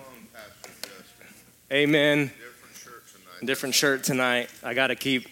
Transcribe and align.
on, 0.00 0.26
Pastor 0.32 0.70
Justin. 0.82 1.26
Amen. 1.72 2.26
Different 2.26 2.76
shirt 2.76 3.02
tonight. 3.06 3.46
Different 3.46 3.74
shirt 3.74 4.04
tonight. 4.04 4.50
I 4.62 4.74
got 4.74 4.88
to 4.88 4.96
keep 4.96 5.28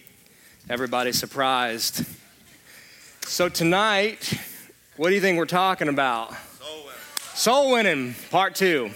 everybody 0.69 1.11
surprised. 1.11 2.05
So, 3.25 3.49
tonight, 3.49 4.33
what 4.95 5.09
do 5.09 5.15
you 5.15 5.21
think 5.21 5.37
we're 5.37 5.45
talking 5.45 5.89
about? 5.89 6.33
Soul 6.59 6.77
winning. 6.77 6.93
Soul 7.35 7.71
winning, 7.71 8.15
part 8.31 8.55
two. 8.55 8.91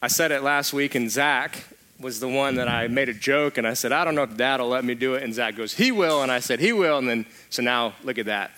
I 0.00 0.08
said 0.08 0.32
it 0.32 0.42
last 0.42 0.72
week, 0.72 0.94
and 0.94 1.10
Zach 1.10 1.64
was 2.00 2.20
the 2.20 2.28
one 2.28 2.56
that 2.56 2.68
I 2.68 2.88
made 2.88 3.08
a 3.08 3.14
joke, 3.14 3.58
and 3.58 3.66
I 3.66 3.74
said, 3.74 3.92
I 3.92 4.04
don't 4.04 4.14
know 4.14 4.24
if 4.24 4.36
dad 4.36 4.60
will 4.60 4.68
let 4.68 4.84
me 4.84 4.94
do 4.94 5.14
it. 5.14 5.22
And 5.22 5.32
Zach 5.32 5.56
goes, 5.56 5.74
He 5.74 5.92
will. 5.92 6.22
And 6.22 6.32
I 6.32 6.40
said, 6.40 6.58
He 6.58 6.72
will. 6.72 6.98
And 6.98 7.08
then, 7.08 7.26
so 7.50 7.62
now 7.62 7.94
look 8.02 8.18
at 8.18 8.26
that. 8.26 8.50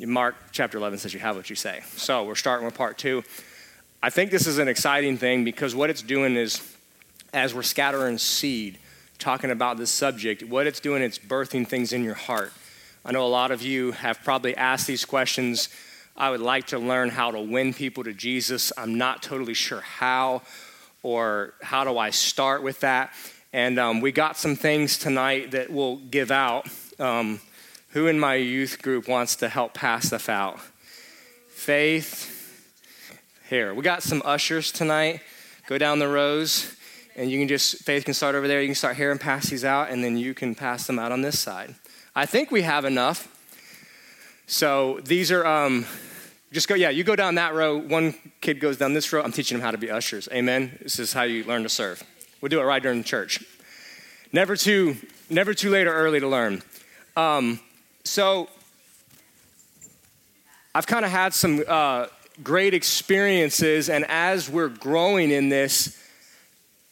Mark 0.00 0.36
chapter 0.52 0.78
11 0.78 1.00
says 1.00 1.12
you 1.12 1.20
have 1.20 1.34
what 1.36 1.50
you 1.50 1.56
say. 1.56 1.82
So, 1.96 2.24
we're 2.24 2.34
starting 2.34 2.64
with 2.64 2.74
part 2.74 2.98
two. 2.98 3.24
I 4.00 4.10
think 4.10 4.30
this 4.30 4.46
is 4.46 4.58
an 4.58 4.68
exciting 4.68 5.16
thing 5.16 5.42
because 5.42 5.74
what 5.74 5.90
it's 5.90 6.02
doing 6.02 6.36
is, 6.36 6.62
as 7.32 7.52
we're 7.52 7.64
scattering 7.64 8.18
seed, 8.18 8.78
talking 9.18 9.50
about 9.50 9.76
this 9.76 9.90
subject, 9.90 10.44
what 10.44 10.68
it's 10.68 10.78
doing, 10.78 11.02
it's 11.02 11.18
birthing 11.18 11.66
things 11.66 11.92
in 11.92 12.04
your 12.04 12.14
heart. 12.14 12.52
I 13.04 13.10
know 13.10 13.26
a 13.26 13.28
lot 13.28 13.50
of 13.50 13.60
you 13.60 13.90
have 13.90 14.22
probably 14.22 14.56
asked 14.56 14.86
these 14.86 15.04
questions. 15.04 15.68
I 16.16 16.30
would 16.30 16.40
like 16.40 16.68
to 16.68 16.78
learn 16.78 17.10
how 17.10 17.32
to 17.32 17.40
win 17.40 17.74
people 17.74 18.04
to 18.04 18.12
Jesus. 18.12 18.72
I'm 18.76 18.98
not 18.98 19.20
totally 19.20 19.54
sure 19.54 19.80
how 19.80 20.42
or 21.02 21.54
how 21.60 21.82
do 21.82 21.98
I 21.98 22.10
start 22.10 22.62
with 22.62 22.78
that. 22.80 23.12
And 23.52 23.80
um, 23.80 24.00
we 24.00 24.12
got 24.12 24.36
some 24.36 24.54
things 24.54 24.96
tonight 24.96 25.50
that 25.50 25.70
we'll 25.70 25.96
give 25.96 26.30
out. 26.30 26.68
Um, 27.00 27.40
who 27.90 28.06
in 28.06 28.20
my 28.20 28.36
youth 28.36 28.80
group 28.80 29.08
wants 29.08 29.34
to 29.36 29.48
help 29.48 29.74
pass 29.74 30.06
stuff 30.06 30.28
out? 30.28 30.60
Faith. 31.48 32.37
Here, 33.48 33.72
we 33.72 33.82
got 33.82 34.02
some 34.02 34.20
ushers 34.26 34.70
tonight. 34.70 35.22
Go 35.68 35.78
down 35.78 36.00
the 36.00 36.06
rows, 36.06 36.76
and 37.16 37.30
you 37.30 37.38
can 37.38 37.48
just, 37.48 37.78
Faith 37.78 38.04
can 38.04 38.12
start 38.12 38.34
over 38.34 38.46
there. 38.46 38.60
You 38.60 38.68
can 38.68 38.74
start 38.74 38.98
here 38.98 39.10
and 39.10 39.18
pass 39.18 39.48
these 39.48 39.64
out, 39.64 39.88
and 39.88 40.04
then 40.04 40.18
you 40.18 40.34
can 40.34 40.54
pass 40.54 40.86
them 40.86 40.98
out 40.98 41.12
on 41.12 41.22
this 41.22 41.38
side. 41.38 41.74
I 42.14 42.26
think 42.26 42.50
we 42.50 42.60
have 42.60 42.84
enough. 42.84 43.26
So 44.46 45.00
these 45.02 45.32
are, 45.32 45.46
um, 45.46 45.86
just 46.52 46.68
go, 46.68 46.74
yeah, 46.74 46.90
you 46.90 47.04
go 47.04 47.16
down 47.16 47.36
that 47.36 47.54
row. 47.54 47.78
One 47.78 48.14
kid 48.42 48.60
goes 48.60 48.76
down 48.76 48.92
this 48.92 49.10
row. 49.14 49.22
I'm 49.22 49.32
teaching 49.32 49.56
them 49.56 49.64
how 49.64 49.70
to 49.70 49.78
be 49.78 49.90
ushers. 49.90 50.28
Amen. 50.30 50.78
This 50.82 50.98
is 50.98 51.14
how 51.14 51.22
you 51.22 51.42
learn 51.44 51.62
to 51.62 51.70
serve. 51.70 52.02
We'll 52.42 52.50
do 52.50 52.60
it 52.60 52.64
right 52.64 52.82
during 52.82 53.02
church. 53.02 53.42
Never 54.30 54.56
too, 54.56 54.98
never 55.30 55.54
too 55.54 55.70
late 55.70 55.86
or 55.86 55.94
early 55.94 56.20
to 56.20 56.28
learn. 56.28 56.62
Um, 57.16 57.60
so 58.04 58.50
I've 60.74 60.86
kind 60.86 61.06
of 61.06 61.10
had 61.10 61.32
some 61.32 61.64
uh, 61.66 62.08
great 62.42 62.74
experiences, 62.74 63.88
and 63.88 64.04
as 64.08 64.48
we're 64.48 64.68
growing 64.68 65.30
in 65.30 65.48
this, 65.48 65.96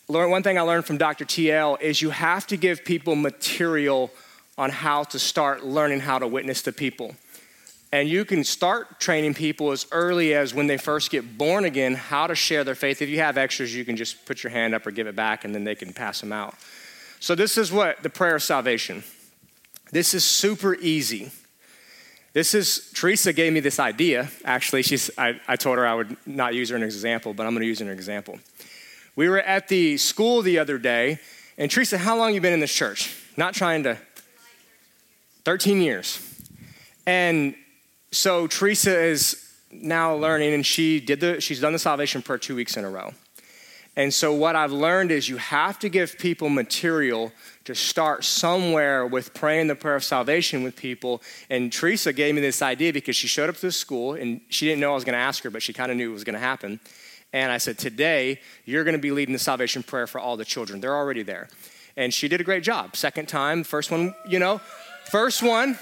one 0.07 0.43
thing 0.43 0.59
I 0.59 0.63
learned 0.63 0.85
from 0.85 0.99
Dr. 0.99 1.25
TL 1.25 1.81
is 1.81 2.01
you 2.01 2.11
have 2.11 2.47
to 2.49 2.57
give 2.57 2.85
people 2.85 3.17
material 3.17 4.11
on 4.59 4.71
how 4.71 5.05
to 5.05 5.19
start 5.19 5.65
learning 5.65 6.01
how 6.01 6.19
to 6.19 6.27
witness 6.27 6.63
to 6.63 6.73
people. 6.73 7.17
And 7.93 8.09
you 8.09 8.25
can 8.25 8.43
start 8.45 9.01
training 9.01 9.35
people 9.35 9.71
as 9.71 9.87
early 9.93 10.35
as 10.35 10.53
when 10.53 10.67
they 10.67 10.77
first 10.77 11.11
get 11.11 11.39
born 11.39 11.65
again 11.65 11.95
how 11.95 12.27
to 12.27 12.35
share 12.35 12.65
their 12.65 12.75
faith. 12.75 13.01
If 13.01 13.09
you 13.09 13.19
have 13.19 13.39
extras, 13.39 13.75
you 13.75 13.85
can 13.85 13.97
just 13.97 14.27
put 14.27 14.43
your 14.43 14.51
hand 14.51 14.75
up 14.75 14.87
or 14.87 14.91
give 14.91 15.07
it 15.07 15.17
back, 15.17 15.45
and 15.45 15.55
then 15.55 15.65
they 15.65 15.75
can 15.75 15.93
pass 15.93 16.21
them 16.21 16.33
out. 16.33 16.55
So, 17.21 17.35
this 17.35 17.57
is 17.57 17.73
what 17.73 18.03
the 18.03 18.11
prayer 18.11 18.37
of 18.37 18.43
salvation. 18.43 19.05
This 19.93 20.15
is 20.15 20.25
super 20.25 20.75
easy. 20.75 21.31
This 22.37 22.53
is, 22.53 22.91
Teresa 22.93 23.33
gave 23.33 23.55
me 23.55 23.61
this 23.61 23.81
idea. 23.81 24.29
Actually, 24.45 24.83
she's, 24.83 25.11
I, 25.17 25.41
I 25.49 25.57
told 25.57 25.79
her 25.79 25.87
I 25.87 25.95
would 25.95 26.19
not 26.27 26.53
use 26.53 26.69
her 26.69 26.77
an 26.77 26.83
example, 26.83 27.33
but 27.33 27.47
I'm 27.47 27.55
going 27.55 27.63
to 27.63 27.67
use 27.67 27.81
an 27.81 27.89
example. 27.89 28.39
We 29.17 29.31
were 29.31 29.41
at 29.41 29.69
the 29.69 29.97
school 29.97 30.43
the 30.43 30.59
other 30.59 30.77
day, 30.77 31.19
and 31.57 31.71
Teresa, 31.71 31.97
how 31.97 32.15
long 32.15 32.35
you 32.35 32.43
been 32.43 32.53
in 32.53 32.61
this 32.61 32.75
church? 32.75 33.17
Not 33.39 33.55
trying 33.55 33.85
to. 33.85 33.97
13 35.47 35.81
years. 35.81 36.21
And 37.07 37.55
so 38.13 38.47
Teresa 38.47 39.01
is 39.03 39.51
now 39.71 40.15
learning, 40.15 40.53
and 40.53 40.67
she 40.67 41.01
did 41.01 41.21
the, 41.21 41.41
she's 41.41 41.63
done 41.63 41.73
the 41.73 41.79
salvation 41.79 42.21
prayer 42.21 42.37
two 42.37 42.55
weeks 42.55 42.77
in 42.77 42.85
a 42.85 42.91
row. 42.91 43.15
And 43.97 44.13
so 44.13 44.35
what 44.35 44.57
I've 44.57 44.73
learned 44.73 45.11
is 45.11 45.27
you 45.27 45.39
have 45.39 45.79
to 45.79 45.89
give 45.89 46.19
people 46.19 46.51
material 46.51 47.33
to 47.67 47.75
start 47.75 48.25
somewhere 48.25 49.07
with 49.07 49.35
praying 49.35 49.67
the 49.67 49.75
prayer 49.75 49.97
of 49.97 50.05
salvation 50.05 50.63
with 50.63 50.77
people. 50.77 51.23
And 51.51 51.73
Teresa 51.73 52.13
gave 52.13 52.35
me 52.35 52.41
this 52.41 52.63
idea 52.63 52.93
because 52.93 53.17
she 53.17 53.27
showed 53.27 53.49
up 53.49 53.57
to 53.57 53.63
the 53.63 53.73
school 53.73 54.15
and 54.15 54.41
she 54.49 54.67
didn't 54.67 54.81
know 54.81 54.93
I 54.93 54.95
was 54.95 55.05
going 55.05 55.15
to 55.15 55.19
ask 55.19 55.43
her, 55.45 55.51
but 55.51 55.63
she 55.63 55.73
kind 55.73 55.91
of 55.91 55.97
knew 55.97 56.11
it 56.11 56.15
was 56.15 56.25
going 56.25 56.35
to 56.35 56.41
happen. 56.41 56.81
And 57.33 57.53
I 57.53 57.59
said, 57.59 57.79
Today, 57.79 58.41
you're 58.65 58.85
going 58.85 58.97
to 58.97 59.03
be 59.03 59.11
leading 59.11 59.33
the 59.33 59.39
salvation 59.39 59.83
prayer 59.83 60.07
for 60.07 60.21
all 60.21 60.37
the 60.37 60.45
children. 60.45 60.81
They're 60.81 60.97
already 60.97 61.23
there. 61.23 61.49
And 61.97 62.15
she 62.15 62.29
did 62.29 62.41
a 62.41 62.45
great 62.45 62.63
job. 62.63 62.97
Second 62.97 63.29
time, 63.29 63.65
first 63.65 63.91
one, 63.91 64.15
you 64.29 64.39
know, 64.39 64.59
first 65.11 65.43
one, 65.43 65.79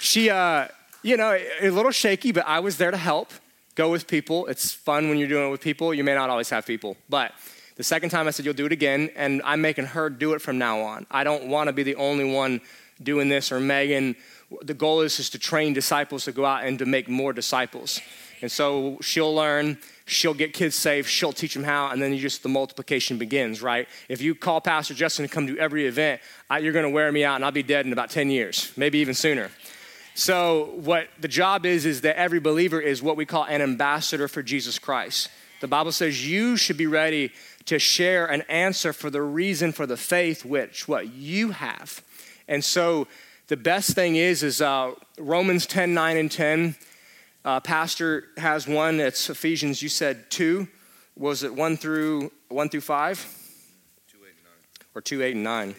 she, 0.00 0.30
uh, 0.30 0.68
you 1.02 1.16
know, 1.16 1.38
a 1.60 1.70
little 1.70 1.90
shaky, 1.90 2.32
but 2.32 2.46
I 2.46 2.60
was 2.60 2.76
there 2.76 2.90
to 2.90 2.96
help. 2.96 3.32
Go 3.74 3.90
with 3.90 4.06
people. 4.06 4.46
It's 4.46 4.72
fun 4.72 5.08
when 5.08 5.18
you're 5.18 5.28
doing 5.28 5.48
it 5.48 5.50
with 5.50 5.60
people. 5.60 5.92
You 5.92 6.04
may 6.04 6.14
not 6.14 6.30
always 6.30 6.48
have 6.50 6.66
people, 6.66 6.96
but 7.10 7.32
the 7.76 7.84
second 7.84 8.10
time 8.10 8.26
I 8.26 8.30
said, 8.30 8.44
You'll 8.44 8.54
do 8.54 8.66
it 8.66 8.72
again, 8.72 9.10
and 9.16 9.42
I'm 9.44 9.60
making 9.60 9.86
her 9.86 10.10
do 10.10 10.32
it 10.32 10.40
from 10.40 10.58
now 10.58 10.80
on. 10.80 11.06
I 11.10 11.24
don't 11.24 11.48
want 11.48 11.68
to 11.68 11.72
be 11.72 11.82
the 11.82 11.96
only 11.96 12.24
one 12.24 12.60
doing 13.02 13.28
this, 13.28 13.52
or 13.52 13.60
Megan. 13.60 14.16
The 14.62 14.74
goal 14.74 15.02
is 15.02 15.16
just 15.16 15.32
to 15.32 15.38
train 15.38 15.72
disciples 15.72 16.24
to 16.24 16.32
go 16.32 16.44
out 16.44 16.64
and 16.64 16.78
to 16.78 16.86
make 16.86 17.08
more 17.08 17.32
disciples. 17.32 18.00
And 18.42 18.50
so 18.50 18.98
she'll 19.00 19.34
learn, 19.34 19.78
she'll 20.04 20.34
get 20.34 20.52
kids 20.52 20.74
saved, 20.74 21.08
she'll 21.08 21.32
teach 21.32 21.54
them 21.54 21.64
how, 21.64 21.88
and 21.88 22.00
then 22.00 22.12
you 22.12 22.18
just 22.18 22.42
the 22.42 22.48
multiplication 22.48 23.18
begins, 23.18 23.62
right? 23.62 23.88
If 24.08 24.20
you 24.20 24.34
call 24.34 24.60
Pastor 24.60 24.94
Justin 24.94 25.26
to 25.26 25.32
come 25.32 25.46
to 25.46 25.58
every 25.58 25.86
event, 25.86 26.20
I, 26.48 26.58
you're 26.58 26.72
going 26.72 26.84
to 26.84 26.90
wear 26.90 27.10
me 27.10 27.24
out, 27.24 27.36
and 27.36 27.44
I'll 27.44 27.50
be 27.52 27.62
dead 27.62 27.86
in 27.86 27.92
about 27.92 28.10
10 28.10 28.30
years, 28.30 28.72
maybe 28.76 28.98
even 28.98 29.14
sooner. 29.14 29.50
So, 30.14 30.70
what 30.76 31.08
the 31.20 31.28
job 31.28 31.66
is, 31.66 31.84
is 31.84 32.00
that 32.02 32.18
every 32.18 32.40
believer 32.40 32.80
is 32.80 33.02
what 33.02 33.18
we 33.18 33.26
call 33.26 33.44
an 33.44 33.60
ambassador 33.60 34.28
for 34.28 34.42
Jesus 34.42 34.78
Christ. 34.78 35.28
The 35.60 35.68
Bible 35.68 35.92
says 35.92 36.26
you 36.26 36.56
should 36.56 36.76
be 36.76 36.86
ready 36.86 37.32
to 37.66 37.78
share 37.78 38.26
an 38.26 38.42
answer 38.42 38.92
for 38.92 39.10
the 39.10 39.22
reason 39.22 39.72
for 39.72 39.86
the 39.86 39.96
faith 39.96 40.44
which 40.44 40.88
what 40.88 41.12
you 41.12 41.50
have. 41.50 42.02
And 42.48 42.64
so, 42.64 43.08
the 43.48 43.56
best 43.56 43.94
thing 43.94 44.16
is, 44.16 44.42
is 44.42 44.60
uh, 44.60 44.92
Romans 45.18 45.66
10, 45.66 45.94
9, 45.94 46.16
and 46.16 46.30
10. 46.30 46.74
Uh, 47.44 47.60
Pastor 47.60 48.24
has 48.36 48.66
one. 48.66 48.98
It's 48.98 49.30
Ephesians. 49.30 49.80
You 49.80 49.88
said 49.88 50.30
two. 50.30 50.66
Was 51.16 51.44
it 51.44 51.54
one 51.54 51.76
through 51.76 52.32
one 52.48 52.68
through 52.68 52.80
five? 52.80 53.18
Two, 54.10 54.18
eight, 54.26 54.34
nine. 54.42 54.88
Or 54.96 55.00
two, 55.00 55.22
eight, 55.22 55.36
and 55.36 55.44
nine. 55.44 55.76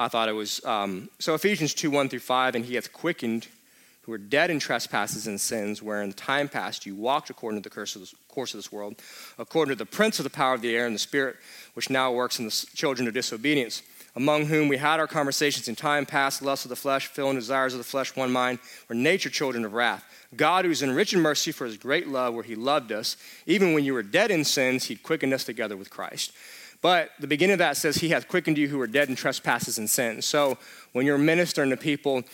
I 0.00 0.08
thought 0.08 0.30
it 0.30 0.32
was, 0.32 0.64
um, 0.64 1.10
so 1.18 1.34
Ephesians 1.34 1.74
2 1.74 1.90
1 1.90 2.08
through 2.08 2.20
5, 2.20 2.54
and 2.54 2.64
he 2.64 2.76
hath 2.76 2.90
quickened 2.90 3.48
who 4.10 4.14
were 4.14 4.18
dead 4.18 4.50
in 4.50 4.58
trespasses 4.58 5.28
and 5.28 5.40
sins, 5.40 5.80
where 5.80 6.02
in 6.02 6.08
the 6.08 6.16
time 6.16 6.48
past 6.48 6.84
you 6.84 6.96
walked 6.96 7.30
according 7.30 7.62
to 7.62 7.68
the 7.68 7.72
course 7.72 7.94
of, 7.94 8.00
this, 8.00 8.12
course 8.26 8.52
of 8.52 8.58
this 8.58 8.72
world, 8.72 8.96
according 9.38 9.72
to 9.72 9.78
the 9.78 9.86
prince 9.86 10.18
of 10.18 10.24
the 10.24 10.30
power 10.30 10.52
of 10.52 10.62
the 10.62 10.74
air 10.74 10.84
and 10.84 10.96
the 10.96 10.98
spirit, 10.98 11.36
which 11.74 11.90
now 11.90 12.10
works 12.10 12.40
in 12.40 12.44
the 12.44 12.66
children 12.74 13.06
of 13.06 13.14
disobedience, 13.14 13.82
among 14.16 14.46
whom 14.46 14.66
we 14.66 14.78
had 14.78 14.98
our 14.98 15.06
conversations 15.06 15.68
in 15.68 15.76
time 15.76 16.04
past, 16.04 16.42
lust 16.42 16.64
of 16.64 16.70
the 16.70 16.74
flesh, 16.76 17.06
filling 17.06 17.36
desires 17.36 17.72
of 17.72 17.78
the 17.78 17.84
flesh, 17.84 18.16
one 18.16 18.32
mind, 18.32 18.58
were 18.88 18.96
nature 18.96 19.30
children 19.30 19.64
of 19.64 19.74
wrath. 19.74 20.04
God, 20.34 20.64
who 20.64 20.72
is 20.72 20.82
in 20.82 20.90
rich 20.90 21.14
in 21.14 21.20
mercy 21.20 21.52
for 21.52 21.64
his 21.64 21.76
great 21.76 22.08
love, 22.08 22.34
where 22.34 22.42
he 22.42 22.56
loved 22.56 22.90
us, 22.90 23.16
even 23.46 23.74
when 23.74 23.84
you 23.84 23.94
were 23.94 24.02
dead 24.02 24.32
in 24.32 24.44
sins, 24.44 24.86
he 24.86 24.96
quickened 24.96 25.32
us 25.32 25.44
together 25.44 25.76
with 25.76 25.88
Christ. 25.88 26.32
But 26.82 27.10
the 27.20 27.26
beginning 27.26 27.54
of 27.54 27.58
that 27.58 27.76
says, 27.76 27.96
He 27.96 28.08
hath 28.08 28.26
quickened 28.26 28.56
you 28.56 28.66
who 28.66 28.78
were 28.78 28.86
dead 28.86 29.08
in 29.08 29.14
trespasses 29.14 29.76
and 29.76 29.88
sins. 29.88 30.24
So 30.24 30.56
when 30.92 31.04
you're 31.04 31.18
ministering 31.18 31.70
to 31.70 31.76
people, 31.76 32.24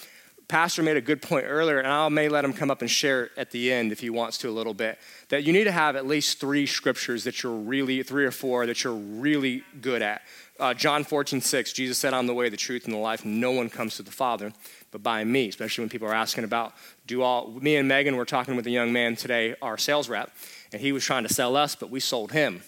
Pastor 0.49 0.83
made 0.83 0.97
a 0.97 1.01
good 1.01 1.21
point 1.21 1.47
earlier, 1.49 1.79
and 1.79 1.89
I 1.89 2.09
may 2.09 2.29
let 2.29 2.45
him 2.45 2.53
come 2.53 2.71
up 2.71 2.81
and 2.81 2.91
share 2.91 3.31
at 3.37 3.51
the 3.51 3.73
end 3.73 3.91
if 3.91 4.01
he 4.01 4.11
wants 4.11 4.39
to 4.39 4.49
a 4.49 4.51
little 4.51 4.75
bit, 4.75 4.99
that 5.29 5.43
you 5.43 5.53
need 5.53 5.65
to 5.65 5.73
have 5.73 5.97
at 5.97 6.07
least 6.07 6.39
three 6.39 6.67
scriptures 6.67 7.25
that 7.25 7.43
you're 7.43 7.53
really, 7.53 8.03
three 8.03 8.25
or 8.25 8.31
four 8.31 8.65
that 8.67 8.85
you're 8.85 8.93
really 8.93 9.65
good 9.81 10.03
at. 10.03 10.23
Uh, 10.59 10.73
John 10.73 11.05
14, 11.05 11.41
6, 11.41 11.73
Jesus 11.73 11.99
said, 11.99 12.15
I'm 12.15 12.27
the 12.27 12.33
way, 12.33 12.49
the 12.49 12.57
truth, 12.57 12.85
and 12.85 12.95
the 12.95 12.99
life. 12.99 13.25
No 13.25 13.51
one 13.51 13.69
comes 13.69 13.97
to 13.97 14.03
the 14.03 14.13
Father 14.13 14.53
but 14.97 15.03
by 15.03 15.25
me, 15.25 15.49
especially 15.49 15.83
when 15.83 15.91
people 15.91 16.09
are 16.09 16.15
asking 16.15 16.45
about, 16.45 16.73
do 17.07 17.21
all, 17.21 17.51
me 17.51 17.77
and 17.77 17.87
Megan 17.87 18.17
were 18.17 18.25
talking 18.25 18.57
with 18.57 18.67
a 18.67 18.71
young 18.71 18.95
man 18.95 19.15
today, 19.15 19.55
our 19.61 19.77
sales 19.77 20.09
rep, 20.09 20.33
and 20.73 20.81
he 20.81 20.91
was 20.91 21.05
trying 21.05 21.25
to 21.25 21.29
sell 21.33 21.55
us, 21.55 21.77
but 21.77 21.91
we 21.91 22.01
sold 22.01 22.33
him. 22.33 22.63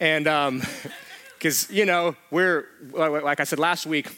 And 0.00 0.24
because, 1.38 1.68
um, 1.68 1.76
you 1.76 1.84
know, 1.84 2.16
we're, 2.30 2.66
like 2.92 3.40
I 3.40 3.44
said 3.44 3.58
last 3.58 3.84
week, 3.84 4.08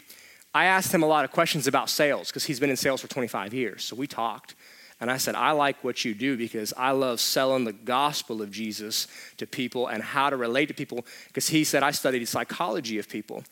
I 0.55 0.67
asked 0.67 0.93
him 0.93 1.03
a 1.03 1.07
lot 1.07 1.25
of 1.25 1.33
questions 1.33 1.67
about 1.67 1.89
sales 1.89 2.29
because 2.29 2.45
he's 2.45 2.61
been 2.61 2.71
in 2.71 2.77
sales 2.77 3.01
for 3.01 3.09
25 3.09 3.55
years. 3.55 3.85
So 3.85 3.97
we 3.97 4.07
talked. 4.07 4.55
And 5.01 5.11
I 5.11 5.17
said, 5.17 5.35
I 5.35 5.51
like 5.51 5.83
what 5.83 6.05
you 6.05 6.15
do 6.15 6.37
because 6.37 6.73
I 6.77 6.93
love 6.93 7.21
selling 7.21 7.65
the 7.65 7.73
gospel 7.73 8.41
of 8.41 8.53
Jesus 8.53 9.09
to 9.39 9.47
people 9.47 9.89
and 9.89 10.03
how 10.03 10.31
to 10.31 10.37
relate 10.37 10.67
to 10.67 10.75
people. 10.75 11.05
Because 11.27 11.49
he 11.49 11.65
said, 11.65 11.83
I 11.83 11.91
studied 11.91 12.25
psychology 12.27 12.99
of 12.99 13.09
people. 13.09 13.43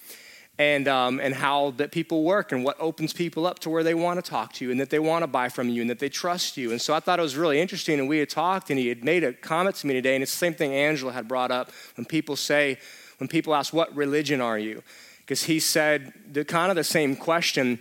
and, 0.58 0.88
um, 0.88 1.20
and 1.20 1.34
how 1.34 1.70
that 1.78 1.90
people 1.90 2.22
work 2.22 2.52
and 2.52 2.62
what 2.62 2.76
opens 2.78 3.14
people 3.14 3.46
up 3.46 3.60
to 3.60 3.70
where 3.70 3.82
they 3.82 3.94
want 3.94 4.22
to 4.22 4.30
talk 4.30 4.52
to 4.52 4.64
you 4.64 4.70
and 4.70 4.78
that 4.78 4.90
they 4.90 4.98
want 4.98 5.22
to 5.22 5.26
buy 5.26 5.48
from 5.48 5.70
you 5.70 5.80
and 5.80 5.88
that 5.88 5.98
they 5.98 6.10
trust 6.10 6.58
you. 6.58 6.70
And 6.70 6.80
so 6.80 6.92
I 6.92 7.00
thought 7.00 7.18
it 7.18 7.22
was 7.22 7.34
really 7.34 7.58
interesting. 7.58 7.98
And 7.98 8.06
we 8.06 8.18
had 8.18 8.28
talked, 8.28 8.68
and 8.68 8.78
he 8.78 8.88
had 8.88 9.02
made 9.02 9.24
a 9.24 9.32
comment 9.32 9.76
to 9.76 9.86
me 9.86 9.94
today, 9.94 10.14
and 10.14 10.22
it's 10.22 10.32
the 10.32 10.38
same 10.38 10.52
thing 10.52 10.74
Angela 10.74 11.12
had 11.12 11.26
brought 11.26 11.50
up 11.50 11.72
when 11.96 12.04
people 12.04 12.36
say, 12.36 12.78
when 13.16 13.26
people 13.26 13.54
ask, 13.54 13.72
What 13.72 13.94
religion 13.96 14.40
are 14.40 14.58
you? 14.58 14.82
Because 15.30 15.44
he 15.44 15.60
said 15.60 16.12
the 16.32 16.44
kind 16.44 16.70
of 16.70 16.76
the 16.76 16.82
same 16.82 17.14
question, 17.14 17.78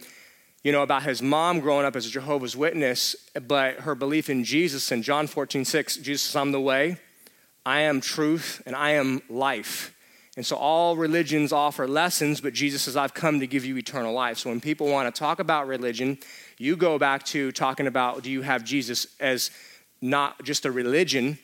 you 0.61 0.71
know, 0.71 0.83
about 0.83 1.01
his 1.01 1.19
mom 1.19 1.61
growing 1.61 1.83
up 1.83 1.95
as 1.95 2.05
a 2.05 2.09
Jehovah's 2.11 2.55
Witness, 2.55 3.15
but 3.47 3.77
her 3.77 3.95
belief 3.95 4.29
in 4.29 4.43
Jesus. 4.43 4.91
In 4.91 5.01
John 5.01 5.25
14, 5.25 5.65
6, 5.65 5.97
Jesus 5.97 6.21
says, 6.21 6.35
I'm 6.35 6.51
the 6.51 6.61
way, 6.61 6.97
I 7.65 7.79
am 7.79 8.01
truth, 8.01 8.61
and 8.67 8.75
I 8.75 8.91
am 8.91 9.23
life. 9.31 9.95
And 10.37 10.45
so 10.45 10.57
all 10.57 10.95
religions 10.95 11.51
offer 11.51 11.87
lessons, 11.87 12.39
but 12.39 12.53
Jesus 12.53 12.83
says, 12.83 12.95
I've 12.95 13.15
come 13.15 13.39
to 13.39 13.47
give 13.47 13.65
you 13.65 13.75
eternal 13.77 14.13
life. 14.13 14.37
So 14.37 14.51
when 14.51 14.61
people 14.61 14.87
want 14.87 15.11
to 15.11 15.19
talk 15.19 15.39
about 15.39 15.65
religion, 15.67 16.19
you 16.59 16.77
go 16.77 16.99
back 16.99 17.23
to 17.23 17.51
talking 17.51 17.87
about 17.87 18.21
do 18.21 18.29
you 18.29 18.43
have 18.43 18.63
Jesus 18.63 19.07
as 19.19 19.49
not 20.01 20.43
just 20.43 20.65
a 20.65 20.71
religion 20.71 21.39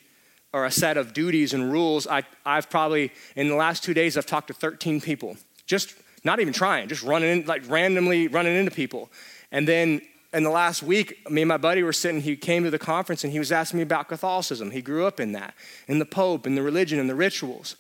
or 0.54 0.66
a 0.66 0.72
set 0.72 0.98
of 0.98 1.14
duties 1.14 1.52
and 1.52 1.72
rules? 1.72 2.06
I, 2.06 2.26
I've 2.46 2.70
probably, 2.70 3.12
in 3.36 3.50
the 3.50 3.56
last 3.56 3.84
two 3.84 3.96
days, 3.96 4.18
I've 4.18 4.28
talked 4.28 4.50
to 4.50 4.54
13 4.54 5.02
people, 5.02 5.38
just 5.66 5.96
not 6.24 6.40
even 6.40 6.54
trying, 6.54 6.88
just 6.88 7.04
running 7.04 7.30
in, 7.42 7.46
like 7.46 7.68
randomly 7.70 8.28
running 8.28 8.56
into 8.56 8.72
people. 8.72 9.10
And 9.52 9.68
then 9.68 10.02
in 10.34 10.44
the 10.44 10.50
last 10.50 10.84
week, 10.84 11.30
me 11.30 11.44
and 11.44 11.50
my 11.50 11.58
buddy 11.58 11.82
were 11.82 11.94
sitting, 11.94 12.20
he 12.20 12.36
came 12.36 12.64
to 12.66 12.70
the 12.70 12.80
conference 12.80 13.24
and 13.24 13.32
he 13.32 13.40
was 13.40 13.52
asking 13.52 13.78
me 13.78 13.84
about 13.84 14.10
Catholicism. 14.10 14.72
He 14.72 14.82
grew 14.82 15.06
up 15.06 15.20
in 15.20 15.32
that, 15.32 15.54
in 15.88 16.00
the 16.00 16.06
Pope, 16.06 16.46
in 16.46 16.56
the 16.56 16.62
religion, 16.62 17.00
and 17.00 17.10
the 17.10 17.16
rituals. 17.16 17.78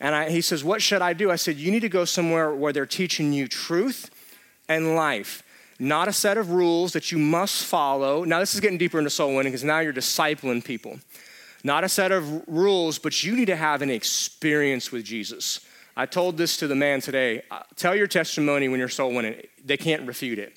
And 0.00 0.14
I, 0.14 0.30
he 0.30 0.40
says, 0.40 0.64
What 0.64 0.80
should 0.80 1.02
I 1.02 1.12
do? 1.12 1.30
I 1.30 1.36
said, 1.36 1.56
You 1.56 1.70
need 1.70 1.80
to 1.80 1.88
go 1.88 2.06
somewhere 2.06 2.54
where 2.54 2.72
they're 2.72 2.86
teaching 2.86 3.34
you 3.34 3.46
truth 3.46 4.10
and 4.66 4.96
life, 4.96 5.42
not 5.78 6.08
a 6.08 6.12
set 6.12 6.38
of 6.38 6.50
rules 6.50 6.92
that 6.92 7.12
you 7.12 7.18
must 7.18 7.66
follow. 7.66 8.24
Now, 8.24 8.38
this 8.38 8.54
is 8.54 8.60
getting 8.60 8.78
deeper 8.78 8.98
into 8.98 9.10
soul 9.10 9.34
winning 9.34 9.52
because 9.52 9.64
now 9.64 9.80
you're 9.80 9.92
discipling 9.92 10.64
people. 10.64 11.00
Not 11.62 11.84
a 11.84 11.88
set 11.88 12.12
of 12.12 12.48
rules, 12.48 12.98
but 12.98 13.22
you 13.22 13.36
need 13.36 13.46
to 13.46 13.56
have 13.56 13.82
an 13.82 13.90
experience 13.90 14.90
with 14.90 15.04
Jesus. 15.04 15.60
I 15.96 16.06
told 16.06 16.36
this 16.36 16.56
to 16.58 16.66
the 16.66 16.74
man 16.74 17.00
today. 17.00 17.42
Uh, 17.50 17.62
tell 17.76 17.94
your 17.94 18.06
testimony 18.06 18.68
when 18.68 18.78
you're 18.78 18.88
soul 18.88 19.12
winning. 19.12 19.42
They 19.64 19.76
can't 19.76 20.06
refute 20.06 20.38
it. 20.38 20.54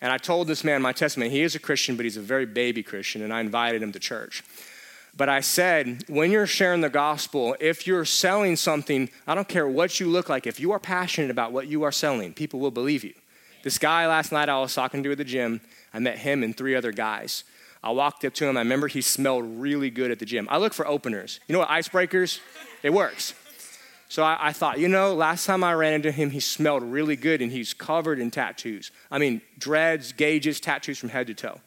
And 0.00 0.12
I 0.12 0.18
told 0.18 0.46
this 0.46 0.62
man 0.62 0.80
my 0.80 0.92
testimony. 0.92 1.30
He 1.30 1.42
is 1.42 1.54
a 1.54 1.58
Christian, 1.58 1.96
but 1.96 2.04
he's 2.04 2.16
a 2.16 2.22
very 2.22 2.46
baby 2.46 2.82
Christian, 2.82 3.22
and 3.22 3.32
I 3.32 3.40
invited 3.40 3.82
him 3.82 3.92
to 3.92 3.98
church. 3.98 4.44
But 5.16 5.28
I 5.28 5.40
said, 5.40 6.04
when 6.06 6.30
you're 6.30 6.46
sharing 6.46 6.80
the 6.80 6.88
gospel, 6.88 7.56
if 7.58 7.86
you're 7.86 8.04
selling 8.04 8.54
something, 8.54 9.10
I 9.26 9.34
don't 9.34 9.48
care 9.48 9.66
what 9.66 9.98
you 9.98 10.06
look 10.06 10.28
like, 10.28 10.46
if 10.46 10.60
you 10.60 10.70
are 10.70 10.78
passionate 10.78 11.30
about 11.30 11.50
what 11.50 11.66
you 11.66 11.82
are 11.82 11.90
selling, 11.90 12.32
people 12.32 12.60
will 12.60 12.70
believe 12.70 13.02
you. 13.02 13.14
This 13.64 13.78
guy 13.78 14.06
last 14.06 14.30
night 14.30 14.48
I 14.48 14.60
was 14.60 14.74
talking 14.74 15.02
to 15.02 15.10
at 15.10 15.18
the 15.18 15.24
gym, 15.24 15.60
I 15.92 15.98
met 15.98 16.18
him 16.18 16.44
and 16.44 16.56
three 16.56 16.76
other 16.76 16.92
guys. 16.92 17.42
I 17.82 17.90
walked 17.90 18.24
up 18.24 18.34
to 18.34 18.46
him. 18.46 18.56
I 18.56 18.60
remember 18.60 18.88
he 18.88 19.00
smelled 19.00 19.44
really 19.60 19.90
good 19.90 20.10
at 20.10 20.18
the 20.18 20.24
gym. 20.24 20.46
I 20.50 20.58
look 20.58 20.74
for 20.74 20.86
openers. 20.86 21.40
You 21.48 21.52
know 21.52 21.60
what, 21.60 21.68
icebreakers? 21.68 22.40
It 22.82 22.92
works. 22.92 23.34
So 24.08 24.22
I, 24.22 24.48
I, 24.48 24.52
thought, 24.52 24.78
you 24.78 24.88
know, 24.88 25.14
last 25.14 25.44
time 25.44 25.62
I 25.62 25.74
ran 25.74 25.92
into 25.92 26.10
him, 26.10 26.30
he 26.30 26.40
smelled 26.40 26.82
really 26.82 27.14
good 27.14 27.42
and 27.42 27.52
he's 27.52 27.74
covered 27.74 28.18
in 28.18 28.30
tattoos. 28.30 28.90
I 29.10 29.18
mean, 29.18 29.42
dreads, 29.58 30.12
gauges, 30.12 30.60
tattoos 30.60 30.98
from 30.98 31.10
head 31.10 31.26
to 31.26 31.34
toe. 31.34 31.60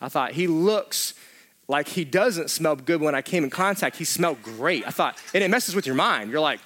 I 0.00 0.08
thought, 0.08 0.32
he 0.32 0.46
looks 0.46 1.14
like 1.66 1.88
he 1.88 2.04
doesn't 2.04 2.50
smell 2.50 2.76
good 2.76 3.00
when 3.00 3.16
I 3.16 3.22
came 3.22 3.42
in 3.42 3.50
contact. 3.50 3.96
He 3.96 4.04
smelled 4.04 4.42
great. 4.42 4.86
I 4.86 4.90
thought, 4.90 5.18
and 5.34 5.42
it 5.42 5.50
messes 5.50 5.74
with 5.74 5.86
your 5.86 5.96
mind. 5.96 6.30
You're 6.30 6.40
like, 6.40 6.60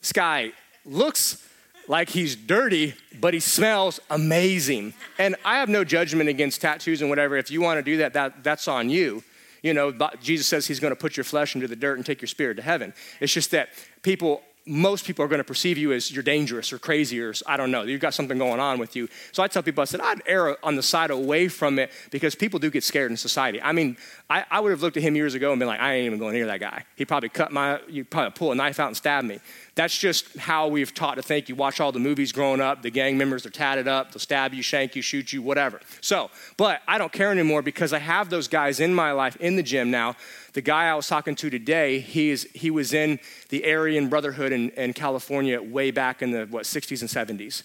this 0.00 0.12
guy 0.12 0.52
looks 0.84 1.42
like 1.88 2.10
he's 2.10 2.34
dirty, 2.34 2.94
but 3.20 3.34
he 3.34 3.40
smells 3.40 4.00
amazing. 4.10 4.94
And 5.18 5.36
I 5.44 5.58
have 5.58 5.68
no 5.68 5.84
judgment 5.84 6.28
against 6.28 6.60
tattoos 6.60 7.00
and 7.00 7.08
whatever. 7.08 7.36
If 7.36 7.52
you 7.52 7.62
want 7.62 7.78
to 7.78 7.82
do 7.82 7.98
that, 7.98 8.12
that 8.14 8.42
that's 8.42 8.66
on 8.66 8.90
you. 8.90 9.22
You 9.62 9.74
know, 9.74 9.92
Jesus 10.20 10.46
says 10.46 10.66
he's 10.66 10.80
going 10.80 10.92
to 10.92 11.00
put 11.00 11.16
your 11.16 11.24
flesh 11.24 11.54
into 11.54 11.66
the 11.66 11.76
dirt 11.76 11.96
and 11.96 12.04
take 12.04 12.20
your 12.20 12.28
spirit 12.28 12.56
to 12.56 12.62
heaven. 12.62 12.92
It's 13.20 13.32
just 13.32 13.52
that 13.52 13.70
people 14.02 14.42
most 14.66 15.04
people 15.04 15.24
are 15.24 15.28
going 15.28 15.38
to 15.38 15.44
perceive 15.44 15.78
you 15.78 15.92
as 15.92 16.10
you're 16.10 16.24
dangerous 16.24 16.72
or 16.72 16.78
crazy 16.78 17.20
or 17.20 17.32
I 17.46 17.56
don't 17.56 17.70
know, 17.70 17.82
you've 17.82 18.00
got 18.00 18.14
something 18.14 18.36
going 18.36 18.58
on 18.58 18.78
with 18.80 18.96
you. 18.96 19.08
So 19.30 19.42
I 19.42 19.48
tell 19.48 19.62
people, 19.62 19.82
I 19.82 19.84
said, 19.84 20.00
I'd 20.00 20.22
err 20.26 20.56
on 20.64 20.74
the 20.74 20.82
side 20.82 21.10
away 21.10 21.46
from 21.46 21.78
it 21.78 21.92
because 22.10 22.34
people 22.34 22.58
do 22.58 22.68
get 22.68 22.82
scared 22.82 23.12
in 23.12 23.16
society. 23.16 23.62
I 23.62 23.70
mean, 23.70 23.96
I, 24.28 24.44
I 24.50 24.58
would 24.58 24.70
have 24.70 24.82
looked 24.82 24.96
at 24.96 25.04
him 25.04 25.14
years 25.14 25.34
ago 25.34 25.52
and 25.52 25.60
been 25.60 25.68
like, 25.68 25.78
I 25.78 25.94
ain't 25.94 26.06
even 26.06 26.18
going 26.18 26.34
near 26.34 26.46
that 26.46 26.58
guy. 26.58 26.84
He 26.96 27.04
probably 27.04 27.28
cut 27.28 27.52
my, 27.52 27.80
you 27.88 28.04
probably 28.04 28.32
pull 28.32 28.50
a 28.50 28.56
knife 28.56 28.80
out 28.80 28.88
and 28.88 28.96
stab 28.96 29.24
me. 29.24 29.38
That's 29.76 29.96
just 29.96 30.36
how 30.36 30.68
we've 30.68 30.92
taught 30.92 31.14
to 31.14 31.22
think. 31.22 31.48
You 31.48 31.54
watch 31.54 31.80
all 31.80 31.92
the 31.92 32.00
movies 32.00 32.32
growing 32.32 32.60
up, 32.60 32.82
the 32.82 32.90
gang 32.90 33.16
members 33.16 33.46
are 33.46 33.50
tatted 33.50 33.86
up, 33.86 34.10
they'll 34.10 34.20
stab 34.20 34.52
you, 34.52 34.62
shank 34.62 34.96
you, 34.96 35.02
shoot 35.02 35.32
you, 35.32 35.42
whatever. 35.42 35.80
So, 36.00 36.30
but 36.56 36.80
I 36.88 36.98
don't 36.98 37.12
care 37.12 37.30
anymore 37.30 37.62
because 37.62 37.92
I 37.92 37.98
have 37.98 38.30
those 38.30 38.48
guys 38.48 38.80
in 38.80 38.94
my 38.94 39.12
life 39.12 39.36
in 39.36 39.54
the 39.54 39.62
gym 39.62 39.90
now. 39.90 40.16
The 40.54 40.62
guy 40.62 40.86
I 40.86 40.94
was 40.94 41.06
talking 41.06 41.34
to 41.36 41.50
today, 41.50 42.00
he, 42.00 42.30
is, 42.30 42.48
he 42.54 42.70
was 42.70 42.94
in 42.94 43.20
the 43.50 43.70
Aryan 43.70 44.08
Brotherhood 44.08 44.52
in, 44.56 44.70
in 44.70 44.92
California 44.92 45.62
way 45.62 45.90
back 45.90 46.22
in 46.22 46.32
the, 46.32 46.46
what, 46.46 46.64
60s 46.64 47.00
and 47.00 47.10
70s 47.30 47.62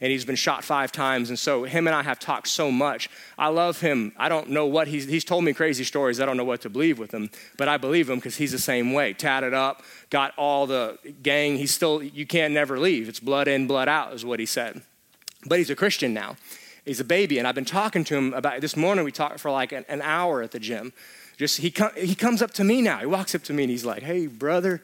and 0.00 0.10
he's 0.10 0.24
been 0.24 0.36
shot 0.36 0.64
five 0.64 0.92
times. 0.92 1.30
And 1.30 1.38
so 1.38 1.64
him 1.64 1.86
and 1.86 1.94
I 1.96 2.02
have 2.02 2.18
talked 2.18 2.48
so 2.48 2.70
much. 2.70 3.08
I 3.38 3.48
love 3.48 3.80
him. 3.80 4.12
I 4.16 4.28
don't 4.28 4.50
know 4.50 4.66
what 4.66 4.88
he's, 4.88 5.06
he's 5.06 5.24
told 5.24 5.44
me 5.44 5.52
crazy 5.52 5.84
stories. 5.84 6.20
I 6.20 6.26
don't 6.26 6.36
know 6.36 6.44
what 6.44 6.60
to 6.62 6.68
believe 6.68 6.98
with 6.98 7.12
him, 7.12 7.30
but 7.56 7.68
I 7.68 7.76
believe 7.76 8.10
him 8.10 8.16
because 8.16 8.36
he's 8.36 8.52
the 8.52 8.58
same 8.58 8.92
way. 8.92 9.12
Tatted 9.12 9.54
up, 9.54 9.82
got 10.10 10.34
all 10.36 10.66
the 10.66 10.98
gang. 11.22 11.56
He's 11.56 11.72
still, 11.72 12.02
you 12.02 12.26
can't 12.26 12.52
never 12.52 12.78
leave. 12.78 13.08
It's 13.08 13.20
blood 13.20 13.48
in, 13.48 13.66
blood 13.66 13.88
out, 13.88 14.12
is 14.12 14.24
what 14.24 14.40
he 14.40 14.46
said. 14.46 14.82
But 15.46 15.58
he's 15.58 15.70
a 15.70 15.76
Christian 15.76 16.12
now. 16.12 16.36
He's 16.84 17.00
a 17.00 17.04
baby. 17.04 17.38
And 17.38 17.48
I've 17.48 17.54
been 17.54 17.64
talking 17.64 18.04
to 18.04 18.16
him 18.16 18.34
about 18.34 18.60
this 18.60 18.76
morning. 18.76 19.04
We 19.04 19.12
talked 19.12 19.40
for 19.40 19.50
like 19.50 19.72
an, 19.72 19.84
an 19.88 20.02
hour 20.02 20.42
at 20.42 20.50
the 20.50 20.60
gym. 20.60 20.92
Just 21.36 21.58
he, 21.58 21.70
com- 21.70 21.94
he 21.96 22.14
comes 22.14 22.42
up 22.42 22.52
to 22.54 22.64
me 22.64 22.82
now. 22.82 22.98
He 22.98 23.06
walks 23.06 23.34
up 23.34 23.42
to 23.44 23.52
me 23.52 23.64
and 23.64 23.70
he's 23.70 23.84
like, 23.84 24.02
hey, 24.02 24.26
brother, 24.26 24.82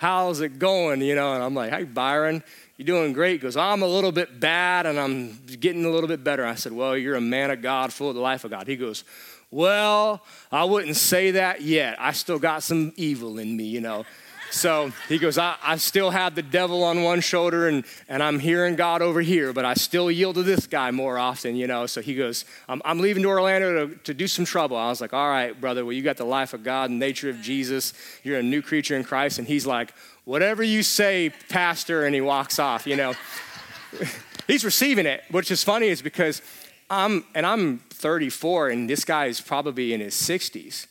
how's 0.00 0.40
it 0.40 0.58
going? 0.58 1.02
You 1.02 1.14
know, 1.14 1.34
and 1.34 1.42
I'm 1.42 1.54
like, 1.54 1.70
hey, 1.70 1.84
Byron, 1.84 2.42
you're 2.78 2.86
doing 2.86 3.12
great? 3.12 3.32
He 3.32 3.38
goes, 3.38 3.54
I'm 3.54 3.82
a 3.82 3.86
little 3.86 4.12
bit 4.12 4.40
bad 4.40 4.86
and 4.86 4.98
I'm 4.98 5.38
getting 5.60 5.84
a 5.84 5.90
little 5.90 6.08
bit 6.08 6.24
better. 6.24 6.46
I 6.46 6.54
said, 6.54 6.72
Well, 6.72 6.96
you're 6.96 7.16
a 7.16 7.20
man 7.20 7.50
of 7.50 7.60
God, 7.60 7.92
full 7.92 8.08
of 8.08 8.14
the 8.14 8.22
life 8.22 8.44
of 8.44 8.50
God. 8.50 8.66
He 8.66 8.76
goes, 8.76 9.04
Well, 9.50 10.24
I 10.50 10.64
wouldn't 10.64 10.96
say 10.96 11.32
that 11.32 11.60
yet. 11.60 11.96
I 12.00 12.12
still 12.12 12.38
got 12.38 12.62
some 12.62 12.94
evil 12.96 13.38
in 13.38 13.54
me, 13.54 13.64
you 13.64 13.82
know. 13.82 14.06
So 14.50 14.92
he 15.08 15.18
goes, 15.18 15.38
I, 15.38 15.56
I 15.62 15.76
still 15.76 16.10
have 16.10 16.34
the 16.34 16.42
devil 16.42 16.82
on 16.82 17.02
one 17.02 17.20
shoulder 17.20 17.68
and, 17.68 17.84
and 18.08 18.22
I'm 18.22 18.38
hearing 18.38 18.74
God 18.74 19.00
over 19.00 19.20
here, 19.20 19.52
but 19.52 19.64
I 19.64 19.74
still 19.74 20.10
yield 20.10 20.34
to 20.34 20.42
this 20.42 20.66
guy 20.66 20.90
more 20.90 21.18
often, 21.18 21.54
you 21.54 21.66
know. 21.66 21.86
So 21.86 22.00
he 22.00 22.14
goes, 22.14 22.44
I'm, 22.68 22.82
I'm 22.84 22.98
leaving 22.98 23.22
to 23.22 23.28
Orlando 23.28 23.86
to, 23.86 23.94
to 23.94 24.14
do 24.14 24.26
some 24.26 24.44
trouble. 24.44 24.76
I 24.76 24.88
was 24.88 25.00
like, 25.00 25.12
All 25.12 25.28
right, 25.28 25.58
brother, 25.58 25.84
well, 25.84 25.92
you 25.92 26.02
got 26.02 26.16
the 26.16 26.24
life 26.24 26.52
of 26.52 26.64
God 26.64 26.90
and 26.90 26.98
nature 26.98 27.30
of 27.30 27.40
Jesus. 27.40 27.94
You're 28.24 28.38
a 28.38 28.42
new 28.42 28.60
creature 28.60 28.96
in 28.96 29.04
Christ. 29.04 29.38
And 29.38 29.46
he's 29.46 29.66
like, 29.66 29.94
whatever 30.24 30.62
you 30.62 30.82
say, 30.82 31.32
Pastor, 31.48 32.04
and 32.04 32.14
he 32.14 32.20
walks 32.20 32.58
off, 32.58 32.86
you 32.86 32.96
know. 32.96 33.14
He's 34.46 34.64
receiving 34.64 35.06
it, 35.06 35.22
which 35.30 35.52
is 35.52 35.62
funny 35.62 35.86
is 35.86 36.02
because 36.02 36.42
I'm, 36.88 37.24
and 37.36 37.46
I'm 37.46 37.78
34, 37.90 38.70
and 38.70 38.90
this 38.90 39.04
guy 39.04 39.26
is 39.26 39.40
probably 39.40 39.92
in 39.92 40.00
his 40.00 40.14
60s 40.14 40.88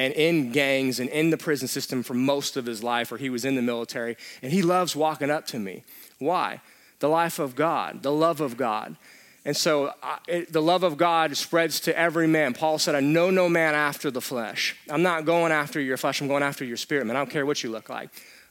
and 0.00 0.14
in 0.14 0.50
gangs 0.50 0.98
and 0.98 1.10
in 1.10 1.28
the 1.28 1.36
prison 1.36 1.68
system 1.68 2.02
for 2.02 2.14
most 2.14 2.56
of 2.56 2.64
his 2.64 2.82
life, 2.82 3.12
or 3.12 3.18
he 3.18 3.28
was 3.28 3.44
in 3.44 3.54
the 3.54 3.60
military, 3.60 4.16
and 4.40 4.50
he 4.50 4.62
loves 4.62 4.96
walking 4.96 5.30
up 5.30 5.46
to 5.48 5.58
me. 5.58 5.82
Why? 6.18 6.62
The 7.00 7.08
life 7.10 7.38
of 7.38 7.54
God, 7.54 8.02
the 8.02 8.10
love 8.10 8.40
of 8.40 8.56
God. 8.56 8.96
And 9.44 9.54
so 9.54 9.92
uh, 10.02 10.16
it, 10.26 10.54
the 10.54 10.62
love 10.62 10.84
of 10.84 10.96
God 10.96 11.36
spreads 11.36 11.80
to 11.80 11.98
every 11.98 12.26
man. 12.26 12.54
Paul 12.54 12.78
said, 12.78 12.94
I 12.94 13.00
know 13.00 13.28
no 13.30 13.46
man 13.50 13.74
after 13.74 14.10
the 14.10 14.22
flesh. 14.22 14.74
I'm 14.88 15.02
not 15.02 15.26
going 15.26 15.52
after 15.52 15.78
your 15.78 15.98
flesh, 15.98 16.22
I'm 16.22 16.28
going 16.28 16.42
after 16.42 16.64
your 16.64 16.78
spirit, 16.78 17.06
man. 17.06 17.16
I 17.16 17.20
don't 17.20 17.30
care 17.30 17.44
what 17.44 17.62
you 17.62 17.70
look 17.70 17.90
like. 17.90 18.08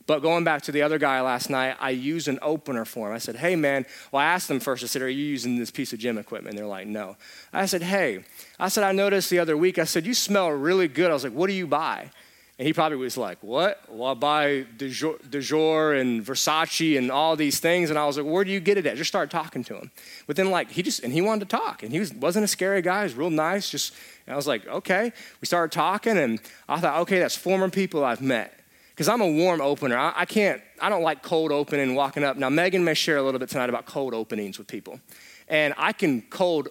But 0.09 0.23
going 0.23 0.43
back 0.43 0.63
to 0.63 0.71
the 0.71 0.81
other 0.81 0.97
guy 0.97 1.21
last 1.21 1.51
night, 1.51 1.77
I 1.79 1.91
used 1.91 2.27
an 2.27 2.39
opener 2.41 2.83
for 2.83 3.07
him. 3.09 3.13
I 3.13 3.19
said, 3.19 3.35
hey, 3.35 3.55
man, 3.55 3.85
well, 4.11 4.23
I 4.23 4.25
asked 4.25 4.47
them 4.47 4.59
first, 4.59 4.83
I 4.83 4.87
said, 4.87 5.03
are 5.03 5.07
you 5.07 5.23
using 5.23 5.59
this 5.59 5.69
piece 5.69 5.93
of 5.93 5.99
gym 5.99 6.17
equipment? 6.17 6.55
And 6.55 6.57
they're 6.57 6.65
like, 6.65 6.87
no. 6.87 7.15
I 7.53 7.67
said, 7.67 7.83
hey, 7.83 8.23
I 8.59 8.69
said, 8.69 8.83
I 8.83 8.91
noticed 8.91 9.29
the 9.29 9.37
other 9.37 9.55
week, 9.55 9.77
I 9.77 9.83
said, 9.83 10.07
you 10.07 10.15
smell 10.15 10.49
really 10.49 10.87
good. 10.87 11.11
I 11.11 11.13
was 11.13 11.23
like, 11.23 11.33
what 11.33 11.45
do 11.45 11.53
you 11.53 11.67
buy? 11.67 12.09
And 12.57 12.65
he 12.65 12.73
probably 12.73 12.97
was 12.97 13.17
like, 13.17 13.37
what? 13.41 13.83
Well, 13.87 14.09
I 14.09 14.13
buy 14.15 14.65
Dior 14.79 16.01
and 16.01 16.25
Versace 16.25 16.97
and 16.97 17.11
all 17.11 17.35
these 17.35 17.59
things. 17.59 17.91
And 17.91 17.99
I 17.99 18.07
was 18.07 18.17
like, 18.17 18.25
where 18.25 18.43
do 18.43 18.49
you 18.49 18.59
get 18.59 18.79
it 18.79 18.87
at? 18.87 18.97
Just 18.97 19.09
started 19.09 19.29
talking 19.29 19.63
to 19.65 19.75
him. 19.75 19.91
But 20.25 20.37
then, 20.37 20.49
like, 20.49 20.71
he 20.71 20.81
just, 20.81 21.03
and 21.03 21.13
he 21.13 21.21
wanted 21.21 21.47
to 21.47 21.55
talk. 21.55 21.83
And 21.83 21.91
he 21.91 21.99
was, 21.99 22.11
wasn't 22.15 22.45
a 22.45 22.47
scary 22.47 22.81
guy. 22.81 23.01
He 23.01 23.03
was 23.03 23.13
real 23.13 23.29
nice. 23.29 23.69
Just, 23.69 23.93
I 24.27 24.35
was 24.35 24.47
like, 24.47 24.65
okay. 24.67 25.13
We 25.39 25.45
started 25.45 25.71
talking, 25.71 26.17
and 26.17 26.41
I 26.67 26.79
thought, 26.79 26.99
okay, 27.01 27.19
that's 27.19 27.37
former 27.37 27.69
people 27.69 28.03
I've 28.03 28.21
met 28.21 28.58
because 28.99 29.07
I'm 29.07 29.21
a 29.21 29.31
warm 29.31 29.61
opener. 29.61 29.97
I, 29.97 30.11
I, 30.13 30.25
can't, 30.25 30.61
I 30.81 30.89
don't 30.89 31.03
like 31.03 31.23
cold 31.23 31.53
opening, 31.53 31.95
walking 31.95 32.25
up. 32.25 32.35
Now, 32.35 32.49
Megan 32.49 32.83
may 32.83 32.93
share 32.93 33.15
a 33.15 33.23
little 33.23 33.39
bit 33.39 33.47
tonight 33.47 33.69
about 33.69 33.85
cold 33.85 34.13
openings 34.13 34.57
with 34.57 34.67
people. 34.67 34.99
And 35.47 35.73
I 35.77 35.93
can 35.93 36.21
cold 36.23 36.67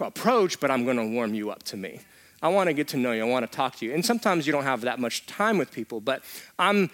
approach, 0.00 0.58
but 0.58 0.72
I'm 0.72 0.84
going 0.84 0.96
to 0.96 1.06
warm 1.06 1.32
you 1.32 1.52
up 1.52 1.62
to 1.64 1.76
me. 1.76 2.00
I 2.42 2.48
want 2.48 2.70
to 2.70 2.72
get 2.72 2.88
to 2.88 2.96
know 2.96 3.12
you. 3.12 3.22
I 3.22 3.28
want 3.28 3.48
to 3.48 3.56
talk 3.56 3.76
to 3.76 3.86
you. 3.86 3.94
And 3.94 4.04
sometimes 4.04 4.48
you 4.48 4.52
don't 4.52 4.64
have 4.64 4.80
that 4.80 4.98
much 4.98 5.26
time 5.26 5.56
with 5.56 5.70
people, 5.70 6.00
but 6.00 6.24
I'm 6.58 6.90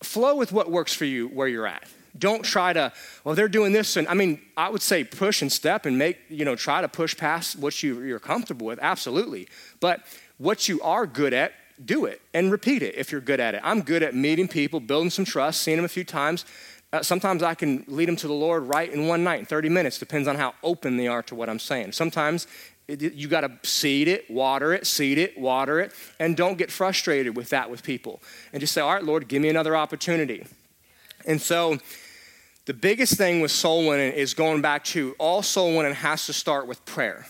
flow 0.00 0.36
with 0.36 0.52
what 0.52 0.70
works 0.70 0.94
for 0.94 1.06
you 1.06 1.26
where 1.26 1.48
you're 1.48 1.66
at. 1.66 1.82
Don't 2.16 2.44
try 2.44 2.72
to, 2.72 2.92
well, 3.24 3.34
they're 3.34 3.48
doing 3.48 3.72
this. 3.72 3.96
And 3.96 4.06
I 4.06 4.14
mean, 4.14 4.40
I 4.56 4.68
would 4.68 4.82
say 4.82 5.02
push 5.02 5.42
and 5.42 5.50
step 5.50 5.86
and 5.86 5.98
make, 5.98 6.18
you 6.28 6.44
know, 6.44 6.54
try 6.54 6.82
to 6.82 6.88
push 6.88 7.16
past 7.16 7.58
what 7.58 7.82
you, 7.82 8.00
you're 8.02 8.20
comfortable 8.20 8.68
with. 8.68 8.78
Absolutely. 8.80 9.48
But 9.80 10.02
what 10.38 10.68
you 10.68 10.80
are 10.82 11.04
good 11.04 11.32
at, 11.32 11.52
do 11.82 12.04
it 12.04 12.20
and 12.32 12.50
repeat 12.52 12.82
it 12.82 12.94
if 12.96 13.10
you're 13.10 13.20
good 13.20 13.40
at 13.40 13.54
it. 13.54 13.60
I'm 13.64 13.82
good 13.82 14.02
at 14.02 14.14
meeting 14.14 14.48
people, 14.48 14.80
building 14.80 15.10
some 15.10 15.24
trust, 15.24 15.62
seeing 15.62 15.76
them 15.76 15.84
a 15.84 15.88
few 15.88 16.04
times. 16.04 16.44
Uh, 16.92 17.02
sometimes 17.02 17.42
I 17.42 17.54
can 17.54 17.84
lead 17.88 18.06
them 18.06 18.16
to 18.16 18.28
the 18.28 18.34
Lord 18.34 18.64
right 18.64 18.92
in 18.92 19.08
one 19.08 19.24
night, 19.24 19.40
in 19.40 19.46
30 19.46 19.68
minutes, 19.68 19.98
depends 19.98 20.28
on 20.28 20.36
how 20.36 20.54
open 20.62 20.96
they 20.96 21.08
are 21.08 21.22
to 21.24 21.34
what 21.34 21.48
I'm 21.48 21.58
saying. 21.58 21.92
Sometimes 21.92 22.46
it, 22.86 23.00
you 23.14 23.28
got 23.28 23.40
to 23.40 23.68
seed 23.68 24.08
it, 24.08 24.30
water 24.30 24.72
it, 24.72 24.86
seed 24.86 25.18
it, 25.18 25.36
water 25.38 25.80
it, 25.80 25.92
and 26.20 26.36
don't 26.36 26.58
get 26.58 26.70
frustrated 26.70 27.36
with 27.36 27.48
that 27.48 27.70
with 27.70 27.82
people. 27.82 28.22
And 28.52 28.60
just 28.60 28.72
say, 28.72 28.80
All 28.80 28.92
right, 28.92 29.02
Lord, 29.02 29.26
give 29.26 29.42
me 29.42 29.48
another 29.48 29.76
opportunity. 29.76 30.46
And 31.26 31.40
so, 31.40 31.78
the 32.66 32.74
biggest 32.74 33.14
thing 33.14 33.40
with 33.40 33.50
soul 33.50 33.88
winning 33.88 34.12
is 34.12 34.32
going 34.32 34.62
back 34.62 34.84
to 34.84 35.14
all 35.18 35.42
soul 35.42 35.76
winning 35.76 35.94
has 35.94 36.26
to 36.26 36.32
start 36.32 36.66
with 36.66 36.84
prayer. 36.84 37.26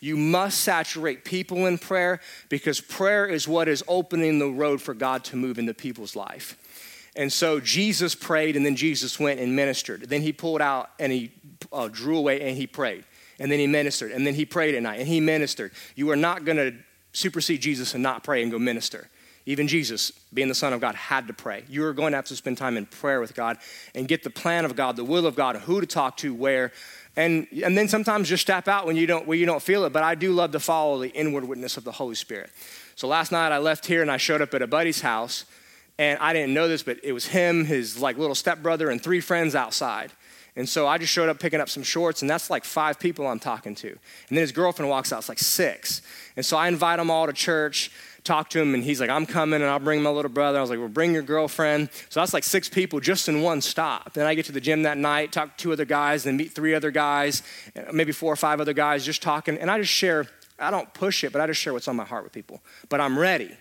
You 0.00 0.16
must 0.16 0.60
saturate 0.60 1.24
people 1.24 1.66
in 1.66 1.78
prayer 1.78 2.20
because 2.48 2.80
prayer 2.80 3.26
is 3.26 3.48
what 3.48 3.68
is 3.68 3.82
opening 3.88 4.38
the 4.38 4.48
road 4.48 4.82
for 4.82 4.94
God 4.94 5.24
to 5.24 5.36
move 5.36 5.58
into 5.58 5.74
people's 5.74 6.14
life. 6.14 6.56
And 7.16 7.32
so 7.32 7.60
Jesus 7.60 8.14
prayed, 8.14 8.56
and 8.56 8.66
then 8.66 8.76
Jesus 8.76 9.18
went 9.18 9.40
and 9.40 9.56
ministered. 9.56 10.02
Then 10.02 10.20
he 10.20 10.32
pulled 10.32 10.60
out 10.60 10.90
and 10.98 11.10
he 11.10 11.32
uh, 11.72 11.88
drew 11.88 12.18
away 12.18 12.46
and 12.46 12.56
he 12.56 12.66
prayed. 12.66 13.04
And 13.38 13.50
then 13.50 13.58
he 13.58 13.66
ministered. 13.66 14.12
And 14.12 14.26
then 14.26 14.34
he 14.34 14.44
prayed 14.44 14.74
at 14.74 14.82
night 14.82 15.00
and 15.00 15.08
he 15.08 15.20
ministered. 15.20 15.72
You 15.94 16.10
are 16.10 16.16
not 16.16 16.44
going 16.44 16.58
to 16.58 16.74
supersede 17.12 17.62
Jesus 17.62 17.94
and 17.94 18.02
not 18.02 18.22
pray 18.22 18.42
and 18.42 18.52
go 18.52 18.58
minister. 18.58 19.08
Even 19.48 19.68
Jesus, 19.68 20.10
being 20.34 20.48
the 20.48 20.54
Son 20.54 20.72
of 20.72 20.80
God, 20.80 20.96
had 20.96 21.28
to 21.28 21.32
pray. 21.32 21.64
You 21.68 21.84
are 21.84 21.92
going 21.92 22.10
to 22.10 22.16
have 22.16 22.24
to 22.26 22.36
spend 22.36 22.58
time 22.58 22.76
in 22.76 22.84
prayer 22.84 23.20
with 23.20 23.34
God 23.34 23.58
and 23.94 24.08
get 24.08 24.24
the 24.24 24.30
plan 24.30 24.64
of 24.64 24.74
God, 24.74 24.96
the 24.96 25.04
will 25.04 25.24
of 25.24 25.36
God, 25.36 25.56
who 25.56 25.80
to 25.80 25.86
talk 25.86 26.16
to, 26.18 26.34
where, 26.34 26.72
and, 27.16 27.46
and 27.64 27.76
then 27.76 27.88
sometimes 27.88 28.28
just 28.28 28.42
step 28.42 28.68
out 28.68 28.86
when 28.86 28.96
you 28.96 29.06
don't, 29.06 29.26
when 29.26 29.38
you 29.38 29.46
don't 29.46 29.62
feel 29.62 29.84
it. 29.84 29.92
But 29.92 30.02
I 30.02 30.14
do 30.14 30.32
love 30.32 30.52
to 30.52 30.60
follow 30.60 31.00
the 31.00 31.08
inward 31.08 31.44
witness 31.44 31.76
of 31.76 31.84
the 31.84 31.92
Holy 31.92 32.14
Spirit. 32.14 32.50
So 32.94 33.08
last 33.08 33.32
night 33.32 33.52
I 33.52 33.58
left 33.58 33.86
here 33.86 34.02
and 34.02 34.10
I 34.10 34.18
showed 34.18 34.42
up 34.42 34.52
at 34.54 34.62
a 34.62 34.66
buddy's 34.66 35.00
house. 35.00 35.44
And 35.98 36.18
I 36.18 36.34
didn't 36.34 36.52
know 36.52 36.68
this, 36.68 36.82
but 36.82 36.98
it 37.02 37.12
was 37.12 37.26
him, 37.26 37.64
his 37.64 37.98
like 37.98 38.18
little 38.18 38.34
stepbrother, 38.34 38.90
and 38.90 39.02
three 39.02 39.20
friends 39.20 39.54
outside. 39.54 40.12
And 40.54 40.68
so 40.68 40.86
I 40.86 40.98
just 40.98 41.12
showed 41.12 41.28
up 41.28 41.38
picking 41.38 41.60
up 41.60 41.68
some 41.68 41.82
shorts, 41.82 42.22
and 42.22 42.30
that's 42.30 42.50
like 42.50 42.64
five 42.64 42.98
people 42.98 43.26
I'm 43.26 43.38
talking 43.38 43.74
to. 43.76 43.88
And 43.88 43.98
then 44.30 44.38
his 44.38 44.52
girlfriend 44.52 44.90
walks 44.90 45.12
out, 45.12 45.20
it's 45.20 45.28
like 45.28 45.38
six. 45.38 46.02
And 46.36 46.44
so 46.44 46.56
I 46.56 46.68
invite 46.68 46.98
them 46.98 47.10
all 47.10 47.26
to 47.26 47.32
church 47.32 47.90
talk 48.26 48.50
to 48.50 48.60
him, 48.60 48.74
and 48.74 48.82
he's 48.82 49.00
like, 49.00 49.10
I'm 49.10 49.24
coming, 49.24 49.62
and 49.62 49.70
I'll 49.70 49.78
bring 49.78 50.02
my 50.02 50.10
little 50.10 50.30
brother. 50.30 50.58
I 50.58 50.60
was 50.60 50.70
like, 50.70 50.78
well, 50.78 50.88
bring 50.88 51.12
your 51.12 51.22
girlfriend. 51.22 51.90
So 52.08 52.20
that's 52.20 52.34
like 52.34 52.44
six 52.44 52.68
people 52.68 53.00
just 53.00 53.28
in 53.28 53.42
one 53.42 53.60
stop. 53.60 54.12
Then 54.12 54.26
I 54.26 54.34
get 54.34 54.44
to 54.46 54.52
the 54.52 54.60
gym 54.60 54.82
that 54.82 54.98
night, 54.98 55.32
talk 55.32 55.56
to 55.56 55.62
two 55.62 55.72
other 55.72 55.84
guys, 55.84 56.24
then 56.24 56.36
meet 56.36 56.52
three 56.52 56.74
other 56.74 56.90
guys, 56.90 57.42
maybe 57.92 58.12
four 58.12 58.32
or 58.32 58.36
five 58.36 58.60
other 58.60 58.72
guys, 58.72 59.04
just 59.04 59.22
talking. 59.22 59.56
And 59.58 59.70
I 59.70 59.78
just 59.78 59.92
share, 59.92 60.26
I 60.58 60.70
don't 60.70 60.92
push 60.92 61.24
it, 61.24 61.32
but 61.32 61.40
I 61.40 61.46
just 61.46 61.60
share 61.60 61.72
what's 61.72 61.88
on 61.88 61.96
my 61.96 62.04
heart 62.04 62.24
with 62.24 62.32
people. 62.32 62.60
But 62.88 63.00
I'm 63.00 63.18
ready. 63.18 63.56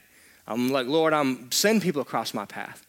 I'm 0.47 0.71
like, 0.71 0.87
Lord, 0.87 1.13
I'm 1.13 1.51
send 1.51 1.81
people 1.81 2.01
across 2.01 2.33
my 2.33 2.45
path. 2.45 2.85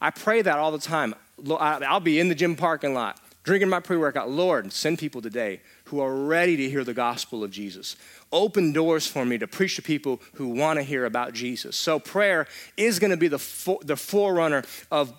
I 0.00 0.10
pray 0.10 0.42
that 0.42 0.58
all 0.58 0.72
the 0.72 0.78
time. 0.78 1.14
I'll 1.48 2.00
be 2.00 2.20
in 2.20 2.28
the 2.28 2.34
gym 2.34 2.56
parking 2.56 2.94
lot, 2.94 3.20
drinking 3.42 3.68
my 3.68 3.80
pre 3.80 3.96
workout. 3.96 4.30
Lord, 4.30 4.72
send 4.72 4.98
people 4.98 5.22
today 5.22 5.60
who 5.90 6.00
are 6.00 6.14
ready 6.14 6.56
to 6.56 6.70
hear 6.70 6.84
the 6.84 6.94
gospel 6.94 7.44
of 7.44 7.50
Jesus 7.50 7.96
open 8.32 8.72
doors 8.72 9.06
for 9.06 9.24
me 9.24 9.38
to 9.38 9.46
preach 9.46 9.76
to 9.76 9.82
people 9.82 10.20
who 10.34 10.48
want 10.48 10.78
to 10.78 10.82
hear 10.82 11.04
about 11.04 11.32
Jesus. 11.32 11.76
So 11.76 11.98
prayer 11.98 12.46
is 12.76 12.98
going 12.98 13.10
to 13.10 13.16
be 13.16 13.28
the, 13.28 13.38
for, 13.38 13.78
the 13.82 13.96
forerunner 13.96 14.62
of 14.90 15.12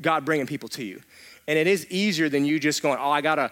God 0.00 0.24
bringing 0.24 0.46
people 0.46 0.68
to 0.70 0.84
you. 0.84 1.00
And 1.46 1.58
it 1.58 1.66
is 1.66 1.86
easier 1.90 2.28
than 2.28 2.44
you 2.44 2.58
just 2.58 2.82
going, 2.82 2.98
oh, 2.98 3.10
I 3.10 3.20
got 3.20 3.34
to 3.34 3.50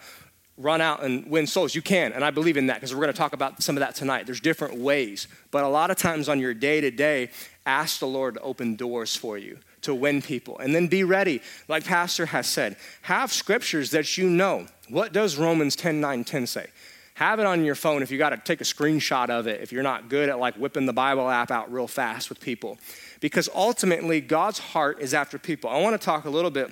run 0.56 0.80
out 0.80 1.02
and 1.02 1.26
win 1.26 1.46
souls. 1.46 1.74
You 1.74 1.82
can, 1.82 2.12
and 2.12 2.24
I 2.24 2.30
believe 2.30 2.56
in 2.56 2.66
that 2.66 2.74
because 2.74 2.94
we're 2.94 3.02
going 3.02 3.12
to 3.12 3.18
talk 3.18 3.32
about 3.32 3.62
some 3.62 3.76
of 3.76 3.80
that 3.80 3.94
tonight. 3.94 4.26
There's 4.26 4.40
different 4.40 4.78
ways. 4.78 5.28
But 5.50 5.64
a 5.64 5.68
lot 5.68 5.90
of 5.90 5.96
times 5.96 6.28
on 6.28 6.40
your 6.40 6.54
day 6.54 6.80
to 6.80 6.90
day, 6.90 7.30
ask 7.66 8.00
the 8.00 8.06
Lord 8.06 8.34
to 8.34 8.40
open 8.40 8.76
doors 8.76 9.14
for 9.14 9.36
you 9.36 9.58
to 9.82 9.94
win 9.94 10.22
people. 10.22 10.58
And 10.58 10.74
then 10.74 10.86
be 10.86 11.04
ready, 11.04 11.42
like 11.68 11.84
Pastor 11.84 12.26
has 12.26 12.46
said. 12.46 12.76
Have 13.02 13.32
scriptures 13.32 13.90
that 13.90 14.16
you 14.16 14.30
know. 14.30 14.66
What 14.92 15.12
does 15.12 15.36
Romans 15.36 15.74
10 15.74 16.00
9 16.00 16.24
10 16.24 16.46
say? 16.46 16.66
have 17.14 17.38
it 17.38 17.46
on 17.46 17.64
your 17.64 17.74
phone 17.74 18.02
if 18.02 18.10
you 18.10 18.18
got 18.18 18.30
to 18.30 18.36
take 18.36 18.60
a 18.60 18.64
screenshot 18.64 19.28
of 19.28 19.46
it, 19.46 19.60
if 19.60 19.70
you're 19.70 19.82
not 19.82 20.08
good 20.08 20.28
at 20.28 20.38
like 20.38 20.54
whipping 20.56 20.86
the 20.86 20.92
Bible 20.92 21.28
app 21.28 21.50
out 21.50 21.72
real 21.72 21.86
fast 21.86 22.28
with 22.28 22.40
people. 22.40 22.78
Because 23.20 23.48
ultimately, 23.54 24.20
God's 24.20 24.58
heart 24.58 25.00
is 25.00 25.14
after 25.14 25.38
people. 25.38 25.70
I 25.70 25.80
want 25.80 25.98
to 25.98 26.04
talk 26.04 26.24
a 26.24 26.30
little 26.30 26.50
bit 26.50 26.70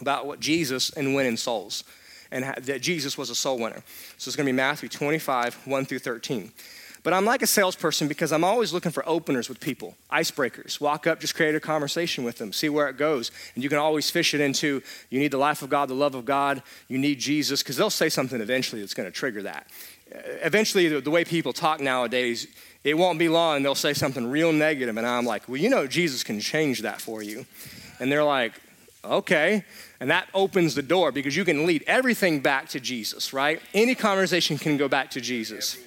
about 0.00 0.26
what 0.26 0.40
Jesus 0.40 0.90
and 0.90 1.14
winning 1.14 1.36
souls, 1.36 1.84
and 2.30 2.44
that 2.44 2.80
Jesus 2.80 3.18
was 3.18 3.30
a 3.30 3.34
soul 3.34 3.58
winner. 3.58 3.82
So 4.16 4.28
it's 4.28 4.36
going 4.36 4.46
to 4.46 4.52
be 4.52 4.56
Matthew 4.56 4.88
25, 4.88 5.66
1 5.66 5.84
through 5.84 5.98
13. 5.98 6.50
But 7.02 7.12
I'm 7.12 7.24
like 7.24 7.42
a 7.42 7.46
salesperson 7.46 8.08
because 8.08 8.32
I'm 8.32 8.44
always 8.44 8.72
looking 8.72 8.92
for 8.92 9.08
openers 9.08 9.48
with 9.48 9.60
people, 9.60 9.96
icebreakers. 10.10 10.80
Walk 10.80 11.06
up, 11.06 11.20
just 11.20 11.34
create 11.34 11.54
a 11.54 11.60
conversation 11.60 12.24
with 12.24 12.38
them, 12.38 12.52
see 12.52 12.68
where 12.68 12.88
it 12.88 12.96
goes. 12.96 13.30
And 13.54 13.62
you 13.62 13.68
can 13.68 13.78
always 13.78 14.10
fish 14.10 14.34
it 14.34 14.40
into 14.40 14.82
you 15.10 15.18
need 15.18 15.30
the 15.30 15.38
life 15.38 15.62
of 15.62 15.70
God, 15.70 15.88
the 15.88 15.94
love 15.94 16.14
of 16.14 16.24
God, 16.24 16.62
you 16.88 16.98
need 16.98 17.18
Jesus, 17.18 17.62
because 17.62 17.76
they'll 17.76 17.90
say 17.90 18.08
something 18.08 18.40
eventually 18.40 18.80
that's 18.80 18.94
going 18.94 19.08
to 19.08 19.12
trigger 19.12 19.42
that. 19.42 19.66
Uh, 20.14 20.18
eventually, 20.42 20.88
the, 20.88 21.00
the 21.00 21.10
way 21.10 21.24
people 21.24 21.52
talk 21.52 21.80
nowadays, 21.80 22.46
it 22.84 22.94
won't 22.94 23.18
be 23.18 23.28
long, 23.28 23.62
they'll 23.62 23.74
say 23.74 23.92
something 23.92 24.26
real 24.26 24.52
negative, 24.52 24.96
and 24.96 25.06
I'm 25.06 25.26
like, 25.26 25.48
well, 25.48 25.58
you 25.58 25.68
know, 25.68 25.86
Jesus 25.86 26.24
can 26.24 26.40
change 26.40 26.82
that 26.82 27.00
for 27.00 27.22
you. 27.22 27.46
And 28.00 28.10
they're 28.10 28.24
like, 28.24 28.52
okay. 29.04 29.64
And 30.00 30.10
that 30.10 30.28
opens 30.32 30.74
the 30.74 30.82
door 30.82 31.12
because 31.12 31.36
you 31.36 31.44
can 31.44 31.66
lead 31.66 31.84
everything 31.86 32.40
back 32.40 32.68
to 32.70 32.80
Jesus, 32.80 33.32
right? 33.32 33.60
Any 33.74 33.94
conversation 33.94 34.58
can 34.58 34.76
go 34.76 34.88
back 34.88 35.10
to 35.12 35.20
Jesus. 35.20 35.78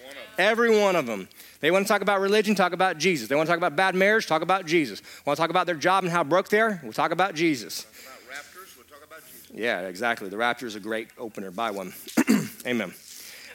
Every 0.42 0.76
one 0.76 0.96
of 0.96 1.06
them. 1.06 1.30
They 1.60 1.70
want 1.70 1.86
to 1.86 1.88
talk 1.88 2.02
about 2.02 2.20
religion, 2.20 2.56
talk 2.56 2.74
about 2.74 2.98
Jesus. 2.98 3.28
They 3.28 3.36
want 3.36 3.46
to 3.46 3.52
talk 3.52 3.60
about 3.60 3.76
bad 3.76 3.94
marriage, 3.94 4.26
talk 4.26 4.42
about 4.42 4.66
Jesus. 4.66 5.04
Want 5.24 5.38
to 5.38 5.42
talk 5.42 5.52
about 5.52 5.68
their 5.68 5.76
job 5.76 6.04
and 6.04 6.12
how 6.12 6.24
broke 6.24 6.50
they 6.50 6.60
are? 6.60 6.80
We'll 6.82 6.94
talk 6.94 7.12
about 7.12 7.36
Jesus. 7.36 7.84
Talk 7.84 7.94
about 8.26 8.36
raptors, 8.36 8.76
we'll 8.76 8.86
talk 8.86 9.06
about 9.06 9.20
Jesus. 9.32 9.52
Yeah, 9.54 9.82
exactly. 9.82 10.30
The 10.30 10.38
rapture 10.38 10.66
is 10.66 10.74
a 10.74 10.80
great 10.80 11.10
opener. 11.20 11.52
Buy 11.52 11.70
one. 11.70 11.94
Amen. 12.66 12.92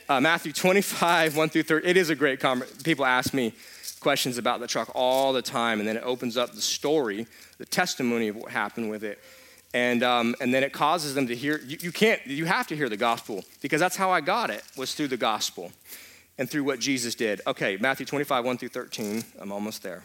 Uh, 0.09 0.21
Matthew 0.21 0.53
25, 0.53 1.37
1 1.37 1.49
through 1.49 1.65
3. 1.65 1.83
It 1.83 1.97
is 1.97 2.09
a 2.11 2.15
great 2.15 2.39
conversation. 2.39 2.85
People 2.85 3.05
ask 3.05 3.35
me 3.35 3.53
questions 3.99 4.39
about 4.39 4.61
the 4.61 4.69
truck 4.69 4.89
all 4.95 5.33
the 5.33 5.43
time, 5.43 5.81
and 5.81 5.89
then 5.89 5.97
it 5.97 6.05
opens 6.05 6.37
up 6.37 6.53
the 6.53 6.63
story, 6.63 7.27
the 7.59 7.67
testimony 7.67 8.29
of 8.29 8.37
what 8.37 8.53
happened 8.53 8.91
with 8.91 9.03
it. 9.03 9.19
And, 9.75 10.05
um, 10.05 10.37
and 10.41 10.55
then 10.55 10.63
it 10.63 10.73
causes 10.73 11.17
them 11.17 11.27
to 11.27 11.35
hear, 11.35 11.61
you, 11.67 11.79
you 11.81 11.91
can't, 11.91 12.25
you 12.29 12.45
have 12.45 12.69
to 12.69 12.77
hear 12.77 12.89
the 12.89 12.97
gospel 12.97 13.45
because 13.61 13.81
that's 13.81 13.97
how 13.97 14.13
I 14.13 14.21
got 14.21 14.51
it, 14.51 14.63
was 14.77 14.95
through 14.95 15.09
the 15.09 15.17
gospel 15.17 15.73
and 16.39 16.49
through 16.49 16.65
what 16.65 16.81
Jesus 16.81 17.15
did. 17.15 17.41
Okay, 17.47 17.77
Matthew 17.81 18.07
25, 18.07 18.45
1 18.45 18.59
through 18.59 18.69
13. 18.69 19.25
I'm 19.39 19.53
almost 19.53 19.83
there. 19.83 20.05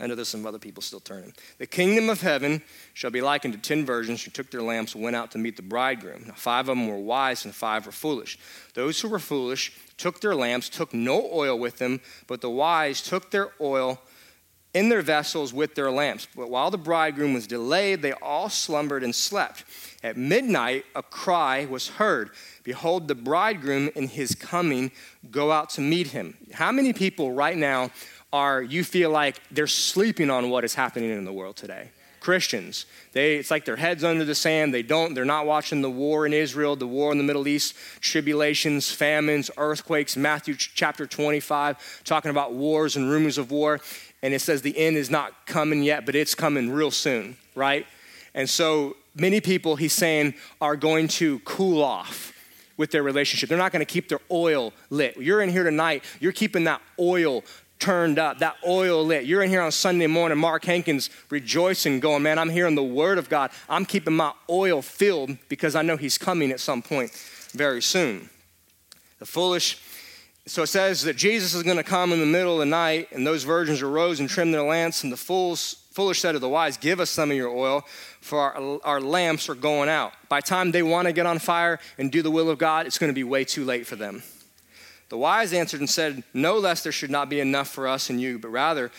I 0.00 0.06
know 0.06 0.14
there's 0.14 0.28
some 0.28 0.46
other 0.46 0.58
people 0.58 0.82
still 0.82 1.00
turning. 1.00 1.34
The 1.58 1.66
kingdom 1.66 2.08
of 2.08 2.22
heaven 2.22 2.62
shall 2.94 3.10
be 3.10 3.20
likened 3.20 3.52
to 3.52 3.60
ten 3.60 3.84
virgins 3.84 4.22
who 4.24 4.30
took 4.30 4.50
their 4.50 4.62
lamps 4.62 4.94
and 4.94 5.04
went 5.04 5.14
out 5.14 5.30
to 5.32 5.38
meet 5.38 5.56
the 5.56 5.62
bridegroom. 5.62 6.24
Now, 6.26 6.34
five 6.34 6.68
of 6.70 6.78
them 6.78 6.88
were 6.88 6.96
wise 6.96 7.44
and 7.44 7.54
five 7.54 7.84
were 7.84 7.92
foolish. 7.92 8.38
Those 8.72 8.98
who 9.00 9.10
were 9.10 9.18
foolish 9.18 9.72
took 9.98 10.22
their 10.22 10.34
lamps, 10.34 10.70
took 10.70 10.94
no 10.94 11.28
oil 11.30 11.58
with 11.58 11.76
them, 11.76 12.00
but 12.26 12.40
the 12.40 12.48
wise 12.48 13.02
took 13.02 13.30
their 13.30 13.50
oil 13.60 14.00
in 14.72 14.88
their 14.88 15.02
vessels 15.02 15.52
with 15.52 15.74
their 15.74 15.90
lamps. 15.90 16.26
But 16.34 16.48
while 16.48 16.70
the 16.70 16.78
bridegroom 16.78 17.34
was 17.34 17.46
delayed, 17.46 18.00
they 18.00 18.12
all 18.12 18.48
slumbered 18.48 19.02
and 19.02 19.14
slept. 19.14 19.64
At 20.02 20.16
midnight, 20.16 20.86
a 20.94 21.02
cry 21.02 21.66
was 21.66 21.88
heard 21.88 22.30
Behold, 22.62 23.08
the 23.08 23.14
bridegroom 23.14 23.90
in 23.94 24.08
his 24.08 24.34
coming, 24.34 24.90
go 25.30 25.50
out 25.50 25.70
to 25.70 25.80
meet 25.80 26.08
him. 26.08 26.36
How 26.52 26.72
many 26.72 26.92
people 26.92 27.32
right 27.32 27.56
now 27.56 27.90
are 28.32 28.62
you 28.62 28.84
feel 28.84 29.10
like 29.10 29.40
they're 29.50 29.66
sleeping 29.66 30.30
on 30.30 30.50
what 30.50 30.64
is 30.64 30.74
happening 30.74 31.10
in 31.10 31.24
the 31.24 31.32
world 31.32 31.56
today? 31.56 31.90
Christians. 32.20 32.84
They, 33.12 33.36
it's 33.36 33.50
like 33.50 33.64
their 33.64 33.76
heads 33.76 34.04
under 34.04 34.24
the 34.24 34.34
sand. 34.34 34.72
They 34.74 34.82
don't, 34.82 35.14
they're 35.14 35.24
not 35.24 35.46
watching 35.46 35.80
the 35.80 35.90
war 35.90 36.26
in 36.26 36.34
Israel, 36.34 36.76
the 36.76 36.86
war 36.86 37.10
in 37.12 37.18
the 37.18 37.24
Middle 37.24 37.48
East, 37.48 37.74
tribulations, 38.00 38.90
famines, 38.92 39.50
earthquakes, 39.56 40.16
Matthew 40.16 40.54
chapter 40.54 41.06
25, 41.06 42.02
talking 42.04 42.30
about 42.30 42.52
wars 42.52 42.94
and 42.94 43.10
rumors 43.10 43.38
of 43.38 43.50
war. 43.50 43.80
And 44.22 44.34
it 44.34 44.40
says 44.40 44.60
the 44.60 44.76
end 44.76 44.96
is 44.96 45.10
not 45.10 45.46
coming 45.46 45.82
yet, 45.82 46.04
but 46.04 46.14
it's 46.14 46.34
coming 46.34 46.70
real 46.70 46.90
soon, 46.90 47.38
right? 47.54 47.86
And 48.34 48.48
so 48.48 48.96
many 49.14 49.40
people, 49.40 49.76
he's 49.76 49.94
saying, 49.94 50.34
are 50.60 50.76
going 50.76 51.08
to 51.08 51.38
cool 51.40 51.82
off 51.82 52.29
with 52.80 52.90
their 52.90 53.02
relationship. 53.02 53.50
They're 53.50 53.58
not 53.58 53.72
going 53.72 53.84
to 53.84 53.92
keep 53.92 54.08
their 54.08 54.22
oil 54.30 54.72
lit. 54.88 55.18
You're 55.18 55.42
in 55.42 55.50
here 55.50 55.64
tonight, 55.64 56.02
you're 56.18 56.32
keeping 56.32 56.64
that 56.64 56.80
oil 56.98 57.44
turned 57.78 58.18
up, 58.18 58.38
that 58.38 58.56
oil 58.66 59.04
lit. 59.04 59.26
You're 59.26 59.42
in 59.42 59.50
here 59.50 59.60
on 59.60 59.70
Sunday 59.70 60.06
morning, 60.06 60.38
Mark 60.38 60.64
Hankins 60.64 61.10
rejoicing, 61.28 62.00
going, 62.00 62.22
Man, 62.22 62.38
I'm 62.38 62.48
hearing 62.48 62.74
the 62.74 62.82
word 62.82 63.18
of 63.18 63.28
God. 63.28 63.50
I'm 63.68 63.84
keeping 63.84 64.16
my 64.16 64.32
oil 64.48 64.80
filled 64.80 65.36
because 65.50 65.74
I 65.74 65.82
know 65.82 65.98
he's 65.98 66.16
coming 66.16 66.50
at 66.52 66.58
some 66.58 66.80
point 66.80 67.10
very 67.52 67.82
soon. 67.82 68.30
The 69.18 69.26
foolish 69.26 69.74
so 70.50 70.64
it 70.64 70.66
says 70.66 71.02
that 71.02 71.16
Jesus 71.16 71.54
is 71.54 71.62
going 71.62 71.76
to 71.76 71.84
come 71.84 72.12
in 72.12 72.18
the 72.18 72.26
middle 72.26 72.54
of 72.54 72.58
the 72.58 72.66
night, 72.66 73.12
and 73.12 73.24
those 73.24 73.44
virgins 73.44 73.82
arose 73.82 74.18
and 74.18 74.28
trimmed 74.28 74.52
their 74.52 74.64
lamps, 74.64 75.04
and 75.04 75.12
the 75.12 75.16
fools, 75.16 75.76
foolish 75.92 76.20
said 76.20 76.32
to 76.32 76.40
the 76.40 76.48
wise, 76.48 76.76
Give 76.76 76.98
us 76.98 77.08
some 77.08 77.30
of 77.30 77.36
your 77.36 77.50
oil, 77.50 77.86
for 78.20 78.40
our, 78.40 78.80
our 78.82 79.00
lamps 79.00 79.48
are 79.48 79.54
going 79.54 79.88
out. 79.88 80.12
By 80.28 80.40
the 80.40 80.48
time 80.48 80.72
they 80.72 80.82
want 80.82 81.06
to 81.06 81.12
get 81.12 81.24
on 81.24 81.38
fire 81.38 81.78
and 81.98 82.10
do 82.10 82.20
the 82.20 82.32
will 82.32 82.50
of 82.50 82.58
God, 82.58 82.88
it's 82.88 82.98
going 82.98 83.10
to 83.10 83.14
be 83.14 83.22
way 83.22 83.44
too 83.44 83.64
late 83.64 83.86
for 83.86 83.94
them. 83.94 84.24
The 85.08 85.16
wise 85.16 85.52
answered 85.52 85.78
and 85.78 85.88
said, 85.88 86.24
No 86.34 86.58
less 86.58 86.82
there 86.82 86.90
should 86.90 87.12
not 87.12 87.28
be 87.28 87.38
enough 87.38 87.68
for 87.68 87.86
us 87.86 88.10
and 88.10 88.20
you, 88.20 88.40
but 88.40 88.48
rather 88.48 88.90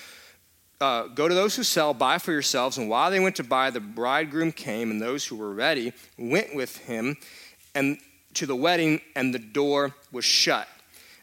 uh, 0.79 1.07
go 1.07 1.27
to 1.27 1.35
those 1.35 1.57
who 1.57 1.63
sell, 1.63 1.93
buy 1.93 2.17
for 2.17 2.31
yourselves. 2.31 2.77
And 2.77 2.89
while 2.89 3.11
they 3.11 3.19
went 3.19 3.35
to 3.35 3.43
buy, 3.43 3.71
the 3.71 3.81
bridegroom 3.81 4.53
came, 4.53 4.89
and 4.89 5.01
those 5.01 5.25
who 5.25 5.35
were 5.35 5.53
ready 5.53 5.91
went 6.17 6.55
with 6.55 6.77
him 6.77 7.17
and 7.75 7.97
to 8.35 8.45
the 8.45 8.55
wedding, 8.55 9.01
and 9.17 9.33
the 9.33 9.39
door 9.39 9.93
was 10.13 10.23
shut. 10.23 10.69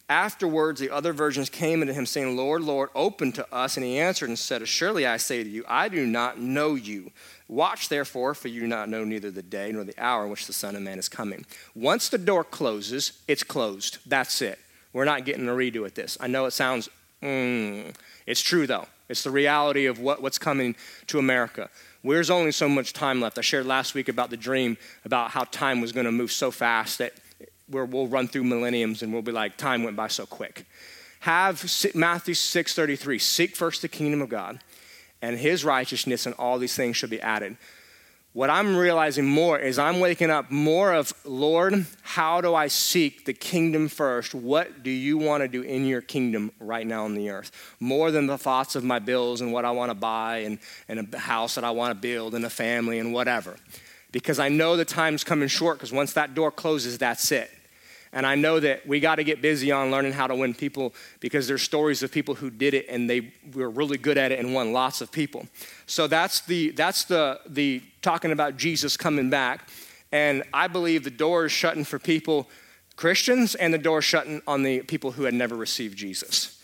Afterwards, 0.09 0.81
the 0.81 0.91
other 0.91 1.13
virgins 1.13 1.51
came 1.51 1.83
unto 1.83 1.93
him, 1.93 2.07
saying, 2.07 2.35
Lord, 2.35 2.63
Lord, 2.63 2.89
open 2.95 3.31
to 3.33 3.55
us. 3.55 3.77
And 3.77 3.85
he 3.85 3.99
answered 3.99 4.31
and 4.31 4.39
said, 4.39 4.67
Surely 4.67 5.07
I 5.07 5.19
say 5.19 5.45
to 5.45 5.51
you, 5.51 5.65
I 5.69 5.89
do 5.89 6.07
not 6.07 6.39
know 6.39 6.77
you. 6.77 7.11
Watch 7.47 7.91
therefore, 7.91 8.35
for 8.35 8.49
you 8.49 8.61
do 8.61 8.67
not 8.67 8.89
know 8.89 9.05
neither 9.05 9.31
the 9.31 9.43
day 9.43 9.71
nor 9.71 9.85
the 9.85 9.95
hour 9.99 10.25
in 10.25 10.31
which 10.31 10.47
the 10.47 10.53
Son 10.55 10.77
of 10.77 10.83
Man 10.83 10.99
is 10.99 11.09
coming. 11.09 11.45
Once 11.75 12.09
the 12.09 12.19
door 12.19 12.43
closes, 12.43 13.21
it's 13.29 13.43
closed. 13.43 13.99
That's 14.07 14.41
it. 14.41 14.59
We're 14.93 15.05
not 15.05 15.27
getting 15.27 15.49
a 15.49 15.53
redo 15.53 15.85
at 15.85 15.95
this. 15.95 16.17
I 16.21 16.27
know 16.27 16.47
it 16.47 16.53
sounds, 16.53 16.89
mm, 17.23 17.95
it's 18.27 18.41
true 18.41 18.67
though. 18.67 18.87
It's 19.09 19.23
the 19.23 19.31
reality 19.31 19.87
of 19.87 19.99
what, 19.99 20.21
what's 20.23 20.39
coming 20.39 20.75
to 21.07 21.19
America. 21.19 21.71
There's 22.05 22.31
only 22.31 22.53
so 22.53 22.69
much 22.69 22.93
time 22.93 23.21
left. 23.21 23.39
I 23.39 23.43
shared 23.43 23.67
last 23.67 23.95
week 23.95 24.09
about 24.09 24.31
the 24.31 24.37
dream 24.37 24.77
about 25.05 25.31
how 25.31 25.45
time 25.45 25.81
was 25.81 25.93
going 25.93 26.07
to 26.07 26.13
move 26.13 26.33
so 26.33 26.51
fast 26.51 26.99
that 26.99 27.13
where 27.69 27.85
we'll 27.85 28.07
run 28.07 28.29
through 28.29 28.45
millenniums 28.45 29.03
and 29.03 29.13
we'll 29.13 29.23
be 29.23 29.33
like, 29.33 29.57
time 29.57 29.83
went 29.83 29.97
by 29.97 30.09
so 30.09 30.27
quick. 30.27 30.67
Have 31.21 31.65
Matthew 31.95 32.35
6:33, 32.35 33.21
seek 33.21 33.57
first 33.57 33.83
the 33.83 33.89
kingdom 33.89 34.23
of 34.23 34.29
God 34.29 34.61
and 35.21 35.39
his 35.39 35.65
righteousness, 35.65 36.27
and 36.27 36.35
all 36.37 36.59
these 36.59 36.77
things 36.77 36.97
should 36.97 37.11
be 37.11 37.21
added. 37.21 37.57
What 38.35 38.51
I'm 38.51 38.77
realizing 38.77 39.27
more 39.27 39.59
is 39.59 39.79
I'm 39.79 40.01
waking 40.01 40.31
up 40.31 40.51
more 40.51 40.93
of, 40.93 41.13
Lord, 41.25 41.87
how 42.03 42.41
do 42.41 42.55
I 42.55 42.69
seek 42.69 43.25
the 43.25 43.33
kingdom 43.33 43.89
first? 43.89 44.35
What 44.35 44.85
do 44.85 44.91
you 44.91 45.19
want 45.19 45.43
to 45.43 45.49
do 45.49 45.63
in 45.63 45.87
your 45.87 46.03
kingdom 46.03 46.53
right 46.61 46.87
now 46.87 47.05
on 47.05 47.15
the 47.15 47.31
earth? 47.31 47.51
More 47.81 48.13
than 48.13 48.27
the 48.27 48.39
thoughts 48.39 48.77
of 48.77 48.85
my 48.85 49.01
bills 49.01 49.41
and 49.41 49.53
what 49.53 49.65
I 49.65 49.73
want 49.73 49.91
to 49.91 49.95
buy 49.95 50.39
and, 50.39 50.59
and 50.89 51.13
a 51.13 51.19
house 51.19 51.57
that 51.57 51.65
I 51.65 51.73
want 51.73 51.91
to 51.91 52.01
build 52.01 52.35
and 52.35 52.45
a 52.45 52.51
family 52.51 53.01
and 53.01 53.13
whatever. 53.13 53.57
Because 54.13 54.39
I 54.39 54.51
know 54.51 54.77
the 54.77 54.85
time's 54.85 55.25
coming 55.25 55.49
short 55.49 55.79
because 55.79 55.91
once 55.91 56.13
that 56.13 56.35
door 56.35 56.53
closes, 56.53 56.97
that's 56.97 57.33
it. 57.33 57.51
And 58.13 58.27
I 58.27 58.35
know 58.35 58.59
that 58.61 58.87
we 58.87 59.01
got 59.01 59.17
to 59.17 59.25
get 59.25 59.43
busy 59.43 59.71
on 59.71 59.91
learning 59.91 60.13
how 60.13 60.27
to 60.27 60.35
win 60.35 60.55
people 60.55 60.95
because 61.21 61.47
there's 61.47 61.63
stories 61.63 62.03
of 62.03 62.11
people 62.11 62.35
who 62.35 62.51
did 62.51 62.75
it 62.75 62.87
and 62.89 63.09
they 63.09 63.33
were 63.55 63.69
really 63.69 63.99
good 63.99 64.17
at 64.17 64.33
it 64.33 64.39
and 64.39 64.55
won 64.55 64.73
lots 64.73 65.01
of 65.01 65.13
people. 65.13 65.47
So 65.87 66.07
that's 66.07 66.41
the 66.41 66.71
that's 66.71 67.05
the 67.05 67.41
the 67.47 67.83
talking 68.03 68.33
about 68.33 68.57
Jesus 68.57 68.97
coming 68.97 69.29
back. 69.31 69.69
And 70.11 70.43
I 70.55 70.69
believe 70.69 71.05
the 71.05 71.11
door 71.11 71.47
is 71.47 71.53
shutting 71.53 71.85
for 71.85 71.99
people, 71.99 72.49
Christians, 72.97 73.55
and 73.55 73.75
the 73.75 73.79
door 73.79 74.01
shutting 74.01 74.41
on 74.47 74.63
the 74.63 74.81
people 74.83 75.13
who 75.13 75.25
had 75.25 75.35
never 75.35 75.55
received 75.55 75.99
Jesus. 75.99 76.63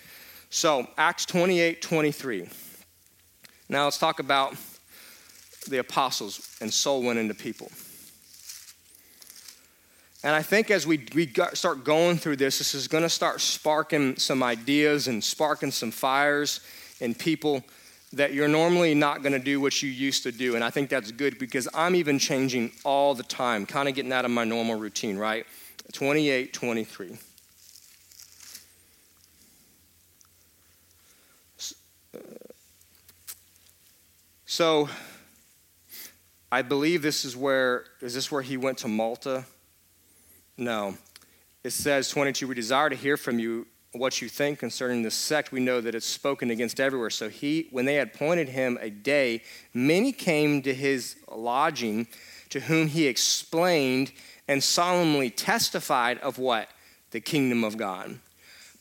So 0.48 0.86
Acts 0.96 1.26
28, 1.26 1.82
23. 1.82 2.48
Now 3.68 3.84
let's 3.84 3.98
talk 3.98 4.18
about 4.18 4.54
the 5.68 5.78
apostles 5.78 6.56
and 6.60 6.72
soul 6.72 7.02
winning 7.02 7.28
to 7.28 7.34
people. 7.34 7.70
And 10.24 10.34
I 10.34 10.40
think 10.40 10.70
as 10.70 10.86
we, 10.86 11.04
we 11.14 11.30
start 11.52 11.84
going 11.84 12.16
through 12.16 12.36
this, 12.36 12.56
this 12.56 12.74
is 12.74 12.88
going 12.88 13.02
to 13.02 13.10
start 13.10 13.42
sparking 13.42 14.16
some 14.16 14.42
ideas 14.42 15.06
and 15.06 15.22
sparking 15.22 15.70
some 15.70 15.90
fires 15.90 16.60
in 16.98 17.14
people 17.14 17.62
that 18.14 18.32
you're 18.32 18.48
normally 18.48 18.94
not 18.94 19.22
going 19.22 19.34
to 19.34 19.38
do 19.38 19.60
what 19.60 19.82
you 19.82 19.90
used 19.90 20.22
to 20.22 20.32
do. 20.32 20.54
And 20.54 20.64
I 20.64 20.70
think 20.70 20.88
that's 20.88 21.12
good 21.12 21.38
because 21.38 21.68
I'm 21.74 21.94
even 21.94 22.18
changing 22.18 22.72
all 22.84 23.14
the 23.14 23.22
time, 23.22 23.66
kind 23.66 23.86
of 23.86 23.94
getting 23.94 24.14
out 24.14 24.24
of 24.24 24.30
my 24.30 24.44
normal 24.44 24.76
routine, 24.76 25.18
right? 25.18 25.46
28, 25.92 26.54
23. 26.54 27.18
So 34.46 34.88
I 36.50 36.62
believe 36.62 37.02
this 37.02 37.26
is 37.26 37.36
where, 37.36 37.84
is 38.00 38.14
this 38.14 38.32
where 38.32 38.40
he 38.40 38.56
went 38.56 38.78
to 38.78 38.88
Malta? 38.88 39.44
No. 40.56 40.96
It 41.62 41.70
says 41.70 42.08
22, 42.10 42.46
we 42.46 42.54
desire 42.54 42.90
to 42.90 42.96
hear 42.96 43.16
from 43.16 43.38
you 43.38 43.66
what 43.92 44.20
you 44.20 44.28
think 44.28 44.58
concerning 44.58 45.02
this 45.02 45.14
sect. 45.14 45.52
We 45.52 45.60
know 45.60 45.80
that 45.80 45.94
it's 45.94 46.06
spoken 46.06 46.50
against 46.50 46.80
everywhere. 46.80 47.10
So 47.10 47.28
he, 47.28 47.68
when 47.70 47.84
they 47.84 47.94
had 47.94 48.08
appointed 48.08 48.48
him 48.48 48.78
a 48.80 48.90
day, 48.90 49.42
many 49.72 50.12
came 50.12 50.62
to 50.62 50.74
his 50.74 51.16
lodging, 51.30 52.06
to 52.50 52.60
whom 52.60 52.88
he 52.88 53.06
explained 53.06 54.12
and 54.46 54.62
solemnly 54.62 55.30
testified 55.30 56.18
of 56.18 56.38
what? 56.38 56.68
The 57.10 57.20
kingdom 57.20 57.64
of 57.64 57.76
God. 57.76 58.18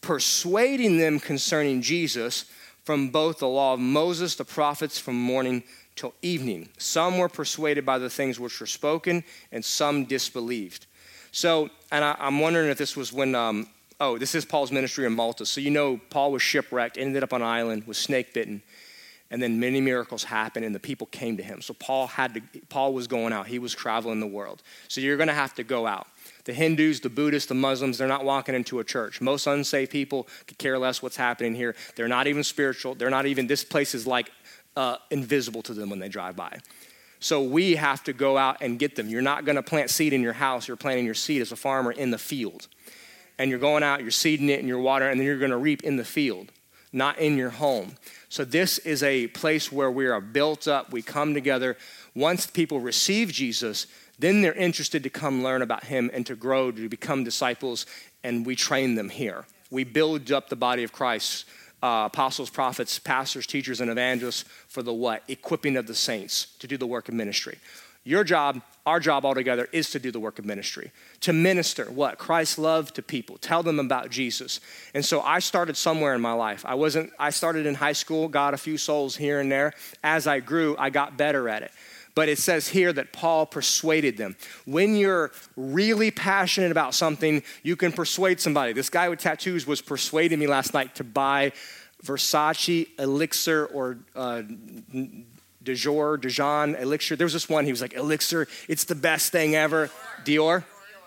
Persuading 0.01 0.97
them 0.97 1.19
concerning 1.19 1.81
Jesus 1.81 2.45
from 2.83 3.09
both 3.09 3.39
the 3.39 3.47
law 3.47 3.73
of 3.73 3.79
Moses, 3.79 4.35
the 4.35 4.43
prophets, 4.43 4.99
from 4.99 5.15
morning 5.15 5.63
till 5.95 6.13
evening. 6.21 6.69
Some 6.77 7.17
were 7.17 7.29
persuaded 7.29 7.85
by 7.85 7.97
the 7.97 8.09
things 8.09 8.39
which 8.39 8.59
were 8.59 8.65
spoken, 8.65 9.23
and 9.51 9.63
some 9.63 10.05
disbelieved. 10.05 10.87
So, 11.33 11.71
and 11.91 12.05
I, 12.05 12.15
am 12.19 12.39
wondering 12.39 12.69
if 12.69 12.77
this 12.77 12.95
was 12.95 13.11
when, 13.11 13.33
um, 13.33 13.67
oh, 13.99 14.19
this 14.19 14.35
is 14.35 14.45
Paul's 14.45 14.71
ministry 14.71 15.07
in 15.07 15.13
Malta. 15.13 15.47
So, 15.47 15.61
you 15.61 15.71
know, 15.71 15.99
Paul 16.11 16.31
was 16.31 16.43
shipwrecked, 16.43 16.95
ended 16.95 17.23
up 17.23 17.33
on 17.33 17.41
an 17.41 17.47
island, 17.47 17.87
was 17.87 17.97
snake 17.97 18.35
bitten, 18.35 18.61
and 19.31 19.41
then 19.41 19.59
many 19.59 19.81
miracles 19.81 20.23
happened, 20.23 20.63
and 20.63 20.75
the 20.75 20.79
people 20.79 21.07
came 21.07 21.35
to 21.37 21.43
him. 21.43 21.59
So, 21.63 21.73
Paul 21.73 22.05
had 22.05 22.35
to, 22.35 22.41
Paul 22.69 22.93
was 22.93 23.07
going 23.07 23.33
out, 23.33 23.47
he 23.47 23.57
was 23.57 23.73
traveling 23.73 24.19
the 24.19 24.27
world. 24.27 24.61
So, 24.87 25.01
you're 25.01 25.17
going 25.17 25.27
to 25.27 25.33
have 25.33 25.55
to 25.55 25.63
go 25.63 25.87
out. 25.87 26.05
The 26.45 26.53
Hindus, 26.53 26.99
the 26.99 27.09
Buddhists, 27.09 27.49
the 27.49 27.55
Muslims, 27.55 27.97
they're 27.97 28.07
not 28.07 28.23
walking 28.23 28.53
into 28.53 28.77
a 28.77 28.83
church. 28.83 29.19
Most 29.19 29.47
unsaved 29.47 29.89
people 29.89 30.27
could 30.45 30.59
care 30.59 30.77
less 30.77 31.01
what's 31.01 31.17
happening 31.17 31.55
here. 31.55 31.75
They're 31.95 32.07
not 32.07 32.27
even 32.27 32.43
spiritual. 32.43 32.93
They're 32.93 33.09
not 33.09 33.25
even, 33.25 33.47
this 33.47 33.63
place 33.63 33.95
is 33.95 34.05
like 34.05 34.29
uh, 34.75 34.97
invisible 35.09 35.63
to 35.63 35.73
them 35.73 35.89
when 35.89 35.97
they 35.97 36.09
drive 36.09 36.35
by. 36.35 36.59
So 37.23 37.41
we 37.41 37.75
have 37.75 38.03
to 38.03 38.11
go 38.11 38.37
out 38.37 38.57
and 38.59 38.77
get 38.77 38.97
them. 38.97 39.07
You're 39.07 39.21
not 39.21 39.45
going 39.45 39.55
to 39.55 39.63
plant 39.63 39.89
seed 39.89 40.11
in 40.11 40.21
your 40.21 40.33
house. 40.33 40.67
You're 40.67 40.75
planting 40.75 41.05
your 41.05 41.13
seed 41.13 41.41
as 41.41 41.53
a 41.53 41.55
farmer 41.55 41.93
in 41.93 42.11
the 42.11 42.17
field. 42.17 42.67
And 43.39 43.49
you're 43.49 43.59
going 43.59 43.81
out, 43.81 44.01
you're 44.01 44.11
seeding 44.11 44.49
it, 44.49 44.59
and 44.59 44.67
you're 44.67 44.77
watering, 44.77 45.11
and 45.11 45.19
then 45.21 45.25
you're 45.25 45.39
going 45.39 45.51
to 45.51 45.57
reap 45.57 45.83
in 45.83 45.95
the 45.95 46.03
field, 46.03 46.51
not 46.91 47.17
in 47.19 47.37
your 47.37 47.51
home. 47.51 47.95
So 48.27 48.43
this 48.43 48.77
is 48.79 49.03
a 49.03 49.27
place 49.27 49.71
where 49.71 49.89
we 49.89 50.05
are 50.07 50.19
built 50.19 50.67
up. 50.67 50.91
We 50.91 51.01
come 51.01 51.33
together. 51.33 51.77
Once 52.13 52.45
people 52.45 52.81
receive 52.81 53.31
Jesus, 53.31 53.87
then 54.19 54.41
they're 54.41 54.53
interested 54.53 55.01
to 55.03 55.09
come 55.09 55.43
learn 55.43 55.61
about 55.61 55.85
him 55.85 56.11
and 56.13 56.25
to 56.25 56.35
grow, 56.35 56.71
to 56.71 56.89
become 56.89 57.23
disciples, 57.23 57.85
and 58.21 58.45
we 58.45 58.57
train 58.57 58.95
them 58.95 59.07
here. 59.07 59.45
We 59.71 59.85
build 59.85 60.29
up 60.29 60.49
the 60.49 60.57
body 60.57 60.83
of 60.83 60.91
Christ 60.91 61.45
uh, 61.83 62.05
apostles, 62.05 62.49
prophets, 62.49 62.97
pastors, 62.97 63.45
teachers, 63.45 63.81
and 63.81 63.91
evangelists 63.91 64.45
for 64.69 64.81
the 64.81 64.93
what? 64.93 65.21
Equipping 65.27 65.75
of 65.75 65.85
the 65.85 65.93
saints 65.93 66.47
to 66.59 66.65
do 66.65 66.77
the 66.77 66.87
work 66.87 67.09
of 67.09 67.13
ministry. 67.13 67.59
Your 68.05 68.23
job, 68.23 68.61
our 68.85 68.99
job 68.99 69.25
altogether, 69.25 69.67
is 69.73 69.89
to 69.91 69.99
do 69.99 70.09
the 70.09 70.19
work 70.19 70.39
of 70.39 70.45
ministry. 70.45 70.91
To 71.21 71.33
minister 71.33 71.85
what? 71.85 72.17
Christ's 72.17 72.57
love 72.57 72.93
to 72.93 73.01
people. 73.01 73.37
Tell 73.37 73.63
them 73.63 73.79
about 73.79 74.09
Jesus. 74.09 74.61
And 74.93 75.03
so 75.03 75.21
I 75.21 75.39
started 75.39 75.75
somewhere 75.75 76.15
in 76.15 76.21
my 76.21 76.33
life. 76.33 76.65
I 76.65 76.75
wasn't, 76.75 77.11
I 77.19 77.29
started 77.31 77.65
in 77.65 77.75
high 77.75 77.93
school, 77.93 78.29
got 78.29 78.53
a 78.53 78.57
few 78.57 78.77
souls 78.77 79.17
here 79.17 79.41
and 79.41 79.51
there. 79.51 79.73
As 80.03 80.25
I 80.25 80.39
grew, 80.39 80.75
I 80.77 80.89
got 80.89 81.17
better 81.17 81.49
at 81.49 81.63
it. 81.63 81.71
But 82.15 82.29
it 82.29 82.37
says 82.37 82.67
here 82.67 82.93
that 82.93 83.11
Paul 83.11 83.45
persuaded 83.45 84.17
them. 84.17 84.35
When 84.65 84.95
you're 84.95 85.31
really 85.55 86.11
passionate 86.11 86.71
about 86.71 86.93
something, 86.93 87.41
you 87.63 87.75
can 87.75 87.91
persuade 87.91 88.39
somebody. 88.39 88.73
This 88.73 88.89
guy 88.89 89.09
with 89.09 89.19
tattoos 89.19 89.65
was 89.65 89.81
persuading 89.81 90.37
me 90.39 90.45
last 90.45 90.73
night 90.73 90.95
to 90.95 91.03
buy 91.03 91.53
Versace 92.03 92.87
elixir 92.99 93.65
or 93.65 93.97
uh, 94.15 94.43
Dior, 95.63 96.21
Dijon 96.21 96.75
elixir. 96.75 97.15
There 97.15 97.25
was 97.25 97.33
this 97.33 97.49
one, 97.49 97.65
he 97.65 97.71
was 97.71 97.81
like, 97.81 97.93
elixir, 97.93 98.47
it's 98.67 98.83
the 98.83 98.95
best 98.95 99.31
thing 99.31 99.55
ever. 99.55 99.89
Dior? 100.25 100.63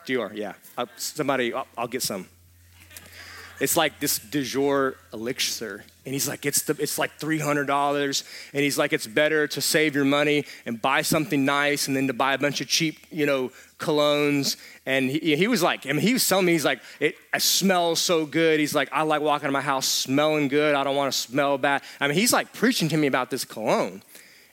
Dior, 0.07 0.35
yeah. 0.35 0.55
Uh, 0.79 0.87
somebody, 0.97 1.53
I'll, 1.53 1.67
I'll 1.77 1.89
get 1.89 2.03
some. 2.03 2.27
It's 3.61 3.77
like 3.77 4.01
this 4.01 4.19
de 4.19 4.43
jour 4.43 4.97
elixir. 5.13 5.85
And 6.07 6.15
he's 6.15 6.29
like, 6.29 6.47
it's, 6.47 6.63
the, 6.63 6.77
it's 6.79 6.99
like 6.99 7.19
$300. 7.19 8.25
And 8.55 8.63
he's 8.63 8.79
like, 8.79 8.93
it's 8.93 9.09
better 9.09 9.49
to 9.49 9.61
save 9.61 9.97
your 9.97 10.05
money 10.05 10.45
and 10.65 10.81
buy 10.81 11.03
something 11.03 11.45
nice 11.45 11.89
and 11.89 11.97
then 11.97 12.07
to 12.07 12.13
buy 12.13 12.33
a 12.35 12.39
bunch 12.39 12.61
of 12.61 12.69
cheap, 12.69 13.01
you 13.11 13.27
know, 13.27 13.51
colognes. 13.81 14.57
And 14.87 15.11
he, 15.11 15.35
he 15.35 15.49
was 15.49 15.65
like, 15.65 15.85
I 15.85 15.91
mean, 15.91 16.01
he 16.01 16.13
was 16.13 16.27
telling 16.27 16.47
me, 16.47 16.53
he's 16.53 16.65
like, 16.65 16.81
it, 17.01 17.17
it 17.35 17.43
smells 17.43 18.01
so 18.01 18.25
good. 18.25 18.61
He's 18.61 18.73
like, 18.73 18.89
I 18.93 19.03
like 19.03 19.21
walking 19.21 19.49
to 19.49 19.53
my 19.53 19.61
house 19.61 19.89
smelling 19.89 20.47
good. 20.47 20.77
I 20.77 20.85
don't 20.85 20.95
want 20.95 21.13
to 21.13 21.19
smell 21.19 21.59
bad. 21.59 21.83
I 22.01 22.07
mean, 22.07 22.17
he's 22.17 22.33
like 22.33 22.53
preaching 22.53 22.89
to 22.91 22.97
me 22.97 23.09
about 23.09 23.31
this 23.31 23.45
cologne. 23.45 24.01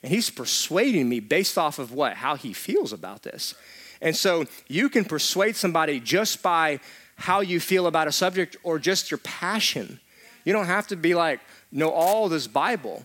And 0.02 0.12
he's 0.12 0.30
persuading 0.30 1.08
me 1.08 1.20
based 1.20 1.56
off 1.56 1.78
of 1.78 1.92
what? 1.92 2.14
How 2.14 2.34
he 2.34 2.52
feels 2.52 2.92
about 2.92 3.22
this. 3.22 3.54
And 4.02 4.16
so 4.16 4.46
you 4.66 4.88
can 4.88 5.04
persuade 5.04 5.54
somebody 5.54 6.00
just 6.00 6.42
by 6.42 6.80
how 7.14 7.42
you 7.42 7.60
feel 7.60 7.86
about 7.86 8.08
a 8.08 8.12
subject 8.12 8.56
or 8.64 8.80
just 8.80 9.12
your 9.12 9.18
passion. 9.18 10.00
You 10.44 10.52
don't 10.52 10.66
have 10.66 10.86
to 10.88 10.96
be 10.96 11.14
like, 11.14 11.40
know 11.72 11.90
all 11.90 12.28
this 12.28 12.46
Bible. 12.46 13.04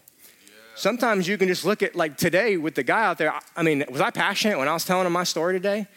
Sometimes 0.75 1.27
you 1.27 1.37
can 1.37 1.47
just 1.47 1.65
look 1.65 1.83
at, 1.83 1.95
like 1.95 2.17
today 2.17 2.57
with 2.57 2.75
the 2.75 2.83
guy 2.83 3.05
out 3.05 3.17
there. 3.17 3.33
I 3.55 3.63
mean, 3.63 3.83
was 3.89 4.01
I 4.01 4.11
passionate 4.11 4.57
when 4.57 4.67
I 4.67 4.73
was 4.73 4.85
telling 4.85 5.05
him 5.05 5.13
my 5.13 5.23
story 5.23 5.53
today? 5.53 5.87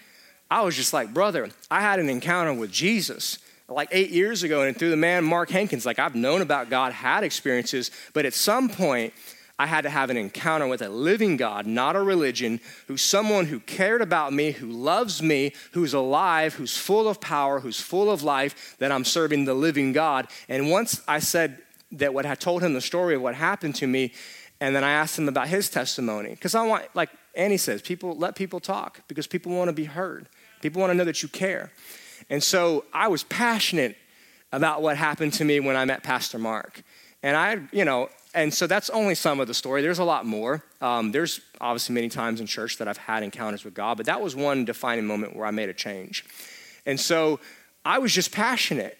I 0.51 0.63
was 0.63 0.77
just 0.77 0.93
like, 0.93 1.15
brother, 1.15 1.51
I 1.71 1.81
had 1.81 1.99
an 1.99 2.09
encounter 2.09 2.53
with 2.53 2.71
Jesus 2.71 3.39
like 3.69 3.89
eight 3.91 4.11
years 4.11 4.43
ago, 4.43 4.63
and 4.63 4.77
through 4.77 4.91
the 4.91 4.97
man 4.97 5.25
Mark 5.25 5.51
Hankins, 5.51 5.87
like 5.87 5.99
I've 5.99 6.15
known 6.15 6.43
about 6.43 6.69
God, 6.69 6.93
had 6.93 7.25
experiences, 7.25 7.91
but 8.13 8.27
at 8.27 8.35
some 8.35 8.69
point, 8.69 9.15
I 9.63 9.67
had 9.67 9.83
to 9.83 9.91
have 9.91 10.11
an 10.11 10.17
encounter 10.17 10.67
with 10.67 10.83
a 10.83 10.89
living 10.89 11.37
God, 11.37 11.67
not 11.67 11.95
a 11.95 12.03
religion, 12.03 12.61
who's 12.89 13.01
someone 13.01 13.47
who 13.47 13.61
cared 13.61 14.03
about 14.03 14.33
me, 14.33 14.51
who 14.51 14.67
loves 14.67 15.23
me, 15.23 15.53
who's 15.71 15.95
alive, 15.95 16.55
who's 16.55 16.77
full 16.77 17.09
of 17.09 17.21
power, 17.21 17.61
who's 17.61 17.81
full 17.81 18.11
of 18.11 18.25
life, 18.25 18.77
that 18.81 18.91
I'm 18.91 19.05
serving 19.05 19.45
the 19.45 19.55
living 19.55 19.93
God. 19.93 20.27
And 20.49 20.69
once 20.69 21.01
I 21.07 21.21
said 21.21 21.59
that 21.93 22.13
what 22.13 22.27
I 22.27 22.35
told 22.35 22.65
him 22.65 22.75
the 22.75 22.81
story 22.81 23.15
of 23.15 23.23
what 23.23 23.37
happened 23.37 23.77
to 23.77 23.87
me, 23.87 24.13
and 24.61 24.75
then 24.75 24.83
I 24.83 24.91
asked 24.91 25.17
him 25.17 25.29
about 25.29 25.47
his 25.47 25.71
testimony, 25.71 26.31
because 26.31 26.57
I 26.57 26.67
want, 26.67 26.87
like 26.95 27.11
Annie 27.37 27.57
says, 27.57 27.83
people 27.83 28.17
let 28.17 28.35
people 28.35 28.59
talk 28.59 29.07
because 29.07 29.29
people 29.29 29.53
want 29.53 29.69
to 29.69 29.73
be 29.73 29.85
heard. 29.85 30.29
People 30.61 30.81
want 30.81 30.91
to 30.91 30.95
know 30.95 31.05
that 31.05 31.23
you 31.23 31.29
care. 31.29 31.71
And 32.29 32.43
so 32.43 32.85
I 32.93 33.07
was 33.07 33.23
passionate 33.23 33.97
about 34.51 34.83
what 34.83 34.97
happened 34.97 35.35
to 35.35 35.45
me 35.45 35.61
when 35.61 35.77
I 35.77 35.85
met 35.85 36.03
Pastor 36.03 36.39
Mark. 36.39 36.83
And 37.23 37.37
I, 37.37 37.61
you 37.71 37.85
know, 37.85 38.09
and 38.35 38.53
so 38.53 38.67
that's 38.67 38.89
only 38.91 39.15
some 39.15 39.41
of 39.41 39.47
the 39.47 39.55
story. 39.55 39.83
There's 39.83 39.99
a 39.99 40.05
lot 40.05 40.25
more. 40.25 40.65
Um, 40.81 41.13
there's 41.13 41.41
obviously 41.61 41.95
many 41.95 42.09
times 42.09 42.41
in 42.41 42.47
church 42.47 42.79
that 42.79 42.89
I've 42.89 42.97
had 42.97 43.23
encounters 43.23 43.65
with 43.65 43.75
God, 43.75 43.97
but 43.99 44.07
that 44.07 44.21
was 44.21 44.35
one 44.35 44.65
defining 44.65 45.07
moment 45.07 45.37
where 45.37 45.47
I 45.47 45.51
made 45.51 45.69
a 45.69 45.75
change. 45.75 46.25
And 46.87 46.99
so 46.99 47.41
I 47.85 47.99
was 47.99 48.15
just 48.15 48.33
passionate. 48.33 48.99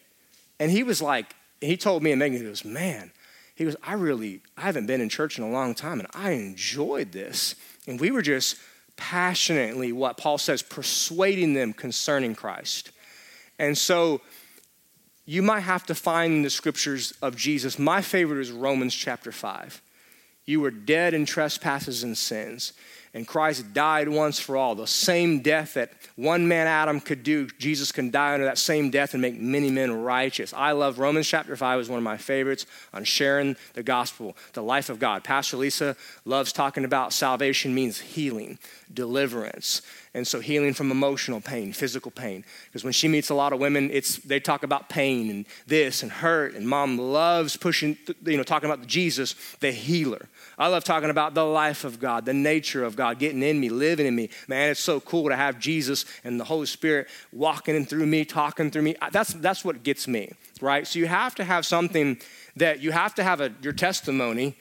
And 0.61 0.71
he 0.71 0.83
was 0.83 1.01
like, 1.01 1.35
he 1.61 1.77
told 1.77 2.03
me 2.03 2.13
and 2.13 2.19
Megan, 2.19 2.39
he 2.39 2.45
goes, 2.45 2.65
man, 2.65 3.11
he 3.55 3.65
goes, 3.65 3.77
I 3.83 3.95
really, 3.95 4.41
I 4.57 4.63
haven't 4.63 4.87
been 4.87 5.01
in 5.01 5.09
church 5.09 5.39
in 5.39 5.45
a 5.45 5.51
long 5.51 5.75
time 5.75 5.99
and 5.99 6.09
I 6.15 6.33
enjoyed 6.33 7.13
this. 7.13 7.55
And 7.87 7.99
we 7.99 8.11
were 8.11 8.23
just 8.23 8.57
passionately, 8.97 9.93
what 9.93 10.19
Paul 10.19 10.39
says, 10.39 10.63
persuading 10.63 11.55
them 11.55 11.73
concerning 11.73 12.35
Christ. 12.35 12.91
And 13.59 13.77
so 13.79 14.21
you 15.25 15.43
might 15.43 15.61
have 15.61 15.85
to 15.87 15.95
find 15.95 16.45
the 16.45 16.51
scriptures 16.51 17.13
of 17.23 17.37
Jesus. 17.37 17.79
My 17.79 18.03
favorite 18.03 18.41
is 18.41 18.51
Romans 18.51 18.95
chapter 18.95 19.31
5. 19.31 19.81
You 20.45 20.61
were 20.61 20.71
dead 20.71 21.15
in 21.15 21.25
trespasses 21.25 22.03
and 22.03 22.19
sins 22.19 22.73
and 23.15 23.27
Christ 23.27 23.75
died 23.75 24.09
once 24.09 24.39
for 24.39 24.57
all. 24.57 24.75
The 24.75 24.87
same 24.87 25.41
death 25.41 25.75
that 25.75 25.93
one 26.17 26.49
man, 26.49 26.67
Adam, 26.67 26.99
could 26.99 27.23
do, 27.23 27.47
Jesus 27.59 27.93
can 27.93 28.11
die 28.11 28.33
under 28.33 28.47
that 28.47 28.57
same 28.57 28.91
death 28.91 29.13
and 29.13 29.21
make 29.21 29.39
many 29.39 29.71
men 29.71 29.93
righteous. 30.03 30.55
I 30.55 30.73
love 30.73 30.99
Romans 30.99 31.29
chapter 31.29 31.55
5 31.55 31.81
is 31.81 31.89
one 31.91 31.99
of 31.99 32.05
my 32.05 32.17
favorites 32.17 32.65
on 32.95 33.05
sharing 33.05 33.57
the 33.75 33.83
gospel, 33.83 34.35
the 34.55 34.63
life 34.63 34.89
of 34.89 34.99
God. 34.99 35.25
Pastor 35.25 35.59
Lisa 35.59 35.95
loves 36.25 36.53
talking 36.53 36.85
about 36.85 37.13
salvation 37.13 37.75
means 37.75 38.01
healing, 38.01 38.59
deliverance. 38.93 39.83
And 40.15 40.27
so 40.27 40.41
healing 40.41 40.75
from 40.75 40.91
emotional 40.91 41.41
pain, 41.41 41.73
physical 41.73 42.11
pain. 42.11 42.45
Because 42.67 42.85
when 42.85 42.93
she 42.93 43.09
meets 43.09 43.31
a 43.31 43.35
lot 43.35 43.55
of 43.55 43.61
women, 43.61 43.91
it's 43.91 44.17
they 44.19 44.41
talk 44.41 44.63
about 44.63 44.91
pain 44.91 45.31
and 45.31 45.47
this 45.67 46.03
and 46.03 46.13
hurt. 46.13 46.55
And 46.55 46.69
mom 46.69 46.99
loves 46.99 47.57
pushing, 47.57 47.97
you 48.25 48.37
know, 48.37 48.43
talking 48.43 48.71
about 48.71 48.87
Jesus, 48.87 49.35
the 49.61 49.73
healer. 49.73 50.29
I 50.59 50.69
love 50.69 50.85
talking 50.85 51.11
about 51.11 51.35
the 51.35 51.45
life 51.45 51.85
of 51.85 51.99
God, 51.99 52.25
the 52.25 52.35
nature 52.35 52.85
of 52.85 52.97
God, 52.97 53.19
getting 53.19 53.43
in 53.43 53.59
me, 53.59 53.69
living 53.69 54.07
in 54.07 54.15
me. 54.15 54.29
Man, 54.49 54.71
it's 54.71 54.81
so 54.81 55.01
cool 55.01 55.29
to 55.29 55.37
have 55.37 55.59
Jesus 55.59 56.05
and 56.25 56.39
the 56.39 56.45
Holy 56.45 56.67
Spirit 56.67 57.09
walking 57.33 57.75
in 57.75 57.87
through 57.87 58.07
me, 58.07 58.25
talking 58.25 58.71
through 58.71 58.83
me. 58.83 58.97
That's, 59.11 59.33
that's 59.35 59.65
what 59.65 59.83
gets 59.83 60.07
me, 60.07 60.33
right? 60.61 60.87
So 60.87 60.99
you 60.99 61.07
have 61.07 61.35
to 61.37 61.45
have 61.45 61.65
something 61.65 62.19
that 62.57 62.81
you 62.81 62.93
have 62.93 63.15
to 63.15 63.23
have 63.23 63.41
a, 63.41 63.53
your 63.63 63.73
testimony, 63.73 64.57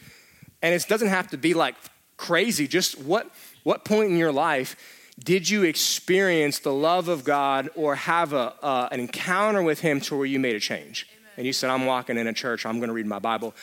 and 0.61 0.73
it 0.73 0.85
doesn't 0.87 1.09
have 1.09 1.29
to 1.29 1.37
be 1.37 1.53
like 1.53 1.75
crazy. 2.17 2.67
Just 2.67 2.99
what, 3.01 3.29
what 3.63 3.83
point 3.83 4.11
in 4.11 4.17
your 4.17 4.31
life 4.31 4.75
did 5.19 5.49
you 5.49 5.63
experience 5.63 6.59
the 6.59 6.73
love 6.73 7.07
of 7.07 7.23
God 7.23 7.69
or 7.75 7.95
have 7.95 8.33
a, 8.33 8.53
uh, 8.63 8.89
an 8.91 8.99
encounter 8.99 9.61
with 9.61 9.81
Him 9.81 9.99
to 10.01 10.15
where 10.15 10.25
you 10.25 10.39
made 10.39 10.55
a 10.55 10.59
change? 10.59 11.07
Amen. 11.11 11.31
And 11.37 11.45
you 11.45 11.53
said, 11.53 11.69
I'm 11.69 11.85
walking 11.85 12.17
in 12.17 12.27
a 12.27 12.33
church, 12.33 12.65
I'm 12.65 12.77
going 12.77 12.87
to 12.87 12.93
read 12.93 13.05
my 13.05 13.19
Bible 13.19 13.53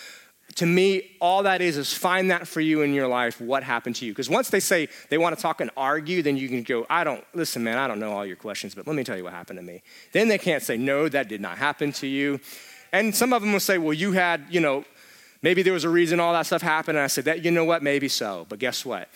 to 0.59 0.67
me, 0.67 1.13
all 1.21 1.45
that 1.45 1.61
is 1.61 1.77
is 1.77 1.93
find 1.93 2.33
that 2.33 2.49
for 2.49 2.61
you 2.61 2.83
in 2.83 2.93
your 2.93 3.07
life, 3.07 3.41
what 3.41 3.63
happened 3.63 3.95
to 3.95 4.05
you. 4.05 4.11
Because 4.11 4.29
once 4.29 4.51
they 4.51 4.59
say 4.59 4.89
they 5.09 5.17
want 5.17 5.37
to 5.37 5.41
talk 5.41 5.61
and 5.61 5.71
argue, 5.77 6.21
then 6.21 6.37
you 6.37 6.49
can 6.49 6.65
go, 6.65 6.85
I 6.91 7.05
don't, 7.05 7.25
listen, 7.33 7.63
man, 7.63 7.79
I 7.79 7.87
don't 7.87 8.01
know 8.01 8.11
all 8.11 8.27
your 8.27 8.35
questions, 8.35 8.75
but 8.75 8.85
let 8.85 8.97
me 8.97 9.05
tell 9.05 9.17
you 9.17 9.23
what 9.23 9.33
happened 9.33 9.61
to 9.61 9.63
me. 9.63 9.83
Then 10.11 10.27
they 10.27 10.37
can't 10.37 10.61
say, 10.61 10.77
no, 10.77 11.09
that 11.11 11.29
did 11.29 11.41
not 11.41 11.59
happen 11.59 11.93
to 11.93 12.09
you. 12.09 12.41
And 12.93 13.15
some 13.15 13.33
of 13.33 13.41
them 13.41 13.53
will 13.53 13.61
say, 13.61 13.79
well, 13.79 13.93
you 13.93 14.11
had, 14.13 14.47
you 14.51 14.59
know, 14.59 14.85
maybe 15.43 15.63
there 15.63 15.73
was 15.73 15.85
a 15.85 15.89
reason 15.89 16.19
all 16.19 16.33
that 16.33 16.47
stuff 16.47 16.63
happened. 16.63 16.99
And 16.99 17.05
I 17.05 17.09
said, 17.09 17.27
that, 17.27 17.45
you 17.45 17.53
know 17.53 17.65
what, 17.65 17.85
maybe 17.85 18.09
so. 18.09 18.45
But 18.49 18.59
guess 18.59 18.85
what? 18.85 19.09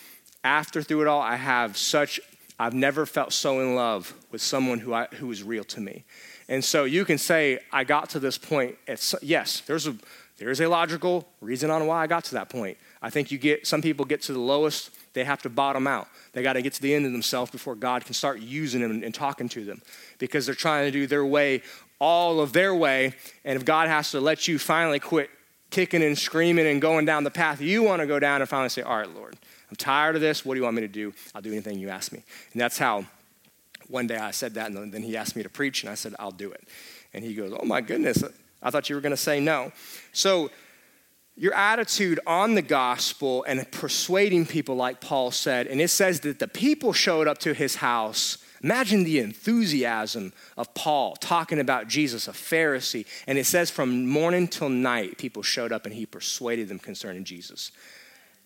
After 0.45 0.81
through 0.81 1.03
it 1.03 1.09
all, 1.09 1.21
I 1.21 1.35
have 1.35 1.77
such, 1.77 2.21
I've 2.57 2.75
never 2.75 3.05
felt 3.05 3.33
so 3.33 3.59
in 3.59 3.75
love 3.75 4.15
with 4.31 4.43
someone 4.43 4.79
who, 4.79 4.95
I, 4.95 5.07
who 5.07 5.29
is 5.33 5.43
real 5.43 5.65
to 5.65 5.81
me. 5.81 6.05
And 6.49 6.65
so 6.65 6.85
you 6.85 7.05
can 7.05 7.19
say, 7.19 7.59
I 7.73 7.83
got 7.83 8.11
to 8.11 8.21
this 8.21 8.39
point. 8.39 8.77
At, 8.87 9.13
yes, 9.23 9.63
there's 9.67 9.89
a, 9.89 9.97
there 10.43 10.51
is 10.51 10.61
a 10.61 10.67
logical 10.67 11.25
reason 11.41 11.71
on 11.71 11.87
why 11.87 12.03
I 12.03 12.09
got 12.09 12.25
to 12.25 12.35
that 12.35 12.49
point. 12.49 12.77
I 13.01 13.11
think 13.11 13.31
you 13.31 13.39
get 13.39 13.65
some 13.65 13.81
people 13.81 14.05
get 14.05 14.23
to 14.23 14.33
the 14.33 14.41
lowest, 14.41 14.91
they 15.15 15.23
have 15.23 15.41
to 15.43 15.49
bottom 15.49 15.87
out. 15.87 16.09
They 16.33 16.43
got 16.43 16.55
to 16.55 16.63
get 16.63 16.73
to 16.73 16.83
the 16.83 16.93
end 16.93 17.07
of 17.07 17.13
themselves 17.13 17.53
before 17.53 17.77
God 17.77 18.05
can 18.05 18.13
start 18.13 18.41
using 18.41 18.81
them 18.81 18.91
and, 18.91 19.05
and 19.05 19.15
talking 19.15 19.49
to 19.51 19.65
them 19.65 19.83
because 20.19 20.45
they're 20.45 20.57
trying 20.57 20.87
to 20.87 20.91
do 20.91 21.07
their 21.07 21.25
way, 21.25 21.63
all 22.01 22.41
of 22.41 22.53
their 22.53 22.75
way. 22.75 23.15
And 23.45 23.57
if 23.57 23.65
God 23.65 23.87
has 23.87 24.11
to 24.11 24.21
let 24.21 24.49
you 24.49 24.59
finally 24.59 24.99
quit 24.99 25.31
kicking 25.71 26.03
and 26.03 26.19
screaming 26.19 26.67
and 26.67 26.83
going 26.83 27.05
down 27.05 27.23
the 27.23 27.31
path 27.31 27.61
you 27.61 27.85
want 27.85 28.01
to 28.01 28.07
go 28.09 28.19
down 28.19 28.41
and 28.41 28.51
finally 28.51 28.69
say, 28.69 28.83
All 28.83 28.99
right, 28.99 29.15
Lord, 29.15 29.37
I'm 29.71 29.77
tired 29.77 30.17
of 30.17 30.23
this. 30.23 30.45
What 30.45 30.55
do 30.55 30.59
you 30.59 30.65
want 30.65 30.75
me 30.75 30.83
to 30.83 30.89
do? 30.89 31.15
I'll 31.37 31.43
do 31.43 31.53
anything 31.53 31.79
you 31.79 31.89
ask 31.89 32.11
me. 32.11 32.25
And 32.53 32.61
that's 32.61 32.79
how 32.79 33.05
one 33.87 34.09
day 34.09 34.17
I 34.17 34.33
said 34.33 34.55
that, 34.55 34.73
and 34.73 34.93
then 34.93 35.03
he 35.05 35.17
asked 35.17 35.37
me 35.37 35.45
to 35.45 35.49
preach, 35.49 35.85
and 35.85 35.93
I 35.93 35.95
said, 35.95 36.17
I'll 36.19 36.33
do 36.33 36.51
it. 36.51 36.67
And 37.15 37.25
he 37.25 37.33
goes, 37.33 37.53
Oh 37.57 37.65
my 37.65 37.81
goodness, 37.81 38.25
I 38.63 38.71
thought 38.71 38.89
you 38.89 38.95
were 38.95 39.03
going 39.03 39.11
to 39.11 39.17
say 39.17 39.41
no. 39.41 39.73
So, 40.13 40.51
your 41.35 41.55
attitude 41.55 42.21
on 42.27 42.55
the 42.55 42.63
gospel 42.63 43.43
and 43.45 43.69
persuading 43.71 44.45
people, 44.45 44.77
like 44.77 45.01
Paul 45.01 45.31
said, 45.31 45.67
and 45.67 45.81
it 45.81 45.89
says 45.89 46.21
that 46.21 46.39
the 46.39 46.49
people 46.49 46.93
showed 46.93 47.27
up 47.27 47.39
to 47.39 47.55
his 47.55 47.77
house. 47.77 48.37
Imagine 48.63 49.03
the 49.03 49.19
enthusiasm 49.19 50.33
of 50.57 50.73
Paul 50.75 51.17
talking 51.17 51.59
about 51.59 51.89
Jesus, 51.89 52.29
a 52.29 52.33
Pharisee. 52.33 53.07
And 53.27 53.39
it 53.39 53.47
says 53.47 53.71
from 53.71 54.07
morning 54.07 54.47
till 54.47 54.69
night, 54.69 55.17
people 55.17 55.43
showed 55.43 55.73
up 55.73 55.87
and 55.87 55.95
he 55.95 56.05
persuaded 56.07 56.69
them 56.69 56.79
concerning 56.79 57.25
Jesus. 57.25 57.73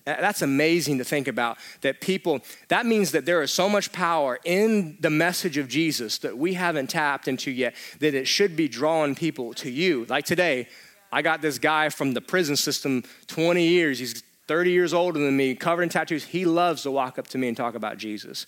Uh, 0.06 0.14
that's 0.20 0.42
amazing 0.42 0.98
to 0.98 1.04
think 1.04 1.26
about 1.26 1.58
that 1.80 2.00
people, 2.00 2.40
that 2.68 2.86
means 2.86 3.10
that 3.10 3.26
there 3.26 3.42
is 3.42 3.50
so 3.50 3.68
much 3.68 3.90
power 3.90 4.38
in 4.44 4.96
the 5.00 5.10
message 5.10 5.56
of 5.56 5.68
Jesus 5.68 6.18
that 6.18 6.38
we 6.38 6.54
haven't 6.54 6.88
tapped 6.88 7.26
into 7.26 7.50
yet, 7.50 7.74
that 7.98 8.14
it 8.14 8.28
should 8.28 8.54
be 8.54 8.68
drawing 8.68 9.14
people 9.16 9.52
to 9.54 9.70
you. 9.70 10.06
Like 10.08 10.24
today, 10.24 10.68
I 11.10 11.22
got 11.22 11.42
this 11.42 11.58
guy 11.58 11.88
from 11.88 12.12
the 12.12 12.20
prison 12.20 12.56
system 12.56 13.02
20 13.26 13.66
years. 13.66 13.98
He's 13.98 14.22
30 14.46 14.70
years 14.70 14.94
older 14.94 15.18
than 15.18 15.36
me, 15.36 15.54
covered 15.56 15.82
in 15.82 15.88
tattoos. 15.88 16.24
He 16.24 16.44
loves 16.44 16.82
to 16.82 16.90
walk 16.90 17.18
up 17.18 17.26
to 17.28 17.38
me 17.38 17.48
and 17.48 17.56
talk 17.56 17.74
about 17.74 17.98
Jesus. 17.98 18.46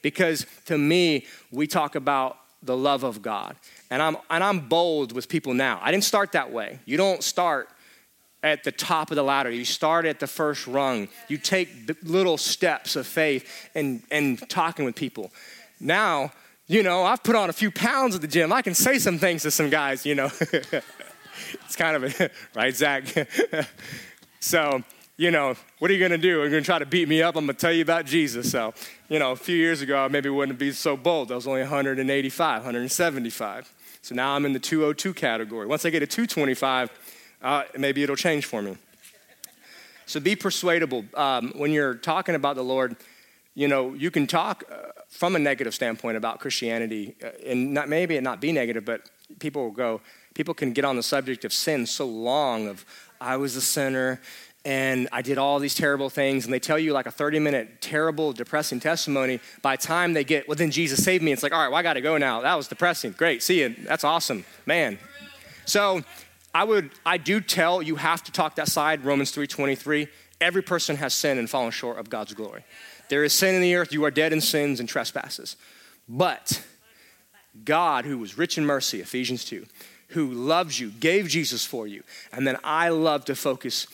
Because 0.00 0.46
to 0.66 0.78
me, 0.78 1.26
we 1.50 1.66
talk 1.66 1.94
about 1.94 2.38
the 2.62 2.76
love 2.76 3.04
of 3.04 3.20
God. 3.20 3.56
And 3.90 4.00
I'm, 4.00 4.16
and 4.30 4.42
I'm 4.42 4.68
bold 4.68 5.12
with 5.12 5.28
people 5.28 5.52
now. 5.52 5.78
I 5.82 5.90
didn't 5.90 6.04
start 6.04 6.32
that 6.32 6.50
way. 6.50 6.80
You 6.86 6.96
don't 6.96 7.22
start 7.22 7.68
at 8.44 8.62
the 8.62 8.70
top 8.70 9.10
of 9.10 9.16
the 9.16 9.24
ladder. 9.24 9.50
You 9.50 9.64
start 9.64 10.04
at 10.04 10.20
the 10.20 10.26
first 10.26 10.66
rung. 10.66 11.08
You 11.28 11.38
take 11.38 11.90
little 12.02 12.36
steps 12.36 12.94
of 12.94 13.06
faith 13.06 13.70
and, 13.74 14.02
and 14.10 14.48
talking 14.50 14.84
with 14.84 14.94
people. 14.94 15.32
Now, 15.80 16.30
you 16.66 16.82
know, 16.82 17.04
I've 17.04 17.22
put 17.22 17.36
on 17.36 17.48
a 17.48 17.54
few 17.54 17.70
pounds 17.70 18.14
at 18.14 18.20
the 18.20 18.28
gym. 18.28 18.52
I 18.52 18.60
can 18.60 18.74
say 18.74 18.98
some 18.98 19.18
things 19.18 19.42
to 19.42 19.50
some 19.50 19.70
guys, 19.70 20.04
you 20.04 20.14
know. 20.14 20.30
it's 20.40 21.74
kind 21.74 21.96
of 21.96 22.20
a, 22.20 22.30
right, 22.54 22.76
Zach? 22.76 23.04
so, 24.40 24.82
you 25.16 25.30
know, 25.30 25.54
what 25.78 25.90
are 25.90 25.94
you 25.94 26.00
going 26.00 26.10
to 26.10 26.18
do? 26.18 26.28
You're 26.28 26.50
going 26.50 26.62
to 26.62 26.66
try 26.66 26.78
to 26.78 26.86
beat 26.86 27.08
me 27.08 27.22
up? 27.22 27.36
I'm 27.36 27.46
going 27.46 27.56
to 27.56 27.60
tell 27.60 27.72
you 27.72 27.82
about 27.82 28.04
Jesus. 28.04 28.50
So, 28.50 28.74
you 29.08 29.18
know, 29.18 29.32
a 29.32 29.36
few 29.36 29.56
years 29.56 29.80
ago, 29.80 30.04
I 30.04 30.08
maybe 30.08 30.28
wouldn't 30.28 30.58
be 30.58 30.72
so 30.72 30.98
bold. 30.98 31.32
I 31.32 31.34
was 31.34 31.46
only 31.46 31.62
185, 31.62 32.56
175. 32.58 33.72
So 34.02 34.14
now 34.14 34.34
I'm 34.34 34.44
in 34.44 34.52
the 34.52 34.58
202 34.58 35.14
category. 35.14 35.66
Once 35.66 35.86
I 35.86 35.90
get 35.90 36.00
to 36.00 36.06
225, 36.06 36.90
uh, 37.44 37.64
maybe 37.76 38.02
it'll 38.02 38.16
change 38.16 38.46
for 38.46 38.62
me. 38.62 38.76
So 40.06 40.18
be 40.18 40.34
persuadable. 40.34 41.04
Um, 41.14 41.52
when 41.54 41.70
you're 41.72 41.94
talking 41.94 42.34
about 42.34 42.56
the 42.56 42.64
Lord, 42.64 42.96
you 43.54 43.68
know, 43.68 43.92
you 43.92 44.10
can 44.10 44.26
talk 44.26 44.64
uh, 44.70 44.88
from 45.08 45.36
a 45.36 45.38
negative 45.38 45.74
standpoint 45.74 46.16
about 46.16 46.40
Christianity, 46.40 47.14
uh, 47.22 47.28
and 47.46 47.72
not, 47.74 47.88
maybe 47.88 48.16
it 48.16 48.22
not 48.22 48.40
be 48.40 48.50
negative, 48.50 48.84
but 48.84 49.02
people 49.38 49.62
will 49.62 49.70
go, 49.70 50.00
people 50.34 50.54
can 50.54 50.72
get 50.72 50.84
on 50.84 50.96
the 50.96 51.02
subject 51.02 51.44
of 51.44 51.52
sin 51.52 51.86
so 51.86 52.06
long 52.06 52.66
of, 52.66 52.84
I 53.20 53.36
was 53.36 53.56
a 53.56 53.60
sinner, 53.60 54.20
and 54.64 55.08
I 55.12 55.20
did 55.20 55.36
all 55.36 55.58
these 55.58 55.74
terrible 55.74 56.08
things. 56.08 56.46
And 56.46 56.52
they 56.52 56.58
tell 56.58 56.78
you 56.78 56.94
like 56.94 57.06
a 57.06 57.10
30 57.10 57.38
minute, 57.38 57.82
terrible, 57.82 58.32
depressing 58.32 58.80
testimony. 58.80 59.40
By 59.60 59.76
the 59.76 59.82
time 59.82 60.14
they 60.14 60.24
get, 60.24 60.48
well, 60.48 60.56
then 60.56 60.70
Jesus 60.70 61.04
saved 61.04 61.22
me. 61.22 61.32
It's 61.32 61.42
like, 61.42 61.52
all 61.52 61.60
right, 61.60 61.68
well, 61.68 61.76
I 61.76 61.82
got 61.82 61.94
to 61.94 62.00
go 62.00 62.16
now. 62.16 62.40
That 62.40 62.54
was 62.54 62.68
depressing. 62.68 63.12
Great. 63.12 63.42
See 63.42 63.60
you. 63.60 63.74
That's 63.86 64.04
awesome. 64.04 64.46
Man. 64.64 64.98
So 65.66 66.02
I 66.54 66.62
would, 66.62 66.90
I 67.04 67.18
do 67.18 67.40
tell 67.40 67.82
you 67.82 67.96
have 67.96 68.22
to 68.24 68.32
talk 68.32 68.54
that 68.56 68.68
side, 68.68 69.04
Romans 69.04 69.34
3.23. 69.34 70.08
Every 70.40 70.62
person 70.62 70.96
has 70.96 71.12
sinned 71.12 71.40
and 71.40 71.50
fallen 71.50 71.72
short 71.72 71.98
of 71.98 72.08
God's 72.08 72.32
glory. 72.32 72.64
There 73.08 73.24
is 73.24 73.32
sin 73.32 73.56
in 73.56 73.60
the 73.60 73.74
earth. 73.74 73.92
You 73.92 74.04
are 74.04 74.10
dead 74.10 74.32
in 74.32 74.40
sins 74.40 74.78
and 74.78 74.88
trespasses. 74.88 75.56
But 76.08 76.64
God, 77.64 78.04
who 78.04 78.18
was 78.18 78.38
rich 78.38 78.56
in 78.56 78.64
mercy, 78.64 79.00
Ephesians 79.00 79.44
2, 79.44 79.66
who 80.08 80.32
loves 80.32 80.78
you, 80.78 80.90
gave 80.90 81.28
Jesus 81.28 81.64
for 81.64 81.86
you. 81.86 82.02
And 82.32 82.46
then 82.46 82.56
I 82.62 82.90
love 82.90 83.24
to 83.26 83.34
focus 83.34 83.88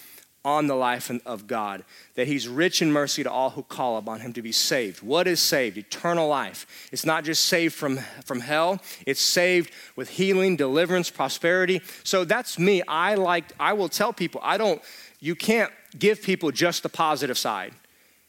on 0.45 0.67
the 0.67 0.75
life 0.75 1.11
of 1.27 1.47
God, 1.47 1.85
that 2.15 2.27
He's 2.27 2.49
rich 2.49 2.81
in 2.81 2.93
mercy 2.93 3.23
to 3.23 3.31
all 3.31 3.51
who 3.51 3.63
call 3.63 3.97
upon 3.97 4.21
Him 4.21 4.33
to 4.33 4.43
be 4.43 4.53
saved. 4.53 5.03
What 5.03 5.27
is 5.27 5.41
saved? 5.41 5.77
Eternal 5.77 6.29
life. 6.29 6.89
It's 6.93 7.05
not 7.05 7.25
just 7.25 7.45
saved 7.45 7.75
from, 7.75 7.99
from 8.25 8.41
hell, 8.41 8.81
it's 9.07 9.21
saved 9.21 9.71
with 9.97 10.09
healing, 10.11 10.57
deliverance, 10.57 11.11
prosperity. 11.11 11.83
So 12.05 12.25
that's 12.25 12.59
me. 12.59 12.83
I 12.89 13.15
like, 13.15 13.53
I 13.61 13.75
will 13.75 13.89
tell 13.89 14.13
people, 14.13 14.41
I 14.43 14.57
don't, 14.57 14.81
you 15.21 15.35
can't 15.35 15.73
give 15.99 16.23
people 16.23 16.51
just 16.51 16.83
the 16.83 16.89
positive 16.89 17.37
side 17.37 17.75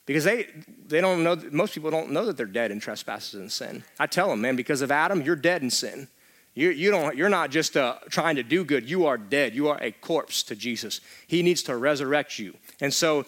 because 0.06 0.24
they, 0.24 0.48
they 0.88 1.00
don't 1.00 1.24
know, 1.24 1.38
most 1.52 1.74
people 1.74 1.92
don't 1.92 2.12
know 2.12 2.26
that 2.26 2.36
they're 2.36 2.46
dead 2.46 2.72
in 2.72 2.80
trespasses 2.80 3.40
and 3.40 3.52
sin. 3.52 3.84
I 4.00 4.08
tell 4.08 4.30
them, 4.30 4.42
man, 4.42 4.56
because 4.56 4.82
of 4.82 4.92
Adam, 4.92 5.22
you're 5.22 5.36
dead 5.36 5.62
in 5.62 5.70
sin. 5.70 6.10
You, 6.54 6.70
you 6.70 6.92
don't, 6.92 7.16
you're 7.16 7.30
not 7.30 7.50
just 7.50 7.78
uh, 7.78 7.96
trying 8.10 8.36
to 8.36 8.44
do 8.44 8.66
good. 8.66 8.90
You 8.90 9.06
are 9.06 9.18
dead. 9.18 9.56
You 9.56 9.70
are 9.70 9.82
a 9.82 9.92
corpse 9.92 10.44
to 10.44 10.56
Jesus. 10.56 11.00
He 11.28 11.44
needs 11.44 11.64
to 11.64 11.78
resurrect 11.78 12.40
you. 12.40 12.56
And 12.82 12.94
so, 12.94 13.26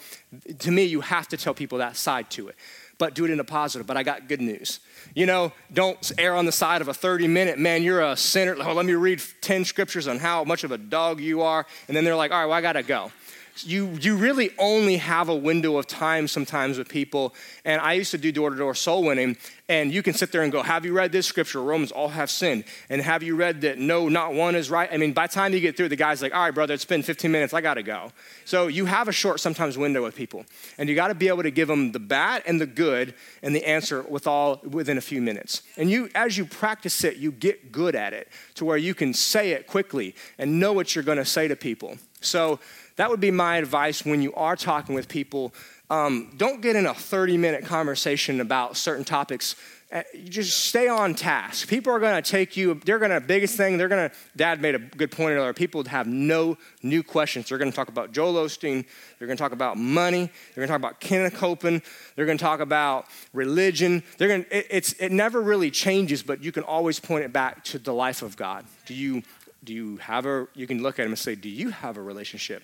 to 0.60 0.72
me, 0.72 0.84
you 0.84 1.02
have 1.02 1.30
to 1.30 1.38
tell 1.38 1.54
people 1.54 1.78
that 1.78 1.96
side 1.96 2.30
to 2.32 2.50
it. 2.50 2.56
But 2.98 3.16
do 3.16 3.26
it 3.26 3.32
in 3.32 3.40
a 3.40 3.44
positive. 3.44 3.88
But 3.88 3.98
I 3.98 4.04
got 4.04 4.28
good 4.28 4.42
news. 4.42 4.80
You 5.16 5.26
know, 5.26 5.54
don't 5.72 6.12
err 6.18 6.36
on 6.36 6.46
the 6.46 6.52
side 6.52 6.82
of 6.82 6.90
a 6.90 6.94
30 6.94 7.28
minute, 7.28 7.58
man, 7.58 7.82
you're 7.82 8.02
a 8.02 8.16
sinner. 8.18 8.56
Oh, 8.60 8.74
let 8.74 8.86
me 8.86 8.94
read 8.94 9.22
10 9.42 9.66
scriptures 9.66 10.08
on 10.08 10.20
how 10.20 10.44
much 10.44 10.64
of 10.64 10.72
a 10.72 10.78
dog 10.78 11.20
you 11.20 11.42
are. 11.42 11.66
And 11.88 11.96
then 11.96 12.04
they're 12.04 12.16
like, 12.16 12.32
all 12.32 12.40
right, 12.40 12.46
well, 12.46 12.58
I 12.58 12.62
got 12.62 12.74
to 12.74 12.84
go 12.84 13.12
you, 13.62 13.90
you 14.02 14.16
really 14.16 14.50
only 14.58 14.98
have 14.98 15.30
a 15.30 15.36
window 15.36 15.78
of 15.78 15.86
time 15.86 16.28
sometimes 16.28 16.78
with 16.78 16.90
people. 16.90 17.36
And 17.66 17.80
I 17.80 17.94
used 17.94 18.12
to 18.12 18.18
do 18.18 18.32
door 18.32 18.50
to 18.50 18.56
door 18.56 18.74
soul 18.74 19.04
winning, 19.04 19.38
and 19.70 19.94
you 19.94 20.02
can 20.02 20.14
sit 20.14 20.32
there 20.32 20.42
and 20.42 20.52
go, 20.52 20.64
Have 20.64 20.86
you 20.86 20.94
read 20.94 21.12
this 21.12 21.28
scripture? 21.28 21.62
Romans 21.62 21.92
all 21.92 22.10
have 22.10 22.30
sinned. 22.30 22.64
And 22.90 23.02
have 23.02 23.22
you 23.22 23.36
read 23.36 23.62
that 23.62 23.78
no, 23.78 24.10
not 24.10 24.34
one 24.34 24.56
is 24.56 24.70
right? 24.70 24.90
I 24.92 24.98
mean, 24.98 25.14
by 25.14 25.28
the 25.28 25.34
time 25.34 25.54
you 25.54 25.60
get 25.60 25.78
through, 25.78 25.90
the 25.90 25.96
guy's 25.96 26.22
like, 26.22 26.34
All 26.34 26.42
right, 26.42 26.54
brother, 26.54 26.74
it's 26.74 26.86
been 26.86 27.04
15 27.04 27.32
minutes, 27.32 27.54
I 27.54 27.62
gotta 27.62 27.84
go. 27.84 28.12
So 28.46 28.68
you 28.68 28.86
have 28.86 29.08
a 29.08 29.12
short 29.14 29.40
sometimes 29.40 29.78
window 29.78 30.04
with 30.04 30.16
people, 30.16 30.46
and 30.78 30.90
you 30.90 30.96
gotta 30.96 31.16
be 31.16 31.28
able 31.28 31.44
to 31.44 31.52
give 31.52 31.68
them 31.68 31.92
the 31.92 32.00
bad 32.00 32.44
and 32.46 32.60
the 32.60 32.66
good 32.66 33.14
and 33.44 33.56
the 33.56 33.66
answer 33.66 34.02
with 34.02 34.26
all 34.26 34.62
within 34.64 34.98
a 34.98 35.02
few 35.02 35.22
minutes. 35.22 35.62
And 35.78 35.92
you, 35.92 36.10
as 36.16 36.38
you 36.38 36.46
practice 36.46 37.04
it, 37.04 37.18
you 37.18 37.32
get 37.32 37.72
good 37.72 37.96
at 37.96 38.14
it 38.14 38.30
to 38.56 38.66
where 38.66 38.78
you 38.78 38.96
can 38.96 39.14
say 39.14 39.52
it 39.52 39.68
quickly 39.68 40.16
and 40.38 40.60
know 40.60 40.74
what 40.74 40.96
you're 40.96 41.04
gonna 41.04 41.26
say 41.26 41.48
to 41.48 41.56
people. 41.56 41.98
So 42.24 42.60
that 42.96 43.10
would 43.10 43.20
be 43.20 43.32
my 43.32 43.58
advice 43.58 44.06
when 44.06 44.22
you 44.22 44.34
are 44.36 44.56
talking 44.56 44.96
with 44.96 45.08
people. 45.08 45.54
Um, 45.90 46.34
don't 46.38 46.62
get 46.62 46.76
in 46.76 46.86
a 46.86 46.94
30 46.94 47.38
minute 47.38 47.66
conversation 47.66 48.42
about 48.42 48.78
certain 48.78 49.04
topics. 49.04 49.56
Uh, 49.94 50.02
you 50.12 50.28
just 50.28 50.66
stay 50.66 50.88
on 50.88 51.14
task. 51.14 51.68
People 51.68 51.94
are 51.94 52.00
going 52.00 52.20
to 52.20 52.28
take 52.28 52.58
you, 52.58 52.74
they're 52.84 52.98
going 52.98 53.12
to, 53.12 53.22
biggest 53.22 53.56
thing, 53.56 53.78
they're 53.78 53.88
going 53.88 54.10
to, 54.10 54.16
dad 54.36 54.60
made 54.60 54.74
a 54.74 54.80
good 54.80 55.12
point 55.12 55.34
earlier, 55.34 55.54
people 55.54 55.84
have 55.84 56.08
no 56.08 56.58
new 56.82 57.04
questions. 57.04 57.48
They're 57.48 57.60
going 57.60 57.70
to 57.70 57.76
talk 57.76 57.90
about 57.90 58.12
Joel 58.12 58.34
Osteen, 58.34 58.86
they're 59.20 59.28
going 59.28 59.38
to 59.38 59.42
talk 59.44 59.52
about 59.52 59.78
money, 59.78 60.32
they're 60.56 60.66
going 60.66 60.68
to 60.68 60.72
talk 60.72 60.80
about 60.80 61.00
Kenneth 61.00 61.36
Copeland, 61.36 61.84
they're 62.16 62.26
going 62.26 62.40
to 62.40 62.44
talk 62.44 62.60
about 62.60 63.06
religion. 63.34 64.02
They're 64.18 64.30
going 64.30 64.46
it, 64.50 64.66
it's, 64.72 64.94
it 64.94 65.12
never 65.12 65.40
really 65.40 65.70
changes, 65.70 66.24
but 66.24 66.44
you 66.44 66.52
can 66.52 66.64
always 66.64 67.00
point 67.00 67.24
it 67.24 67.32
back 67.32 67.64
to 67.66 67.78
the 67.78 67.94
life 67.94 68.24
of 68.24 68.36
God. 68.36 68.66
Do 68.88 68.96
you, 68.96 69.22
do 69.64 69.74
you 69.74 69.98
have 69.98 70.26
a, 70.26 70.48
you 70.56 70.66
can 70.66 70.82
look 70.82 70.98
at 70.98 71.06
him 71.06 71.12
and 71.12 71.20
say, 71.20 71.36
do 71.36 71.50
you 71.50 71.70
have 71.70 71.98
a 71.98 72.02
relationship? 72.02 72.64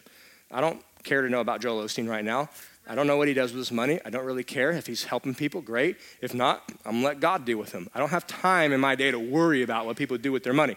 I 0.52 0.62
don't 0.62 0.82
care 1.04 1.22
to 1.22 1.30
know 1.30 1.42
about 1.42 1.62
Joel 1.62 1.84
Osteen 1.84 2.10
right 2.10 2.26
now. 2.26 2.50
I 2.88 2.96
don't 2.96 3.06
know 3.06 3.18
what 3.18 3.28
he 3.28 3.36
does 3.36 3.52
with 3.52 3.60
his 3.60 3.72
money. 3.72 4.00
I 4.04 4.10
don't 4.10 4.26
really 4.26 4.44
care. 4.44 4.72
If 4.72 4.88
he's 4.88 5.04
helping 5.04 5.36
people, 5.36 5.62
great. 5.62 5.98
If 6.22 6.34
not, 6.34 6.64
I'm 6.86 6.94
gonna 6.94 7.06
let 7.06 7.20
God 7.20 7.46
deal 7.46 7.60
with 7.60 7.72
him. 7.72 7.88
I 7.94 8.00
don't 8.00 8.10
have 8.10 8.26
time 8.26 8.74
in 8.74 8.80
my 8.80 8.96
day 8.96 9.12
to 9.12 9.20
worry 9.20 9.62
about 9.62 9.86
what 9.86 9.96
people 9.96 10.18
do 10.18 10.32
with 10.32 10.44
their 10.44 10.54
money. 10.54 10.76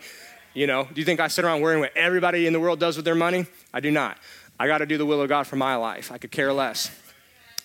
You 0.53 0.67
know, 0.67 0.85
do 0.85 1.01
you 1.01 1.07
think 1.07 1.21
I 1.21 1.29
sit 1.29 1.47
around 1.47 1.63
worrying 1.63 1.81
what 1.81 1.97
everybody 1.97 2.47
in 2.47 2.53
the 2.53 2.61
world 2.61 2.79
does 2.79 2.97
with 2.97 3.07
their 3.07 3.15
money? 3.15 3.47
I 3.73 3.81
do 3.81 3.91
not. 3.91 4.19
I 4.61 4.67
got 4.67 4.79
to 4.79 4.87
do 4.87 4.99
the 4.99 5.07
will 5.07 5.23
of 5.23 5.29
God 5.31 5.47
for 5.47 5.57
my 5.57 5.77
life. 5.77 6.13
I 6.13 6.19
could 6.19 6.31
care 6.31 6.53
less. 6.53 6.91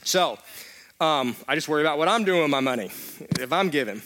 So, 0.03 0.39
um, 1.01 1.35
I 1.47 1.55
just 1.55 1.67
worry 1.67 1.81
about 1.81 1.97
what 1.97 2.07
I'm 2.07 2.23
doing 2.23 2.41
with 2.41 2.49
my 2.49 2.61
money, 2.61 2.89
if 3.39 3.51
I'm 3.51 3.69
giving. 3.69 3.95
Amen. 3.95 4.03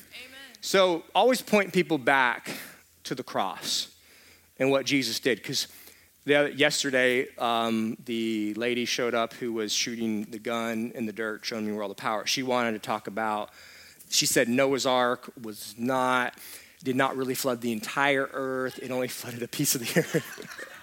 So, 0.62 1.04
always 1.14 1.44
point 1.44 1.72
people 1.72 2.00
back 2.00 2.50
to 3.04 3.14
the 3.14 3.24
cross 3.24 3.90
and 4.58 4.72
what 4.72 4.88
Jesus 4.88 5.20
did, 5.20 5.38
because 5.38 5.68
the, 6.32 6.54
yesterday, 6.56 7.28
um, 7.38 7.98
the 8.06 8.54
lady 8.54 8.86
showed 8.86 9.14
up 9.14 9.34
who 9.34 9.52
was 9.52 9.74
shooting 9.74 10.24
the 10.24 10.40
gun 10.40 10.92
in 10.96 11.06
the 11.06 11.12
dirt, 11.12 11.46
showing 11.46 11.66
me 11.66 11.74
where 11.74 11.84
all 11.84 11.90
the 11.90 11.96
power. 11.96 12.26
She 12.26 12.42
wanted 12.42 12.72
to 12.72 12.80
talk 12.80 13.08
about. 13.08 13.50
She 14.10 14.26
said 14.26 14.48
Noah's 14.48 14.86
Ark 14.86 15.30
was 15.42 15.76
not, 15.78 16.36
did 16.84 16.96
not 16.96 17.18
really 17.18 17.36
flood 17.36 17.62
the 17.62 17.72
entire 17.72 18.30
earth. 18.32 18.80
It 18.82 18.92
only 18.92 19.08
flooded 19.20 19.44
a 19.44 19.48
piece 19.48 19.76
of 19.76 19.82
the 19.82 20.00
earth. 20.00 20.78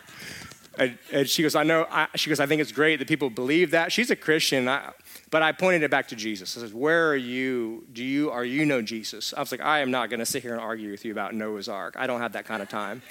and, 0.79 0.99
and, 1.13 1.29
she 1.29 1.43
goes, 1.43 1.55
I 1.55 1.63
know. 1.63 1.87
I, 1.91 2.09
she 2.15 2.29
goes, 2.29 2.41
I 2.41 2.47
think 2.47 2.61
it's 2.61 2.73
great 2.73 2.99
that 2.99 3.09
people 3.09 3.31
believe 3.31 3.71
that. 3.71 3.91
She's 3.91 4.11
a 4.11 4.17
Christian, 4.17 4.69
I, 4.69 4.93
but 5.31 5.43
I 5.43 5.53
pointed 5.53 5.83
it 5.83 5.91
back 5.91 6.09
to 6.09 6.17
Jesus. 6.17 6.59
I 6.59 6.61
said, 6.61 6.75
Where 6.75 7.09
are 7.09 7.17
you? 7.17 7.87
Do 7.93 8.05
you 8.05 8.31
are 8.31 8.45
you 8.45 8.67
know 8.67 8.83
Jesus? 8.83 9.33
I 9.35 9.41
was 9.41 9.51
like, 9.51 9.63
I 9.63 9.81
am 9.81 9.91
not 9.91 10.11
going 10.11 10.21
to 10.21 10.27
sit 10.27 10.43
here 10.43 10.53
and 10.53 10.61
argue 10.61 10.91
with 10.91 11.07
you 11.07 11.13
about 11.13 11.35
Noah's 11.35 11.69
Ark. 11.69 11.95
I 11.97 12.07
don't 12.07 12.21
have 12.21 12.33
that 12.33 12.45
kind 12.45 12.63
of 12.63 12.69
time. 12.69 13.03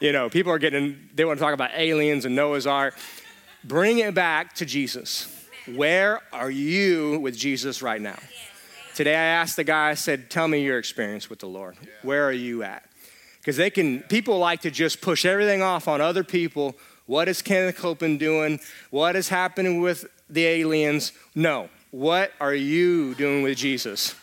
You 0.00 0.12
know, 0.12 0.30
people 0.30 0.52
are 0.52 0.60
getting, 0.60 1.08
they 1.14 1.24
want 1.24 1.38
to 1.38 1.44
talk 1.44 1.54
about 1.54 1.70
aliens 1.74 2.24
and 2.24 2.36
Noah's 2.36 2.68
Ark. 2.68 2.94
Bring 3.64 3.98
it 3.98 4.14
back 4.14 4.54
to 4.56 4.64
Jesus. 4.64 5.34
Where 5.74 6.20
are 6.32 6.50
you 6.50 7.18
with 7.18 7.36
Jesus 7.36 7.82
right 7.82 8.00
now? 8.00 8.18
Today 8.94 9.16
I 9.16 9.24
asked 9.24 9.56
the 9.56 9.64
guy, 9.64 9.90
I 9.90 9.94
said, 9.94 10.30
Tell 10.30 10.46
me 10.46 10.62
your 10.62 10.78
experience 10.78 11.28
with 11.28 11.40
the 11.40 11.48
Lord. 11.48 11.76
Where 12.02 12.24
are 12.24 12.32
you 12.32 12.62
at? 12.62 12.88
Because 13.38 13.56
they 13.56 13.70
can, 13.70 14.00
people 14.02 14.38
like 14.38 14.60
to 14.60 14.70
just 14.70 15.00
push 15.00 15.24
everything 15.24 15.62
off 15.62 15.88
on 15.88 16.00
other 16.00 16.22
people. 16.22 16.76
What 17.06 17.26
is 17.26 17.42
Kenneth 17.42 17.76
Copeland 17.76 18.20
doing? 18.20 18.60
What 18.90 19.16
is 19.16 19.28
happening 19.28 19.80
with 19.80 20.06
the 20.30 20.44
aliens? 20.44 21.10
No. 21.34 21.70
What 21.90 22.32
are 22.40 22.54
you 22.54 23.14
doing 23.16 23.42
with 23.42 23.58
Jesus? 23.58 24.14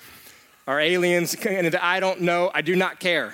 Are 0.68 0.80
aliens, 0.80 1.36
I 1.46 2.00
don't 2.00 2.22
know, 2.22 2.50
I 2.54 2.62
do 2.62 2.76
not 2.76 3.00
care. 3.00 3.34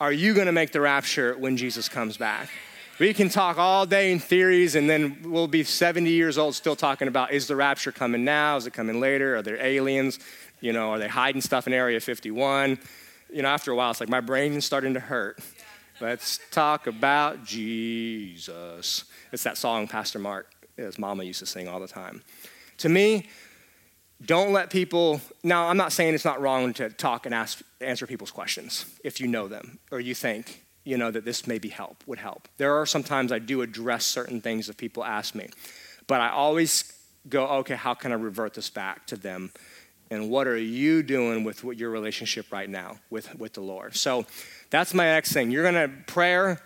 Are 0.00 0.12
you 0.12 0.32
going 0.32 0.46
to 0.46 0.52
make 0.52 0.72
the 0.72 0.80
rapture 0.80 1.36
when 1.36 1.58
Jesus 1.58 1.86
comes 1.86 2.16
back? 2.16 2.48
We 2.98 3.12
can 3.12 3.28
talk 3.28 3.58
all 3.58 3.84
day 3.84 4.10
in 4.10 4.18
theories, 4.18 4.74
and 4.74 4.88
then 4.88 5.18
we'll 5.22 5.46
be 5.46 5.62
70 5.62 6.08
years 6.08 6.38
old 6.38 6.54
still 6.54 6.74
talking 6.74 7.06
about 7.06 7.32
is 7.32 7.46
the 7.46 7.54
rapture 7.54 7.92
coming 7.92 8.24
now? 8.24 8.56
Is 8.56 8.66
it 8.66 8.72
coming 8.72 8.98
later? 8.98 9.36
Are 9.36 9.42
there 9.42 9.62
aliens? 9.62 10.18
You 10.62 10.72
know, 10.72 10.92
are 10.92 10.98
they 10.98 11.08
hiding 11.08 11.42
stuff 11.42 11.66
in 11.66 11.74
Area 11.74 12.00
51? 12.00 12.78
You 13.30 13.42
know, 13.42 13.48
after 13.48 13.72
a 13.72 13.76
while, 13.76 13.90
it's 13.90 14.00
like 14.00 14.08
my 14.08 14.22
brain 14.22 14.54
is 14.54 14.64
starting 14.64 14.94
to 14.94 15.00
hurt. 15.00 15.38
Let's 16.00 16.40
talk 16.50 16.86
about 16.86 17.44
Jesus. 17.44 19.04
It's 19.32 19.42
that 19.42 19.58
song 19.58 19.86
Pastor 19.86 20.18
Mark, 20.18 20.50
his 20.78 20.98
mama 20.98 21.24
used 21.24 21.40
to 21.40 21.46
sing 21.46 21.68
all 21.68 21.78
the 21.78 21.88
time. 21.88 22.22
To 22.78 22.88
me, 22.88 23.28
don't 24.24 24.52
let 24.52 24.70
people, 24.70 25.20
now 25.42 25.68
I'm 25.68 25.76
not 25.76 25.92
saying 25.92 26.14
it's 26.14 26.24
not 26.24 26.40
wrong 26.40 26.72
to 26.74 26.90
talk 26.90 27.26
and 27.26 27.34
ask, 27.34 27.62
answer 27.80 28.06
people's 28.06 28.30
questions 28.30 28.84
if 29.02 29.20
you 29.20 29.26
know 29.26 29.48
them 29.48 29.78
or 29.90 30.00
you 30.00 30.14
think, 30.14 30.64
you 30.84 30.98
know, 30.98 31.10
that 31.10 31.24
this 31.24 31.46
maybe 31.46 31.68
help, 31.68 32.02
would 32.06 32.18
help. 32.18 32.48
There 32.58 32.74
are 32.74 32.86
sometimes 32.86 33.32
I 33.32 33.38
do 33.38 33.62
address 33.62 34.04
certain 34.04 34.40
things 34.40 34.68
if 34.68 34.76
people 34.76 35.04
ask 35.04 35.34
me, 35.34 35.48
but 36.06 36.20
I 36.20 36.30
always 36.30 36.92
go, 37.28 37.46
okay, 37.46 37.76
how 37.76 37.94
can 37.94 38.12
I 38.12 38.16
revert 38.16 38.54
this 38.54 38.70
back 38.70 39.06
to 39.08 39.16
them? 39.16 39.52
And 40.10 40.28
what 40.28 40.46
are 40.46 40.56
you 40.56 41.02
doing 41.02 41.44
with 41.44 41.62
what 41.62 41.76
your 41.76 41.90
relationship 41.90 42.50
right 42.50 42.68
now 42.68 42.98
with, 43.10 43.34
with 43.38 43.52
the 43.54 43.60
Lord? 43.60 43.94
So 43.94 44.26
that's 44.68 44.92
my 44.92 45.04
next 45.04 45.32
thing. 45.32 45.50
You're 45.50 45.64
gonna 45.64 45.88
prayer, 46.06 46.60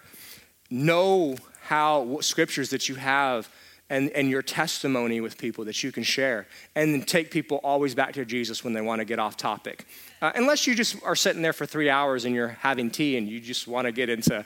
know 0.70 1.36
how 1.60 2.20
scriptures 2.20 2.70
that 2.70 2.88
you 2.88 2.94
have 2.96 3.48
and, 3.94 4.10
and 4.10 4.28
your 4.28 4.42
testimony 4.42 5.20
with 5.20 5.38
people 5.38 5.64
that 5.66 5.84
you 5.84 5.92
can 5.92 6.02
share. 6.02 6.48
And 6.74 6.92
then 6.92 7.02
take 7.02 7.30
people 7.30 7.60
always 7.62 7.94
back 7.94 8.14
to 8.14 8.24
Jesus 8.24 8.64
when 8.64 8.72
they 8.72 8.80
want 8.80 8.98
to 8.98 9.04
get 9.04 9.20
off 9.20 9.36
topic. 9.36 9.86
Uh, 10.20 10.32
unless 10.34 10.66
you 10.66 10.74
just 10.74 10.96
are 11.04 11.14
sitting 11.14 11.42
there 11.42 11.52
for 11.52 11.64
three 11.64 11.88
hours 11.88 12.24
and 12.24 12.34
you're 12.34 12.56
having 12.60 12.90
tea 12.90 13.16
and 13.16 13.28
you 13.28 13.40
just 13.40 13.68
want 13.68 13.86
to 13.86 13.92
get 13.92 14.08
into 14.08 14.44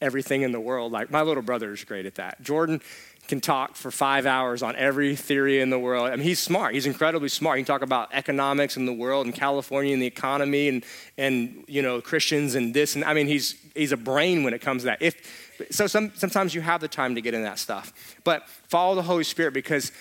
everything 0.00 0.42
in 0.42 0.50
the 0.50 0.58
world. 0.58 0.90
Like 0.90 1.08
my 1.08 1.22
little 1.22 1.42
brother 1.42 1.72
is 1.72 1.84
great 1.84 2.04
at 2.04 2.16
that. 2.16 2.42
Jordan 2.42 2.80
can 3.28 3.40
talk 3.40 3.76
for 3.76 3.92
five 3.92 4.26
hours 4.26 4.60
on 4.60 4.74
every 4.74 5.14
theory 5.14 5.60
in 5.60 5.70
the 5.70 5.78
world. 5.78 6.08
I 6.08 6.16
mean, 6.16 6.24
he's 6.24 6.40
smart. 6.40 6.74
He's 6.74 6.86
incredibly 6.86 7.28
smart. 7.28 7.58
He 7.58 7.62
can 7.62 7.72
talk 7.72 7.82
about 7.82 8.08
economics 8.12 8.76
in 8.76 8.86
the 8.86 8.92
world 8.92 9.24
and 9.24 9.32
California 9.32 9.92
and 9.92 10.02
the 10.02 10.06
economy 10.06 10.68
and, 10.68 10.84
and 11.16 11.64
you 11.68 11.80
know, 11.80 12.00
Christians 12.00 12.56
and 12.56 12.74
this. 12.74 12.96
And 12.96 13.04
I 13.04 13.14
mean, 13.14 13.28
he's, 13.28 13.54
he's 13.76 13.92
a 13.92 13.96
brain 13.96 14.42
when 14.42 14.52
it 14.52 14.60
comes 14.60 14.82
to 14.82 14.86
that. 14.86 15.00
If 15.00 15.49
So 15.70 15.86
some, 15.86 16.12
sometimes 16.14 16.54
you 16.54 16.60
have 16.60 16.80
the 16.80 16.88
time 16.88 17.14
to 17.14 17.20
get 17.20 17.34
in 17.34 17.42
that 17.42 17.58
stuff. 17.58 17.92
But 18.24 18.48
follow 18.48 18.94
the 18.94 19.02
Holy 19.02 19.24
Spirit 19.24 19.54
because 19.54 19.92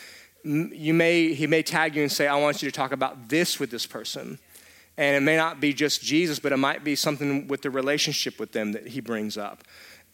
you 0.43 0.93
may, 0.93 1.33
he 1.33 1.47
may 1.47 1.63
tag 1.63 1.95
you 1.95 2.01
and 2.01 2.11
say, 2.11 2.27
I 2.27 2.35
want 2.39 2.61
you 2.61 2.69
to 2.69 2.75
talk 2.75 2.91
about 2.91 3.29
this 3.29 3.59
with 3.59 3.71
this 3.71 3.85
person. 3.85 4.39
And 4.97 5.15
it 5.15 5.21
may 5.21 5.37
not 5.37 5.61
be 5.61 5.73
just 5.73 6.03
Jesus, 6.03 6.39
but 6.39 6.51
it 6.51 6.57
might 6.57 6.83
be 6.83 6.95
something 6.95 7.47
with 7.47 7.61
the 7.61 7.69
relationship 7.69 8.39
with 8.39 8.51
them 8.51 8.73
that 8.73 8.87
he 8.87 8.99
brings 8.99 9.37
up. 9.37 9.63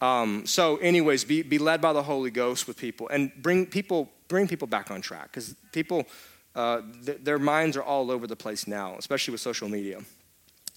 Um, 0.02 0.46
so, 0.46 0.78
anyways, 0.78 1.24
be, 1.24 1.42
be 1.42 1.58
led 1.58 1.82
by 1.82 1.94
the 1.94 2.04
Holy 2.04 2.30
Ghost 2.30 2.68
with 2.68 2.78
people 2.78 3.08
and 3.10 3.32
bring 3.42 3.66
people, 3.66 4.12
bring 4.28 4.48
people 4.48 4.68
back 4.68 4.92
on 4.92 5.02
track 5.02 5.32
because 5.32 5.56
people, 5.72 6.06
uh, 6.54 6.82
th- 7.06 7.20
their 7.24 7.40
minds 7.40 7.78
are 7.78 7.84
all 7.84 8.12
over 8.12 8.28
the 8.28 8.36
place 8.36 8.68
now, 8.68 8.96
especially 8.98 9.32
with 9.32 9.42
social 9.42 9.70
media. 9.70 10.02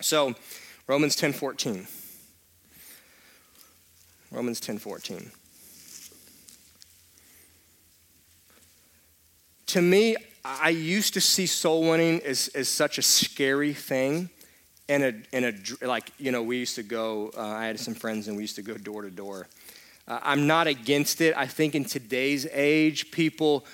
So, 0.00 0.34
Romans 0.86 1.16
10 1.16 1.32
14. 1.32 1.86
Romans 4.30 4.60
10 4.60 4.78
14. 4.78 5.30
To 9.68 9.82
me, 9.82 10.16
I 10.44 10.70
used 10.70 11.14
to 11.14 11.20
see 11.20 11.46
soul 11.46 11.88
winning 11.88 12.22
as, 12.22 12.48
as 12.48 12.68
such 12.68 12.98
a 12.98 13.02
scary 13.02 13.74
thing. 13.74 14.30
And 14.90 15.02
a, 15.02 15.12
and 15.34 15.44
a, 15.44 15.86
like, 15.86 16.10
you 16.16 16.32
know, 16.32 16.42
we 16.42 16.56
used 16.56 16.76
to 16.76 16.82
go, 16.82 17.30
uh, 17.36 17.42
I 17.42 17.66
had 17.66 17.78
some 17.78 17.94
friends 17.94 18.28
and 18.28 18.36
we 18.36 18.42
used 18.42 18.56
to 18.56 18.62
go 18.62 18.78
door 18.78 19.02
to 19.02 19.10
door. 19.10 19.46
Uh, 20.06 20.18
I'm 20.22 20.46
not 20.46 20.66
against 20.66 21.20
it. 21.20 21.36
I 21.36 21.46
think 21.46 21.74
in 21.74 21.84
today's 21.84 22.46
age, 22.50 23.10
people 23.10 23.66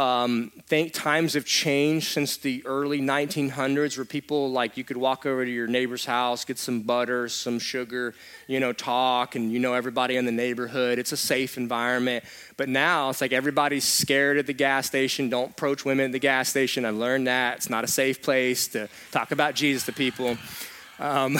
um, 0.00 0.50
think 0.66 0.94
times 0.94 1.34
have 1.34 1.44
changed 1.44 2.06
since 2.06 2.38
the 2.38 2.62
early 2.64 3.02
1900s, 3.02 3.98
where 3.98 4.06
people 4.06 4.50
like 4.50 4.78
you 4.78 4.82
could 4.82 4.96
walk 4.96 5.26
over 5.26 5.44
to 5.44 5.50
your 5.50 5.66
neighbor's 5.66 6.06
house, 6.06 6.46
get 6.46 6.56
some 6.56 6.80
butter, 6.80 7.28
some 7.28 7.58
sugar, 7.58 8.14
you 8.46 8.60
know, 8.60 8.72
talk, 8.72 9.34
and 9.34 9.52
you 9.52 9.58
know 9.58 9.74
everybody 9.74 10.16
in 10.16 10.24
the 10.24 10.32
neighborhood. 10.32 10.98
It's 10.98 11.12
a 11.12 11.18
safe 11.18 11.58
environment. 11.58 12.24
But 12.56 12.70
now 12.70 13.10
it's 13.10 13.20
like 13.20 13.34
everybody's 13.34 13.84
scared 13.84 14.38
at 14.38 14.46
the 14.46 14.54
gas 14.54 14.86
station. 14.86 15.28
Don't 15.28 15.50
approach 15.50 15.84
women 15.84 16.06
at 16.06 16.12
the 16.12 16.18
gas 16.18 16.48
station. 16.48 16.86
I've 16.86 16.94
learned 16.94 17.26
that 17.26 17.58
it's 17.58 17.68
not 17.68 17.84
a 17.84 17.88
safe 17.88 18.22
place 18.22 18.68
to 18.68 18.88
talk 19.10 19.32
about 19.32 19.54
Jesus 19.54 19.84
to 19.84 19.92
people. 19.92 20.38
Um, 20.98 21.36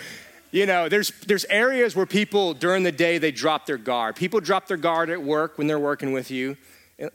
you 0.50 0.64
know 0.64 0.88
there's 0.88 1.10
there's 1.26 1.44
areas 1.46 1.94
where 1.94 2.06
people 2.06 2.54
during 2.54 2.84
the 2.84 2.92
day 2.92 3.18
they 3.18 3.30
drop 3.30 3.66
their 3.66 3.76
guard 3.76 4.16
people 4.16 4.40
drop 4.40 4.66
their 4.66 4.78
guard 4.78 5.10
at 5.10 5.22
work 5.22 5.58
when 5.58 5.66
they're 5.66 5.78
working 5.78 6.10
with 6.10 6.30
you 6.30 6.56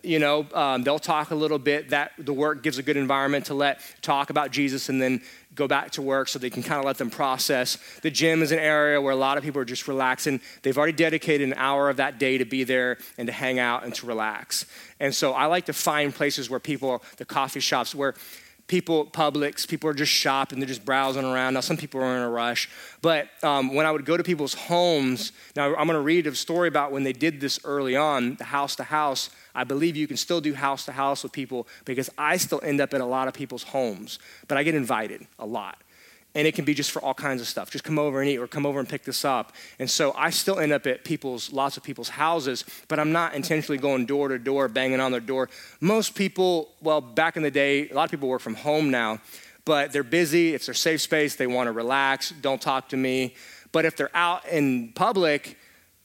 you 0.01 0.19
know 0.19 0.45
um, 0.53 0.83
they'll 0.83 0.99
talk 0.99 1.31
a 1.31 1.35
little 1.35 1.59
bit. 1.59 1.89
That 1.89 2.11
the 2.17 2.33
work 2.33 2.63
gives 2.63 2.77
a 2.77 2.83
good 2.83 2.97
environment 2.97 3.45
to 3.47 3.53
let 3.53 3.81
talk 4.01 4.29
about 4.29 4.51
jesus 4.51 4.89
and 4.89 5.01
then 5.01 5.21
go 5.55 5.67
back 5.67 5.91
to 5.91 6.01
work 6.01 6.27
so 6.27 6.39
they 6.39 6.49
can 6.49 6.63
kind 6.63 6.79
of 6.79 6.85
let 6.85 6.97
them 6.97 7.09
process. 7.09 7.77
The 8.01 8.09
gym 8.09 8.41
is 8.41 8.51
an 8.51 8.59
area 8.59 8.99
where 8.99 9.13
a 9.13 9.15
lot 9.15 9.37
of 9.37 9.43
people 9.43 9.61
are 9.61 9.65
just 9.65 9.87
relaxing. 9.87 10.41
They've 10.63 10.77
already 10.77 10.93
dedicated 10.93 11.47
an 11.47 11.53
hour 11.57 11.89
of 11.89 11.97
that 11.97 12.17
day 12.17 12.39
to 12.39 12.45
be 12.45 12.63
there 12.63 12.97
and 13.17 13.27
to 13.27 13.31
hang 13.31 13.59
out 13.59 13.83
and 13.83 13.93
to 13.95 14.05
relax. 14.07 14.65
And 14.99 15.13
so 15.13 15.33
i 15.33 15.45
like 15.45 15.65
to 15.65 15.73
find 15.73 16.13
places 16.13 16.49
where 16.49 16.59
people 16.59 17.03
the 17.17 17.25
coffee 17.25 17.59
shops 17.59 17.93
where 17.93 18.15
people, 18.67 19.06
Publix, 19.06 19.67
people 19.67 19.89
are 19.89 19.93
just 19.93 20.12
shopping, 20.12 20.60
they're 20.60 20.67
just 20.67 20.86
browsing 20.86 21.26
around. 21.26 21.54
Now, 21.54 21.60
some 21.60 21.78
people 21.78 22.02
are 22.02 22.17
in 22.17 22.23
a 22.23 22.30
rush. 22.30 22.69
But 23.02 23.30
um, 23.43 23.73
when 23.73 23.86
I 23.86 23.91
would 23.91 24.06
go 24.06 24.17
to 24.17 24.23
people's 24.23 24.54
homes, 24.54 25.32
now 25.56 25.76
I'm 25.76 25.88
going 25.88 25.97
to 25.97 25.99
read 25.99 26.28
a 26.28 26.36
story 26.36 26.67
about 26.67 26.91
when 26.91 27.04
they 27.04 27.13
did 27.13 27.39
this 27.39 27.60
early 27.63 27.95
on, 27.95 28.36
the 28.36 28.45
house 28.45 28.76
to 28.78 28.84
house. 28.84 29.30
I 29.54 29.63
believe 29.63 29.95
you 29.95 30.08
can 30.08 30.17
still 30.17 30.41
do 30.41 30.54
house 30.54 30.86
to 30.86 30.91
house 30.91 31.23
with 31.23 31.32
people 31.32 31.67
because 31.86 32.10
I 32.17 32.38
still 32.38 32.62
end 32.63 32.82
up 32.82 32.93
at 32.93 33.02
a 33.02 33.06
lot 33.06 33.28
of 33.28 33.34
people's 33.34 33.63
homes, 33.63 34.19
but 34.47 34.58
I 34.58 34.63
get 34.63 34.76
invited 34.76 35.28
a 35.38 35.45
lot 35.45 35.78
and 36.35 36.47
it 36.47 36.55
can 36.55 36.65
be 36.65 36.73
just 36.73 36.91
for 36.91 37.01
all 37.01 37.13
kinds 37.13 37.41
of 37.41 37.47
stuff. 37.47 37.69
Just 37.69 37.83
come 37.83 37.99
over 37.99 38.21
and 38.21 38.29
eat 38.29 38.37
or 38.37 38.47
come 38.47 38.65
over 38.65 38.79
and 38.79 38.89
pick 38.89 39.03
this 39.03 39.23
up. 39.23 39.53
And 39.79 39.89
so 39.89 40.13
I 40.15 40.29
still 40.31 40.59
end 40.59 40.71
up 40.71 40.87
at 40.87 41.03
people's, 41.03 41.53
lots 41.53 41.77
of 41.77 41.83
people's 41.83 42.09
houses, 42.09 42.65
but 42.87 42.99
I'm 42.99 43.11
not 43.11 43.35
intentionally 43.35 43.77
going 43.77 44.05
door 44.05 44.29
to 44.29 44.39
door, 44.39 44.67
banging 44.67 44.99
on 44.99 45.11
their 45.11 45.21
door. 45.21 45.49
Most 45.79 46.15
people, 46.15 46.71
well, 46.81 47.01
back 47.01 47.37
in 47.37 47.43
the 47.43 47.51
day, 47.51 47.89
a 47.89 47.93
lot 47.93 48.05
of 48.05 48.11
people 48.11 48.29
work 48.29 48.41
from 48.41 48.55
home 48.55 48.89
now, 48.89 49.19
but 49.65 49.91
they're 49.91 50.03
busy. 50.03 50.53
It's 50.53 50.65
their 50.65 50.75
safe 50.75 51.01
space. 51.01 51.35
They 51.35 51.47
want 51.47 51.67
to 51.67 51.71
relax. 51.71 52.31
Don't 52.41 52.61
talk 52.61 52.89
to 52.89 52.97
me. 52.97 53.35
But 53.71 53.85
if 53.85 53.95
they're 53.95 54.15
out 54.15 54.47
in 54.47 54.91
public, 54.93 55.57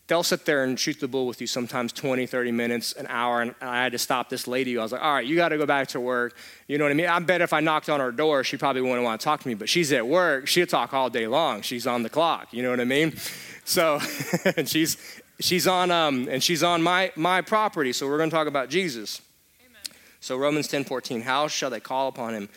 they'll 0.08 0.22
sit 0.22 0.46
there 0.46 0.64
and 0.64 0.80
shoot 0.80 0.98
the 0.98 1.06
bull 1.06 1.26
with 1.26 1.40
you 1.40 1.46
sometimes 1.46 1.92
20, 1.92 2.26
30 2.26 2.50
minutes, 2.50 2.92
an 2.94 3.06
hour. 3.08 3.42
And 3.42 3.54
I 3.60 3.82
had 3.82 3.92
to 3.92 3.98
stop 3.98 4.28
this 4.28 4.48
lady. 4.48 4.76
I 4.76 4.82
was 4.82 4.90
like, 4.90 5.02
all 5.02 5.12
right, 5.12 5.26
you 5.26 5.36
got 5.36 5.50
to 5.50 5.58
go 5.58 5.66
back 5.66 5.88
to 5.88 6.00
work. 6.00 6.34
You 6.66 6.78
know 6.78 6.84
what 6.84 6.90
I 6.90 6.94
mean? 6.94 7.06
I 7.06 7.18
bet 7.20 7.42
if 7.42 7.52
I 7.52 7.60
knocked 7.60 7.88
on 7.88 8.00
her 8.00 8.10
door, 8.10 8.42
she 8.42 8.56
probably 8.56 8.82
wouldn't 8.82 9.04
want 9.04 9.20
to 9.20 9.24
talk 9.24 9.40
to 9.40 9.48
me, 9.48 9.54
but 9.54 9.68
she's 9.68 9.92
at 9.92 10.06
work. 10.06 10.48
She'll 10.48 10.66
talk 10.66 10.92
all 10.92 11.10
day 11.10 11.26
long. 11.26 11.62
She's 11.62 11.86
on 11.86 12.02
the 12.02 12.10
clock. 12.10 12.48
You 12.52 12.62
know 12.62 12.70
what 12.70 12.80
I 12.80 12.84
mean? 12.84 13.16
So, 13.64 14.00
and 14.56 14.66
she's, 14.66 14.96
she's 15.40 15.66
on, 15.66 15.90
um, 15.90 16.26
and 16.30 16.42
she's 16.42 16.62
on 16.62 16.82
my, 16.82 17.12
my 17.14 17.42
property. 17.42 17.92
So 17.92 18.08
we're 18.08 18.18
going 18.18 18.30
to 18.30 18.36
talk 18.36 18.48
about 18.48 18.70
Jesus. 18.70 19.20
Amen. 19.60 19.96
So 20.20 20.38
Romans 20.38 20.68
10, 20.68 20.84
14, 20.84 21.20
how 21.20 21.48
shall 21.48 21.68
they 21.68 21.80
call 21.80 22.08
upon 22.08 22.32
him? 22.32 22.48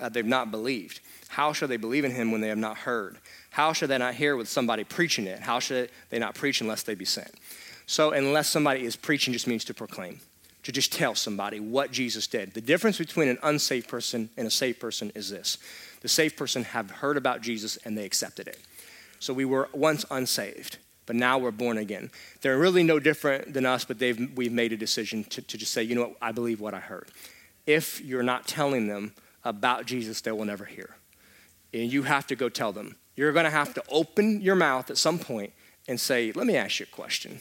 Uh, 0.00 0.08
they've 0.08 0.24
not 0.24 0.50
believed. 0.50 1.00
How 1.28 1.52
shall 1.52 1.68
they 1.68 1.76
believe 1.76 2.04
in 2.04 2.10
him 2.10 2.32
when 2.32 2.40
they 2.40 2.48
have 2.48 2.58
not 2.58 2.78
heard? 2.78 3.18
How 3.50 3.72
should 3.72 3.90
they 3.90 3.98
not 3.98 4.14
hear 4.14 4.36
with 4.36 4.48
somebody 4.48 4.84
preaching 4.84 5.26
it? 5.26 5.40
How 5.40 5.58
should 5.58 5.90
they 6.10 6.18
not 6.18 6.34
preach 6.34 6.60
unless 6.60 6.82
they 6.82 6.94
be 6.94 7.04
sent? 7.04 7.32
So, 7.86 8.12
unless 8.12 8.48
somebody 8.48 8.84
is 8.84 8.96
preaching, 8.96 9.32
just 9.32 9.46
means 9.46 9.64
to 9.64 9.74
proclaim, 9.74 10.20
to 10.62 10.72
just 10.72 10.92
tell 10.92 11.14
somebody 11.14 11.58
what 11.58 11.90
Jesus 11.90 12.26
did. 12.26 12.52
The 12.52 12.60
difference 12.60 12.98
between 12.98 13.28
an 13.28 13.38
unsafe 13.42 13.88
person 13.88 14.28
and 14.36 14.46
a 14.46 14.50
safe 14.50 14.78
person 14.78 15.10
is 15.14 15.30
this 15.30 15.58
the 16.00 16.08
safe 16.08 16.36
person 16.36 16.64
have 16.64 16.90
heard 16.90 17.16
about 17.16 17.40
Jesus 17.40 17.76
and 17.84 17.96
they 17.96 18.04
accepted 18.04 18.46
it. 18.46 18.58
So, 19.20 19.32
we 19.32 19.44
were 19.44 19.68
once 19.72 20.04
unsaved, 20.10 20.78
but 21.06 21.16
now 21.16 21.38
we're 21.38 21.50
born 21.50 21.78
again. 21.78 22.10
They're 22.42 22.58
really 22.58 22.82
no 22.82 22.98
different 22.98 23.54
than 23.54 23.64
us, 23.64 23.84
but 23.84 23.98
they've, 23.98 24.36
we've 24.36 24.52
made 24.52 24.72
a 24.72 24.76
decision 24.76 25.24
to, 25.24 25.42
to 25.42 25.56
just 25.56 25.72
say, 25.72 25.82
you 25.82 25.94
know 25.94 26.08
what, 26.08 26.16
I 26.20 26.32
believe 26.32 26.60
what 26.60 26.74
I 26.74 26.80
heard. 26.80 27.08
If 27.66 28.02
you're 28.02 28.22
not 28.22 28.46
telling 28.46 28.86
them 28.86 29.14
about 29.48 29.86
Jesus, 29.86 30.20
they 30.20 30.32
will 30.32 30.44
never 30.44 30.64
hear. 30.64 30.96
And 31.72 31.92
you 31.92 32.02
have 32.02 32.26
to 32.28 32.36
go 32.36 32.48
tell 32.48 32.72
them 32.72 32.96
you're 33.16 33.32
going 33.32 33.44
to 33.44 33.50
have 33.50 33.74
to 33.74 33.82
open 33.88 34.40
your 34.40 34.54
mouth 34.54 34.90
at 34.90 34.96
some 34.96 35.18
point 35.18 35.52
and 35.88 35.98
say, 35.98 36.30
Let 36.32 36.46
me 36.46 36.56
ask 36.56 36.78
you 36.78 36.86
a 36.90 36.94
question. 36.94 37.40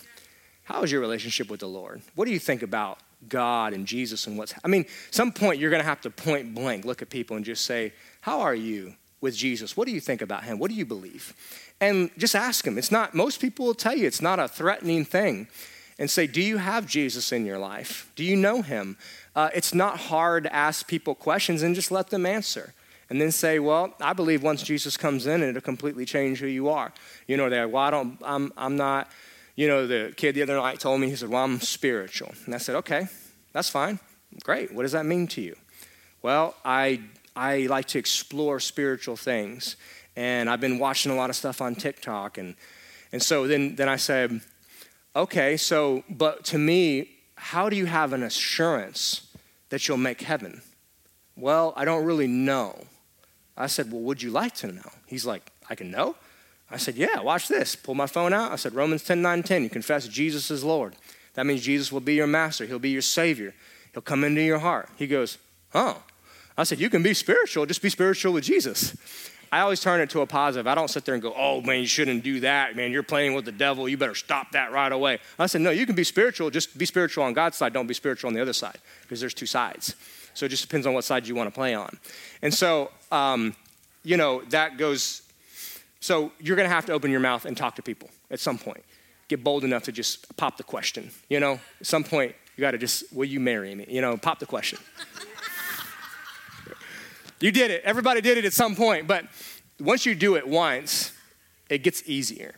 How 0.63 0.81
is 0.81 0.91
your 0.91 1.01
relationship 1.01 1.51
with 1.51 1.59
the 1.59 1.67
Lord? 1.67 2.01
What 2.15 2.25
do 2.25 2.31
you 2.31 2.39
think 2.39 2.63
about 2.63 2.99
God 3.29 3.73
and 3.73 3.85
Jesus 3.85 4.27
and 4.27 4.37
what's, 4.37 4.53
I 4.63 4.67
mean, 4.67 4.85
some 5.11 5.31
point 5.31 5.59
you're 5.59 5.69
going 5.69 5.81
to 5.81 5.87
have 5.87 6.01
to 6.01 6.09
point 6.09 6.53
blank 6.53 6.83
look 6.83 7.01
at 7.01 7.09
people 7.09 7.37
and 7.37 7.45
just 7.45 7.63
say, 7.65 7.93
How 8.21 8.41
are 8.41 8.55
you 8.55 8.95
with 9.21 9.35
Jesus? 9.35 9.77
What 9.77 9.87
do 9.87 9.93
you 9.93 9.99
think 9.99 10.21
about 10.21 10.45
him? 10.45 10.57
What 10.57 10.71
do 10.71 10.75
you 10.75 10.85
believe? 10.85 11.33
And 11.79 12.09
just 12.17 12.35
ask 12.35 12.65
him. 12.65 12.79
It's 12.79 12.91
not, 12.91 13.13
most 13.13 13.39
people 13.39 13.67
will 13.67 13.75
tell 13.75 13.95
you 13.95 14.07
it's 14.07 14.21
not 14.21 14.39
a 14.39 14.47
threatening 14.47 15.05
thing. 15.05 15.47
And 15.99 16.09
say, 16.11 16.27
Do 16.27 16.41
you 16.41 16.57
have 16.57 16.85
Jesus 16.85 17.31
in 17.31 17.45
your 17.45 17.57
life? 17.59 18.11
Do 18.15 18.23
you 18.23 18.35
know 18.35 18.61
him? 18.61 18.97
Uh, 19.37 19.51
it's 19.53 19.71
not 19.71 19.99
hard 19.99 20.45
to 20.45 20.55
ask 20.55 20.87
people 20.87 21.13
questions 21.13 21.61
and 21.61 21.75
just 21.75 21.91
let 21.91 22.09
them 22.09 22.25
answer 22.25 22.73
and 23.07 23.21
then 23.21 23.31
say, 23.31 23.59
well, 23.59 23.93
I 24.01 24.13
believe 24.13 24.41
once 24.41 24.63
Jesus 24.63 24.97
comes 24.97 25.27
in, 25.27 25.43
it'll 25.43 25.61
completely 25.61 26.05
change 26.05 26.39
who 26.39 26.47
you 26.47 26.69
are. 26.69 26.91
You 27.27 27.37
know, 27.37 27.47
they're, 27.47 27.67
well, 27.67 27.83
I 27.83 27.91
don't, 27.91 28.19
I'm, 28.25 28.51
I'm 28.57 28.75
not, 28.75 29.11
you 29.55 29.67
know, 29.67 29.85
the 29.85 30.11
kid 30.17 30.33
the 30.33 30.41
other 30.41 30.55
night 30.55 30.79
told 30.79 30.99
me, 31.01 31.07
he 31.07 31.15
said, 31.15 31.29
well, 31.29 31.43
I'm 31.43 31.61
spiritual. 31.61 32.33
And 32.45 32.55
I 32.55 32.57
said, 32.57 32.77
okay, 32.77 33.09
that's 33.53 33.69
fine. 33.69 33.99
Great. 34.43 34.73
What 34.73 34.81
does 34.81 34.93
that 34.93 35.05
mean 35.05 35.27
to 35.27 35.41
you? 35.41 35.55
Well, 36.23 36.55
I, 36.65 37.01
I 37.35 37.67
like 37.67 37.85
to 37.89 37.99
explore 37.99 38.59
spiritual 38.59 39.17
things. 39.17 39.75
And 40.15 40.49
I've 40.49 40.61
been 40.61 40.79
watching 40.79 41.11
a 41.11 41.15
lot 41.15 41.29
of 41.29 41.35
stuff 41.35 41.61
on 41.61 41.75
TikTok. 41.75 42.39
And, 42.39 42.55
and 43.11 43.21
so 43.21 43.45
then, 43.45 43.75
then 43.75 43.87
I 43.87 43.97
said, 43.97 44.41
okay, 45.15 45.57
so, 45.57 46.03
but 46.09 46.43
to 46.45 46.57
me, 46.57 47.11
how 47.35 47.69
do 47.69 47.75
you 47.75 47.85
have 47.85 48.13
an 48.13 48.23
assurance 48.23 49.26
that 49.69 49.87
you'll 49.87 49.97
make 49.97 50.21
heaven? 50.21 50.61
Well, 51.35 51.73
I 51.75 51.85
don't 51.85 52.05
really 52.05 52.27
know. 52.27 52.85
I 53.55 53.67
said, 53.67 53.91
Well, 53.91 54.01
would 54.01 54.21
you 54.21 54.31
like 54.31 54.55
to 54.55 54.67
know? 54.67 54.91
He's 55.05 55.25
like, 55.25 55.51
I 55.69 55.75
can 55.75 55.91
know? 55.91 56.15
I 56.69 56.77
said, 56.77 56.95
Yeah, 56.95 57.21
watch 57.21 57.47
this. 57.47 57.75
Pull 57.75 57.95
my 57.95 58.07
phone 58.07 58.33
out. 58.33 58.51
I 58.51 58.55
said, 58.55 58.73
Romans 58.73 59.03
10 59.03 59.21
9 59.21 59.43
10. 59.43 59.63
You 59.63 59.69
confess 59.69 60.07
Jesus 60.07 60.51
is 60.51 60.63
Lord. 60.63 60.95
That 61.33 61.45
means 61.45 61.61
Jesus 61.61 61.91
will 61.91 61.99
be 61.99 62.15
your 62.15 62.27
master, 62.27 62.65
He'll 62.65 62.79
be 62.79 62.89
your 62.89 63.01
Savior, 63.01 63.53
He'll 63.93 64.01
come 64.01 64.23
into 64.23 64.41
your 64.41 64.59
heart. 64.59 64.89
He 64.97 65.07
goes, 65.07 65.37
Oh. 65.73 66.03
I 66.57 66.63
said, 66.63 66.79
You 66.79 66.89
can 66.89 67.03
be 67.03 67.13
spiritual, 67.13 67.65
just 67.65 67.81
be 67.81 67.89
spiritual 67.89 68.33
with 68.33 68.43
Jesus. 68.43 68.95
I 69.51 69.61
always 69.61 69.79
turn 69.79 70.01
it 70.01 70.09
to 70.11 70.21
a 70.21 70.25
positive. 70.25 70.67
I 70.67 70.75
don't 70.75 70.89
sit 70.89 71.05
there 71.05 71.13
and 71.13 71.21
go, 71.21 71.33
oh 71.35 71.61
man, 71.61 71.79
you 71.79 71.87
shouldn't 71.87 72.23
do 72.23 72.41
that. 72.41 72.75
Man, 72.75 72.91
you're 72.91 73.03
playing 73.03 73.33
with 73.33 73.45
the 73.45 73.51
devil. 73.51 73.87
You 73.87 73.97
better 73.97 74.15
stop 74.15 74.51
that 74.51 74.71
right 74.71 74.91
away. 74.91 75.19
I 75.39 75.45
said, 75.47 75.61
no, 75.61 75.69
you 75.69 75.85
can 75.85 75.95
be 75.95 76.03
spiritual. 76.03 76.49
Just 76.49 76.77
be 76.77 76.85
spiritual 76.85 77.23
on 77.23 77.33
God's 77.33 77.57
side. 77.57 77.73
Don't 77.73 77.87
be 77.87 77.93
spiritual 77.93 78.27
on 78.27 78.33
the 78.33 78.41
other 78.41 78.53
side 78.53 78.77
because 79.01 79.19
there's 79.19 79.33
two 79.33 79.45
sides. 79.45 79.95
So 80.33 80.45
it 80.45 80.49
just 80.49 80.63
depends 80.63 80.85
on 80.85 80.93
what 80.93 81.03
side 81.03 81.27
you 81.27 81.35
want 81.35 81.47
to 81.47 81.53
play 81.53 81.73
on. 81.73 81.97
And 82.41 82.53
so, 82.53 82.91
um, 83.11 83.55
you 84.03 84.17
know, 84.17 84.43
that 84.49 84.77
goes, 84.77 85.23
so 85.99 86.31
you're 86.39 86.55
going 86.55 86.69
to 86.69 86.73
have 86.73 86.85
to 86.85 86.93
open 86.93 87.09
your 87.09 87.19
mouth 87.19 87.45
and 87.45 87.57
talk 87.57 87.75
to 87.77 87.81
people 87.81 88.09
at 88.29 88.39
some 88.39 88.57
point. 88.57 88.83
Get 89.29 89.43
bold 89.43 89.63
enough 89.63 89.83
to 89.83 89.91
just 89.91 90.37
pop 90.37 90.57
the 90.57 90.63
question. 90.63 91.09
You 91.27 91.39
know, 91.39 91.59
at 91.79 91.87
some 91.87 92.03
point, 92.03 92.35
you 92.55 92.61
got 92.61 92.71
to 92.71 92.77
just, 92.77 93.11
will 93.13 93.25
you 93.25 93.39
marry 93.39 93.73
me? 93.75 93.85
You 93.89 94.01
know, 94.01 94.15
pop 94.17 94.39
the 94.39 94.45
question. 94.45 94.79
You 97.39 97.51
did 97.51 97.71
it. 97.71 97.83
Everybody 97.83 98.21
did 98.21 98.37
it 98.37 98.45
at 98.45 98.53
some 98.53 98.75
point. 98.75 99.07
But 99.07 99.25
once 99.79 100.05
you 100.05 100.15
do 100.15 100.35
it 100.35 100.47
once, 100.47 101.11
it 101.69 101.83
gets 101.83 102.03
easier. 102.07 102.55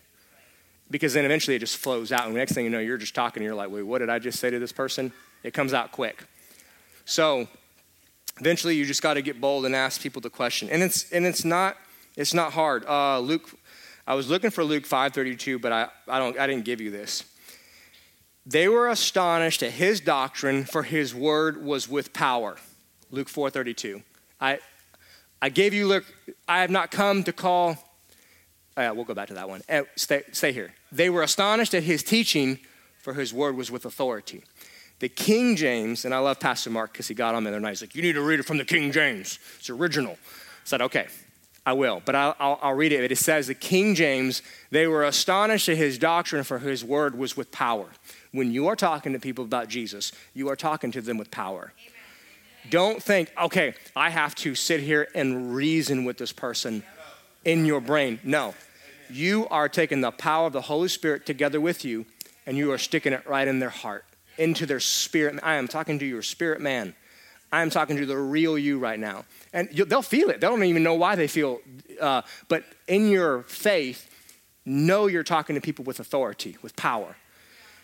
because 0.92 1.14
then 1.14 1.26
eventually 1.26 1.56
it 1.56 1.60
just 1.60 1.78
flows 1.78 2.12
out. 2.12 2.26
And 2.26 2.36
the 2.36 2.40
next 2.40 2.54
thing 2.54 2.64
you 2.64 2.70
know, 2.70 2.80
you're 2.80 2.98
just 2.98 3.16
talking 3.16 3.42
and 3.42 3.46
you're 3.46 3.56
like, 3.56 3.70
wait, 3.70 3.84
what 3.84 4.00
did 4.00 4.10
I 4.10 4.20
just 4.20 4.40
say 4.40 4.50
to 4.50 4.60
this 4.60 4.72
person? 4.72 5.12
It 5.44 5.54
comes 5.54 5.74
out 5.74 5.92
quick. 5.92 6.24
So 7.06 7.48
eventually 8.40 8.76
you 8.76 8.86
just 8.86 9.02
got 9.02 9.16
to 9.16 9.22
get 9.22 9.40
bold 9.40 9.66
and 9.66 9.76
ask 9.76 10.02
people 10.02 10.22
the 10.22 10.30
question. 10.30 10.70
And 10.70 10.82
it's, 10.82 11.12
and 11.12 11.26
it's, 11.26 11.46
not, 11.46 11.78
it's 12.16 12.34
not 12.34 12.54
hard. 12.54 12.86
Uh, 12.86 13.20
Luke, 13.20 13.50
I 14.08 14.16
was 14.16 14.30
looking 14.30 14.50
for 14.50 14.64
Luke 14.64 14.86
5.32, 14.86 15.62
but 15.62 15.72
I, 15.72 15.88
I, 16.08 16.20
don't, 16.20 16.40
I 16.40 16.48
didn't 16.48 16.66
give 16.66 16.82
you 16.82 16.90
this. 16.90 17.24
They 18.46 18.68
were 18.68 18.90
astonished 18.90 19.62
at 19.62 19.72
his 19.72 20.00
doctrine, 20.00 20.66
for 20.66 20.84
his 20.84 21.14
word 21.14 21.64
was 21.64 21.88
with 21.88 22.14
power. 22.14 22.58
Luke 23.12 23.28
4.32. 23.28 24.02
I, 24.40 24.60
I 25.42 25.50
gave 25.50 25.74
you, 25.74 25.88
look, 25.88 26.06
I 26.48 26.62
have 26.62 26.70
not 26.70 26.92
come 26.92 27.24
to 27.24 27.34
call, 27.34 27.78
uh, 28.78 28.92
we'll 28.96 29.06
go 29.06 29.14
back 29.14 29.28
to 29.28 29.34
that 29.34 29.50
one. 29.50 29.62
Uh, 29.70 29.84
stay, 29.96 30.24
stay 30.32 30.52
here. 30.52 30.74
They 30.92 31.10
were 31.10 31.24
astonished 31.24 31.74
at 31.74 31.84
his 31.84 32.04
teaching, 32.04 32.60
for 33.00 33.14
his 33.14 33.34
word 33.34 33.56
was 33.56 33.70
with 33.70 33.86
authority. 33.86 34.44
The 35.00 35.10
King 35.10 35.56
James, 35.56 36.06
and 36.06 36.14
I 36.14 36.20
love 36.20 36.40
Pastor 36.40 36.70
Mark 36.70 36.92
because 36.92 37.08
he 37.08 37.14
got 37.14 37.36
on 37.36 37.44
the 37.44 37.50
other 37.50 37.60
night. 37.60 37.70
He's 37.70 37.82
like, 37.82 37.96
You 37.96 38.02
need 38.02 38.14
to 38.14 38.22
read 38.22 38.40
it 38.40 38.44
from 38.44 38.58
the 38.58 38.66
King 38.66 38.92
James. 38.92 39.40
It's 39.58 39.70
original. 39.70 40.14
I 40.14 40.66
said, 40.66 40.82
Okay, 40.82 41.08
I 41.66 41.74
will, 41.74 42.02
but 42.04 42.16
I'll, 42.16 42.36
I'll, 42.40 42.60
I'll 42.62 42.74
read 42.74 42.92
it. 42.92 43.10
It 43.10 43.18
says, 43.18 43.48
The 43.48 43.56
King 43.56 43.96
James, 43.96 44.42
they 44.72 44.88
were 44.88 45.06
astonished 45.06 45.70
at 45.70 45.78
his 45.78 45.98
doctrine, 45.98 46.44
for 46.44 46.60
his 46.60 46.84
word 46.84 47.18
was 47.18 47.38
with 47.38 47.52
power. 47.52 47.88
When 48.32 48.52
you 48.52 48.68
are 48.68 48.76
talking 48.76 49.14
to 49.14 49.20
people 49.20 49.46
about 49.46 49.70
Jesus, 49.70 50.12
you 50.34 50.50
are 50.50 50.56
talking 50.56 50.92
to 50.92 51.02
them 51.02 51.18
with 51.18 51.32
power. 51.32 51.74
Amen. 51.80 51.99
Don't 52.70 53.02
think, 53.02 53.32
okay, 53.42 53.74
I 53.96 54.10
have 54.10 54.36
to 54.36 54.56
sit 54.56 54.82
here 54.82 55.08
and 55.16 55.54
reason 55.56 56.06
with 56.06 56.18
this 56.18 56.32
person 56.32 56.84
in 57.46 57.66
your 57.66 57.82
brain. 57.82 58.20
No. 58.24 58.54
You 59.10 59.48
are 59.50 59.70
taking 59.70 60.02
the 60.02 60.12
power 60.12 60.48
of 60.48 60.54
the 60.54 60.62
Holy 60.62 60.88
Spirit 60.88 61.26
together 61.26 61.60
with 61.60 61.84
you 61.84 62.06
and 62.46 62.58
you 62.58 62.72
are 62.72 62.78
sticking 62.78 63.14
it 63.14 63.28
right 63.28 63.48
in 63.48 63.60
their 63.60 63.70
heart, 63.70 64.06
into 64.38 64.66
their 64.66 64.80
spirit. 64.80 65.40
I 65.44 65.56
am 65.56 65.68
talking 65.68 66.00
to 66.00 66.06
your 66.06 66.22
spirit 66.22 66.62
man. 66.62 66.96
I 67.52 67.62
am 67.62 67.70
talking 67.70 67.98
to 67.98 68.06
the 68.06 68.18
real 68.18 68.58
you 68.58 68.78
right 68.80 69.00
now. 69.00 69.26
And 69.54 69.70
they'll 69.70 70.02
feel 70.02 70.30
it. 70.30 70.42
They 70.42 70.48
don't 70.48 70.64
even 70.64 70.84
know 70.84 70.94
why 70.94 71.16
they 71.16 71.28
feel. 71.28 71.60
Uh, 72.00 72.22
but 72.48 72.64
in 72.88 73.10
your 73.10 73.44
faith, 73.44 74.10
know 74.66 75.08
you're 75.08 75.24
talking 75.24 75.56
to 75.56 75.62
people 75.62 75.86
with 75.86 76.00
authority, 76.00 76.58
with 76.62 76.76
power. 76.76 77.16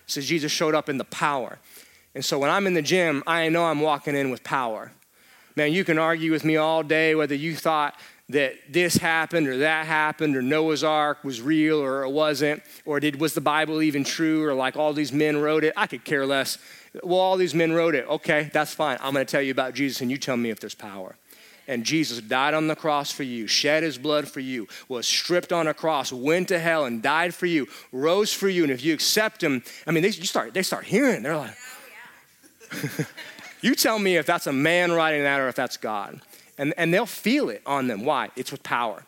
Says 0.07 0.27
Jesus 0.27 0.51
showed 0.51 0.75
up 0.75 0.87
in 0.87 0.97
the 0.97 1.05
power. 1.05 1.59
And 2.15 2.23
so 2.23 2.39
when 2.39 2.49
I'm 2.49 2.65
in 2.65 2.73
the 2.73 2.81
gym, 2.81 3.21
I 3.27 3.49
know 3.49 3.65
I'm 3.65 3.81
walking 3.81 4.15
in 4.15 4.31
with 4.31 4.43
power. 4.43 4.91
Man, 5.55 5.73
you 5.73 5.83
can 5.83 5.99
argue 5.99 6.31
with 6.31 6.45
me 6.45 6.55
all 6.55 6.81
day 6.81 7.13
whether 7.13 7.35
you 7.35 7.55
thought 7.55 7.99
that 8.29 8.55
this 8.69 8.95
happened 8.95 9.47
or 9.47 9.57
that 9.57 9.85
happened 9.85 10.35
or 10.35 10.41
Noah's 10.41 10.83
ark 10.83 11.23
was 11.23 11.41
real 11.41 11.79
or 11.79 12.03
it 12.03 12.09
wasn't 12.09 12.63
or 12.85 12.99
did 12.99 13.19
was 13.19 13.33
the 13.33 13.41
Bible 13.41 13.81
even 13.81 14.03
true 14.03 14.43
or 14.43 14.53
like 14.53 14.75
all 14.75 14.93
these 14.93 15.11
men 15.13 15.37
wrote 15.37 15.63
it. 15.63 15.73
I 15.77 15.87
could 15.87 16.03
care 16.03 16.25
less. 16.25 16.57
Well, 17.03 17.19
all 17.19 17.37
these 17.37 17.53
men 17.53 17.73
wrote 17.73 17.93
it. 17.93 18.07
Okay, 18.07 18.49
that's 18.51 18.73
fine. 18.73 18.97
I'm 19.01 19.13
going 19.13 19.25
to 19.25 19.31
tell 19.31 19.41
you 19.41 19.51
about 19.51 19.73
Jesus 19.73 20.01
and 20.01 20.09
you 20.09 20.17
tell 20.17 20.37
me 20.37 20.49
if 20.49 20.59
there's 20.59 20.73
power. 20.73 21.17
And 21.67 21.83
Jesus 21.83 22.21
died 22.21 22.53
on 22.53 22.67
the 22.67 22.75
cross 22.75 23.11
for 23.11 23.23
you, 23.23 23.47
shed 23.47 23.83
his 23.83 23.97
blood 23.97 24.27
for 24.27 24.39
you, 24.39 24.67
was 24.87 25.07
stripped 25.07 25.51
on 25.51 25.67
a 25.67 25.73
cross, 25.73 26.13
went 26.13 26.47
to 26.49 26.59
hell 26.59 26.85
and 26.85 27.01
died 27.01 27.33
for 27.33 27.47
you, 27.47 27.67
rose 27.91 28.31
for 28.31 28.47
you. 28.47 28.63
And 28.63 28.71
if 28.71 28.83
you 28.83 28.93
accept 28.93 29.41
him, 29.41 29.63
I 29.87 29.91
mean, 29.91 30.03
they, 30.03 30.09
you 30.09 30.25
start, 30.25 30.53
they 30.53 30.61
start 30.61 30.85
hearing. 30.85 31.23
They're 31.23 31.37
like, 31.37 31.55
you 33.61 33.75
tell 33.75 33.99
me 33.99 34.17
if 34.17 34.25
that's 34.25 34.47
a 34.47 34.53
man 34.53 34.91
writing 34.91 35.23
that 35.23 35.39
or 35.39 35.47
if 35.47 35.55
that's 35.55 35.77
God. 35.77 36.21
And, 36.57 36.73
and 36.77 36.93
they'll 36.93 37.05
feel 37.05 37.49
it 37.49 37.61
on 37.65 37.87
them. 37.87 38.05
Why? 38.05 38.29
It's 38.35 38.51
with 38.51 38.63
power. 38.63 39.03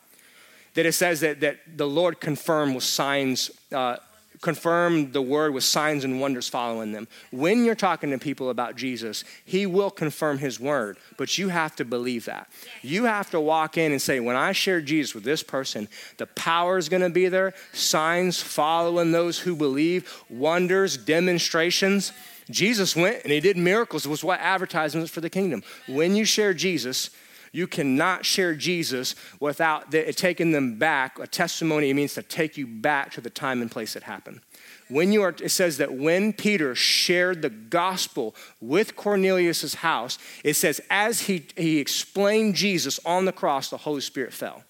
That 0.74 0.86
it 0.86 0.94
says 0.94 1.22
that, 1.22 1.40
that 1.42 1.60
the 1.78 1.88
Lord 1.88 2.20
confirmed 2.20 2.76
with 2.76 2.84
signs, 2.84 3.50
uh, 3.72 3.98
confirmed 4.42 5.14
the 5.14 5.22
word 5.22 5.54
with 5.54 5.64
signs 5.64 6.04
and 6.04 6.22
wonders 6.22 6.48
following 6.48 6.92
them. 6.92 7.08
When 7.32 7.66
you're 7.66 7.74
talking 7.74 8.12
to 8.12 8.18
people 8.18 8.50
about 8.50 8.76
Jesus, 8.76 9.24
He 9.46 9.66
will 9.66 9.90
confirm 9.90 10.38
His 10.38 10.60
word, 10.60 10.98
but 11.18 11.38
you 11.38 11.50
have 11.50 11.76
to 11.78 11.86
believe 11.86 12.26
that. 12.26 12.48
You 12.84 13.06
have 13.06 13.32
to 13.32 13.40
walk 13.40 13.78
in 13.78 13.92
and 13.92 14.02
say, 14.02 14.20
when 14.20 14.36
I 14.36 14.52
share 14.52 14.82
Jesus 14.82 15.16
with 15.16 15.24
this 15.24 15.42
person, 15.42 15.88
the 16.18 16.28
power 16.28 16.78
is 16.78 16.90
going 16.90 17.02
to 17.02 17.10
be 17.10 17.28
there, 17.28 17.54
signs 17.74 18.42
following 18.42 19.12
those 19.12 19.40
who 19.40 19.56
believe, 19.56 20.24
wonders, 20.30 20.98
demonstrations. 20.98 22.12
Jesus 22.50 22.96
went 22.96 23.24
and 23.24 23.32
he 23.32 23.40
did 23.40 23.58
miracles. 23.58 24.06
It 24.06 24.10
was 24.10 24.24
what 24.24 24.40
advertisements 24.40 25.12
for 25.12 25.22
the 25.22 25.30
kingdom. 25.30 25.64
When 25.88 26.16
you 26.16 26.26
share 26.26 26.54
Jesus, 26.54 27.10
you 27.52 27.68
cannot 27.68 28.26
share 28.26 28.56
Jesus 28.56 29.16
without 29.40 29.92
taking 29.92 30.52
them 30.52 30.78
back. 30.78 31.20
A 31.20 31.28
testimony 31.28 31.92
means 31.94 32.14
to 32.14 32.24
take 32.24 32.58
you 32.58 32.68
back 32.68 33.12
to 33.14 33.22
the 33.22 33.30
time 33.30 33.62
and 33.62 33.72
place 33.72 33.96
it 33.96 34.04
happened. 34.04 34.42
When 34.90 35.12
you 35.12 35.22
are, 35.24 35.36
it 35.42 35.50
says 35.50 35.78
that 35.78 35.94
when 35.94 36.32
Peter 36.32 36.74
shared 36.74 37.42
the 37.42 37.50
gospel 37.50 38.36
with 38.62 38.96
Cornelius's 38.96 39.76
house, 39.76 40.18
it 40.44 40.54
says 40.54 40.80
as 40.90 41.22
he, 41.22 41.46
he 41.58 41.80
explained 41.80 42.56
Jesus 42.56 43.00
on 43.06 43.26
the 43.26 43.34
cross, 43.34 43.70
the 43.70 43.78
Holy 43.78 44.02
Spirit 44.02 44.34
fell. 44.34 44.64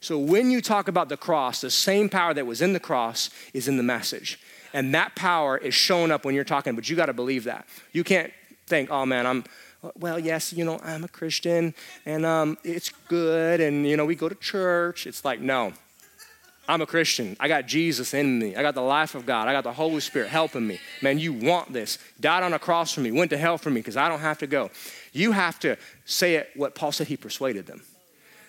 So 0.00 0.18
when 0.18 0.50
you 0.50 0.60
talk 0.60 0.88
about 0.88 1.08
the 1.08 1.16
cross, 1.16 1.60
the 1.60 1.70
same 1.70 2.08
power 2.08 2.34
that 2.34 2.46
was 2.46 2.62
in 2.62 2.74
the 2.74 2.80
cross 2.80 3.30
is 3.52 3.68
in 3.68 3.76
the 3.76 3.82
message. 3.82 4.38
And 4.74 4.92
that 4.92 5.14
power 5.14 5.56
is 5.56 5.72
showing 5.72 6.10
up 6.10 6.24
when 6.24 6.34
you're 6.34 6.44
talking, 6.44 6.74
but 6.74 6.90
you 6.90 6.96
got 6.96 7.06
to 7.06 7.12
believe 7.12 7.44
that. 7.44 7.66
You 7.92 8.02
can't 8.02 8.32
think, 8.66 8.90
oh 8.90 9.06
man, 9.06 9.24
I'm, 9.24 9.44
well, 9.94 10.18
yes, 10.18 10.52
you 10.52 10.64
know, 10.64 10.80
I'm 10.82 11.04
a 11.04 11.08
Christian 11.08 11.74
and 12.04 12.26
um, 12.26 12.58
it's 12.64 12.90
good 13.08 13.60
and, 13.60 13.86
you 13.86 13.96
know, 13.96 14.04
we 14.04 14.16
go 14.16 14.28
to 14.28 14.34
church. 14.34 15.06
It's 15.06 15.24
like, 15.24 15.40
no, 15.40 15.72
I'm 16.68 16.82
a 16.82 16.86
Christian. 16.86 17.36
I 17.38 17.46
got 17.46 17.66
Jesus 17.66 18.14
in 18.14 18.40
me. 18.40 18.56
I 18.56 18.62
got 18.62 18.74
the 18.74 18.82
life 18.82 19.14
of 19.14 19.26
God. 19.26 19.46
I 19.46 19.52
got 19.52 19.62
the 19.62 19.72
Holy 19.72 20.00
Spirit 20.00 20.28
helping 20.28 20.66
me. 20.66 20.80
Man, 21.02 21.20
you 21.20 21.32
want 21.32 21.72
this. 21.72 21.98
Died 22.18 22.42
on 22.42 22.52
a 22.52 22.58
cross 22.58 22.92
for 22.92 23.00
me, 23.00 23.12
went 23.12 23.30
to 23.30 23.38
hell 23.38 23.58
for 23.58 23.70
me 23.70 23.80
because 23.80 23.96
I 23.96 24.08
don't 24.08 24.20
have 24.20 24.38
to 24.38 24.48
go. 24.48 24.70
You 25.12 25.30
have 25.30 25.60
to 25.60 25.76
say 26.04 26.34
it 26.34 26.50
what 26.56 26.74
Paul 26.74 26.90
said 26.90 27.06
he 27.06 27.16
persuaded 27.16 27.66
them. 27.66 27.82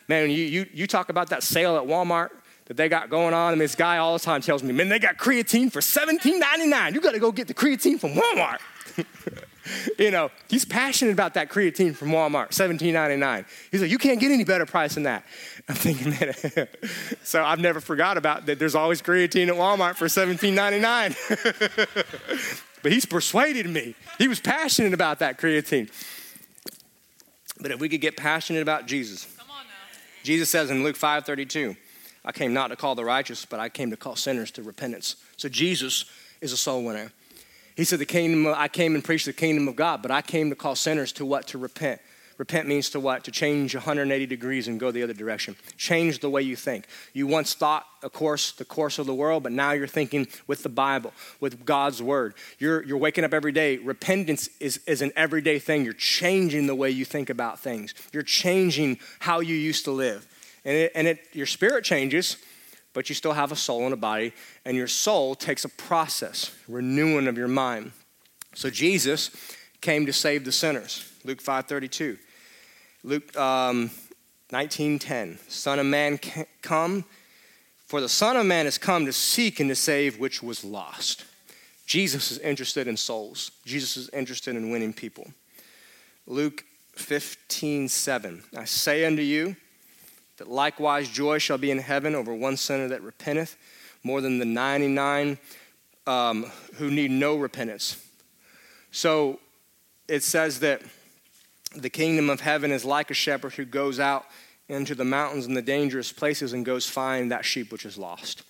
Man, 0.08 0.32
you, 0.32 0.44
you, 0.44 0.66
you 0.74 0.88
talk 0.88 1.10
about 1.10 1.30
that 1.30 1.44
sale 1.44 1.78
at 1.78 1.84
Walmart 1.84 2.30
that 2.66 2.78
they 2.78 2.90
got 2.90 3.10
going 3.10 3.34
on, 3.34 3.54
and 3.54 3.62
this 3.62 3.76
guy 3.76 3.98
all 3.98 4.14
the 4.14 4.24
time 4.24 4.42
tells 4.42 4.64
me, 4.64 4.74
man, 4.74 4.90
they 4.90 5.00
got 5.00 5.18
creatine 5.18 5.72
for 5.72 5.82
$17.99. 5.82 6.94
You 6.94 7.02
got 7.02 7.12
to 7.12 7.20
go 7.20 7.32
get 7.32 7.48
the 7.48 7.54
creatine 7.54 8.00
from 8.00 8.14
Walmart. 8.14 8.58
you 10.00 10.12
know, 10.12 10.32
he's 10.48 10.66
passionate 10.66 11.12
about 11.12 11.36
that 11.36 11.50
creatine 11.50 11.96
from 11.96 12.10
Walmart, 12.10 12.50
$17.99. 12.50 13.46
He's 13.72 13.82
like, 13.82 13.92
you 13.92 13.98
can't 13.98 14.20
get 14.20 14.32
any 14.32 14.44
better 14.44 14.66
price 14.66 14.96
than 14.96 15.04
that. 15.04 15.24
I'm 15.70 15.76
thinking 15.76 16.12
that. 16.12 16.70
so 17.24 17.44
I've 17.44 17.60
never 17.60 17.80
forgot 17.80 18.18
about 18.18 18.46
that. 18.48 18.60
There's 18.60 18.76
always 18.76 19.02
creatine 19.02 19.48
at 19.48 19.56
Walmart 19.56 19.96
for 19.96 20.08
$17.99. 20.08 22.62
but 22.82 22.92
he's 22.92 23.06
persuaded 23.06 23.70
me. 23.70 23.96
He 24.18 24.28
was 24.28 24.40
passionate 24.40 24.94
about 24.94 25.20
that 25.20 25.38
creatine. 25.38 25.90
But 27.60 27.72
if 27.72 27.80
we 27.80 27.90
could 27.90 28.02
get 28.02 28.18
passionate 28.18 28.62
about 28.62 28.86
Jesus, 28.86 29.28
Jesus 30.24 30.50
says 30.50 30.72
in 30.72 30.84
Luke 30.84 30.96
5 30.96 31.26
32, 31.26 31.76
I 32.26 32.32
came 32.32 32.54
not 32.54 32.70
to 32.70 32.76
call 32.76 32.96
the 32.96 33.06
righteous, 33.06 33.46
but 33.46 33.60
I 33.60 33.70
came 33.70 33.92
to 33.92 33.98
call 33.98 34.16
sinners 34.16 34.52
to 34.52 34.64
repentance. 34.64 35.16
So 35.38 35.48
Jesus 35.48 36.06
is 36.42 36.52
a 36.52 36.58
soul 36.58 36.84
winner. 36.84 37.12
He 37.76 37.84
said, 37.84 38.00
"The 38.00 38.06
kingdom. 38.06 38.48
I 38.48 38.68
came 38.68 38.96
and 38.96 39.04
preached 39.04 39.26
the 39.26 39.34
kingdom 39.34 39.68
of 39.68 39.76
God, 39.76 40.02
but 40.02 40.12
I 40.12 40.22
came 40.22 40.50
to 40.50 40.56
call 40.56 40.76
sinners 40.76 41.12
to 41.14 41.26
what? 41.26 41.48
To 41.48 41.58
repent. 41.58 42.02
Repent 42.38 42.68
means 42.68 42.90
to 42.90 43.00
what? 43.00 43.24
To 43.26 43.32
change 43.32 43.76
180 43.76 44.26
degrees 44.26 44.68
and 44.68 44.78
go 44.78 44.92
the 44.92 45.04
other 45.04 45.14
direction. 45.14 45.56
Change 45.78 46.20
the 46.20 46.30
way 46.30 46.42
you 46.42 46.58
think. 46.58 46.86
You 47.14 47.28
once 47.28 47.54
thought, 47.54 47.86
of 48.04 48.12
course, 48.12 48.52
the 48.52 48.66
course 48.66 49.00
of 49.00 49.06
the 49.06 49.14
world, 49.14 49.44
but 49.44 49.54
now 49.54 49.72
you're 49.72 49.88
thinking 49.88 50.28
with 50.46 50.62
the 50.62 50.70
Bible, 50.70 51.14
with 51.40 51.66
God's 51.66 52.02
word. 52.04 52.34
You're, 52.60 52.84
you're 52.84 52.98
waking 52.98 53.24
up 53.24 53.34
every 53.34 53.54
day. 53.54 53.78
Repentance 53.78 54.50
is, 54.60 54.82
is 54.86 55.02
an 55.02 55.14
everyday 55.16 55.60
thing. 55.60 55.86
You're 55.86 55.94
changing 55.94 56.68
the 56.68 56.76
way 56.76 56.90
you 56.90 57.06
think 57.06 57.30
about 57.30 57.60
things. 57.60 57.94
You're 58.12 58.24
changing 58.24 59.00
how 59.20 59.40
you 59.40 59.56
used 59.56 59.86
to 59.86 59.92
live 59.92 60.28
and, 60.66 60.76
it, 60.76 60.92
and 60.96 61.08
it, 61.08 61.28
your 61.32 61.46
spirit 61.46 61.86
changes, 61.86 62.38
but 62.94 63.08
you 63.08 63.16
still 63.16 63.34
have 63.34 63.52
a 63.52 63.56
soul 63.56 63.84
and 63.86 63.94
a 63.94 63.98
body, 63.98 64.34
and 64.66 64.76
your 64.76 64.88
soul 64.88 65.36
takes 65.36 65.64
a 65.64 65.70
process, 65.70 66.56
renewing 66.68 67.28
of 67.28 67.38
your 67.38 67.48
mind. 67.48 67.92
So 68.56 68.70
Jesus 68.70 69.30
came 69.82 70.06
to 70.08 70.14
save 70.14 70.44
the 70.44 70.52
sinners. 70.52 71.12
Luke 71.24 71.42
5:32. 71.42 72.18
Luke 73.04 73.36
um, 73.38 73.92
19:10. 74.52 75.38
Son 75.50 75.80
of 75.80 75.86
Man 75.86 76.20
come, 76.62 77.06
for 77.86 78.02
the 78.02 78.10
Son 78.10 78.36
of 78.36 78.46
Man 78.46 78.66
has 78.66 78.78
come 78.78 79.06
to 79.06 79.14
seek 79.14 79.60
and 79.60 79.70
to 79.70 79.76
save 79.76 80.18
which 80.18 80.42
was 80.42 80.64
lost. 80.64 81.26
Jesus 81.86 82.32
is 82.32 82.40
interested 82.40 82.88
in 82.88 82.98
souls. 82.98 83.52
Jesus 83.66 83.96
is 83.98 84.10
interested 84.10 84.56
in 84.56 84.72
winning 84.72 84.94
people. 84.94 85.28
Luke 86.26 86.64
15:7. 86.96 88.44
I 88.58 88.66
say 88.66 89.06
unto 89.06 89.22
you 89.22 89.56
that 90.38 90.50
likewise 90.50 91.10
joy 91.10 91.38
shall 91.38 91.58
be 91.58 91.72
in 91.72 91.80
heaven 91.80 92.16
over 92.16 92.34
one 92.34 92.58
sinner 92.58 92.88
that 92.90 93.02
repenteth 93.02 93.56
more 94.04 94.22
than 94.22 94.40
the 94.40 94.46
99 94.46 95.38
um, 96.08 96.44
who 96.76 96.92
need 96.92 97.12
no 97.12 97.36
repentance. 97.36 98.02
So 98.92 99.40
it 100.08 100.24
says 100.24 100.60
that 100.60 100.82
the 101.76 101.90
kingdom 101.90 102.30
of 102.30 102.42
heaven 102.42 102.72
is 102.72 102.86
like 102.86 103.12
a 103.12 103.16
shepherd 103.16 103.54
who 103.54 103.66
goes 103.66 104.00
out 104.00 104.26
into 104.68 104.96
the 104.96 105.06
mountains 105.06 105.46
and 105.46 105.56
the 105.56 105.62
dangerous 105.62 106.12
places 106.12 106.54
and 106.54 106.66
goes 106.66 106.88
find 106.88 107.32
that 107.32 107.46
sheep 107.46 107.72
which 107.72 107.86
is 107.86 107.98
lost. 107.98 108.44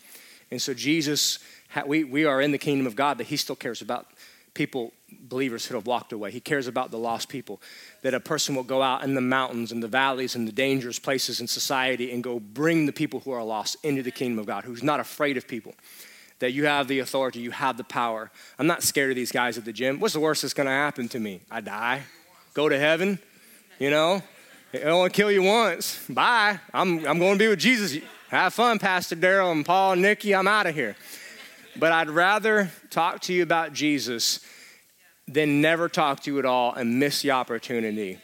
And 0.51 0.61
so 0.61 0.73
Jesus, 0.73 1.39
we, 1.85 2.03
we 2.03 2.25
are 2.25 2.41
in 2.41 2.51
the 2.51 2.57
kingdom 2.57 2.87
of 2.87 2.95
God, 2.95 3.17
but 3.17 3.27
he 3.27 3.37
still 3.37 3.55
cares 3.55 3.81
about 3.81 4.07
people, 4.55 4.91
believers 5.11 5.67
who 5.67 5.75
have 5.75 5.85
walked 5.85 6.11
away. 6.11 6.31
He 6.31 6.39
cares 6.39 6.65
about 6.65 6.89
the 6.89 6.97
lost 6.97 7.29
people. 7.29 7.61
That 8.01 8.15
a 8.15 8.19
person 8.19 8.55
will 8.55 8.63
go 8.63 8.81
out 8.81 9.03
in 9.03 9.13
the 9.13 9.21
mountains 9.21 9.71
and 9.71 9.83
the 9.83 9.87
valleys 9.87 10.35
and 10.35 10.47
the 10.47 10.51
dangerous 10.51 10.97
places 10.97 11.39
in 11.39 11.47
society 11.47 12.11
and 12.11 12.23
go 12.23 12.39
bring 12.39 12.87
the 12.87 12.91
people 12.91 13.19
who 13.19 13.31
are 13.31 13.43
lost 13.43 13.77
into 13.83 14.01
the 14.01 14.11
kingdom 14.11 14.39
of 14.39 14.47
God, 14.47 14.63
who's 14.63 14.81
not 14.81 14.99
afraid 14.99 15.37
of 15.37 15.47
people. 15.47 15.75
That 16.39 16.51
you 16.51 16.65
have 16.65 16.87
the 16.87 16.99
authority, 16.99 17.39
you 17.39 17.51
have 17.51 17.77
the 17.77 17.83
power. 17.83 18.31
I'm 18.57 18.67
not 18.67 18.81
scared 18.81 19.11
of 19.11 19.15
these 19.15 19.31
guys 19.31 19.57
at 19.57 19.65
the 19.65 19.71
gym. 19.71 19.99
What's 19.99 20.15
the 20.15 20.19
worst 20.19 20.41
that's 20.41 20.55
gonna 20.55 20.71
happen 20.71 21.07
to 21.09 21.19
me? 21.19 21.41
I 21.51 21.61
die, 21.61 22.03
go 22.53 22.67
to 22.67 22.77
heaven, 22.79 23.19
you 23.77 23.91
know? 23.91 24.23
It 24.75 24.87
only 24.87 25.09
kill 25.09 25.31
you 25.31 25.43
once. 25.43 26.05
Bye. 26.09 26.59
I'm, 26.73 27.05
I'm 27.07 27.17
going 27.17 27.33
to 27.33 27.39
be 27.39 27.47
with 27.47 27.59
Jesus. 27.59 28.03
Have 28.27 28.53
fun, 28.53 28.77
Pastor 28.77 29.15
Daryl 29.15 29.53
and 29.53 29.65
Paul 29.65 29.93
and 29.93 30.01
Nikki. 30.01 30.35
I'm 30.35 30.49
out 30.49 30.65
of 30.65 30.75
here. 30.75 30.97
But 31.77 31.91
I'd 31.91 32.09
rather 32.09 32.71
talk 32.89 33.21
to 33.21 33.33
you 33.33 33.43
about 33.43 33.73
Jesus 33.73 34.39
than 35.27 35.61
never 35.61 35.89
talk 35.89 36.21
to 36.21 36.31
you 36.31 36.39
at 36.39 36.45
all 36.45 36.73
and 36.73 36.99
miss 36.99 37.21
the 37.21 37.31
opportunity. 37.31 38.19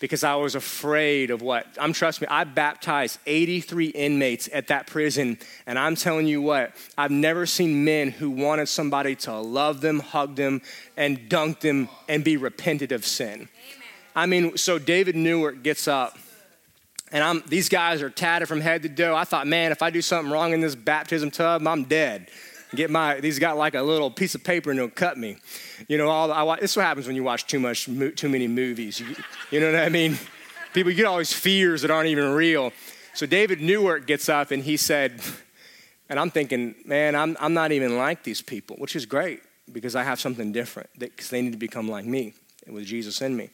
Because 0.00 0.24
I 0.24 0.34
was 0.34 0.54
afraid 0.54 1.30
of 1.30 1.40
what? 1.40 1.66
I'm 1.80 1.92
trust 1.92 2.20
me, 2.20 2.26
I 2.28 2.44
baptized 2.44 3.18
83 3.26 3.86
inmates 3.86 4.48
at 4.52 4.66
that 4.66 4.86
prison, 4.86 5.38
and 5.66 5.78
I'm 5.78 5.94
telling 5.94 6.26
you 6.26 6.42
what, 6.42 6.74
I've 6.98 7.10
never 7.10 7.46
seen 7.46 7.84
men 7.84 8.10
who 8.10 8.30
wanted 8.30 8.68
somebody 8.68 9.14
to 9.16 9.38
love 9.38 9.80
them, 9.80 10.00
hug 10.00 10.34
them, 10.36 10.60
and 10.96 11.28
dunk 11.28 11.60
them 11.60 11.88
and 12.08 12.22
be 12.24 12.36
repentant 12.36 12.92
of 12.92 13.06
sin. 13.06 13.32
Amen. 13.32 13.48
I 14.14 14.26
mean, 14.26 14.56
so 14.58 14.78
David 14.78 15.16
Newark 15.16 15.62
gets 15.62 15.88
up 15.88 16.18
and 17.12 17.22
I'm, 17.22 17.44
these 17.46 17.68
guys 17.68 18.02
are 18.02 18.10
tatted 18.10 18.48
from 18.48 18.60
head 18.60 18.82
to 18.82 18.88
toe. 18.88 19.14
I 19.14 19.24
thought, 19.24 19.46
man, 19.46 19.70
if 19.70 19.82
I 19.82 19.90
do 19.90 20.02
something 20.02 20.32
wrong 20.32 20.52
in 20.52 20.60
this 20.60 20.74
baptism 20.74 21.30
tub, 21.30 21.66
I'm 21.66 21.84
dead 21.84 22.28
get 22.76 22.90
my 22.90 23.20
these 23.20 23.38
got 23.38 23.56
like 23.56 23.74
a 23.74 23.82
little 23.82 24.10
piece 24.10 24.34
of 24.34 24.44
paper 24.44 24.70
and 24.70 24.78
they'll 24.78 24.88
cut 24.88 25.18
me. 25.18 25.36
You 25.88 25.98
know 25.98 26.08
all 26.08 26.50
I, 26.50 26.60
this 26.60 26.72
is 26.72 26.76
what 26.76 26.86
happens 26.86 27.06
when 27.06 27.16
you 27.16 27.22
watch 27.22 27.46
too 27.46 27.60
much 27.60 27.88
too 28.16 28.28
many 28.28 28.48
movies. 28.48 29.00
You, 29.00 29.14
you 29.50 29.60
know 29.60 29.72
what 29.72 29.80
i 29.80 29.88
mean? 29.88 30.18
People 30.72 30.92
get 30.92 31.06
all 31.06 31.18
these 31.18 31.32
fears 31.32 31.82
that 31.82 31.90
aren't 31.90 32.08
even 32.08 32.32
real. 32.32 32.72
So 33.14 33.26
david 33.26 33.60
newark 33.60 34.06
gets 34.06 34.28
up 34.28 34.50
and 34.50 34.62
he 34.62 34.76
said 34.76 35.20
and 36.08 36.18
i'm 36.18 36.30
thinking 36.30 36.74
man 36.84 37.14
i'm, 37.14 37.36
I'm 37.40 37.54
not 37.54 37.72
even 37.72 37.96
like 37.96 38.24
these 38.24 38.42
people 38.42 38.76
which 38.76 38.94
is 38.96 39.06
great 39.06 39.40
because 39.72 39.96
i 39.96 40.02
have 40.02 40.20
something 40.20 40.52
different 40.52 40.90
because 40.98 41.30
they 41.30 41.40
need 41.40 41.52
to 41.52 41.58
become 41.58 41.88
like 41.88 42.04
me 42.04 42.34
with 42.66 42.84
jesus 42.84 43.20
in 43.20 43.36
me. 43.36 43.50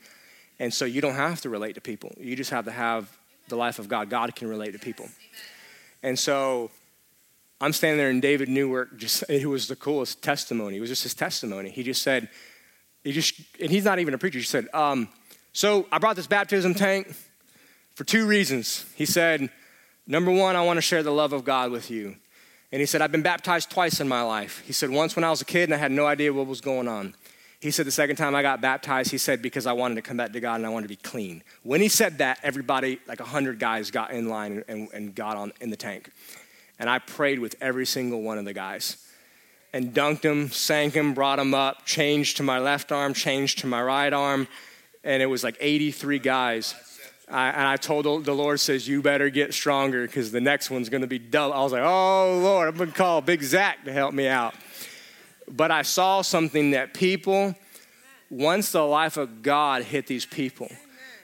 And 0.61 0.73
so 0.73 0.85
you 0.85 1.01
don't 1.01 1.15
have 1.15 1.41
to 1.41 1.49
relate 1.49 1.75
to 1.77 1.81
people. 1.81 2.13
You 2.19 2.37
just 2.37 2.51
have 2.51 2.67
to 2.67 2.71
have 2.71 3.11
the 3.49 3.57
life 3.57 3.79
of 3.79 3.89
god. 3.89 4.11
God 4.11 4.37
can 4.37 4.47
relate 4.47 4.73
to 4.73 4.79
people. 4.79 5.09
And 6.03 6.19
so 6.19 6.71
I'm 7.61 7.73
standing 7.73 7.99
there, 7.99 8.09
and 8.09 8.23
David 8.23 8.49
Newark 8.49 8.97
just 8.97 9.25
it 9.29 9.47
was 9.47 9.69
the 9.69 9.77
coolest 9.77 10.23
testimony. 10.23 10.79
It 10.79 10.81
was 10.81 10.89
just 10.89 11.03
his 11.03 11.15
testimony. 11.15 11.71
He 11.71 11.83
just 11.83 12.03
said, 12.03 12.29
he 13.05 13.13
just, 13.13 13.41
and 13.61 13.71
he's 13.71 13.85
not 13.85 13.99
even 13.99 14.15
a 14.15 14.19
preacher. 14.19 14.39
He 14.39 14.45
said, 14.45 14.69
um, 14.73 15.09
so 15.53 15.87
I 15.91 15.99
brought 15.99 16.17
this 16.17 16.27
baptism 16.27 16.75
tank 16.75 17.13
for 17.95 18.05
two 18.05 18.27
reasons. 18.27 18.87
He 18.95 19.05
said, 19.05 19.51
number 20.07 20.31
one, 20.31 20.57
I 20.57 20.63
want 20.63 20.79
to 20.79 20.83
share 20.83 21.03
the 21.03 21.11
love 21.11 21.33
of 21.33 21.45
God 21.45 21.71
with 21.71 21.91
you. 21.91 22.17
And 22.73 22.81
he 22.81 22.87
said, 22.87 23.03
I've 23.03 23.11
been 23.11 23.23
baptized 23.23 23.71
twice 23.71 24.01
in 24.01 24.09
my 24.09 24.23
life. 24.23 24.63
He 24.65 24.73
said, 24.73 24.91
once 24.91 25.17
when 25.17 25.25
I 25.25 25.31
was 25.31 25.41
a 25.41 25.45
kid 25.45 25.65
and 25.65 25.75
I 25.75 25.77
had 25.77 25.91
no 25.91 26.07
idea 26.07 26.33
what 26.33 26.47
was 26.47 26.61
going 26.61 26.89
on. 26.89 27.15
He 27.59 27.71
said, 27.71 27.85
the 27.85 27.91
second 27.91 28.17
time 28.17 28.35
I 28.35 28.43
got 28.43 28.61
baptized, 28.61 29.11
he 29.11 29.19
said, 29.19 29.43
because 29.43 29.67
I 29.67 29.73
wanted 29.73 29.97
to 29.97 30.03
come 30.03 30.17
back 30.17 30.33
to 30.33 30.41
God 30.41 30.57
and 30.57 30.67
I 30.67 30.71
wanted 30.71 30.85
to 30.85 30.89
be 30.89 30.97
clean. 30.97 31.43
When 31.63 31.81
he 31.81 31.89
said 31.89 32.19
that, 32.19 32.39
everybody, 32.43 33.01
like 33.07 33.21
100 33.21 33.59
guys, 33.59 33.91
got 33.91 34.13
in 34.13 34.29
line 34.29 34.65
and, 34.67 34.89
and 34.95 35.15
got 35.15 35.37
on 35.37 35.53
in 35.61 35.69
the 35.69 35.77
tank. 35.77 36.11
And 36.81 36.89
I 36.89 36.99
prayed 36.99 37.39
with 37.39 37.55
every 37.61 37.85
single 37.85 38.23
one 38.23 38.39
of 38.39 38.47
the 38.47 38.55
guys 38.55 38.97
and 39.73 39.93
dunked 39.95 40.23
them, 40.23 40.49
sank 40.49 40.95
them, 40.95 41.13
brought 41.13 41.37
them 41.37 41.55
up, 41.55 41.85
changed 41.85 42.39
to 42.39 42.43
my 42.43 42.59
left 42.59 42.91
arm, 42.91 43.13
changed 43.13 43.59
to 43.61 43.67
my 43.67 43.83
right 43.83 44.13
arm. 44.13 44.49
And 45.05 45.23
it 45.23 45.27
was 45.27 45.45
like 45.45 45.57
83 45.61 46.19
guys. 46.19 46.75
I, 47.29 47.51
and 47.51 47.69
I 47.69 47.77
told 47.77 48.25
the 48.25 48.35
Lord 48.35 48.59
says, 48.59 48.89
you 48.89 49.03
better 49.03 49.29
get 49.29 49.53
stronger 49.53 50.07
because 50.07 50.33
the 50.33 50.41
next 50.41 50.71
one's 50.71 50.89
going 50.89 51.03
to 51.03 51.07
be 51.07 51.19
double. 51.19 51.53
I 51.53 51.63
was 51.63 51.73
like, 51.73 51.83
oh, 51.85 52.41
Lord, 52.43 52.69
I'm 52.69 52.77
going 52.77 52.91
to 52.91 52.97
call 52.97 53.21
Big 53.21 53.43
Zach 53.43 53.85
to 53.85 53.93
help 53.93 54.15
me 54.15 54.27
out. 54.27 54.55
But 55.49 55.71
I 55.71 55.83
saw 55.83 56.23
something 56.23 56.71
that 56.71 56.95
people, 56.95 57.55
once 58.31 58.73
the 58.73 58.85
life 58.85 59.19
of 59.19 59.43
God 59.43 59.83
hit 59.83 60.07
these 60.07 60.25
people, 60.25 60.71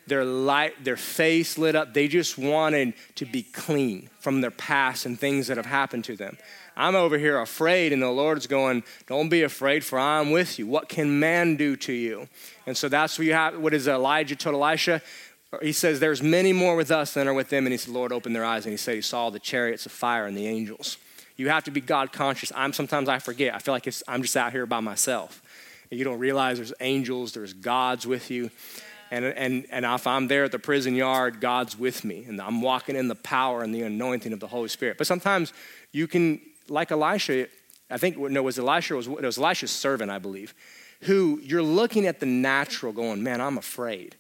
their 0.07 0.25
light, 0.25 0.85
their 0.85 0.97
face 0.97 1.59
lit 1.59 1.75
up. 1.75 1.95
They 1.95 2.09
just 2.09 2.39
wanted 2.39 2.95
to 3.17 3.25
be 3.25 3.43
clean 3.43 4.09
from 4.21 4.41
their 4.41 4.51
past 4.51 5.07
and 5.07 5.19
things 5.19 5.49
that 5.49 5.57
have 5.57 5.67
happened 5.67 6.05
to 6.05 6.17
them. 6.17 6.39
I'm 6.77 6.95
over 6.95 7.17
here 7.17 7.41
afraid, 7.41 7.93
and 7.93 8.03
the 8.03 8.11
Lord's 8.11 8.47
going, 8.47 8.85
Don't 9.07 9.31
be 9.31 9.43
afraid, 9.43 9.85
for 9.85 9.99
I'm 9.99 10.31
with 10.31 10.59
you. 10.59 10.67
What 10.67 10.89
can 10.89 11.19
man 11.19 11.57
do 11.57 11.75
to 11.77 11.93
you? 11.93 12.29
And 12.67 12.77
so 12.77 12.89
that's 12.89 13.19
what 13.19 13.27
you 13.27 13.33
have. 13.33 13.59
What 13.59 13.73
is 13.73 13.89
Elijah 13.89 14.37
told 14.37 14.57
Elisha? 14.57 15.01
He 15.63 15.73
says, 15.73 16.01
There's 16.01 16.23
many 16.23 16.53
more 16.53 16.77
with 16.77 16.91
us 16.91 17.15
than 17.15 17.29
are 17.29 17.35
with 17.35 17.49
them. 17.49 17.65
And 17.67 17.73
he 17.73 17.79
said, 17.79 17.95
Lord, 17.95 18.13
open 18.13 18.35
their 18.35 18.45
eyes. 18.45 18.67
And 18.67 18.73
he 18.73 18.77
said, 18.77 18.97
He 18.97 19.01
saw 19.01 19.31
the 19.31 19.39
chariots 19.39 19.87
of 19.87 19.93
fire 19.93 20.27
and 20.27 20.37
the 20.37 20.47
angels. 20.47 20.99
You 21.37 21.49
have 21.49 21.65
to 21.65 21.71
be 21.71 21.81
God 21.81 22.13
conscious. 22.13 22.53
I'm 22.55 22.73
sometimes 22.73 23.09
I 23.09 23.19
forget. 23.19 23.55
I 23.55 23.59
feel 23.59 23.75
like 23.75 23.89
I'm 24.09 24.23
just 24.23 24.37
out 24.37 24.53
here 24.53 24.67
by 24.67 24.81
myself. 24.81 25.43
And 25.91 25.99
you 25.99 26.05
don't 26.05 26.19
realize 26.19 26.57
there's 26.57 26.73
angels, 26.81 27.33
there's 27.33 27.53
gods 27.53 28.07
with 28.07 28.31
you. 28.31 28.51
And, 29.11 29.25
and, 29.25 29.67
and 29.71 29.85
if 29.85 30.07
I'm 30.07 30.29
there 30.29 30.45
at 30.45 30.53
the 30.53 30.59
prison 30.59 30.95
yard, 30.95 31.41
God's 31.41 31.79
with 31.79 32.05
me. 32.05 32.25
And 32.27 32.41
I'm 32.41 32.61
walking 32.61 32.97
in 32.97 33.09
the 33.09 33.15
power 33.15 33.63
and 33.63 33.75
the 33.75 33.83
anointing 33.83 34.33
of 34.33 34.41
the 34.41 34.49
Holy 34.49 34.69
Spirit. 34.69 34.99
But 34.99 35.07
sometimes 35.07 35.53
you 35.93 36.07
can, 36.07 36.41
like 36.69 36.91
Elisha, 36.91 37.47
I 37.89 37.99
think, 37.99 38.19
no, 38.19 38.41
it 38.41 38.45
was 38.45 38.59
Elisha, 38.59 38.97
was, 38.97 39.07
it 39.07 39.23
was 39.23 39.39
Elisha's 39.39 39.71
servant, 39.71 40.11
I 40.11 40.19
believe, 40.19 40.55
who 41.03 41.41
you're 41.43 41.63
looking 41.63 42.07
at 42.07 42.21
the 42.21 42.27
natural 42.27 42.93
going, 42.93 43.23
man, 43.23 43.41
I'm 43.41 43.59
afraid. 43.59 44.17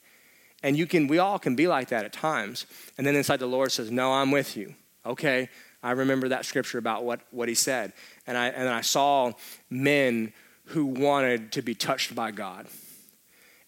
And 0.63 0.77
you 0.77 0.87
can, 0.87 1.09
we 1.09 1.19
all 1.19 1.39
can 1.39 1.57
be 1.57 1.67
like 1.67 1.89
that 1.89 2.05
at 2.05 2.13
times. 2.13 2.67
And 2.97 3.07
then 3.07 3.17
inside 3.17 3.41
the 3.41 3.47
Lord 3.47 3.73
says, 3.73 3.91
no, 3.91 4.13
I'm 4.13 4.31
with 4.31 4.57
you. 4.57 4.75
Okay, 5.05 5.49
I 5.83 5.93
remember 5.93 6.29
that 6.29 6.45
scripture 6.45 6.79
about 6.79 7.05
what, 7.05 7.21
what 7.31 7.49
he 7.49 7.55
said. 7.55 7.93
And 8.27 8.37
I, 8.37 8.49
and 8.49 8.69
I 8.69 8.81
saw 8.81 9.33
men 9.69 10.33
who 10.67 10.87
wanted 10.87 11.53
to 11.53 11.63
be 11.63 11.75
touched 11.75 12.15
by 12.15 12.31
God 12.31 12.67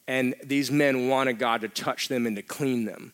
and 0.09 0.35
these 0.43 0.73
men 0.73 1.09
wanted 1.09 1.39
God 1.39 1.61
to 1.61 1.69
touch 1.69 2.09
them 2.09 2.27
and 2.27 2.35
to 2.35 2.43
clean 2.43 2.87
them. 2.87 3.13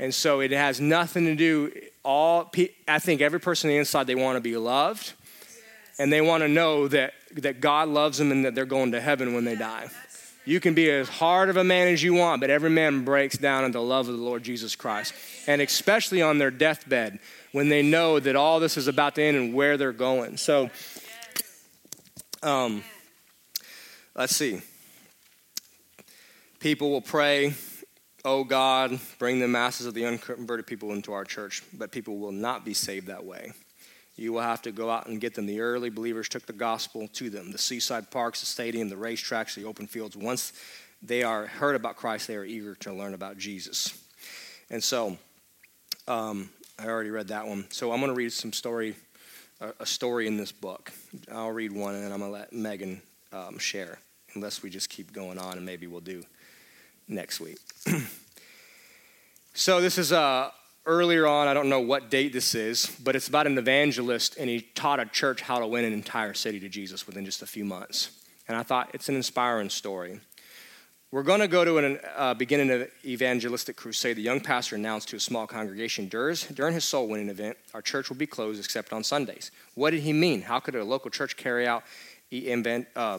And 0.00 0.12
so 0.14 0.40
it 0.40 0.50
has 0.50 0.80
nothing 0.80 1.26
to 1.26 1.36
do 1.36 1.70
all 2.02 2.50
I 2.88 2.98
think 2.98 3.20
every 3.20 3.38
person 3.38 3.68
on 3.68 3.74
the 3.74 3.78
inside 3.78 4.06
they 4.06 4.14
want 4.14 4.36
to 4.36 4.40
be 4.40 4.56
loved 4.56 5.12
and 5.98 6.10
they 6.10 6.22
want 6.22 6.42
to 6.42 6.48
know 6.48 6.88
that 6.88 7.12
that 7.32 7.60
God 7.60 7.88
loves 7.88 8.16
them 8.16 8.32
and 8.32 8.44
that 8.46 8.54
they're 8.54 8.64
going 8.64 8.92
to 8.92 9.00
heaven 9.00 9.34
when 9.34 9.44
they 9.44 9.54
die. 9.54 9.88
You 10.46 10.58
can 10.58 10.72
be 10.72 10.90
as 10.90 11.08
hard 11.08 11.50
of 11.50 11.58
a 11.58 11.62
man 11.62 11.88
as 11.88 12.02
you 12.02 12.14
want, 12.14 12.40
but 12.40 12.48
every 12.48 12.70
man 12.70 13.04
breaks 13.04 13.36
down 13.36 13.64
in 13.64 13.72
the 13.72 13.82
love 13.82 14.08
of 14.08 14.16
the 14.16 14.22
Lord 14.22 14.42
Jesus 14.42 14.74
Christ. 14.74 15.12
And 15.46 15.60
especially 15.60 16.22
on 16.22 16.38
their 16.38 16.50
deathbed 16.50 17.18
when 17.52 17.68
they 17.68 17.82
know 17.82 18.18
that 18.18 18.34
all 18.34 18.58
this 18.58 18.78
is 18.78 18.88
about 18.88 19.14
to 19.16 19.22
end 19.22 19.36
and 19.36 19.54
where 19.54 19.76
they're 19.76 19.92
going. 19.92 20.38
So 20.38 20.70
um, 22.42 22.82
let's 24.16 24.34
see. 24.34 24.62
People 26.60 26.90
will 26.90 27.00
pray, 27.00 27.54
Oh 28.22 28.44
God, 28.44 29.00
bring 29.18 29.38
the 29.38 29.48
masses 29.48 29.86
of 29.86 29.94
the 29.94 30.04
unconverted 30.04 30.66
people 30.66 30.92
into 30.92 31.14
our 31.14 31.24
church, 31.24 31.62
but 31.72 31.90
people 31.90 32.18
will 32.18 32.32
not 32.32 32.66
be 32.66 32.74
saved 32.74 33.06
that 33.06 33.24
way. 33.24 33.52
You 34.14 34.34
will 34.34 34.42
have 34.42 34.60
to 34.62 34.72
go 34.72 34.90
out 34.90 35.06
and 35.06 35.18
get 35.18 35.34
them. 35.34 35.46
The 35.46 35.60
early 35.60 35.88
believers 35.88 36.28
took 36.28 36.44
the 36.44 36.52
gospel 36.52 37.08
to 37.14 37.30
them 37.30 37.50
the 37.50 37.56
seaside 37.56 38.10
parks, 38.10 38.40
the 38.40 38.46
stadium, 38.46 38.90
the 38.90 38.96
racetracks, 38.96 39.54
the 39.54 39.64
open 39.64 39.86
fields. 39.86 40.18
Once 40.18 40.52
they 41.02 41.22
are 41.22 41.46
heard 41.46 41.76
about 41.76 41.96
Christ, 41.96 42.28
they 42.28 42.36
are 42.36 42.44
eager 42.44 42.74
to 42.76 42.92
learn 42.92 43.14
about 43.14 43.38
Jesus. 43.38 43.98
And 44.68 44.84
so, 44.84 45.16
um, 46.06 46.50
I 46.78 46.88
already 46.88 47.10
read 47.10 47.28
that 47.28 47.46
one. 47.46 47.68
So 47.70 47.90
I'm 47.90 48.00
going 48.00 48.12
to 48.12 48.16
read 48.16 48.34
some 48.34 48.52
story, 48.52 48.96
a 49.60 49.86
story 49.86 50.26
in 50.26 50.36
this 50.36 50.52
book. 50.52 50.92
I'll 51.32 51.52
read 51.52 51.72
one, 51.72 51.94
and 51.94 52.04
then 52.04 52.12
I'm 52.12 52.18
going 52.18 52.30
to 52.30 52.38
let 52.38 52.52
Megan 52.52 53.00
um, 53.32 53.58
share, 53.58 53.98
unless 54.34 54.62
we 54.62 54.68
just 54.68 54.90
keep 54.90 55.10
going 55.14 55.38
on, 55.38 55.56
and 55.56 55.64
maybe 55.64 55.86
we'll 55.86 56.00
do 56.00 56.22
next 57.10 57.40
week. 57.40 57.58
so 59.54 59.80
this 59.80 59.98
is 59.98 60.12
uh, 60.12 60.50
earlier 60.86 61.26
on, 61.26 61.48
I 61.48 61.54
don't 61.54 61.68
know 61.68 61.80
what 61.80 62.10
date 62.10 62.32
this 62.32 62.54
is, 62.54 62.96
but 63.02 63.16
it's 63.16 63.28
about 63.28 63.46
an 63.46 63.58
evangelist, 63.58 64.36
and 64.38 64.48
he 64.48 64.60
taught 64.60 65.00
a 65.00 65.06
church 65.06 65.42
how 65.42 65.58
to 65.58 65.66
win 65.66 65.84
an 65.84 65.92
entire 65.92 66.34
city 66.34 66.60
to 66.60 66.68
Jesus 66.68 67.06
within 67.06 67.24
just 67.24 67.42
a 67.42 67.46
few 67.46 67.64
months. 67.64 68.10
And 68.48 68.56
I 68.56 68.62
thought 68.62 68.90
it's 68.94 69.08
an 69.08 69.16
inspiring 69.16 69.70
story. 69.70 70.20
We're 71.12 71.24
going 71.24 71.40
to 71.40 71.48
go 71.48 71.64
to 71.64 71.78
a 71.78 71.98
uh, 72.16 72.34
beginning 72.34 72.70
of 72.70 72.88
evangelistic 73.04 73.74
crusade. 73.74 74.16
The 74.16 74.22
young 74.22 74.40
pastor 74.40 74.76
announced 74.76 75.08
to 75.08 75.16
a 75.16 75.20
small 75.20 75.44
congregation 75.44 76.06
during 76.06 76.74
his 76.74 76.84
soul 76.84 77.08
winning 77.08 77.28
event, 77.28 77.56
our 77.74 77.82
church 77.82 78.08
will 78.08 78.16
be 78.16 78.28
closed 78.28 78.64
except 78.64 78.92
on 78.92 79.02
Sundays. 79.02 79.50
What 79.74 79.90
did 79.90 80.02
he 80.02 80.12
mean? 80.12 80.42
How 80.42 80.60
could 80.60 80.76
a 80.76 80.84
local 80.84 81.10
church 81.10 81.36
carry 81.36 81.66
out 81.66 81.82
uh, 82.94 83.18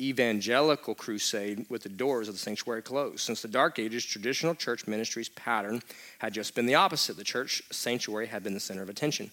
evangelical 0.00 0.94
crusade 0.94 1.66
with 1.68 1.82
the 1.82 1.88
doors 1.88 2.28
of 2.28 2.34
the 2.34 2.40
sanctuary 2.40 2.82
closed. 2.82 3.20
Since 3.20 3.42
the 3.42 3.48
Dark 3.48 3.78
Ages, 3.78 4.04
traditional 4.04 4.54
church 4.54 4.86
ministry's 4.86 5.28
pattern 5.28 5.82
had 6.18 6.32
just 6.32 6.54
been 6.54 6.66
the 6.66 6.74
opposite. 6.74 7.16
The 7.16 7.24
church 7.24 7.62
sanctuary 7.70 8.26
had 8.26 8.42
been 8.42 8.54
the 8.54 8.60
center 8.60 8.82
of 8.82 8.88
attention. 8.88 9.30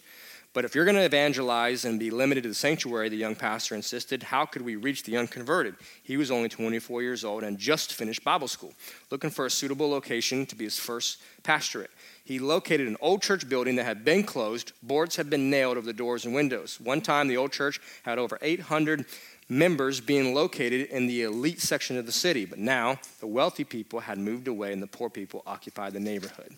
But 0.53 0.65
if 0.65 0.73
you're 0.73 0.85
going 0.85 0.97
to 0.97 1.03
evangelize 1.03 1.85
and 1.85 1.99
be 1.99 2.09
limited 2.09 2.41
to 2.41 2.49
the 2.49 2.55
sanctuary, 2.55 3.09
the 3.09 3.15
young 3.15 3.35
pastor 3.35 3.75
insisted, 3.75 4.23
how 4.23 4.45
could 4.45 4.63
we 4.63 4.75
reach 4.75 5.03
the 5.03 5.15
unconverted? 5.17 5.75
He 6.01 6.17
was 6.17 6.31
only 6.31 6.49
24 6.49 7.03
years 7.03 7.23
old 7.23 7.43
and 7.43 7.59
just 7.59 7.93
finished 7.93 8.23
Bible 8.23 8.47
school, 8.47 8.73
looking 9.11 9.29
for 9.29 9.45
a 9.45 9.51
suitable 9.51 9.89
location 9.89 10.45
to 10.47 10.55
be 10.55 10.63
his 10.63 10.79
first 10.79 11.21
pastorate. 11.43 11.91
He 12.23 12.39
located 12.39 12.87
an 12.87 12.97
old 13.01 13.21
church 13.21 13.47
building 13.47 13.75
that 13.75 13.85
had 13.85 14.03
been 14.03 14.23
closed. 14.23 14.71
Boards 14.81 15.15
had 15.15 15.29
been 15.29 15.49
nailed 15.51 15.77
over 15.77 15.85
the 15.85 15.93
doors 15.93 16.25
and 16.25 16.33
windows. 16.33 16.79
One 16.81 17.01
time, 17.01 17.27
the 17.27 17.37
old 17.37 17.51
church 17.51 17.79
had 18.03 18.17
over 18.17 18.39
800 18.41 19.05
members 19.49 20.01
being 20.01 20.33
located 20.33 20.89
in 20.89 21.07
the 21.07 21.23
elite 21.23 21.61
section 21.61 21.97
of 21.97 22.05
the 22.05 22.11
city, 22.11 22.45
but 22.45 22.59
now 22.59 22.99
the 23.19 23.27
wealthy 23.27 23.63
people 23.63 24.01
had 24.01 24.17
moved 24.17 24.47
away 24.47 24.73
and 24.73 24.81
the 24.81 24.87
poor 24.87 25.09
people 25.09 25.43
occupied 25.47 25.93
the 25.93 25.99
neighborhood. 25.99 26.53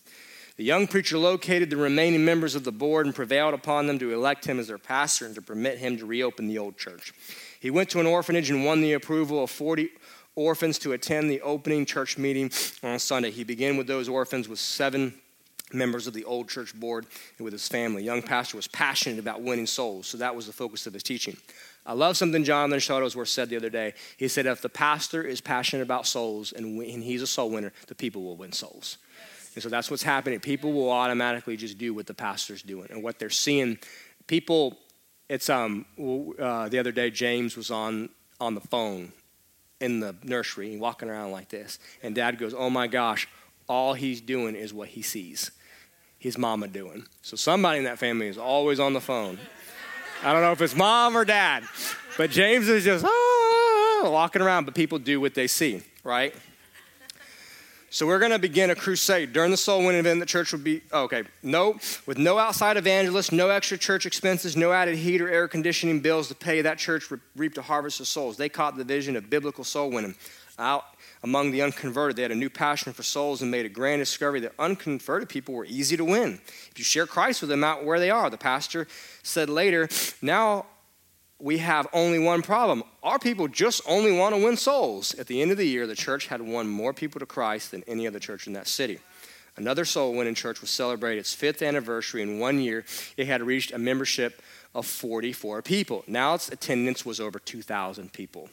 The 0.57 0.65
young 0.65 0.87
preacher 0.87 1.17
located 1.17 1.69
the 1.69 1.77
remaining 1.77 2.25
members 2.25 2.53
of 2.53 2.65
the 2.65 2.71
board 2.71 3.05
and 3.05 3.15
prevailed 3.15 3.53
upon 3.53 3.87
them 3.87 3.97
to 3.99 4.11
elect 4.11 4.45
him 4.45 4.59
as 4.59 4.67
their 4.67 4.77
pastor 4.77 5.25
and 5.25 5.35
to 5.35 5.41
permit 5.41 5.77
him 5.77 5.97
to 5.97 6.05
reopen 6.05 6.47
the 6.47 6.57
old 6.57 6.77
church. 6.77 7.13
He 7.59 7.69
went 7.69 7.89
to 7.91 7.99
an 7.99 8.05
orphanage 8.05 8.49
and 8.49 8.65
won 8.65 8.81
the 8.81 8.93
approval 8.93 9.43
of 9.43 9.51
40 9.51 9.89
orphans 10.35 10.77
to 10.79 10.93
attend 10.93 11.29
the 11.29 11.41
opening 11.41 11.85
church 11.85 12.17
meeting 12.17 12.51
on 12.83 12.99
Sunday. 12.99 13.31
He 13.31 13.43
began 13.43 13.77
with 13.77 13.87
those 13.87 14.09
orphans 14.09 14.49
with 14.49 14.59
seven 14.59 15.13
members 15.71 16.07
of 16.07 16.13
the 16.13 16.25
old 16.25 16.49
church 16.49 16.77
board 16.77 17.05
and 17.37 17.45
with 17.45 17.53
his 17.53 17.67
family. 17.67 18.03
Young 18.03 18.21
pastor 18.21 18.57
was 18.57 18.67
passionate 18.67 19.19
about 19.19 19.41
winning 19.41 19.67
souls, 19.67 20.07
so 20.07 20.17
that 20.17 20.35
was 20.35 20.47
the 20.47 20.53
focus 20.53 20.87
of 20.87 20.93
his 20.93 21.03
teaching. 21.03 21.37
I 21.89 21.93
love 21.93 22.17
something 22.17 22.43
Jonathan 22.43 22.77
Shuttlesworth 22.79 23.29
said 23.29 23.49
the 23.49 23.55
other 23.57 23.71
day. 23.71 23.95
He 24.15 24.27
said, 24.27 24.45
if 24.45 24.61
the 24.61 24.69
pastor 24.69 25.23
is 25.23 25.41
passionate 25.41 25.81
about 25.81 26.05
souls 26.05 26.51
and, 26.51 26.79
and 26.79 27.03
he's 27.03 27.23
a 27.23 27.27
soul 27.27 27.49
winner, 27.49 27.73
the 27.87 27.95
people 27.95 28.21
will 28.21 28.35
win 28.35 28.51
souls. 28.51 28.99
And 29.55 29.63
so 29.63 29.69
that's 29.69 29.89
what's 29.89 30.03
happening. 30.03 30.39
People 30.39 30.71
will 30.71 30.91
automatically 30.91 31.57
just 31.57 31.79
do 31.79 31.95
what 31.95 32.05
the 32.05 32.13
pastor's 32.13 32.61
doing 32.61 32.89
and 32.91 33.01
what 33.01 33.17
they're 33.17 33.31
seeing. 33.31 33.79
People, 34.27 34.77
it's 35.29 35.49
um 35.49 35.87
uh, 35.97 36.69
the 36.69 36.77
other 36.77 36.91
day 36.91 37.09
James 37.09 37.57
was 37.57 37.71
on 37.71 38.09
on 38.39 38.53
the 38.53 38.61
phone 38.61 39.11
in 39.81 39.99
the 39.99 40.15
nursery, 40.23 40.77
walking 40.77 41.09
around 41.09 41.31
like 41.31 41.49
this, 41.49 41.79
and 42.03 42.13
Dad 42.13 42.37
goes, 42.37 42.53
"Oh 42.53 42.69
my 42.69 42.85
gosh, 42.85 43.27
all 43.67 43.95
he's 43.95 44.21
doing 44.21 44.55
is 44.55 44.71
what 44.73 44.89
he 44.89 45.01
sees." 45.01 45.49
His 46.19 46.37
mama 46.37 46.67
doing. 46.67 47.05
So 47.21 47.37
somebody 47.37 47.77
in 47.77 47.85
that 47.85 47.97
family 47.97 48.27
is 48.27 48.37
always 48.37 48.77
on 48.77 48.91
the 48.91 48.99
phone. 48.99 49.39
I 50.21 50.33
don't 50.33 50.41
know 50.41 50.51
if 50.51 50.61
it's 50.61 50.75
mom 50.75 51.15
or 51.15 51.23
dad, 51.23 51.63
but 52.17 52.29
James 52.29 52.67
is 52.67 52.83
just 52.83 53.05
ah, 53.05 54.01
walking 54.03 54.41
around, 54.41 54.65
but 54.65 54.75
people 54.75 54.99
do 54.99 55.21
what 55.21 55.33
they 55.33 55.47
see, 55.47 55.81
right? 56.03 56.35
So 57.89 58.05
we're 58.05 58.19
going 58.19 58.31
to 58.31 58.39
begin 58.39 58.69
a 58.69 58.75
crusade 58.75 59.31
during 59.33 59.49
the 59.49 59.57
soul 59.57 59.79
winning 59.79 59.99
event. 59.99 60.19
The 60.19 60.25
church 60.25 60.51
would 60.51 60.63
be 60.63 60.81
oh, 60.91 61.03
okay. 61.03 61.23
No, 61.41 61.79
with 62.05 62.17
no 62.17 62.37
outside 62.37 62.75
evangelists, 62.75 63.31
no 63.31 63.49
extra 63.49 63.77
church 63.77 64.05
expenses, 64.05 64.57
no 64.57 64.71
added 64.73 64.95
heat 64.97 65.21
or 65.21 65.29
air 65.29 65.47
conditioning 65.47 66.01
bills 66.01 66.27
to 66.27 66.35
pay. 66.35 66.61
That 66.61 66.77
church 66.77 67.11
reaped 67.35 67.57
a 67.57 67.61
harvest 67.61 67.99
of 67.99 68.07
souls. 68.07 68.37
They 68.37 68.49
caught 68.49 68.77
the 68.77 68.83
vision 68.83 69.15
of 69.15 69.29
biblical 69.29 69.63
soul 69.63 69.89
winning. 69.89 70.15
Among 71.23 71.51
the 71.51 71.61
unconverted, 71.61 72.15
they 72.15 72.21
had 72.21 72.31
a 72.31 72.35
new 72.35 72.49
passion 72.49 72.93
for 72.93 73.03
souls 73.03 73.41
and 73.41 73.51
made 73.51 73.65
a 73.65 73.69
grand 73.69 73.99
discovery 74.01 74.39
that 74.41 74.53
unconverted 74.57 75.27
people 75.27 75.53
were 75.53 75.65
easy 75.65 75.97
to 75.97 76.05
win. 76.05 76.39
If 76.71 76.73
you 76.77 76.83
share 76.83 77.05
Christ 77.05 77.41
with 77.41 77.49
them 77.49 77.63
out 77.63 77.83
where 77.83 77.99
they 77.99 78.09
are, 78.09 78.29
the 78.29 78.37
pastor 78.37 78.87
said 79.21 79.49
later, 79.49 79.89
now 80.21 80.65
we 81.39 81.57
have 81.59 81.87
only 81.93 82.19
one 82.19 82.41
problem. 82.41 82.83
Our 83.03 83.19
people 83.19 83.47
just 83.47 83.81
only 83.87 84.11
want 84.11 84.35
to 84.35 84.43
win 84.43 84.57
souls. 84.57 85.13
At 85.15 85.27
the 85.27 85.41
end 85.41 85.51
of 85.51 85.57
the 85.57 85.67
year, 85.67 85.87
the 85.87 85.95
church 85.95 86.27
had 86.27 86.41
won 86.41 86.67
more 86.67 86.93
people 86.93 87.19
to 87.19 87.25
Christ 87.25 87.71
than 87.71 87.83
any 87.87 88.07
other 88.07 88.19
church 88.19 88.47
in 88.47 88.53
that 88.53 88.67
city. 88.67 88.99
Another 89.57 89.83
soul 89.83 90.13
winning 90.13 90.35
church 90.35 90.61
was 90.61 90.69
celebrating 90.69 91.19
its 91.19 91.33
fifth 91.33 91.61
anniversary. 91.61 92.21
In 92.21 92.39
one 92.39 92.61
year, 92.61 92.85
it 93.17 93.27
had 93.27 93.41
reached 93.41 93.73
a 93.73 93.77
membership 93.77 94.41
of 94.73 94.85
44 94.85 95.61
people. 95.61 96.03
Now 96.07 96.35
its 96.35 96.49
attendance 96.49 97.05
was 97.05 97.19
over 97.19 97.39
2,000 97.39 98.13
people. 98.13 98.49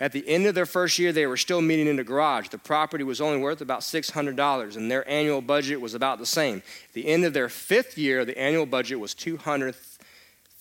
At 0.00 0.12
the 0.12 0.28
end 0.28 0.46
of 0.46 0.54
their 0.54 0.66
first 0.66 0.98
year, 0.98 1.12
they 1.12 1.26
were 1.26 1.36
still 1.36 1.60
meeting 1.60 1.88
in 1.88 1.96
the 1.96 2.04
garage. 2.04 2.48
The 2.48 2.58
property 2.58 3.02
was 3.02 3.20
only 3.20 3.38
worth 3.38 3.60
about 3.60 3.80
$600, 3.80 4.76
and 4.76 4.90
their 4.90 5.08
annual 5.08 5.40
budget 5.40 5.80
was 5.80 5.94
about 5.94 6.18
the 6.18 6.26
same. 6.26 6.58
At 6.58 6.92
the 6.92 7.08
end 7.08 7.24
of 7.24 7.32
their 7.32 7.48
fifth 7.48 7.98
year, 7.98 8.24
the 8.24 8.38
annual 8.38 8.66
budget 8.66 9.00
was 9.00 9.12
$200,000, 9.14 9.97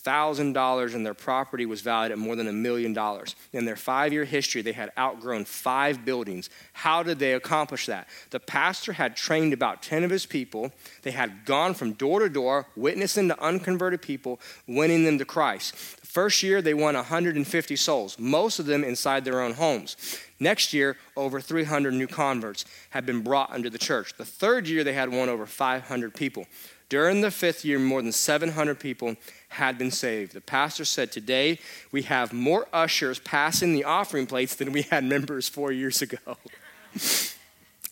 and 0.07 1.05
their 1.05 1.13
property 1.13 1.65
was 1.65 1.81
valued 1.81 2.11
at 2.11 2.17
more 2.17 2.35
than 2.35 2.47
a 2.47 2.53
million 2.53 2.93
dollars. 2.93 3.35
In 3.53 3.65
their 3.65 3.75
five 3.75 4.13
year 4.13 4.25
history, 4.25 4.61
they 4.61 4.71
had 4.71 4.91
outgrown 4.97 5.45
five 5.45 6.05
buildings. 6.05 6.49
How 6.73 7.03
did 7.03 7.19
they 7.19 7.33
accomplish 7.33 7.85
that? 7.87 8.07
The 8.29 8.39
pastor 8.39 8.93
had 8.93 9.15
trained 9.15 9.53
about 9.53 9.83
10 9.83 10.03
of 10.03 10.11
his 10.11 10.25
people. 10.25 10.71
They 11.03 11.11
had 11.11 11.45
gone 11.45 11.73
from 11.73 11.93
door 11.93 12.19
to 12.19 12.29
door, 12.29 12.67
witnessing 12.75 13.27
to 13.29 13.41
unconverted 13.41 14.01
people, 14.01 14.39
winning 14.67 15.03
them 15.03 15.17
to 15.17 15.25
Christ. 15.25 15.73
The 16.01 16.07
First 16.07 16.41
year, 16.43 16.61
they 16.61 16.73
won 16.73 16.95
150 16.95 17.75
souls, 17.75 18.17
most 18.17 18.59
of 18.59 18.65
them 18.65 18.83
inside 18.83 19.23
their 19.23 19.41
own 19.41 19.53
homes. 19.53 19.95
Next 20.39 20.73
year, 20.73 20.97
over 21.15 21.41
300 21.41 21.93
new 21.93 22.07
converts 22.07 22.65
had 22.91 23.05
been 23.05 23.21
brought 23.21 23.51
under 23.51 23.69
the 23.69 23.77
church. 23.77 24.13
The 24.17 24.25
third 24.25 24.67
year, 24.67 24.83
they 24.83 24.93
had 24.93 25.11
won 25.11 25.29
over 25.29 25.45
500 25.45 26.13
people. 26.13 26.45
During 26.89 27.21
the 27.21 27.31
fifth 27.31 27.65
year, 27.65 27.79
more 27.79 28.01
than 28.01 28.11
700 28.11 28.79
people 28.79 29.17
had 29.49 29.77
been 29.77 29.91
saved. 29.91 30.33
The 30.33 30.41
pastor 30.41 30.85
said, 30.85 31.11
Today 31.11 31.59
we 31.91 32.03
have 32.03 32.31
more 32.31 32.67
ushers 32.71 33.19
passing 33.19 33.73
the 33.73 33.83
offering 33.83 34.25
plates 34.25 34.55
than 34.55 34.71
we 34.71 34.83
had 34.83 35.03
members 35.03 35.49
four 35.49 35.71
years 35.71 36.01
ago. 36.01 36.37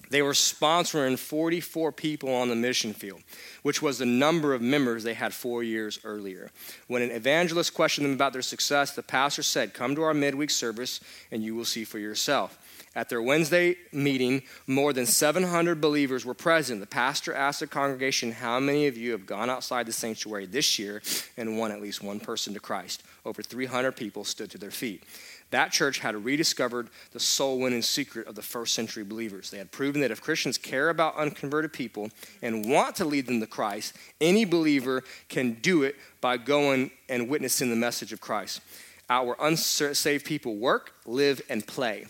They 0.10 0.22
were 0.22 0.34
sponsoring 0.34 1.18
44 1.18 1.92
people 1.92 2.34
on 2.34 2.50
the 2.50 2.56
mission 2.56 2.94
field, 2.94 3.24
which 3.64 3.82
was 3.82 3.98
the 3.98 4.06
number 4.06 4.54
of 4.54 4.62
members 4.62 5.04
they 5.04 5.14
had 5.14 5.34
four 5.34 5.64
years 5.64 6.00
earlier. 6.04 6.52
When 6.88 7.02
an 7.02 7.12
evangelist 7.12 7.74
questioned 7.74 8.06
them 8.06 8.14
about 8.14 8.34
their 8.34 8.42
success, 8.42 8.92
the 8.92 9.04
pastor 9.04 9.44
said, 9.44 9.74
Come 9.74 9.96
to 9.96 10.04
our 10.04 10.14
midweek 10.14 10.52
service 10.52 11.00
and 11.32 11.44
you 11.44 11.56
will 11.56 11.66
see 11.66 11.84
for 11.84 12.00
yourself. 12.00 12.58
At 12.96 13.10
their 13.10 13.22
Wednesday 13.22 13.76
meeting, 13.92 14.44
more 14.68 14.94
than 14.94 15.06
700 15.06 15.82
believers 15.82 16.26
were 16.26 16.34
present. 16.34 16.80
The 16.80 16.88
pastor 16.88 17.34
asked 17.34 17.60
the 17.60 17.68
congregation, 17.68 18.32
How 18.32 18.60
many 18.62 18.88
of 18.88 18.96
you 18.96 19.12
have 19.12 19.26
gone 19.26 19.50
outside 19.50 19.86
the 19.86 19.92
sanctuary 19.92 20.46
this 20.46 20.80
year 20.80 21.02
and 21.36 21.58
won 21.58 21.72
at 21.72 21.82
least 21.82 22.02
one 22.02 22.22
person 22.22 22.54
to 22.54 22.60
Christ? 22.62 23.04
Over 23.26 23.44
300 23.44 23.92
people 23.92 24.24
stood 24.24 24.50
to 24.52 24.58
their 24.58 24.72
feet. 24.72 25.04
That 25.52 25.72
church 25.72 26.00
had 26.00 26.24
rediscovered 26.24 26.90
the 27.12 27.20
soul 27.20 27.60
winning 27.60 27.82
secret 27.82 28.28
of 28.28 28.36
the 28.36 28.42
first 28.42 28.74
century 28.74 29.04
believers. 29.04 29.52
They 29.52 29.58
had 29.58 29.72
proven 29.72 30.02
that 30.02 30.12
if 30.12 30.22
Christians 30.22 30.58
care 30.58 30.90
about 30.90 31.18
unconverted 31.18 31.74
people 31.74 32.10
and 32.42 32.70
want 32.70 32.96
to 32.96 33.06
lead 33.06 33.28
them 33.28 33.42
to 33.42 33.48
Christ, 33.48 33.94
any 34.20 34.46
believer 34.46 35.04
can 35.30 35.54
do 35.56 35.84
it 35.84 35.98
by 36.22 36.38
going 36.38 36.92
and 37.10 37.30
witnessing 37.30 37.70
the 37.70 37.76
message 37.76 38.12
of 38.12 38.22
Christ. 38.22 38.62
Our 39.10 39.36
unsaved 39.40 40.26
people 40.26 40.56
work, 40.56 40.94
live, 41.06 41.42
and 41.48 41.66
play. 41.66 42.08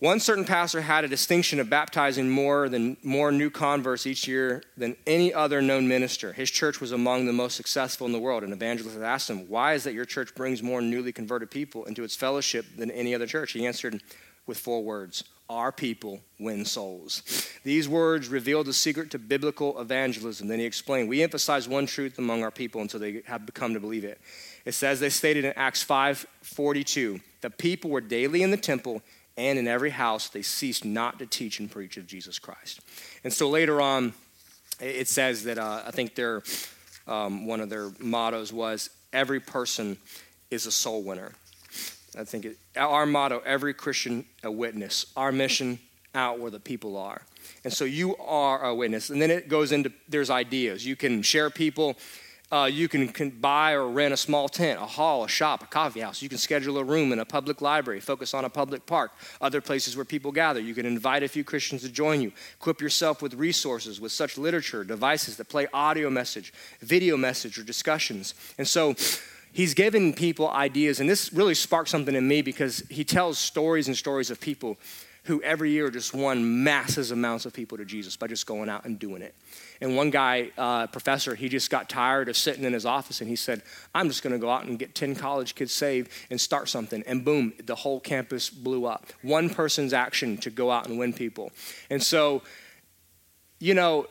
One 0.00 0.18
certain 0.18 0.46
pastor 0.46 0.80
had 0.80 1.04
a 1.04 1.08
distinction 1.08 1.60
of 1.60 1.68
baptizing 1.68 2.30
more 2.30 2.70
than 2.70 2.96
more 3.02 3.30
new 3.30 3.50
converts 3.50 4.06
each 4.06 4.26
year 4.26 4.62
than 4.74 4.96
any 5.06 5.32
other 5.34 5.60
known 5.60 5.88
minister. 5.88 6.32
His 6.32 6.50
church 6.50 6.80
was 6.80 6.90
among 6.90 7.26
the 7.26 7.34
most 7.34 7.54
successful 7.54 8.06
in 8.06 8.14
the 8.14 8.18
world. 8.18 8.42
An 8.42 8.54
evangelist 8.54 8.96
asked 8.96 9.28
him, 9.28 9.46
"Why 9.46 9.74
is 9.74 9.84
that 9.84 9.92
your 9.92 10.06
church 10.06 10.34
brings 10.34 10.62
more 10.62 10.80
newly 10.80 11.12
converted 11.12 11.50
people 11.50 11.84
into 11.84 12.02
its 12.02 12.16
fellowship 12.16 12.64
than 12.78 12.90
any 12.90 13.14
other 13.14 13.26
church?" 13.26 13.52
He 13.52 13.66
answered 13.66 14.02
with 14.46 14.56
four 14.56 14.82
words: 14.82 15.22
"Our 15.50 15.70
people 15.70 16.22
win 16.38 16.64
souls." 16.64 17.22
These 17.62 17.86
words 17.86 18.28
revealed 18.28 18.68
the 18.68 18.72
secret 18.72 19.10
to 19.10 19.18
biblical 19.18 19.78
evangelism. 19.78 20.48
Then 20.48 20.60
he 20.60 20.64
explained, 20.64 21.10
"We 21.10 21.22
emphasize 21.22 21.68
one 21.68 21.84
truth 21.84 22.16
among 22.16 22.42
our 22.42 22.50
people 22.50 22.80
until 22.80 23.00
they 23.00 23.20
have 23.26 23.44
become 23.44 23.74
to 23.74 23.80
believe 23.80 24.04
it." 24.04 24.18
It 24.64 24.72
says 24.72 24.98
they 24.98 25.10
stated 25.10 25.44
in 25.44 25.52
Acts 25.56 25.82
5:42, 25.82 27.20
"The 27.42 27.50
people 27.50 27.90
were 27.90 28.00
daily 28.00 28.42
in 28.42 28.50
the 28.50 28.56
temple." 28.56 29.02
And 29.40 29.58
in 29.58 29.66
every 29.66 29.90
house 29.90 30.28
they 30.28 30.42
ceased 30.42 30.84
not 30.84 31.18
to 31.18 31.26
teach 31.26 31.60
and 31.60 31.70
preach 31.70 31.96
of 31.96 32.06
Jesus 32.06 32.38
Christ. 32.38 32.80
And 33.24 33.32
so 33.32 33.48
later 33.48 33.80
on, 33.80 34.12
it 34.80 35.08
says 35.08 35.44
that 35.44 35.58
uh, 35.58 35.82
I 35.86 35.90
think 35.90 36.14
their, 36.14 36.42
um, 37.06 37.46
one 37.46 37.60
of 37.60 37.70
their 37.70 37.90
mottos 37.98 38.52
was, 38.52 38.90
every 39.12 39.40
person 39.40 39.96
is 40.50 40.66
a 40.66 40.72
soul 40.72 41.02
winner. 41.02 41.32
I 42.18 42.24
think 42.24 42.44
it, 42.44 42.58
our 42.76 43.06
motto, 43.06 43.42
every 43.46 43.72
Christian 43.72 44.24
a 44.42 44.50
witness, 44.50 45.06
our 45.16 45.32
mission 45.32 45.78
out 46.14 46.38
where 46.38 46.50
the 46.50 46.60
people 46.60 46.96
are. 46.96 47.22
And 47.64 47.72
so 47.72 47.84
you 47.84 48.16
are 48.16 48.64
a 48.64 48.74
witness. 48.74 49.10
And 49.10 49.22
then 49.22 49.30
it 49.30 49.48
goes 49.48 49.72
into, 49.72 49.92
there's 50.08 50.28
ideas. 50.30 50.84
You 50.84 50.96
can 50.96 51.22
share 51.22 51.50
people 51.50 51.96
uh, 52.52 52.68
you 52.70 52.88
can, 52.88 53.06
can, 53.08 53.30
buy 53.30 53.72
or 53.72 53.86
rent 53.86 54.12
a 54.12 54.16
small 54.16 54.48
tent, 54.48 54.80
a 54.80 54.86
hall, 54.86 55.24
a 55.24 55.28
shop, 55.28 55.62
a 55.62 55.66
coffee 55.66 56.00
house. 56.00 56.20
You 56.20 56.28
can 56.28 56.38
schedule 56.38 56.78
a 56.78 56.84
room 56.84 57.12
in 57.12 57.20
a 57.20 57.24
public 57.24 57.60
library, 57.60 58.00
focus 58.00 58.34
on 58.34 58.44
a 58.44 58.50
public 58.50 58.86
park, 58.86 59.12
other 59.40 59.60
places 59.60 59.96
where 59.96 60.04
people 60.04 60.32
gather. 60.32 60.58
You 60.58 60.74
can 60.74 60.84
invite 60.84 61.22
a 61.22 61.28
few 61.28 61.44
Christians 61.44 61.82
to 61.82 61.88
join 61.88 62.20
you. 62.20 62.32
Equip 62.54 62.80
yourself 62.80 63.22
with 63.22 63.34
resources, 63.34 64.00
with 64.00 64.10
such 64.10 64.36
literature, 64.36 64.82
devices 64.82 65.36
that 65.36 65.48
play 65.48 65.68
audio 65.72 66.10
message, 66.10 66.52
video 66.80 67.16
message, 67.16 67.56
or 67.56 67.62
discussions. 67.62 68.34
And 68.58 68.66
so 68.66 68.96
he's 69.52 69.74
given 69.74 70.12
people 70.12 70.48
ideas, 70.48 70.98
and 70.98 71.08
this 71.08 71.32
really 71.32 71.54
sparked 71.54 71.88
something 71.88 72.16
in 72.16 72.26
me 72.26 72.42
because 72.42 72.80
he 72.90 73.04
tells 73.04 73.38
stories 73.38 73.86
and 73.86 73.96
stories 73.96 74.30
of 74.30 74.40
people 74.40 74.76
who 75.30 75.40
every 75.42 75.70
year 75.70 75.90
just 75.90 76.12
won 76.12 76.64
massive 76.64 77.12
amounts 77.12 77.46
of 77.46 77.52
people 77.52 77.78
to 77.78 77.84
Jesus 77.84 78.16
by 78.16 78.26
just 78.26 78.46
going 78.46 78.68
out 78.68 78.84
and 78.84 78.98
doing 78.98 79.22
it. 79.22 79.32
And 79.80 79.96
one 79.96 80.10
guy, 80.10 80.50
uh, 80.58 80.88
professor, 80.88 81.36
he 81.36 81.48
just 81.48 81.70
got 81.70 81.88
tired 81.88 82.28
of 82.28 82.36
sitting 82.36 82.64
in 82.64 82.72
his 82.72 82.84
office 82.84 83.20
and 83.20 83.30
he 83.30 83.36
said, 83.36 83.62
I'm 83.94 84.08
just 84.08 84.24
going 84.24 84.32
to 84.32 84.40
go 84.40 84.50
out 84.50 84.64
and 84.64 84.76
get 84.76 84.96
10 84.96 85.14
college 85.14 85.54
kids 85.54 85.72
saved 85.72 86.10
and 86.30 86.40
start 86.40 86.68
something. 86.68 87.04
And 87.06 87.24
boom, 87.24 87.52
the 87.64 87.76
whole 87.76 88.00
campus 88.00 88.50
blew 88.50 88.86
up. 88.86 89.06
One 89.22 89.48
person's 89.50 89.92
action 89.92 90.36
to 90.38 90.50
go 90.50 90.68
out 90.68 90.88
and 90.88 90.98
win 90.98 91.12
people. 91.12 91.52
And 91.90 92.02
so, 92.02 92.42
you 93.60 93.74
know, 93.74 94.08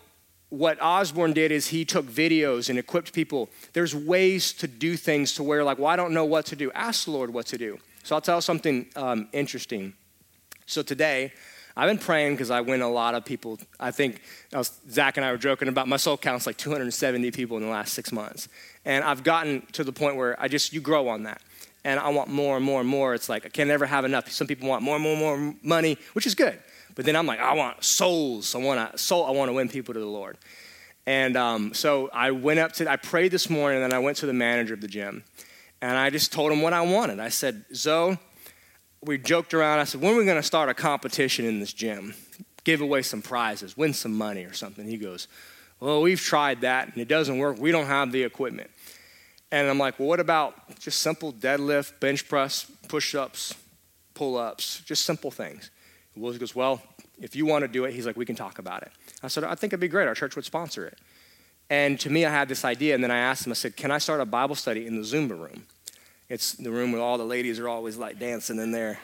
what 0.47 0.81
Osborn 0.81 1.33
did 1.33 1.51
is 1.51 1.67
he 1.67 1.83
took 1.83 2.05
videos 2.05 2.69
and 2.69 2.79
equipped 2.79 3.11
people. 3.11 3.49
There's 3.73 3.93
ways 3.93 4.53
to 4.53 4.67
do 4.67 4.95
things 4.95 5.33
to 5.35 5.43
where, 5.43 5.65
like, 5.65 5.79
well, 5.79 5.87
I 5.87 5.97
don't 5.97 6.13
know 6.13 6.25
what 6.25 6.45
to 6.45 6.55
do. 6.55 6.71
Ask 6.71 7.05
the 7.05 7.11
Lord 7.11 7.33
what 7.33 7.45
to 7.47 7.57
do. 7.57 7.77
So 8.03 8.15
I'll 8.15 8.21
tell 8.21 8.39
something 8.39 8.87
um, 8.95 9.27
interesting. 9.33 9.93
So 10.69 10.83
today, 10.83 11.33
I've 11.75 11.89
been 11.89 11.97
praying 11.97 12.35
because 12.35 12.51
I 12.51 12.61
win 12.61 12.83
a 12.83 12.89
lot 12.89 13.15
of 13.15 13.25
people. 13.25 13.57
I 13.79 13.89
think 13.89 14.21
was, 14.53 14.71
Zach 14.87 15.17
and 15.17 15.25
I 15.25 15.31
were 15.31 15.37
joking 15.39 15.67
about 15.67 15.87
my 15.87 15.97
soul 15.97 16.15
count's 16.15 16.45
like 16.45 16.57
270 16.57 17.31
people 17.31 17.57
in 17.57 17.63
the 17.63 17.69
last 17.69 17.95
six 17.95 18.11
months. 18.11 18.47
And 18.85 19.03
I've 19.03 19.23
gotten 19.23 19.65
to 19.71 19.83
the 19.83 19.91
point 19.91 20.15
where 20.15 20.39
I 20.39 20.47
just, 20.47 20.71
you 20.71 20.79
grow 20.79 21.07
on 21.07 21.23
that. 21.23 21.41
And 21.83 21.99
I 21.99 22.09
want 22.09 22.29
more 22.29 22.55
and 22.55 22.63
more 22.63 22.81
and 22.81 22.87
more. 22.87 23.15
It's 23.15 23.29
like 23.29 23.47
I 23.47 23.49
can 23.49 23.67
never 23.67 23.87
have 23.87 24.05
enough. 24.05 24.29
Some 24.29 24.45
people 24.45 24.69
want 24.69 24.83
more 24.83 24.95
and 24.95 25.03
more 25.03 25.33
and 25.33 25.43
more 25.43 25.55
money, 25.63 25.97
which 26.13 26.27
is 26.27 26.35
good. 26.35 26.59
But 26.93 27.05
then 27.05 27.15
I'm 27.15 27.25
like, 27.25 27.39
I 27.39 27.55
want 27.55 27.83
souls. 27.83 28.53
I 28.53 28.59
want 28.59 28.91
to 28.91 28.97
soul. 28.99 29.25
I 29.25 29.31
want 29.31 29.49
to 29.49 29.53
win 29.53 29.69
people 29.69 29.95
to 29.95 29.99
the 29.99 30.05
Lord. 30.05 30.37
And 31.07 31.35
um, 31.35 31.73
so 31.73 32.11
I 32.13 32.29
went 32.29 32.59
up 32.59 32.73
to, 32.73 32.91
I 32.91 32.97
prayed 32.97 33.31
this 33.31 33.49
morning, 33.49 33.81
and 33.81 33.91
then 33.91 33.97
I 33.97 34.03
went 34.03 34.17
to 34.17 34.27
the 34.27 34.33
manager 34.33 34.75
of 34.75 34.81
the 34.81 34.87
gym, 34.87 35.23
and 35.81 35.97
I 35.97 36.11
just 36.11 36.31
told 36.31 36.51
him 36.51 36.61
what 36.61 36.73
I 36.73 36.81
wanted. 36.81 37.19
I 37.19 37.29
said, 37.29 37.65
Zoe, 37.73 38.19
we 39.03 39.17
joked 39.17 39.53
around. 39.53 39.79
I 39.79 39.83
said, 39.85 40.01
when 40.01 40.13
are 40.13 40.17
we 40.17 40.25
going 40.25 40.37
to 40.37 40.43
start 40.43 40.69
a 40.69 40.73
competition 40.73 41.45
in 41.45 41.59
this 41.59 41.73
gym? 41.73 42.13
Give 42.63 42.81
away 42.81 43.01
some 43.01 43.21
prizes, 43.21 43.77
win 43.77 43.93
some 43.93 44.17
money 44.17 44.43
or 44.43 44.53
something. 44.53 44.85
He 44.85 44.97
goes, 44.97 45.27
well, 45.79 46.01
we've 46.01 46.19
tried 46.19 46.61
that 46.61 46.89
and 46.89 46.97
it 46.97 47.07
doesn't 47.07 47.37
work. 47.37 47.57
We 47.57 47.71
don't 47.71 47.85
have 47.87 48.11
the 48.11 48.23
equipment. 48.23 48.69
And 49.51 49.67
I'm 49.67 49.79
like, 49.79 49.97
well, 49.97 50.07
what 50.07 50.19
about 50.19 50.77
just 50.79 51.01
simple 51.01 51.33
deadlift, 51.33 51.99
bench 51.99 52.27
press, 52.27 52.69
push 52.87 53.15
ups, 53.15 53.55
pull 54.13 54.37
ups, 54.37 54.81
just 54.85 55.05
simple 55.05 55.31
things? 55.31 55.71
He 56.13 56.37
goes, 56.37 56.53
well, 56.53 56.81
if 57.19 57.35
you 57.35 57.45
want 57.45 57.63
to 57.63 57.67
do 57.67 57.85
it, 57.85 57.93
he's 57.93 58.05
like, 58.05 58.17
we 58.17 58.25
can 58.25 58.35
talk 58.35 58.59
about 58.59 58.81
it. 58.83 58.91
I 59.23 59.27
said, 59.27 59.43
I 59.43 59.55
think 59.55 59.71
it'd 59.71 59.79
be 59.79 59.87
great. 59.87 60.07
Our 60.07 60.15
church 60.15 60.35
would 60.35 60.45
sponsor 60.45 60.85
it. 60.85 60.97
And 61.69 61.99
to 62.01 62.09
me, 62.09 62.25
I 62.25 62.29
had 62.29 62.49
this 62.49 62.65
idea, 62.65 62.95
and 62.95 63.03
then 63.03 63.11
I 63.11 63.19
asked 63.19 63.45
him, 63.45 63.51
I 63.51 63.55
said, 63.55 63.75
can 63.75 63.91
I 63.91 63.99
start 63.99 64.21
a 64.21 64.25
Bible 64.25 64.55
study 64.55 64.87
in 64.87 64.95
the 64.95 65.03
Zumba 65.03 65.39
room? 65.39 65.65
It's 66.29 66.53
the 66.53 66.69
room 66.69 66.91
where 66.91 67.01
all 67.01 67.17
the 67.17 67.25
ladies 67.25 67.59
are 67.59 67.67
always 67.67 67.97
like 67.97 68.19
dancing 68.19 68.59
in 68.59 68.71
there. 68.71 68.99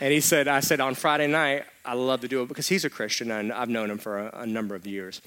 And 0.00 0.12
he 0.12 0.20
said, 0.20 0.48
I 0.48 0.60
said, 0.60 0.80
on 0.80 0.94
Friday 0.94 1.26
night, 1.26 1.64
I 1.84 1.92
love 1.92 2.22
to 2.22 2.28
do 2.28 2.42
it 2.42 2.48
because 2.48 2.66
he's 2.66 2.86
a 2.86 2.90
Christian 2.90 3.30
and 3.30 3.52
I've 3.52 3.68
known 3.68 3.90
him 3.90 3.98
for 3.98 4.18
a, 4.18 4.40
a 4.40 4.46
number 4.46 4.74
of 4.74 4.86
years. 4.86 5.20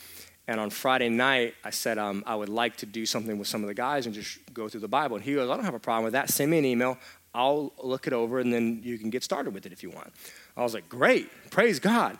And 0.47 0.59
on 0.59 0.71
Friday 0.71 1.09
night, 1.09 1.53
I 1.63 1.69
said, 1.69 1.99
um, 1.99 2.23
I 2.25 2.33
would 2.33 2.49
like 2.49 2.77
to 2.77 2.87
do 2.87 3.05
something 3.05 3.37
with 3.37 3.47
some 3.47 3.61
of 3.61 3.67
the 3.67 3.75
guys 3.75 4.07
and 4.07 4.15
just 4.15 4.39
go 4.51 4.67
through 4.67 4.79
the 4.79 4.87
Bible. 4.87 5.17
And 5.17 5.23
he 5.23 5.35
goes, 5.35 5.47
I 5.47 5.55
don't 5.55 5.65
have 5.65 5.75
a 5.75 5.79
problem 5.79 6.05
with 6.05 6.13
that. 6.13 6.31
Send 6.31 6.49
me 6.49 6.57
an 6.57 6.65
email. 6.65 6.97
I'll 7.35 7.71
look 7.83 8.07
it 8.07 8.13
over 8.13 8.39
and 8.39 8.51
then 8.51 8.81
you 8.83 8.97
can 8.97 9.11
get 9.11 9.23
started 9.23 9.53
with 9.53 9.67
it 9.67 9.71
if 9.71 9.83
you 9.83 9.91
want. 9.91 10.11
I 10.57 10.63
was 10.63 10.73
like, 10.73 10.89
great. 10.89 11.29
Praise 11.51 11.79
God. 11.79 12.17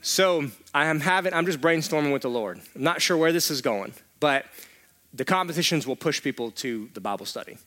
So 0.00 0.46
I 0.72 0.86
am 0.86 1.00
having, 1.00 1.34
I'm 1.34 1.44
just 1.44 1.60
brainstorming 1.60 2.14
with 2.14 2.22
the 2.22 2.30
Lord. 2.30 2.60
I'm 2.74 2.82
not 2.82 3.02
sure 3.02 3.16
where 3.18 3.32
this 3.32 3.50
is 3.50 3.60
going, 3.60 3.92
but 4.20 4.46
the 5.12 5.24
competitions 5.24 5.86
will 5.86 5.96
push 5.96 6.22
people 6.22 6.50
to 6.52 6.88
the 6.94 7.00
Bible 7.00 7.26
study 7.26 7.58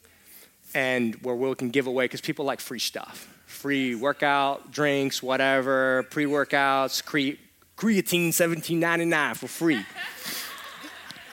and 0.74 1.15
where 1.24 1.36
we 1.36 1.53
can 1.55 1.70
give 1.70 1.88
away 1.88 2.05
because 2.05 2.22
people 2.22 2.45
like 2.45 2.59
free 2.59 2.80
stuff. 2.80 3.28
Free 3.45 3.95
workout 3.95 4.72
drinks 4.72 5.24
whatever 5.24 6.03
pre-workouts 6.11 7.03
cre- 7.03 7.39
creatine 7.78 8.30
17.99 8.30 9.38
for 9.38 9.47
free. 9.47 9.84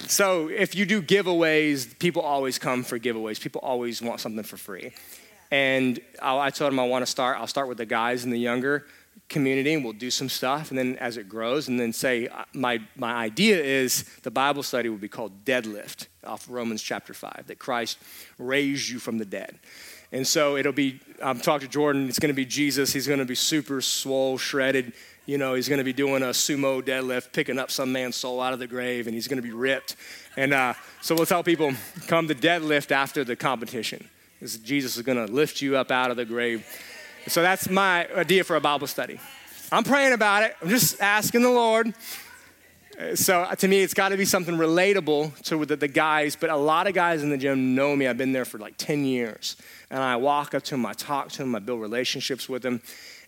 So 0.08 0.48
if 0.48 0.74
you 0.74 0.86
do 0.86 1.02
giveaways 1.02 1.98
people 1.98 2.22
always 2.22 2.58
come 2.58 2.84
for 2.84 2.98
giveaways. 2.98 3.40
People 3.40 3.60
always 3.62 4.00
want 4.00 4.20
something 4.20 4.44
for 4.44 4.56
free. 4.56 4.92
And 5.50 6.00
I, 6.20 6.38
I 6.38 6.50
told 6.50 6.72
them 6.72 6.80
i 6.80 6.84
want 6.84 7.04
to 7.04 7.10
start 7.10 7.38
i'll 7.38 7.46
start 7.46 7.68
with 7.68 7.78
the 7.78 7.86
guys 7.86 8.24
and 8.24 8.32
the 8.32 8.38
younger 8.38 8.84
community 9.28 9.74
and 9.74 9.82
we'll 9.82 9.92
do 9.92 10.10
some 10.10 10.28
stuff 10.28 10.70
and 10.70 10.78
then 10.78 10.96
as 10.98 11.16
it 11.16 11.28
grows 11.28 11.68
and 11.68 11.80
then 11.80 11.92
say 11.92 12.28
uh, 12.28 12.44
my, 12.52 12.80
my 12.96 13.12
idea 13.12 13.60
is 13.60 14.04
the 14.22 14.30
bible 14.30 14.62
study 14.62 14.88
will 14.88 14.96
be 14.96 15.08
called 15.08 15.44
deadlift 15.44 16.06
off 16.24 16.46
romans 16.48 16.80
chapter 16.80 17.12
5 17.12 17.44
that 17.46 17.58
christ 17.58 17.98
raised 18.38 18.88
you 18.88 18.98
from 18.98 19.18
the 19.18 19.24
dead. 19.24 19.58
And 20.12 20.26
so 20.26 20.56
it'll 20.56 20.72
be 20.72 21.00
i'm 21.22 21.40
talking 21.40 21.66
to 21.66 21.72
jordan 21.72 22.08
it's 22.08 22.20
going 22.20 22.32
to 22.32 22.36
be 22.36 22.44
jesus 22.44 22.92
he's 22.92 23.08
going 23.08 23.18
to 23.18 23.24
be 23.24 23.34
super 23.34 23.80
swole 23.80 24.38
shredded 24.38 24.92
you 25.26 25.38
know 25.38 25.54
he's 25.54 25.68
going 25.68 25.78
to 25.78 25.84
be 25.84 25.92
doing 25.92 26.22
a 26.22 26.26
sumo 26.26 26.80
deadlift 26.80 27.32
picking 27.32 27.58
up 27.58 27.70
some 27.70 27.92
man's 27.92 28.16
soul 28.16 28.40
out 28.40 28.52
of 28.52 28.60
the 28.60 28.66
grave 28.66 29.06
and 29.06 29.14
he's 29.14 29.28
going 29.28 29.42
to 29.42 29.42
be 29.42 29.52
ripped. 29.52 29.96
And 30.36 30.54
uh, 30.54 30.74
so 31.02 31.14
we'll 31.14 31.26
tell 31.26 31.42
people 31.42 31.72
come 32.06 32.28
to 32.28 32.34
deadlift 32.34 32.92
after 32.92 33.24
the 33.24 33.36
competition. 33.36 34.08
Jesus 34.62 34.96
is 34.96 35.02
going 35.02 35.18
to 35.24 35.32
lift 35.32 35.60
you 35.60 35.76
up 35.76 35.90
out 35.90 36.10
of 36.10 36.16
the 36.16 36.24
grave 36.24 36.64
so 37.28 37.42
that's 37.42 37.68
my 37.68 38.08
idea 38.14 38.44
for 38.44 38.56
a 38.56 38.60
Bible 38.60 38.86
study. 38.86 39.18
I'm 39.72 39.84
praying 39.84 40.12
about 40.12 40.44
it. 40.44 40.56
I'm 40.62 40.68
just 40.68 41.00
asking 41.00 41.42
the 41.42 41.50
Lord. 41.50 41.92
So 43.14 43.40
uh, 43.40 43.54
to 43.56 43.68
me, 43.68 43.80
it's 43.80 43.94
got 43.94 44.10
to 44.10 44.16
be 44.16 44.24
something 44.24 44.56
relatable 44.56 45.42
to 45.44 45.64
the, 45.64 45.76
the, 45.76 45.88
guys. 45.88 46.36
But 46.36 46.50
a 46.50 46.56
lot 46.56 46.86
of 46.86 46.94
guys 46.94 47.22
in 47.22 47.30
the 47.30 47.36
gym 47.36 47.74
know 47.74 47.94
me. 47.94 48.06
I've 48.06 48.16
been 48.16 48.32
there 48.32 48.44
for 48.44 48.58
like 48.58 48.76
10 48.78 49.04
years. 49.04 49.56
And 49.90 50.00
I 50.00 50.16
walk 50.16 50.54
up 50.54 50.62
to 50.64 50.70
them, 50.70 50.86
I 50.86 50.92
talk 50.92 51.30
to 51.32 51.38
them, 51.38 51.54
I 51.54 51.58
build 51.58 51.80
relationships 51.80 52.48
with 52.48 52.62
them. 52.62 52.80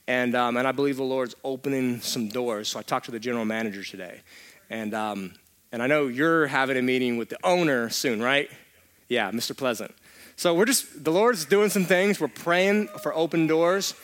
And, 0.07 0.35
um, 0.35 0.57
and 0.57 0.67
I 0.67 0.73
believe 0.73 0.97
the 0.97 1.03
Lord's 1.03 1.35
opening 1.45 2.01
some 2.01 2.29
doors. 2.29 2.69
So 2.69 2.79
I 2.79 2.83
talked 2.83 3.07
to 3.07 3.11
the 3.11 3.21
general 3.21 3.45
manager 3.45 3.83
today. 3.83 4.23
And, 4.71 4.95
um, 4.95 5.35
and 5.71 5.83
I 5.83 5.87
know 5.87 6.07
you're 6.07 6.47
having 6.47 6.79
a 6.79 6.83
meeting 6.83 7.19
with 7.19 7.29
the 7.29 7.39
owner 7.45 7.91
soon, 7.91 8.23
right? 8.23 8.51
Yeah, 9.09 9.31
Mr. 9.33 9.57
Pleasant. 9.57 9.95
So 10.39 10.55
we're 10.55 10.67
just, 10.67 11.03
the 11.03 11.11
Lord's 11.11 11.45
doing 11.45 11.69
some 11.69 11.85
things. 11.85 12.21
We're 12.21 12.29
praying 12.29 12.87
for 13.03 13.13
open 13.13 13.49
doors. 13.49 13.95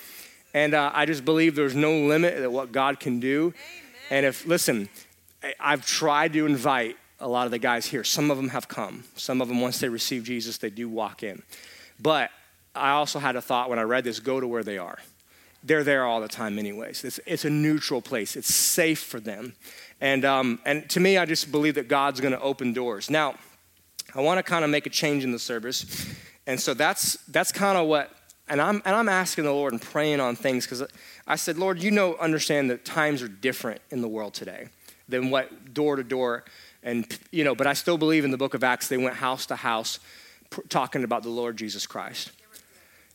And 0.53 0.74
uh, 0.74 0.91
I 0.93 1.07
just 1.07 1.24
believe 1.24 1.55
there's 1.55 1.76
no 1.76 1.93
limit 1.93 2.35
at 2.35 2.51
what 2.51 2.72
God 2.72 2.99
can 2.99 3.20
do. 3.20 3.55
Amen. 3.55 3.55
And 4.11 4.26
if, 4.26 4.45
listen, 4.45 4.89
I've 5.61 5.87
tried 5.87 6.32
to 6.32 6.45
invite 6.45 6.97
a 7.20 7.28
lot 7.28 7.45
of 7.45 7.53
the 7.53 7.61
guys 7.61 7.87
here. 7.87 8.03
Some 8.03 8.32
of 8.32 8.37
them 8.37 8.49
have 8.49 8.66
come. 8.66 9.05
Some 9.14 9.41
of 9.41 9.47
them, 9.47 9.61
once 9.61 9.78
they 9.78 9.89
receive 9.89 10.24
Jesus, 10.24 10.59
they 10.59 10.70
do 10.70 10.89
walk 10.89 11.22
in. 11.22 11.41
But 12.01 12.32
I 12.74 12.91
also 12.91 13.20
had 13.20 13.37
a 13.37 13.41
thought 13.41 13.70
when 13.70 13.78
I 13.78 13.82
read 13.82 14.03
this 14.03 14.18
go 14.18 14.41
to 14.41 14.49
where 14.49 14.64
they 14.64 14.76
are. 14.76 14.99
They're 15.62 15.85
there 15.85 16.05
all 16.05 16.20
the 16.20 16.26
time, 16.26 16.59
anyways. 16.59 17.05
It's, 17.05 17.20
it's 17.26 17.45
a 17.45 17.51
neutral 17.51 18.03
place, 18.03 18.35
it's 18.35 18.53
safe 18.53 18.99
for 18.99 19.20
them. 19.20 19.55
And, 20.01 20.24
um, 20.24 20.59
and 20.66 20.91
to 20.91 20.99
me, 20.99 21.16
I 21.16 21.26
just 21.26 21.53
believe 21.53 21.76
that 21.76 21.87
God's 21.87 22.20
going 22.20 22.35
to 22.35 22.41
open 22.41 22.72
doors. 22.72 23.09
Now, 23.09 23.37
I 24.14 24.20
want 24.20 24.38
to 24.38 24.42
kind 24.42 24.64
of 24.64 24.70
make 24.70 24.86
a 24.86 24.90
change 24.90 25.24
in 25.24 25.32
the 25.32 25.38
service. 25.38 26.06
And 26.46 26.60
so 26.60 26.74
that's, 26.74 27.14
that's 27.28 27.50
kind 27.50 27.76
of 27.76 27.86
what, 27.86 28.10
and 28.48 28.60
I'm, 28.60 28.82
and 28.84 28.94
I'm 28.94 29.08
asking 29.08 29.44
the 29.44 29.52
Lord 29.52 29.72
and 29.72 29.80
praying 29.80 30.20
on 30.20 30.36
things 30.36 30.66
because 30.66 30.84
I 31.26 31.36
said, 31.36 31.58
Lord, 31.58 31.82
you 31.82 31.90
know, 31.90 32.16
understand 32.16 32.70
that 32.70 32.84
times 32.84 33.22
are 33.22 33.28
different 33.28 33.80
in 33.90 34.02
the 34.02 34.08
world 34.08 34.34
today 34.34 34.68
than 35.08 35.30
what 35.30 35.72
door 35.72 35.96
to 35.96 36.04
door. 36.04 36.44
And, 36.82 37.18
you 37.30 37.44
know, 37.44 37.54
but 37.54 37.66
I 37.66 37.72
still 37.72 37.96
believe 37.96 38.24
in 38.24 38.30
the 38.30 38.36
book 38.36 38.54
of 38.54 38.62
Acts, 38.62 38.88
they 38.88 38.98
went 38.98 39.16
house 39.16 39.46
to 39.46 39.56
house 39.56 39.98
pr- 40.50 40.60
talking 40.68 41.02
about 41.02 41.22
the 41.22 41.30
Lord 41.30 41.56
Jesus 41.56 41.86
Christ 41.86 42.30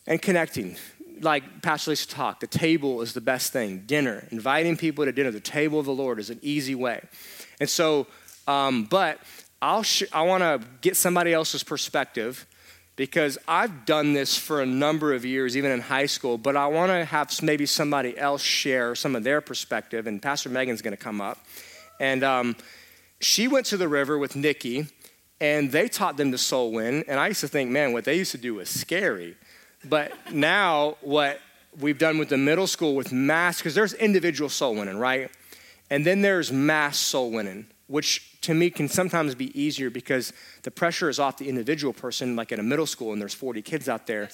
and 0.08 0.22
connecting. 0.22 0.76
Like 1.22 1.62
Pastor 1.62 1.91
Lisa 1.91 2.08
talked, 2.08 2.41
the 2.41 2.47
table 2.47 3.02
is 3.02 3.14
the 3.14 3.22
best 3.22 3.54
thing. 3.54 3.84
Dinner, 3.86 4.28
inviting 4.32 4.78
people 4.78 5.06
to 5.06 5.12
dinner, 5.12 5.32
the 5.32 5.39
table 5.39 5.80
of 5.80 5.86
the 5.86 5.93
Lord 5.93 6.18
is 6.18 6.30
an 6.30 6.39
easy 6.41 6.74
way. 6.74 7.02
And 7.60 7.70
so, 7.70 8.08
um, 8.47 8.86
but 8.86 9.20
I'll 9.62 9.84
sh- 9.84 10.03
I 10.14 10.22
want 10.22 10.41
to 10.43 10.62
get 10.82 10.95
somebody 10.95 11.34
else's 11.34 11.64
perspective 11.64 12.45
because 12.95 13.38
I've 13.47 13.86
done 13.86 14.14
this 14.14 14.38
for 14.38 14.62
a 14.62 14.66
number 14.66 15.14
of 15.14 15.26
years, 15.26 15.55
even 15.55 15.72
in 15.72 15.80
high 15.82 16.05
school, 16.05 16.38
but 16.38 16.55
I 16.55 16.68
want 16.68 16.91
to 16.91 17.05
have 17.05 17.32
maybe 17.41 17.66
somebody 17.66 18.18
else 18.18 18.41
share 18.41 18.93
some 18.95 19.16
of 19.16 19.24
their 19.24 19.39
perspective. 19.41 20.05
And 20.05 20.22
Pastor 20.22 20.49
Megan's 20.49 20.82
going 20.82 20.95
to 20.95 21.01
come 21.01 21.22
up. 21.22 21.38
And 21.99 22.24
um, 22.24 22.55
she 23.20 23.47
went 23.47 23.66
to 23.68 23.78
the 23.78 23.88
river 23.88 24.18
with 24.18 24.36
Nikki, 24.36 24.88
and 25.39 25.72
they 25.72 25.88
taught 25.88 26.18
them 26.18 26.32
to 26.32 26.38
soul 26.38 26.74
win. 26.74 27.05
And 27.07 27.20
I 27.20 27.28
used 27.28 27.41
to 27.41 27.47
think, 27.47 27.70
man, 27.70 27.93
what 27.93 28.03
they 28.03 28.18
used 28.18 28.32
to 28.32 28.38
do 28.38 28.55
was 28.55 28.70
scary. 28.70 29.38
But 29.86 30.12
now, 30.34 30.97
what 31.01 31.39
we've 31.80 31.97
done 31.97 32.18
with 32.18 32.30
the 32.30 32.38
middle 32.38 32.68
school 32.68 32.95
with 32.95 33.14
mass, 33.14 33.60
because 33.60 33.76
there's 33.76 33.93
individual 33.93 34.49
soul 34.49 34.76
winning, 34.76 34.97
right? 34.97 35.32
And 35.89 36.05
then 36.05 36.22
there's 36.22 36.51
mass 36.51 36.97
soul 36.97 37.32
winning 37.32 37.68
which 37.90 38.40
to 38.42 38.54
me 38.54 38.70
can 38.70 38.88
sometimes 38.88 39.34
be 39.36 39.60
easier 39.60 39.90
because 39.90 40.32
the 40.62 40.72
pressure 40.72 41.10
is 41.10 41.20
off 41.20 41.38
the 41.38 41.50
individual 41.50 41.92
person, 41.92 42.36
like 42.36 42.52
in 42.52 42.60
a 42.60 42.64
middle 42.64 42.86
school, 42.86 43.14
and 43.14 43.22
there's 43.22 43.34
40 43.34 43.64
kids 43.64 43.90
out 43.90 44.06
there, 44.06 44.30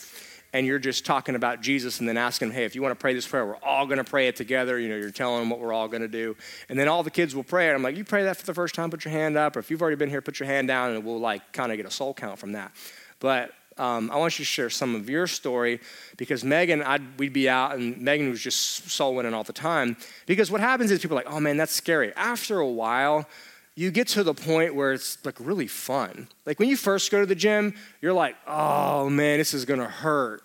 and 0.51 0.68
you're 0.68 0.78
just 0.78 1.06
talking 1.06 1.36
about 1.36 1.62
Jesus 1.62 1.99
and 1.99 2.08
then 2.08 2.18
asking 2.18 2.49
them, 2.49 2.56
hey, 2.56 2.66
if 2.66 2.76
you 2.76 2.82
want 2.82 2.91
to 2.91 3.01
pray 3.01 3.14
this 3.14 3.28
prayer, 3.28 3.45
we're 3.45 3.56
all 3.58 3.86
going 3.86 3.97
to 3.97 4.03
pray 4.03 4.28
it 4.28 4.36
together. 4.36 4.78
You 4.78 4.89
know, 4.89 4.97
you're 4.97 5.10
telling 5.10 5.39
them 5.39 5.49
what 5.49 5.60
we're 5.60 5.74
all 5.74 5.88
going 5.88 6.01
to 6.01 6.08
do. 6.08 6.36
And 6.70 6.78
then 6.78 6.88
all 6.88 7.01
the 7.01 7.12
kids 7.12 7.36
will 7.36 7.43
pray 7.43 7.70
it. 7.70 7.74
I'm 7.74 7.82
like, 7.82 7.97
you 7.97 8.03
pray 8.03 8.24
that 8.24 8.38
for 8.38 8.45
the 8.45 8.53
first 8.53 8.76
time, 8.76 8.89
put 8.89 9.03
your 9.03 9.12
hand 9.12 9.38
up. 9.38 9.56
Or 9.56 9.60
if 9.60 9.72
you've 9.72 9.82
already 9.82 9.97
been 9.97 10.10
here, 10.10 10.22
put 10.22 10.39
your 10.39 10.47
hand 10.47 10.68
down, 10.68 10.91
and 10.91 11.03
we'll 11.03 11.20
like 11.20 11.51
kind 11.51 11.72
of 11.72 11.78
get 11.78 11.86
a 11.86 11.91
soul 11.91 12.14
count 12.14 12.39
from 12.39 12.53
that. 12.53 12.72
But 13.20 13.51
um, 13.78 14.09
I 14.09 14.15
want 14.17 14.39
you 14.39 14.45
to 14.45 14.47
share 14.47 14.69
some 14.69 14.95
of 14.95 15.09
your 15.09 15.28
story 15.28 15.82
because 16.15 16.43
Megan, 16.43 16.82
I'd, 16.82 17.19
we'd 17.19 17.34
be 17.34 17.49
out 17.49 17.76
and 17.76 17.99
Megan 18.01 18.30
was 18.30 18.41
just 18.41 18.89
soul 18.89 19.15
winning 19.15 19.34
all 19.34 19.43
the 19.43 19.53
time. 19.53 19.97
Because 20.26 20.49
what 20.49 20.61
happens 20.61 20.91
is 20.91 21.01
people 21.01 21.17
are 21.17 21.23
like, 21.23 21.34
oh 21.34 21.41
man, 21.41 21.57
that's 21.57 21.73
scary. 21.73 22.13
After 22.15 22.59
a 22.59 22.67
while, 22.67 23.28
you 23.76 23.91
get 23.91 24.07
to 24.09 24.23
the 24.23 24.34
point 24.34 24.76
where 24.76 24.93
it's 24.93 25.17
like 25.26 25.36
really 25.39 25.67
fun. 25.67 26.30
Like 26.45 26.59
when 26.59 26.69
you 26.69 26.78
first 26.78 27.11
go 27.11 27.19
to 27.19 27.26
the 27.26 27.36
gym, 27.36 27.76
you're 28.01 28.13
like, 28.13 28.38
oh 28.47 29.09
man, 29.09 29.39
this 29.39 29.53
is 29.53 29.65
gonna 29.65 29.89
hurt. 29.89 30.41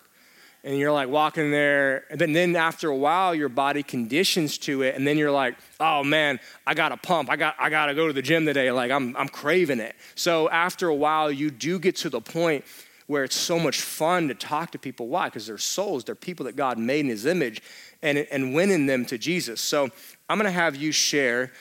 And 0.63 0.77
you're 0.77 0.91
like 0.91 1.09
walking 1.09 1.49
there, 1.49 2.03
and 2.11 2.21
then, 2.21 2.33
then 2.33 2.55
after 2.55 2.89
a 2.89 2.95
while, 2.95 3.33
your 3.33 3.49
body 3.49 3.81
conditions 3.81 4.59
to 4.59 4.83
it, 4.83 4.93
and 4.93 5.07
then 5.07 5.17
you're 5.17 5.31
like, 5.31 5.55
oh 5.79 6.03
man, 6.03 6.39
I 6.67 6.75
gotta 6.75 6.97
pump, 6.97 7.31
I 7.31 7.35
got 7.35 7.55
I 7.57 7.71
gotta 7.71 7.95
go 7.95 8.05
to 8.05 8.13
the 8.13 8.21
gym 8.21 8.45
today. 8.45 8.69
Like 8.71 8.91
I'm 8.91 9.15
I'm 9.17 9.29
craving 9.29 9.79
it. 9.79 9.95
So 10.13 10.49
after 10.49 10.87
a 10.87 10.93
while, 10.93 11.31
you 11.31 11.49
do 11.49 11.79
get 11.79 11.95
to 11.97 12.09
the 12.09 12.21
point 12.21 12.63
where 13.11 13.25
it's 13.25 13.35
so 13.35 13.59
much 13.59 13.81
fun 13.81 14.29
to 14.29 14.33
talk 14.33 14.71
to 14.71 14.79
people. 14.79 15.09
Why? 15.09 15.25
Because 15.25 15.45
they're 15.45 15.57
souls, 15.57 16.05
they're 16.05 16.15
people 16.15 16.45
that 16.45 16.55
God 16.55 16.77
made 16.77 17.01
in 17.01 17.09
his 17.09 17.25
image 17.25 17.61
and, 18.01 18.17
and 18.17 18.53
winning 18.55 18.85
them 18.85 19.05
to 19.07 19.17
Jesus. 19.17 19.59
So 19.59 19.89
I'm 20.29 20.37
gonna 20.37 20.49
have 20.49 20.77
you 20.77 20.93
share 20.93 21.51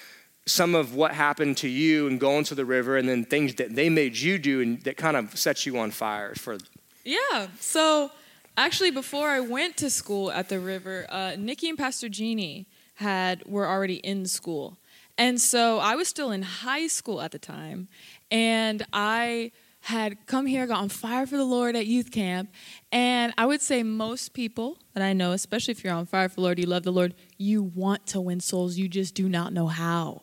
some 0.46 0.76
of 0.76 0.94
what 0.94 1.12
happened 1.12 1.57
to 1.57 1.68
you 1.68 2.07
and 2.07 2.20
going 2.20 2.44
to 2.44 2.55
the 2.55 2.64
river 2.64 2.96
and 2.96 3.09
then 3.09 3.24
things 3.24 3.57
that 3.57 3.74
they 3.74 3.88
made 3.88 4.16
you 4.16 4.38
do 4.38 4.61
and 4.61 4.80
that 4.82 4.96
kind 4.96 5.16
of 5.16 5.36
set 5.36 5.66
you 5.66 5.76
on 5.76 5.90
fire 5.90 6.34
for 6.34 6.57
yeah 7.05 7.46
so 7.59 8.11
actually 8.57 8.90
before 8.90 9.28
i 9.28 9.38
went 9.38 9.76
to 9.76 9.90
school 9.90 10.30
at 10.32 10.48
the 10.48 10.59
river 10.59 11.07
uh, 11.11 11.36
nikki 11.38 11.68
and 11.68 11.78
pastor 11.78 12.09
jeannie 12.09 12.66
had 12.94 13.44
were 13.46 13.66
already 13.66 13.96
in 13.96 14.24
school 14.24 14.78
and 15.18 15.40
so 15.40 15.78
i 15.78 15.94
was 15.94 16.09
still 16.09 16.30
in 16.30 16.42
high 16.42 16.86
school 16.86 17.20
at 17.20 17.32
the 17.32 17.38
time 17.38 17.86
and 18.30 18.84
i 18.94 19.53
had 19.81 20.26
come 20.26 20.47
here 20.47 20.66
got 20.66 20.81
on 20.81 20.89
fire 20.89 21.26
for 21.26 21.37
the 21.37 21.45
lord 21.45 21.74
at 21.74 21.87
youth 21.87 22.11
camp. 22.11 22.51
And 22.93 23.33
i 23.39 23.47
would 23.47 23.62
say 23.62 23.83
most 23.83 24.35
people 24.35 24.78
that 24.95 25.03
i 25.03 25.12
know 25.12 25.33
especially 25.33 25.72
if 25.72 25.83
you're 25.83 25.95
on 25.95 26.07
fire 26.07 26.28
for 26.28 26.37
the 26.37 26.41
lord 26.43 26.59
you 26.59 26.66
love 26.66 26.83
the 26.83 26.93
lord 26.93 27.14
you 27.39 27.62
want 27.62 28.07
to 28.09 28.20
win 28.20 28.41
souls. 28.41 28.76
You 28.76 28.89
just 28.89 29.14
do 29.14 29.28
not 29.28 29.53
know 29.53 29.66
how 29.66 30.22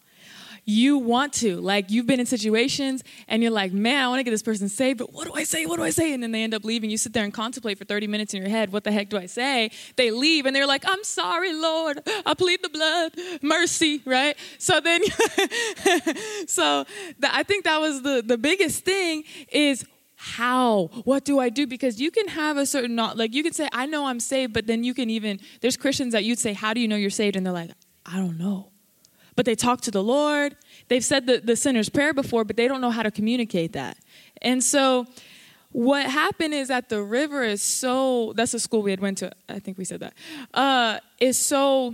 you 0.68 0.97
want 0.97 1.32
to. 1.32 1.55
Like 1.61 1.89
you've 1.89 2.05
been 2.05 2.20
in 2.20 2.26
situations 2.26 3.01
and 3.30 3.41
you're 3.41 3.53
like, 3.53 3.72
man, 3.72 4.03
I 4.03 4.09
want 4.09 4.20
to 4.20 4.24
get 4.24 4.32
this 4.32 4.43
person 4.43 4.68
saved, 4.68 4.99
but 4.99 5.13
what 5.13 5.26
do 5.26 5.34
I 5.34 5.43
say? 5.43 5.65
What 5.65 5.78
do 5.78 5.84
I 5.84 5.91
say? 5.91 6.13
And 6.13 6.22
then 6.22 6.34
they 6.34 6.43
end 6.43 6.53
up 6.53 6.65
leaving. 6.65 6.89
You 6.89 6.97
sit 6.97 7.13
there 7.13 7.24
and 7.24 7.34
contemplate 7.34 7.78
for 7.78 7.86
30 7.86 8.05
minutes 8.07 8.34
in 8.34 8.41
your 8.41 8.49
head, 8.49 8.74
what 8.74 8.84
the 8.84 8.91
heck 8.91 9.09
do 9.09 9.18
I 9.18 9.28
say? 9.28 9.72
They 9.95 10.11
leave 10.11 10.45
and 10.45 10.53
they're 10.53 10.68
like, 10.68 10.84
I'm 10.86 11.03
sorry, 11.05 11.53
Lord. 11.53 12.01
I 12.26 12.34
plead 12.34 12.61
the 12.61 12.70
blood, 12.70 13.13
mercy, 13.41 14.01
right? 14.03 14.36
So 14.57 14.82
then, 14.82 15.03
so 16.47 16.86
the, 17.18 17.34
I 17.34 17.43
think 17.43 17.63
that 17.63 17.80
was 17.80 18.01
the, 18.01 18.22
the 18.26 18.38
biggest 18.38 18.84
thing 18.84 19.24
is 19.49 19.86
how 20.20 20.89
what 21.03 21.24
do 21.24 21.38
i 21.38 21.47
do 21.47 21.68
because 21.68 22.01
you 22.01 22.09
can 22.09 22.28
have 22.28 22.57
a 22.57 22.65
certain 22.65 22.95
not 22.95 23.15
like 23.15 23.36
you 23.36 23.43
can 23.43 23.53
say 23.53 23.70
i 23.72 23.86
know 23.86 24.07
i'm 24.07 24.20
saved 24.20 24.51
but 24.51 24.65
then 24.65 24.84
you 24.84 24.95
can 24.95 25.11
even 25.11 25.39
there's 25.61 25.78
christians 25.78 26.13
that 26.13 26.24
you'd 26.24 26.39
say 26.39 26.53
how 26.53 26.74
do 26.74 26.82
you 26.82 26.88
know 26.88 26.95
you're 26.95 27.11
saved 27.11 27.36
and 27.36 27.45
they're 27.45 27.53
like 27.53 27.70
i 28.03 28.18
don't 28.18 28.36
know 28.36 28.72
but 29.38 29.45
they 29.45 29.55
talk 29.55 29.79
to 29.81 29.91
the 29.91 30.03
Lord. 30.03 30.57
They've 30.89 31.05
said 31.05 31.27
the, 31.27 31.38
the 31.38 31.55
sinner's 31.55 31.88
prayer 31.88 32.13
before, 32.13 32.43
but 32.43 32.57
they 32.57 32.67
don't 32.67 32.81
know 32.81 32.91
how 32.91 33.03
to 33.03 33.11
communicate 33.11 33.71
that. 33.73 33.97
And 34.41 34.61
so 34.61 35.05
what 35.71 36.07
happened 36.07 36.53
is 36.53 36.69
that 36.69 36.89
the 36.89 37.01
river 37.01 37.43
is 37.43 37.61
so 37.61 38.33
that's 38.35 38.51
the 38.53 38.59
school 38.59 38.81
we 38.81 38.89
had 38.89 38.99
went 38.99 39.17
to 39.17 39.31
i 39.49 39.59
think 39.59 39.77
we 39.77 39.83
said 39.85 39.99
that 39.99 40.13
uh, 40.53 40.97
is 41.19 41.38
so 41.38 41.93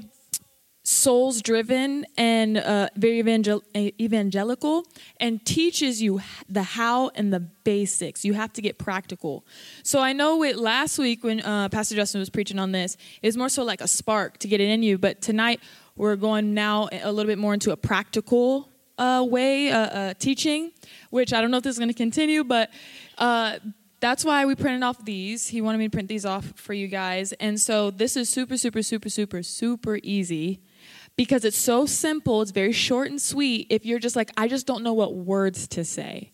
souls 0.86 1.42
driven 1.42 2.06
and 2.18 2.58
uh, 2.58 2.88
very 2.98 3.20
evangel- 3.20 3.64
evangelical 3.76 4.86
and 5.20 5.44
teaches 5.46 6.02
you 6.02 6.22
the 6.48 6.62
how 6.62 7.10
and 7.16 7.34
the 7.34 7.40
basics 7.40 8.24
you 8.24 8.34
have 8.34 8.54
to 8.54 8.62
get 8.62 8.78
practical 8.78 9.46
so 9.82 10.00
i 10.00 10.14
know 10.14 10.44
it 10.44 10.58
last 10.58 11.00
week 11.00 11.24
when 11.24 11.42
uh, 11.42 11.68
pastor 11.70 11.96
justin 11.96 12.20
was 12.20 12.30
preaching 12.30 12.60
on 12.60 12.74
this 12.74 12.96
it 13.22 13.28
was 13.28 13.36
more 13.36 13.50
so 13.50 13.64
like 13.64 13.82
a 13.82 13.88
spark 13.88 14.38
to 14.38 14.48
get 14.48 14.62
it 14.62 14.70
in 14.70 14.84
you 14.84 14.98
but 14.98 15.20
tonight 15.22 15.60
we're 15.96 16.16
going 16.16 16.54
now 16.54 16.90
a 16.92 17.12
little 17.12 17.30
bit 17.30 17.38
more 17.38 17.54
into 17.54 17.72
a 17.72 17.78
practical 17.78 18.70
uh, 18.98 19.26
way, 19.28 19.72
uh, 19.72 19.78
uh, 19.78 20.14
teaching, 20.20 20.72
which 21.10 21.34
I 21.34 21.42
don't 21.42 21.52
know 21.52 21.58
if 21.58 21.64
this 21.64 21.76
is 21.76 21.80
going 21.80 21.90
to 21.90 21.96
continue, 21.96 22.44
but 22.44 22.72
uh, 23.18 23.58
that's 24.00 24.26
why 24.26 24.46
we 24.46 24.56
printed 24.56 24.84
off 24.84 25.04
these. 25.06 25.48
He 25.48 25.62
wanted 25.62 25.78
me 25.78 25.86
to 25.86 25.90
print 25.92 26.10
these 26.10 26.26
off 26.26 26.54
for 26.56 26.74
you 26.74 26.88
guys. 26.88 27.32
And 27.34 27.60
so 27.60 27.92
this 27.92 28.18
is 28.18 28.30
super, 28.30 28.58
super, 28.58 28.82
super, 28.82 29.10
super, 29.10 29.44
super 29.44 30.00
easy 30.04 30.62
because 31.16 31.46
it's 31.46 31.58
so 31.58 31.86
simple. 31.86 32.42
It's 32.42 32.52
very 32.52 32.74
short 32.74 33.10
and 33.10 33.22
sweet. 33.22 33.68
If 33.70 33.86
you're 33.86 34.00
just 34.00 34.16
like, 34.16 34.32
I 34.36 34.48
just 34.48 34.68
don't 34.68 34.84
know 34.84 34.94
what 34.94 35.16
words 35.16 35.68
to 35.70 35.86
say. 35.86 36.32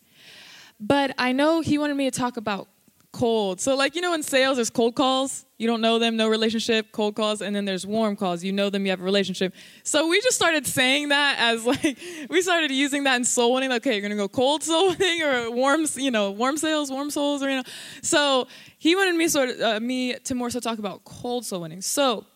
But 0.80 1.14
I 1.18 1.32
know 1.32 1.60
he 1.60 1.76
wanted 1.76 1.96
me 1.96 2.10
to 2.10 2.18
talk 2.18 2.36
about 2.36 2.68
cold. 3.12 3.60
So, 3.60 3.76
like, 3.76 3.94
you 3.94 4.00
know, 4.00 4.14
in 4.14 4.22
sales, 4.22 4.56
there's 4.56 4.70
cold 4.70 4.94
calls. 4.94 5.44
You 5.58 5.66
don't 5.66 5.80
know 5.80 5.98
them, 5.98 6.16
no 6.16 6.28
relationship, 6.28 6.92
cold 6.92 7.14
calls. 7.16 7.42
And 7.42 7.54
then 7.54 7.64
there's 7.64 7.86
warm 7.86 8.16
calls. 8.16 8.42
You 8.42 8.52
know 8.52 8.70
them, 8.70 8.84
you 8.84 8.90
have 8.90 9.00
a 9.00 9.04
relationship. 9.04 9.54
So, 9.82 10.08
we 10.08 10.20
just 10.20 10.36
started 10.36 10.66
saying 10.66 11.08
that 11.08 11.36
as 11.38 11.66
like, 11.66 11.98
we 12.28 12.42
started 12.42 12.70
using 12.70 13.04
that 13.04 13.16
in 13.16 13.24
soul 13.24 13.54
winning. 13.54 13.70
Like, 13.70 13.82
okay, 13.82 13.92
you're 13.92 14.00
going 14.00 14.10
to 14.10 14.16
go 14.16 14.28
cold 14.28 14.62
soul 14.64 14.90
winning 14.90 15.22
or 15.22 15.50
warm, 15.50 15.86
you 15.96 16.10
know, 16.10 16.30
warm 16.30 16.56
sales, 16.56 16.90
warm 16.90 17.10
souls, 17.10 17.42
or, 17.42 17.50
you 17.50 17.56
know. 17.56 17.64
So, 18.02 18.48
he 18.78 18.94
wanted 18.94 19.16
me 19.16 19.28
sort 19.28 19.50
of, 19.50 19.60
uh, 19.60 19.80
me 19.80 20.14
to 20.14 20.34
more 20.34 20.50
so 20.50 20.60
talk 20.60 20.78
about 20.78 21.04
cold 21.04 21.44
soul 21.44 21.62
winning. 21.62 21.82
So, 21.82 22.26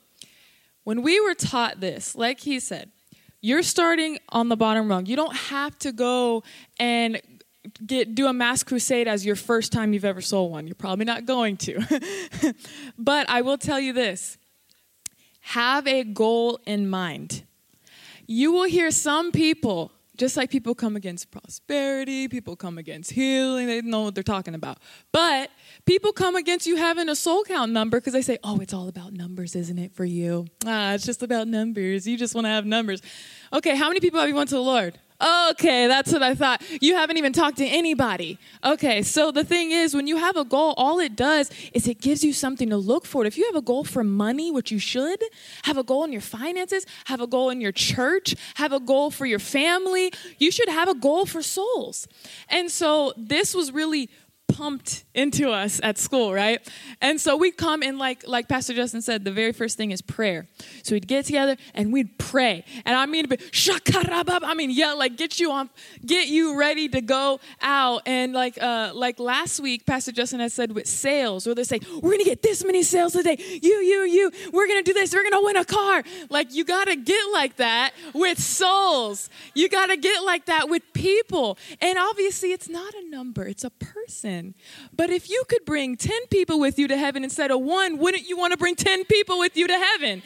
when 0.84 1.02
we 1.02 1.20
were 1.20 1.34
taught 1.34 1.80
this, 1.80 2.14
like 2.14 2.40
he 2.40 2.60
said, 2.60 2.90
you're 3.40 3.62
starting 3.62 4.18
on 4.30 4.48
the 4.48 4.56
bottom 4.56 4.88
rung. 4.88 5.04
You 5.04 5.16
don't 5.16 5.36
have 5.36 5.78
to 5.80 5.92
go 5.92 6.42
and 6.80 7.20
get 7.86 8.14
do 8.14 8.26
a 8.26 8.32
mass 8.32 8.62
crusade 8.62 9.08
as 9.08 9.24
your 9.24 9.36
first 9.36 9.72
time 9.72 9.92
you've 9.92 10.04
ever 10.04 10.20
sold 10.20 10.50
one. 10.50 10.66
You're 10.66 10.74
probably 10.74 11.04
not 11.04 11.26
going 11.26 11.56
to. 11.58 12.54
but 12.98 13.28
I 13.28 13.42
will 13.42 13.58
tell 13.58 13.80
you 13.80 13.92
this. 13.92 14.38
Have 15.40 15.86
a 15.86 16.04
goal 16.04 16.60
in 16.66 16.88
mind. 16.88 17.44
You 18.26 18.52
will 18.52 18.64
hear 18.64 18.90
some 18.90 19.32
people 19.32 19.92
just 20.16 20.36
like 20.36 20.50
people 20.50 20.74
come 20.74 20.94
against 20.96 21.30
prosperity, 21.30 22.28
people 22.28 22.54
come 22.54 22.78
against 22.78 23.10
healing, 23.10 23.66
they 23.66 23.80
know 23.82 24.02
what 24.02 24.14
they're 24.14 24.22
talking 24.22 24.54
about. 24.54 24.78
But 25.12 25.50
people 25.86 26.12
come 26.12 26.36
against 26.36 26.66
you 26.66 26.76
having 26.76 27.08
a 27.08 27.16
soul 27.16 27.42
count 27.44 27.72
number 27.72 27.98
because 27.98 28.12
they 28.12 28.22
say, 28.22 28.38
oh, 28.44 28.60
it's 28.60 28.72
all 28.72 28.88
about 28.88 29.12
numbers, 29.12 29.56
isn't 29.56 29.78
it, 29.78 29.92
for 29.92 30.04
you? 30.04 30.46
Ah, 30.64 30.94
it's 30.94 31.04
just 31.04 31.22
about 31.22 31.48
numbers. 31.48 32.06
You 32.06 32.16
just 32.16 32.34
want 32.34 32.44
to 32.44 32.50
have 32.50 32.64
numbers. 32.64 33.02
Okay, 33.52 33.76
how 33.76 33.88
many 33.88 34.00
people 34.00 34.20
have 34.20 34.28
you 34.28 34.34
went 34.34 34.50
to 34.50 34.54
the 34.54 34.62
Lord? 34.62 34.98
Okay, 35.22 35.86
that's 35.86 36.12
what 36.12 36.24
I 36.24 36.34
thought. 36.34 36.62
You 36.82 36.96
haven't 36.96 37.18
even 37.18 37.32
talked 37.32 37.58
to 37.58 37.64
anybody. 37.64 38.38
Okay, 38.64 39.02
so 39.02 39.30
the 39.30 39.44
thing 39.44 39.70
is, 39.70 39.94
when 39.94 40.08
you 40.08 40.16
have 40.16 40.36
a 40.36 40.44
goal, 40.44 40.74
all 40.76 40.98
it 40.98 41.14
does 41.14 41.50
is 41.72 41.86
it 41.86 42.00
gives 42.00 42.24
you 42.24 42.32
something 42.32 42.68
to 42.70 42.76
look 42.76 43.06
for. 43.06 43.24
If 43.24 43.38
you 43.38 43.46
have 43.46 43.54
a 43.54 43.62
goal 43.62 43.84
for 43.84 44.02
money, 44.02 44.50
which 44.50 44.72
you 44.72 44.80
should, 44.80 45.22
have 45.62 45.78
a 45.78 45.84
goal 45.84 46.02
in 46.02 46.10
your 46.10 46.20
finances, 46.20 46.84
have 47.04 47.20
a 47.20 47.28
goal 47.28 47.50
in 47.50 47.60
your 47.60 47.70
church, 47.70 48.34
have 48.56 48.72
a 48.72 48.80
goal 48.80 49.12
for 49.12 49.24
your 49.24 49.38
family, 49.38 50.12
you 50.38 50.50
should 50.50 50.68
have 50.68 50.88
a 50.88 50.94
goal 50.94 51.26
for 51.26 51.42
souls. 51.42 52.08
And 52.48 52.68
so 52.70 53.12
this 53.16 53.54
was 53.54 53.70
really 53.70 54.10
pumped 54.54 55.04
into 55.14 55.50
us 55.50 55.80
at 55.82 55.98
school, 55.98 56.32
right? 56.32 56.60
And 57.00 57.20
so 57.20 57.36
we'd 57.36 57.56
come 57.56 57.82
and 57.82 57.98
like 57.98 58.26
like 58.26 58.48
Pastor 58.48 58.74
Justin 58.74 59.02
said, 59.02 59.24
the 59.24 59.32
very 59.32 59.52
first 59.52 59.76
thing 59.76 59.90
is 59.90 60.00
prayer. 60.00 60.46
So 60.82 60.94
we'd 60.94 61.08
get 61.08 61.24
together 61.24 61.56
and 61.74 61.92
we'd 61.92 62.18
pray. 62.18 62.64
And 62.84 62.96
I 62.96 63.06
mean 63.06 63.26
shakarabab, 63.26 64.40
I 64.42 64.54
mean, 64.54 64.70
yeah, 64.70 64.92
like 64.92 65.16
get 65.16 65.40
you 65.40 65.50
on 65.50 65.70
get 66.04 66.28
you 66.28 66.58
ready 66.58 66.88
to 66.88 67.00
go 67.00 67.40
out. 67.62 68.02
And 68.06 68.32
like 68.32 68.60
uh 68.62 68.92
like 68.94 69.18
last 69.18 69.60
week, 69.60 69.86
Pastor 69.86 70.12
Justin 70.12 70.40
had 70.40 70.52
said 70.52 70.72
with 70.72 70.86
sales, 70.86 71.46
where 71.46 71.54
they 71.54 71.64
say, 71.64 71.80
We're 72.00 72.12
gonna 72.12 72.24
get 72.24 72.42
this 72.42 72.64
many 72.64 72.82
sales 72.82 73.12
today. 73.12 73.36
You, 73.38 73.76
you, 73.78 74.02
you, 74.04 74.30
we're 74.52 74.68
gonna 74.68 74.82
do 74.82 74.92
this, 74.92 75.14
we're 75.14 75.28
gonna 75.28 75.44
win 75.44 75.56
a 75.56 75.64
car. 75.64 76.02
Like 76.30 76.54
you 76.54 76.64
gotta 76.64 76.96
get 76.96 77.32
like 77.32 77.56
that 77.56 77.92
with 78.12 78.38
souls. 78.38 79.30
You 79.54 79.68
gotta 79.68 79.96
get 79.96 80.22
like 80.24 80.46
that 80.46 80.68
with 80.68 80.82
people. 80.92 81.58
And 81.80 81.98
obviously 81.98 82.52
it's 82.52 82.68
not 82.68 82.94
a 82.94 83.08
number, 83.08 83.46
it's 83.46 83.64
a 83.64 83.70
person. 83.70 84.33
But 84.94 85.10
if 85.10 85.28
you 85.28 85.44
could 85.48 85.64
bring 85.64 85.96
10 85.96 86.26
people 86.30 86.58
with 86.58 86.78
you 86.78 86.88
to 86.88 86.96
heaven 86.96 87.24
instead 87.24 87.50
of 87.50 87.60
one, 87.60 87.98
wouldn't 87.98 88.28
you 88.28 88.36
want 88.36 88.52
to 88.52 88.58
bring 88.58 88.74
10 88.74 89.04
people 89.04 89.38
with 89.38 89.56
you 89.56 89.66
to 89.66 89.78
heaven? 89.78 90.22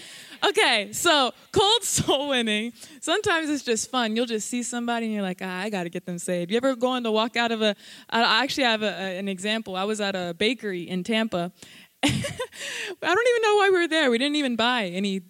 Okay, 0.46 0.92
so 0.92 1.32
cold 1.52 1.82
soul 1.82 2.28
winning. 2.28 2.72
Sometimes 3.00 3.50
it's 3.50 3.64
just 3.64 3.90
fun. 3.90 4.14
You'll 4.14 4.26
just 4.26 4.48
see 4.48 4.62
somebody 4.62 5.06
and 5.06 5.14
you're 5.14 5.22
like, 5.22 5.40
ah, 5.42 5.60
I 5.60 5.70
got 5.70 5.82
to 5.82 5.90
get 5.90 6.06
them 6.06 6.18
saved. 6.18 6.50
You 6.50 6.56
ever 6.56 6.76
going 6.76 7.02
to 7.04 7.10
walk 7.10 7.36
out 7.36 7.50
of 7.50 7.60
a? 7.60 7.74
I 8.08 8.44
actually 8.44 8.64
have 8.64 8.82
a, 8.82 8.92
an 8.92 9.28
example. 9.28 9.74
I 9.74 9.84
was 9.84 10.00
at 10.00 10.14
a 10.14 10.34
bakery 10.38 10.82
in 10.82 11.02
Tampa. 11.02 11.52
I 12.04 12.08
don't 12.08 13.28
even 13.28 13.42
know 13.42 13.56
why 13.56 13.70
we 13.72 13.78
were 13.78 13.88
there. 13.88 14.10
We 14.10 14.18
didn't 14.18 14.36
even 14.36 14.54
buy 14.54 14.86
any 14.86 15.22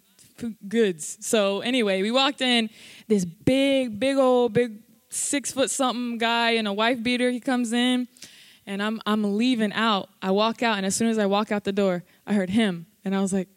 goods. 0.67 1.17
So 1.21 1.61
anyway, 1.61 2.01
we 2.01 2.11
walked 2.11 2.41
in. 2.41 2.69
This 3.07 3.25
big, 3.25 3.99
big 3.99 4.17
old, 4.17 4.53
big 4.53 4.83
six 5.09 5.51
foot 5.51 5.71
something 5.71 6.19
guy 6.19 6.51
in 6.51 6.67
a 6.67 6.73
wife 6.73 7.01
beater. 7.01 7.31
He 7.31 7.39
comes 7.39 7.73
in 7.73 8.07
and 8.69 8.83
I'm 8.83 9.01
I'm 9.05 9.35
leaving 9.37 9.73
out. 9.73 10.09
I 10.21 10.29
walk 10.29 10.61
out, 10.61 10.77
and 10.77 10.85
as 10.85 10.95
soon 10.95 11.09
as 11.09 11.17
I 11.17 11.25
walk 11.25 11.51
out 11.51 11.63
the 11.63 11.73
door, 11.73 12.03
I 12.27 12.33
heard 12.33 12.51
him, 12.51 12.85
and 13.03 13.15
I 13.15 13.19
was 13.19 13.33
like, 13.33 13.49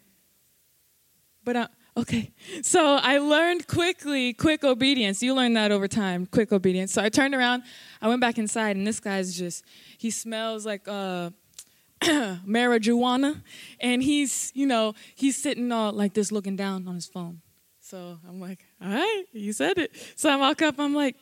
"But 1.43 1.55
I, 1.55 1.67
okay. 1.95 2.31
So 2.63 2.95
I 2.95 3.19
learned 3.19 3.67
quickly, 3.67 4.33
quick 4.33 4.63
obedience. 4.63 5.21
You 5.21 5.35
learn 5.35 5.53
that 5.53 5.71
over 5.71 5.87
time, 5.87 6.25
quick 6.25 6.51
obedience. 6.51 6.91
So 6.93 7.03
I 7.03 7.09
turned 7.09 7.35
around, 7.35 7.63
I 8.01 8.07
went 8.07 8.21
back 8.21 8.37
inside, 8.37 8.75
and 8.75 8.87
this 8.87 8.99
guy's 8.99 9.37
just, 9.37 9.63
he 9.97 10.09
smells 10.09 10.65
like 10.65 10.87
uh, 10.87 11.29
marijuana. 12.01 13.41
And 13.79 14.01
he's, 14.01 14.51
you 14.55 14.65
know, 14.65 14.93
he's 15.15 15.35
sitting 15.37 15.71
all 15.71 15.91
like 15.91 16.13
this 16.13 16.31
looking 16.31 16.55
down 16.55 16.87
on 16.87 16.95
his 16.95 17.05
phone. 17.05 17.41
So 17.81 18.17
I'm 18.27 18.39
like, 18.39 18.65
all 18.81 18.89
right, 18.89 19.23
you 19.31 19.51
said 19.51 19.77
it. 19.77 19.91
So 20.15 20.29
I 20.29 20.37
walk 20.37 20.61
up, 20.61 20.79
I'm 20.79 20.95
like, 20.95 21.17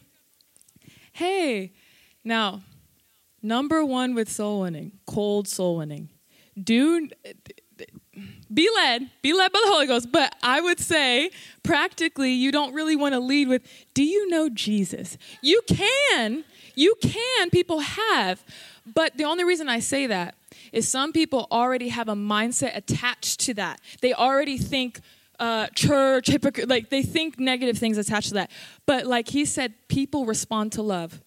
hey. 1.11 1.73
Now, 2.23 2.61
number 3.41 3.83
one 3.83 4.13
with 4.13 4.29
soul 4.29 4.61
winning, 4.61 4.93
cold 5.05 5.47
soul 5.47 5.77
winning. 5.77 6.09
Do 6.61 7.07
be 8.53 8.69
led, 8.75 9.09
be 9.21 9.33
led 9.33 9.51
by 9.51 9.59
the 9.63 9.71
Holy 9.71 9.87
Ghost. 9.87 10.11
But 10.11 10.35
I 10.43 10.61
would 10.61 10.79
say, 10.79 11.31
practically, 11.63 12.31
you 12.31 12.51
don't 12.51 12.73
really 12.73 12.95
want 12.95 13.13
to 13.13 13.19
lead 13.19 13.47
with, 13.47 13.61
Do 13.93 14.03
you 14.03 14.29
know 14.29 14.49
Jesus? 14.49 15.17
You 15.41 15.61
can, 15.67 16.43
you 16.75 16.95
can, 17.01 17.49
people 17.49 17.79
have. 17.79 18.43
But 18.85 19.17
the 19.17 19.23
only 19.23 19.43
reason 19.43 19.69
I 19.69 19.79
say 19.79 20.07
that 20.07 20.35
is 20.71 20.89
some 20.89 21.13
people 21.13 21.47
already 21.51 21.89
have 21.89 22.09
a 22.09 22.15
mindset 22.15 22.75
attached 22.75 23.39
to 23.41 23.53
that. 23.55 23.79
They 24.01 24.13
already 24.13 24.57
think, 24.57 24.99
uh, 25.39 25.67
church, 25.67 26.27
hypocrite, 26.27 26.67
like 26.67 26.89
they 26.89 27.03
think 27.03 27.39
negative 27.39 27.77
things 27.77 27.97
attached 27.97 28.29
to 28.29 28.33
that. 28.35 28.51
But 28.85 29.05
like 29.05 29.29
he 29.29 29.45
said, 29.45 29.73
people 29.87 30.25
respond 30.25 30.73
to 30.73 30.81
love. 30.81 31.21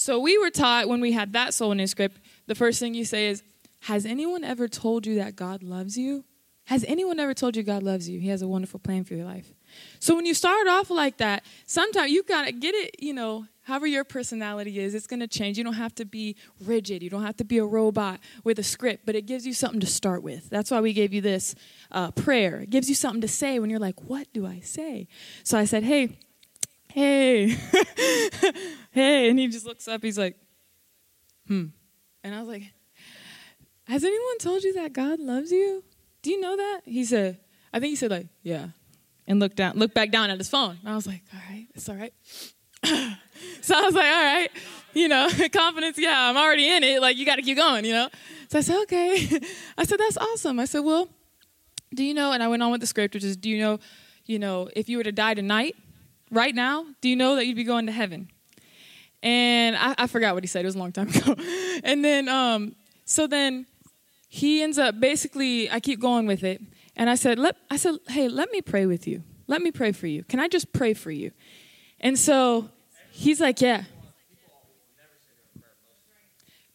So 0.00 0.18
we 0.18 0.38
were 0.38 0.48
taught 0.48 0.88
when 0.88 1.02
we 1.02 1.12
had 1.12 1.34
that 1.34 1.52
soul 1.52 1.72
in 1.72 1.78
his 1.78 1.90
script, 1.90 2.20
the 2.46 2.54
first 2.54 2.80
thing 2.80 2.94
you 2.94 3.04
say 3.04 3.28
is, 3.28 3.42
Has 3.80 4.06
anyone 4.06 4.44
ever 4.44 4.66
told 4.66 5.06
you 5.06 5.16
that 5.16 5.36
God 5.36 5.62
loves 5.62 5.98
you? 5.98 6.24
Has 6.64 6.86
anyone 6.88 7.20
ever 7.20 7.34
told 7.34 7.54
you 7.54 7.62
God 7.62 7.82
loves 7.82 8.08
you? 8.08 8.18
He 8.18 8.28
has 8.28 8.40
a 8.40 8.48
wonderful 8.48 8.80
plan 8.80 9.04
for 9.04 9.12
your 9.14 9.26
life. 9.26 9.52
So 9.98 10.16
when 10.16 10.24
you 10.24 10.32
start 10.32 10.66
off 10.68 10.88
like 10.88 11.18
that, 11.18 11.44
sometimes 11.66 12.12
you 12.12 12.22
gotta 12.22 12.50
get 12.50 12.74
it, 12.74 12.96
you 12.98 13.12
know, 13.12 13.44
however 13.60 13.86
your 13.86 14.04
personality 14.04 14.78
is, 14.78 14.94
it's 14.94 15.06
gonna 15.06 15.28
change. 15.28 15.58
You 15.58 15.64
don't 15.64 15.74
have 15.74 15.94
to 15.96 16.06
be 16.06 16.34
rigid. 16.64 17.02
You 17.02 17.10
don't 17.10 17.24
have 17.24 17.36
to 17.36 17.44
be 17.44 17.58
a 17.58 17.64
robot 17.66 18.20
with 18.42 18.58
a 18.58 18.62
script, 18.62 19.04
but 19.04 19.14
it 19.14 19.26
gives 19.26 19.46
you 19.46 19.52
something 19.52 19.80
to 19.80 19.86
start 19.86 20.22
with. 20.22 20.48
That's 20.48 20.70
why 20.70 20.80
we 20.80 20.94
gave 20.94 21.12
you 21.12 21.20
this 21.20 21.54
uh, 21.92 22.10
prayer. 22.12 22.60
It 22.60 22.70
gives 22.70 22.88
you 22.88 22.94
something 22.94 23.20
to 23.20 23.28
say 23.28 23.58
when 23.58 23.68
you're 23.68 23.78
like, 23.78 24.00
what 24.04 24.32
do 24.32 24.46
I 24.46 24.60
say? 24.60 25.08
So 25.44 25.58
I 25.58 25.66
said, 25.66 25.82
hey, 25.82 26.16
hey, 26.92 27.48
hey. 28.90 29.30
And 29.30 29.38
he 29.38 29.48
just 29.48 29.66
looks 29.66 29.88
up, 29.88 30.02
he's 30.02 30.18
like, 30.18 30.36
hmm. 31.46 31.66
And 32.22 32.34
I 32.34 32.40
was 32.40 32.48
like, 32.48 32.64
has 33.84 34.04
anyone 34.04 34.38
told 34.38 34.62
you 34.62 34.74
that 34.74 34.92
God 34.92 35.18
loves 35.18 35.50
you? 35.50 35.82
do 36.22 36.30
you 36.30 36.40
know 36.40 36.56
that? 36.56 36.80
He 36.84 37.04
said, 37.04 37.38
I 37.72 37.80
think 37.80 37.90
he 37.90 37.96
said 37.96 38.10
like, 38.10 38.26
yeah. 38.42 38.68
And 39.26 39.38
looked 39.38 39.56
down, 39.56 39.76
looked 39.76 39.94
back 39.94 40.10
down 40.10 40.30
at 40.30 40.38
his 40.38 40.48
phone. 40.48 40.78
And 40.80 40.88
I 40.88 40.94
was 40.94 41.06
like, 41.06 41.22
all 41.32 41.40
right, 41.48 41.66
it's 41.74 41.88
all 41.88 41.94
right. 41.94 42.12
so 43.60 43.76
I 43.76 43.82
was 43.82 43.94
like, 43.94 44.06
all 44.06 44.24
right, 44.24 44.50
you 44.92 45.08
know, 45.08 45.28
confidence, 45.52 45.98
yeah, 45.98 46.28
I'm 46.28 46.36
already 46.36 46.68
in 46.68 46.82
it. 46.82 47.00
Like, 47.00 47.16
you 47.16 47.24
got 47.24 47.36
to 47.36 47.42
keep 47.42 47.56
going, 47.56 47.84
you 47.84 47.92
know? 47.92 48.08
So 48.48 48.58
I 48.58 48.62
said, 48.62 48.82
okay. 48.82 49.40
I 49.78 49.84
said, 49.84 50.00
that's 50.00 50.16
awesome. 50.16 50.58
I 50.58 50.64
said, 50.64 50.80
well, 50.80 51.08
do 51.94 52.02
you 52.02 52.14
know, 52.14 52.32
and 52.32 52.42
I 52.42 52.48
went 52.48 52.62
on 52.62 52.72
with 52.72 52.80
the 52.80 52.86
script, 52.86 53.14
which 53.14 53.24
is, 53.24 53.36
do 53.36 53.48
you 53.48 53.58
know, 53.58 53.78
you 54.26 54.38
know, 54.38 54.68
if 54.74 54.88
you 54.88 54.96
were 54.96 55.04
to 55.04 55.12
die 55.12 55.34
tonight, 55.34 55.76
right 56.30 56.54
now, 56.54 56.86
do 57.00 57.08
you 57.08 57.16
know 57.16 57.36
that 57.36 57.46
you'd 57.46 57.56
be 57.56 57.64
going 57.64 57.86
to 57.86 57.92
heaven? 57.92 58.30
And 59.22 59.76
I, 59.76 59.94
I 59.98 60.06
forgot 60.06 60.34
what 60.34 60.42
he 60.42 60.48
said. 60.48 60.64
It 60.64 60.68
was 60.68 60.76
a 60.76 60.78
long 60.78 60.92
time 60.92 61.08
ago. 61.14 61.34
and 61.84 62.04
then, 62.04 62.28
um, 62.28 62.74
so 63.04 63.26
then 63.26 63.66
he 64.28 64.62
ends 64.62 64.78
up 64.78 64.98
basically, 65.00 65.70
I 65.70 65.80
keep 65.80 66.00
going 66.00 66.26
with 66.26 66.44
it. 66.44 66.60
And 66.96 67.10
I 67.10 67.14
said, 67.14 67.38
let, 67.38 67.56
I 67.70 67.76
said, 67.76 67.96
hey, 68.08 68.28
let 68.28 68.50
me 68.50 68.60
pray 68.62 68.86
with 68.86 69.06
you. 69.06 69.22
Let 69.46 69.62
me 69.62 69.70
pray 69.72 69.92
for 69.92 70.06
you. 70.06 70.22
Can 70.24 70.38
I 70.38 70.48
just 70.48 70.72
pray 70.72 70.94
for 70.94 71.10
you? 71.10 71.32
And 71.98 72.18
so 72.18 72.70
he's 73.10 73.40
like, 73.40 73.60
yeah. 73.60 73.84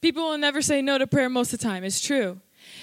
People 0.01 0.29
will 0.29 0.37
never 0.37 0.61
say 0.61 0.81
no 0.81 0.97
to 0.97 1.07
prayer 1.07 1.29
most 1.29 1.53
of 1.53 1.59
the 1.59 1.65
time. 1.65 1.83
It's 1.83 2.01
true. 2.01 2.39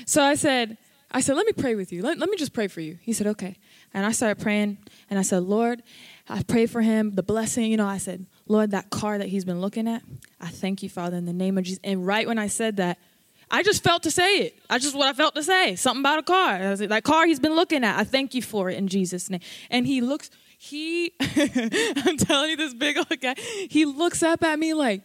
So 0.07 0.23
I 0.23 0.35
said, 0.35 0.79
I 1.11 1.21
said, 1.21 1.37
let 1.37 1.47
me 1.47 1.53
pray 1.53 1.75
with 1.75 1.93
you. 1.93 2.03
Let, 2.03 2.19
let 2.19 2.31
me 2.31 2.37
just 2.37 2.53
pray 2.53 2.69
for 2.69 2.81
you. 2.81 2.99
He 3.03 3.13
said, 3.13 3.27
okay. 3.29 3.57
And 3.93 4.07
I 4.07 4.13
started 4.13 4.43
praying 4.43 4.79
and 5.11 5.19
I 5.19 5.23
said, 5.23 5.43
Lord, 5.43 5.83
I 6.33 6.43
pray 6.43 6.67
for 6.67 6.81
him, 6.81 7.15
the 7.15 7.23
blessing. 7.23 7.71
You 7.71 7.77
know, 7.77 7.87
I 7.87 7.99
said, 7.99 8.27
Lord, 8.49 8.71
that 8.71 8.89
car 8.91 9.19
that 9.19 9.29
he's 9.29 9.45
been 9.45 9.61
looking 9.61 9.87
at, 9.87 10.03
I 10.41 10.49
thank 10.49 10.83
you, 10.83 10.89
Father, 10.89 11.17
in 11.17 11.27
the 11.27 11.33
name 11.33 11.59
of 11.59 11.65
Jesus. 11.65 11.81
And 11.85 12.07
right 12.07 12.27
when 12.27 12.39
I 12.39 12.47
said 12.47 12.79
that, 12.79 12.99
I 13.51 13.63
just 13.63 13.85
felt 13.85 14.05
to 14.05 14.11
say 14.11 14.39
it. 14.39 14.59
I 14.71 14.79
just 14.79 14.97
what 14.97 15.09
I 15.09 15.13
felt 15.13 15.35
to 15.35 15.43
say. 15.43 15.77
Something 15.77 16.01
about 16.01 16.19
a 16.19 16.23
car. 16.23 16.55
I 16.55 16.71
was 16.71 16.81
like, 16.81 16.89
that 16.89 17.05
car 17.05 17.27
he's 17.27 17.39
been 17.39 17.55
looking 17.55 17.85
at. 17.85 17.99
I 17.99 18.05
thank 18.05 18.35
you 18.35 18.41
for 18.41 18.71
it 18.71 18.79
in 18.79 18.89
Jesus' 18.89 19.29
name. 19.29 19.41
And 19.71 19.87
he 19.87 20.01
looks, 20.01 20.31
he, 20.57 21.13
I'm 21.21 22.17
telling 22.17 22.51
you, 22.51 22.57
this 22.57 22.73
big 22.73 22.97
old 22.97 23.21
guy, 23.21 23.35
he 23.69 23.85
looks 23.85 24.23
up 24.23 24.43
at 24.43 24.59
me 24.59 24.73
like, 24.73 25.03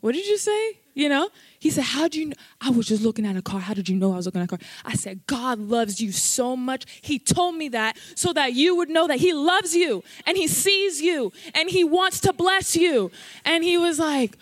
what 0.00 0.14
did 0.14 0.26
you 0.26 0.38
say? 0.38 0.79
You 0.94 1.08
know? 1.08 1.30
He 1.58 1.70
said, 1.70 1.84
How'd 1.84 2.14
you 2.14 2.26
know? 2.26 2.36
I 2.60 2.70
was 2.70 2.86
just 2.86 3.02
looking 3.02 3.26
at 3.26 3.36
a 3.36 3.42
car. 3.42 3.60
How 3.60 3.74
did 3.74 3.88
you 3.88 3.96
know 3.96 4.12
I 4.12 4.16
was 4.16 4.26
looking 4.26 4.40
at 4.40 4.52
a 4.52 4.56
car? 4.56 4.66
I 4.84 4.94
said, 4.94 5.26
God 5.26 5.58
loves 5.58 6.00
you 6.00 6.12
so 6.12 6.56
much. 6.56 6.84
He 7.02 7.18
told 7.18 7.54
me 7.54 7.68
that 7.68 7.96
so 8.14 8.32
that 8.32 8.54
you 8.54 8.76
would 8.76 8.88
know 8.88 9.06
that 9.06 9.20
He 9.20 9.32
loves 9.32 9.74
you 9.74 10.02
and 10.26 10.36
He 10.36 10.46
sees 10.48 11.00
you 11.00 11.32
and 11.54 11.70
He 11.70 11.84
wants 11.84 12.20
to 12.20 12.32
bless 12.32 12.76
you. 12.76 13.10
And 13.44 13.64
he 13.64 13.78
was 13.78 13.98
like, 13.98 14.36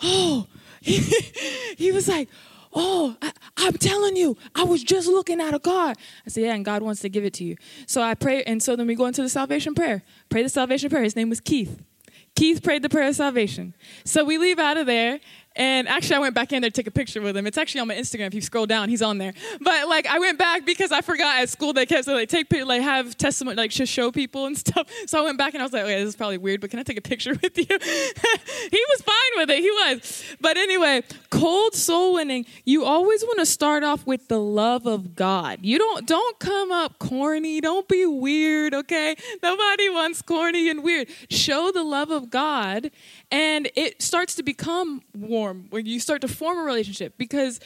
Oh, 0.00 0.46
he 0.80 1.92
was 1.92 2.08
like, 2.08 2.28
Oh, 2.72 3.16
I, 3.22 3.32
am 3.66 3.72
telling 3.74 4.16
you, 4.16 4.36
I 4.54 4.64
was 4.64 4.82
just 4.82 5.08
looking 5.08 5.40
at 5.40 5.54
a 5.54 5.58
car. 5.58 5.94
I 6.26 6.28
said, 6.28 6.44
Yeah, 6.44 6.54
and 6.54 6.64
God 6.64 6.82
wants 6.82 7.00
to 7.00 7.08
give 7.08 7.24
it 7.24 7.34
to 7.34 7.44
you. 7.44 7.56
So 7.86 8.02
I 8.02 8.14
pray, 8.14 8.42
and 8.44 8.62
so 8.62 8.76
then 8.76 8.86
we 8.86 8.94
go 8.94 9.06
into 9.06 9.22
the 9.22 9.28
salvation 9.28 9.74
prayer. 9.74 10.02
Pray 10.28 10.42
the 10.42 10.48
salvation 10.48 10.90
prayer. 10.90 11.02
His 11.02 11.16
name 11.16 11.30
was 11.30 11.40
Keith. 11.40 11.82
Keith 12.36 12.62
prayed 12.62 12.82
the 12.82 12.88
prayer 12.88 13.08
of 13.08 13.16
salvation. 13.16 13.74
So 14.04 14.24
we 14.24 14.38
leave 14.38 14.60
out 14.60 14.76
of 14.76 14.86
there, 14.86 15.18
and 15.58 15.88
actually, 15.88 16.14
I 16.14 16.18
went 16.20 16.36
back 16.36 16.52
in 16.52 16.62
there 16.62 16.70
to 16.70 16.74
take 16.74 16.86
a 16.86 16.92
picture 16.92 17.20
with 17.20 17.36
him. 17.36 17.44
It's 17.44 17.58
actually 17.58 17.80
on 17.80 17.88
my 17.88 17.96
Instagram. 17.96 18.28
If 18.28 18.34
you 18.34 18.40
scroll 18.40 18.64
down, 18.64 18.88
he's 18.88 19.02
on 19.02 19.18
there. 19.18 19.34
But 19.60 19.88
like, 19.88 20.06
I 20.06 20.20
went 20.20 20.38
back 20.38 20.64
because 20.64 20.92
I 20.92 21.00
forgot 21.00 21.42
at 21.42 21.48
school 21.48 21.72
they 21.72 21.84
kept 21.84 22.04
saying 22.04 22.16
like 22.16 22.28
take 22.28 22.46
like 22.64 22.80
have 22.80 23.16
testimony 23.16 23.56
like 23.56 23.72
just 23.72 23.92
show 23.92 24.12
people 24.12 24.46
and 24.46 24.56
stuff. 24.66 24.88
So 25.06 25.18
I 25.18 25.22
went 25.22 25.36
back 25.36 25.54
and 25.54 25.62
I 25.62 25.66
was 25.66 25.72
like, 25.72 25.82
okay, 25.82 25.98
this 25.98 26.10
is 26.10 26.16
probably 26.16 26.38
weird, 26.38 26.60
but 26.60 26.70
can 26.70 26.78
I 26.78 26.84
take 26.84 26.96
a 26.96 27.02
picture 27.02 27.32
with 27.42 27.58
you? 27.58 27.66
he 27.68 28.84
was 28.88 29.02
fine 29.02 29.32
with 29.36 29.50
it. 29.50 29.58
He 29.58 29.70
was. 29.70 30.24
But 30.40 30.56
anyway, 30.56 31.02
cold 31.30 31.74
soul 31.74 32.14
winning. 32.14 32.46
You 32.64 32.84
always 32.84 33.24
want 33.24 33.40
to 33.40 33.46
start 33.46 33.82
off 33.82 34.06
with 34.06 34.28
the 34.28 34.38
love 34.38 34.86
of 34.86 35.16
God. 35.16 35.58
You 35.62 35.78
don't 35.78 36.06
don't 36.06 36.38
come 36.38 36.70
up 36.70 37.00
corny. 37.00 37.60
Don't 37.60 37.88
be 37.88 38.06
weird. 38.06 38.74
Okay, 38.74 39.16
nobody 39.42 39.88
wants 39.88 40.22
corny 40.22 40.70
and 40.70 40.84
weird. 40.84 41.08
Show 41.30 41.72
the 41.72 41.82
love 41.82 42.12
of 42.12 42.30
God 42.30 42.92
and 43.30 43.70
it 43.76 44.00
starts 44.02 44.34
to 44.36 44.42
become 44.42 45.02
warm 45.14 45.66
when 45.70 45.86
you 45.86 46.00
start 46.00 46.20
to 46.22 46.28
form 46.28 46.58
a 46.58 46.62
relationship 46.62 47.14
because 47.18 47.60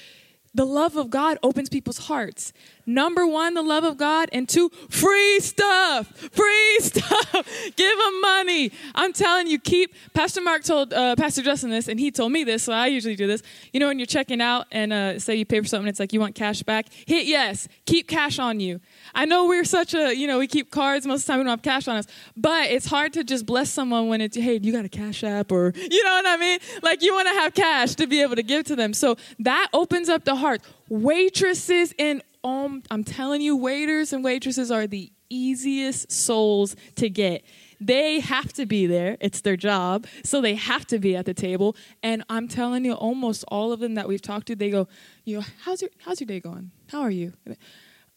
the 0.55 0.67
love 0.67 0.97
of 0.97 1.09
God 1.09 1.39
opens 1.43 1.69
people's 1.69 1.99
hearts. 1.99 2.53
Number 2.87 3.27
one, 3.27 3.55
the 3.55 3.63
love 3.63 3.85
of 3.85 3.97
God, 3.97 4.29
and 4.33 4.49
two, 4.49 4.71
free 4.91 5.41
stuff, 5.41 6.09
free 6.33 6.77
stuff. 6.81 7.49
Give 7.77 7.99
them 7.99 8.21
money. 8.21 8.73
I'm 8.95 9.13
telling 9.13 9.47
you, 9.47 9.59
keep. 9.59 9.95
Pastor 10.15 10.41
Mark 10.41 10.65
told 10.65 10.93
uh, 10.93 11.17
Pastor 11.17 11.43
Justin 11.43 11.71
this, 11.71 11.89
and 11.89 11.99
he 11.99 12.11
told 12.11 12.33
me 12.33 12.45
this, 12.45 12.65
so 12.65 12.73
I 12.73 12.89
usually 12.89 13.17
do 13.17 13.27
this. 13.27 13.43
You 13.73 13.81
know, 13.81 13.89
when 13.89 13.99
you're 13.99 14.07
checking 14.07 14.41
out 14.41 14.67
and 14.73 14.93
uh, 14.93 15.19
say 15.19 15.37
you 15.37 15.45
pay 15.45 15.61
for 15.61 15.67
something, 15.67 15.89
it's 15.89 16.01
like 16.01 16.13
you 16.13 16.21
want 16.21 16.35
cash 16.35 16.63
back. 16.63 16.87
Hit 17.07 17.27
yes. 17.27 17.69
Keep 17.87 18.09
cash 18.09 18.39
on 18.39 18.61
you. 18.61 18.81
I 19.15 19.25
know 19.25 19.47
we're 19.47 19.65
such 19.65 19.95
a, 19.95 20.15
you 20.15 20.27
know, 20.27 20.39
we 20.39 20.47
keep 20.47 20.71
cards 20.71 21.07
most 21.07 21.23
of 21.23 21.27
the 21.27 21.33
time, 21.33 21.39
we 21.41 21.45
don't 21.45 21.51
have 21.51 21.63
cash 21.63 21.89
on 21.89 21.97
us, 21.97 22.07
but 22.37 22.71
it's 22.71 22.87
hard 22.87 23.13
to 23.15 23.25
just 23.25 23.47
bless 23.47 23.71
someone 23.71 24.09
when 24.09 24.21
it's, 24.21 24.37
hey, 24.37 24.59
you 24.63 24.73
got 24.73 24.85
a 24.85 24.89
cash 24.89 25.23
app 25.23 25.53
or, 25.53 25.73
you 25.77 26.05
know 26.05 26.13
what 26.13 26.27
I 26.27 26.37
mean? 26.37 26.59
Like 26.83 27.03
you 27.03 27.15
want 27.15 27.29
to 27.29 27.35
have 27.35 27.55
cash 27.55 27.95
to 27.97 28.07
be 28.07 28.23
able 28.23 28.37
to 28.37 28.43
give 28.43 28.65
to 28.65 28.77
them. 28.77 28.95
So 28.95 29.17
that 29.41 29.69
opens 29.73 30.09
up 30.09 30.25
the 30.25 30.37
heart. 30.37 30.63
Waitresses 30.89 31.95
and, 31.99 32.23
I'm 32.45 33.05
telling 33.05 33.41
you, 33.41 33.57
waiters 33.57 34.13
and 34.13 34.25
waitresses 34.25 34.71
are 34.71 34.87
the 34.87 35.13
easiest 35.31 36.13
souls 36.13 36.77
to 36.97 37.09
get. 37.09 37.43
They 37.81 38.21
have 38.21 38.53
to 38.55 38.67
be 38.67 38.87
there. 38.87 39.17
It's 39.21 39.41
their 39.41 39.57
job. 39.57 40.07
So 40.25 40.41
they 40.41 40.55
have 40.55 40.87
to 40.89 40.99
be 40.99 41.17
at 41.17 41.25
the 41.25 41.35
table. 41.35 41.75
And 42.03 42.23
i'm 42.29 42.49
telling 42.49 42.85
you 42.85 42.93
almost 42.93 43.45
all 43.49 43.73
of 43.73 43.81
them 43.81 43.95
that 43.95 44.07
we've 44.07 44.23
talked 44.23 44.47
to 44.49 44.57
they 44.57 44.71
go 44.71 44.89
you 45.25 45.39
know 45.39 45.45
how's 45.65 45.81
your 45.81 45.91
how's 46.05 46.21
your 46.21 46.27
day 46.27 46.41
going? 46.41 46.71
How 46.89 47.01
are 47.01 47.11
you 47.11 47.33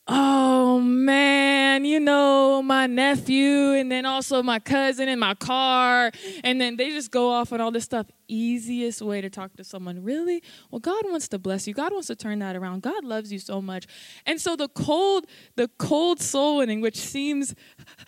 oh 0.07 0.79
man, 0.79 1.83
you 1.83 1.99
know, 1.99 2.61
my 2.61 2.85
nephew, 2.87 3.73
and 3.73 3.91
then 3.91 4.05
also 4.05 4.43
my 4.43 4.59
cousin 4.59 5.09
in 5.09 5.19
my 5.19 5.33
car. 5.33 6.11
And 6.43 6.59
then 6.61 6.77
they 6.77 6.91
just 6.91 7.11
go 7.11 7.31
off 7.31 7.51
on 7.51 7.61
all 7.61 7.71
this 7.71 7.85
stuff. 7.85 8.07
Easiest 8.27 9.01
way 9.01 9.21
to 9.21 9.29
talk 9.29 9.55
to 9.57 9.63
someone. 9.63 10.03
Really? 10.03 10.43
Well, 10.71 10.79
God 10.79 11.05
wants 11.05 11.27
to 11.29 11.39
bless 11.39 11.67
you. 11.67 11.73
God 11.73 11.91
wants 11.91 12.07
to 12.07 12.15
turn 12.15 12.39
that 12.39 12.55
around. 12.55 12.81
God 12.81 13.03
loves 13.03 13.31
you 13.31 13.39
so 13.39 13.61
much. 13.61 13.87
And 14.25 14.39
so 14.39 14.55
the 14.55 14.67
cold, 14.67 15.25
the 15.55 15.69
cold 15.77 16.21
soul 16.21 16.57
winning, 16.57 16.81
which 16.81 16.97
seems 16.97 17.55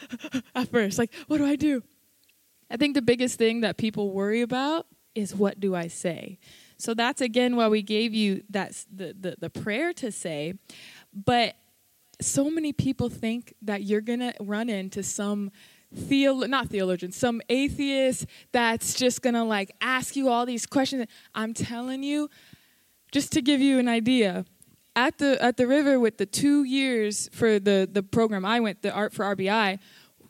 at 0.55 0.69
first 0.69 0.97
like, 0.97 1.13
what 1.27 1.37
do 1.37 1.45
I 1.45 1.55
do? 1.55 1.83
I 2.69 2.77
think 2.77 2.95
the 2.95 3.01
biggest 3.01 3.37
thing 3.37 3.61
that 3.61 3.77
people 3.77 4.11
worry 4.11 4.41
about 4.41 4.87
is 5.15 5.33
what 5.33 5.59
do 5.59 5.73
I 5.73 5.87
say? 5.87 6.37
So 6.77 6.93
that's 6.93 7.21
again 7.21 7.55
why 7.55 7.69
we 7.69 7.81
gave 7.81 8.13
you 8.13 8.43
that 8.51 8.73
the, 8.93 9.15
the, 9.19 9.35
the 9.39 9.49
prayer 9.49 9.93
to 9.93 10.11
say. 10.11 10.53
But 11.11 11.55
so 12.21 12.49
many 12.49 12.73
people 12.73 13.09
think 13.09 13.53
that 13.61 13.83
you're 13.83 14.01
going 14.01 14.19
to 14.19 14.33
run 14.39 14.69
into 14.69 15.03
some 15.03 15.51
theo 15.95 16.39
not 16.41 16.67
theologian 16.67 17.13
some 17.13 17.41
atheist 17.47 18.25
that's 18.51 18.93
just 18.93 19.21
going 19.21 19.33
to 19.33 19.43
like 19.43 19.71
ask 19.79 20.15
you 20.15 20.29
all 20.29 20.45
these 20.45 20.65
questions. 20.65 21.05
I'm 21.33 21.53
telling 21.53 22.03
you 22.03 22.29
just 23.11 23.31
to 23.33 23.41
give 23.41 23.61
you 23.61 23.79
an 23.79 23.87
idea 23.87 24.45
at 24.95 25.17
the 25.17 25.41
at 25.41 25.57
the 25.57 25.67
river 25.67 25.99
with 25.99 26.17
the 26.17 26.25
2 26.25 26.63
years 26.63 27.29
for 27.31 27.59
the 27.59 27.87
the 27.89 28.03
program 28.03 28.43
I 28.43 28.59
went 28.59 28.81
the 28.81 28.91
art 28.91 29.13
for 29.13 29.23
RBI 29.23 29.79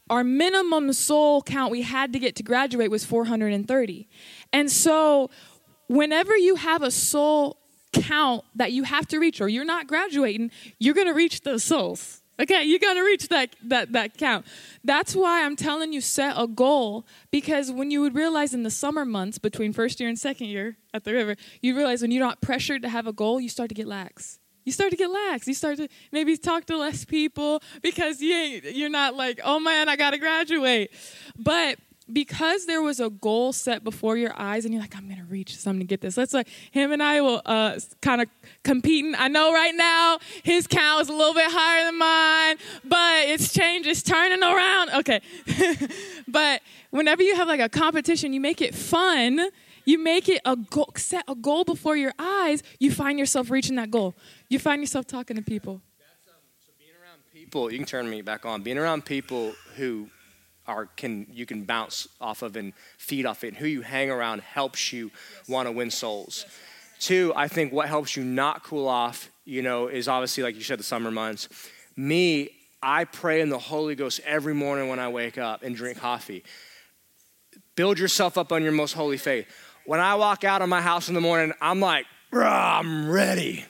our 0.10 0.24
minimum 0.24 0.94
soul 0.94 1.42
count 1.42 1.72
we 1.72 1.82
had 1.82 2.14
to 2.14 2.20
get 2.20 2.36
to 2.36 2.44
graduate 2.44 2.92
was 2.92 3.04
430 3.04 4.08
and 4.54 4.72
so 4.72 5.30
whenever 5.88 6.38
you 6.38 6.56
have 6.56 6.84
a 6.84 6.92
soul 6.92 7.58
count 7.94 8.44
that 8.56 8.72
you 8.72 8.84
have 8.84 9.08
to 9.08 9.20
reach 9.20 9.42
or 9.42 9.48
you're 9.48 9.66
not 9.66 9.88
graduating 9.88 10.52
you're 10.80 10.94
going 10.94 11.08
to 11.08 11.14
reach 11.14 11.42
those 11.42 11.64
souls 11.64 12.22
okay 12.40 12.64
you're 12.64 12.80
to 12.80 13.02
reach 13.02 13.30
that, 13.30 13.56
that 13.64 13.92
that 13.94 14.18
count 14.18 14.46
that's 14.84 15.16
why 15.16 15.44
i'm 15.44 15.56
telling 15.56 15.94
you 15.94 16.02
set 16.02 16.36
a 16.38 16.48
goal 16.48 17.06
because 17.32 17.72
when 17.72 17.90
you 17.90 18.02
would 18.02 18.16
realize 18.16 18.54
in 18.54 18.64
the 18.64 18.72
summer 18.72 19.06
months 19.06 19.38
between 19.38 19.74
first 19.74 20.00
year 20.00 20.10
and 20.10 20.20
second 20.20 20.48
year 20.48 20.78
at 20.94 21.04
the 21.04 21.14
river 21.14 21.36
you 21.62 21.76
realize 21.76 22.02
when 22.02 22.12
you're 22.12 22.24
not 22.24 22.42
pressured 22.42 22.82
to 22.82 22.90
have 22.90 23.08
a 23.08 23.14
goal 23.14 23.40
you 23.40 23.50
start 23.50 23.70
to 23.70 23.76
get 23.76 23.88
lax 23.88 24.40
you 24.68 24.74
start 24.74 24.92
to 24.92 24.98
get 24.98 25.10
lax. 25.10 25.48
You 25.48 25.54
start 25.54 25.78
to 25.78 25.88
maybe 26.12 26.36
talk 26.36 26.66
to 26.66 26.78
less 26.78 27.06
people 27.06 27.62
because 27.82 28.22
you 28.22 28.36
you're 28.36 28.90
not 28.90 29.16
like, 29.16 29.40
oh 29.42 29.62
man, 29.62 29.88
I 29.88 29.96
gotta 29.96 30.18
graduate. 30.18 30.92
But 31.40 31.80
because 32.12 32.66
there 32.66 32.82
was 32.82 33.00
a 33.00 33.10
goal 33.10 33.54
set 33.54 33.84
before 33.84 34.18
your 34.18 34.34
eyes 34.38 34.66
and 34.66 34.74
you're 34.74 34.82
like 34.82 34.96
i'm 34.96 35.08
gonna 35.10 35.26
reach 35.26 35.56
something 35.58 35.82
to 35.82 35.86
get 35.86 36.02
this. 36.02 36.18
Let's 36.18 36.34
like 36.34 36.48
him 36.72 36.92
and 36.92 37.04
i 37.04 37.22
will 37.22 37.42
uh, 37.46 37.80
kind 38.02 38.22
of 38.22 38.30
competing. 38.64 39.16
I 39.18 39.28
know 39.28 39.52
right 39.54 39.76
now 39.76 40.20
his 40.44 40.68
count 40.68 41.02
is 41.02 41.10
a 41.10 41.14
little 41.14 41.34
bit 41.34 41.50
higher 41.52 41.86
than 41.86 41.98
mine 41.98 42.58
but 42.84 43.28
it's 43.28 43.54
changed 43.54 43.88
it's 43.88 44.04
turning 44.04 44.44
around. 44.44 44.92
Okay. 44.92 45.22
But 46.30 46.62
whenever 46.90 47.24
you 47.24 47.36
have 47.36 47.48
like 47.48 47.62
a 47.62 47.70
competition 47.70 48.34
you 48.34 48.42
make 48.42 48.62
it 48.62 48.76
fun. 48.76 49.50
You 49.86 49.98
make 49.98 50.28
it 50.28 50.42
a 50.44 50.58
goal 50.58 50.92
set 50.98 51.24
a 51.30 51.36
goal 51.36 51.64
before 51.64 51.96
your 51.96 52.14
eyes. 52.20 52.62
You 52.78 52.92
find 52.92 53.18
yourself 53.18 53.50
reaching 53.50 53.78
that 53.78 53.90
goal. 53.90 54.16
You 54.50 54.60
find 54.60 54.82
yourself 54.82 55.08
talking 55.08 55.38
to 55.38 55.42
people. 55.42 55.76
Um, 55.76 55.82
so 56.60 56.74
being 56.78 56.92
around 57.02 57.22
people 57.34 57.72
you 57.72 57.78
can 57.78 57.86
turn 57.88 58.10
me 58.10 58.22
back 58.22 58.46
on. 58.46 58.64
Being 58.64 58.78
around 58.78 59.06
people 59.06 59.54
who 59.78 60.10
are 60.68 60.88
can 60.98 61.28
you 61.32 61.46
can 61.46 61.64
bounce 61.64 62.08
off 62.20 62.42
of 62.42 62.56
and 62.56 62.74
feed 62.98 63.26
off 63.26 63.44
it. 63.44 63.50
And 63.50 63.58
who 63.58 63.68
you 63.68 63.82
hang 63.82 64.10
around 64.12 64.42
helps 64.42 64.92
you 64.92 65.12
want 65.48 65.68
to 65.68 65.72
win 65.72 65.92
souls. 65.92 66.46
Two, 67.00 67.32
I 67.36 67.48
think 67.48 67.72
what 67.72 67.88
helps 67.88 68.16
you 68.16 68.24
not 68.24 68.64
cool 68.64 68.88
off, 68.88 69.30
you 69.46 69.62
know, 69.62 69.88
is 69.88 70.08
obviously 70.08 70.44
like 70.44 70.56
you 70.56 70.64
said, 70.64 70.80
the 70.80 70.84
summer 70.84 71.12
months. 71.12 71.48
Me, 71.96 72.50
I 72.82 73.06
pray 73.06 73.42
in 73.42 73.50
the 73.50 73.60
Holy 73.60 73.96
Ghost 73.96 74.20
every 74.26 74.54
morning 74.54 74.90
when 74.90 75.00
I 75.00 75.10
wake 75.10 75.38
up 75.38 75.64
and 75.64 75.76
drink 75.76 76.00
coffee. 76.00 76.44
Build 77.76 78.00
yourself 78.00 78.38
up 78.38 78.52
on 78.52 78.64
your 78.64 78.72
most 78.72 78.94
holy 78.94 79.18
faith. 79.18 79.48
When 79.86 80.00
I 80.00 80.16
walk 80.16 80.44
out 80.44 80.62
of 80.62 80.70
my 80.70 80.82
house 80.82 81.08
in 81.08 81.16
the 81.16 81.22
morning, 81.22 81.54
I'm 81.62 81.80
like, 81.80 82.06
I'm 82.34 83.10
ready. 83.10 83.66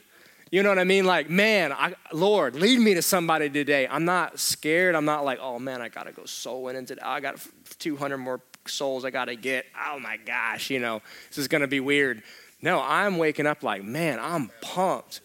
You 0.51 0.63
know 0.63 0.69
what 0.69 0.79
I 0.79 0.83
mean? 0.83 1.05
Like, 1.05 1.29
man, 1.29 1.73
I, 1.73 1.93
Lord, 2.11 2.55
lead 2.55 2.79
me 2.79 2.93
to 2.93 3.01
somebody 3.01 3.49
today. 3.49 3.87
I'm 3.89 4.05
not 4.05 4.39
scared. 4.39 4.95
I'm 4.95 5.05
not 5.05 5.25
like, 5.25 5.39
oh 5.41 5.59
man, 5.59 5.81
I 5.81 5.89
gotta 5.89 6.11
go 6.11 6.25
soul 6.25 6.63
winning 6.63 6.85
today. 6.85 7.01
I 7.03 7.19
got 7.19 7.45
200 7.79 8.17
more 8.17 8.41
souls 8.65 9.05
I 9.05 9.09
gotta 9.09 9.35
get. 9.35 9.65
Oh 9.87 9.99
my 9.99 10.17
gosh, 10.17 10.69
you 10.69 10.79
know, 10.79 11.01
this 11.29 11.37
is 11.37 11.47
gonna 11.47 11.67
be 11.67 11.79
weird. 11.79 12.23
No, 12.61 12.81
I'm 12.81 13.17
waking 13.17 13.45
up 13.45 13.63
like, 13.63 13.83
man, 13.83 14.19
I'm 14.19 14.51
pumped. 14.61 15.21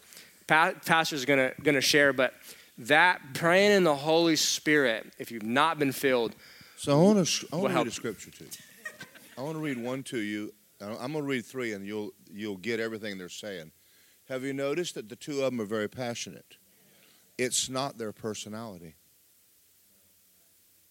Pa- 0.47 0.75
pastor's 0.85 1.25
gonna 1.25 1.53
gonna 1.63 1.81
share, 1.81 2.13
but 2.13 2.35
that 2.79 3.21
praying 3.35 3.73
in 3.73 3.85
the 3.85 3.95
Holy 3.95 4.37
Spirit, 4.37 5.13
if 5.19 5.31
you've 5.31 5.43
not 5.43 5.79
been 5.79 5.93
filled, 5.93 6.35
so 6.77 6.99
I 6.99 7.03
want 7.03 7.27
to 7.27 7.47
I 7.53 7.57
want 7.57 7.73
to 7.73 7.79
read 7.79 7.87
a 7.87 7.91
scripture 7.93 8.31
to 8.33 8.45
you. 8.45 8.51
I 9.39 9.43
want 9.43 9.55
to 9.55 9.61
read 9.61 9.79
one 9.79 10.03
to 10.05 10.19
you. 10.19 10.53
I'm 10.81 11.13
going 11.13 11.15
to 11.15 11.23
read 11.23 11.45
three, 11.45 11.75
and 11.75 11.87
you'll 11.87 12.11
you'll 12.33 12.57
get 12.57 12.81
everything 12.81 13.19
they're 13.19 13.29
saying. 13.29 13.71
Have 14.33 14.45
you 14.45 14.55
noticed 14.55 14.95
that 14.95 15.11
the 15.11 15.17
two 15.17 15.43
of 15.43 15.51
them 15.51 15.61
are 15.61 15.67
very 15.67 15.91
passionate? 15.91 16.57
It's 17.37 17.69
not 17.69 17.99
their 17.99 18.13
personality. 18.13 18.95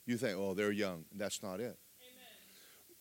You 0.06 0.18
think, 0.18 0.38
oh, 0.38 0.54
they're 0.54 0.72
young. 0.72 1.06
That's 1.12 1.42
not 1.42 1.60
it. 1.60 1.80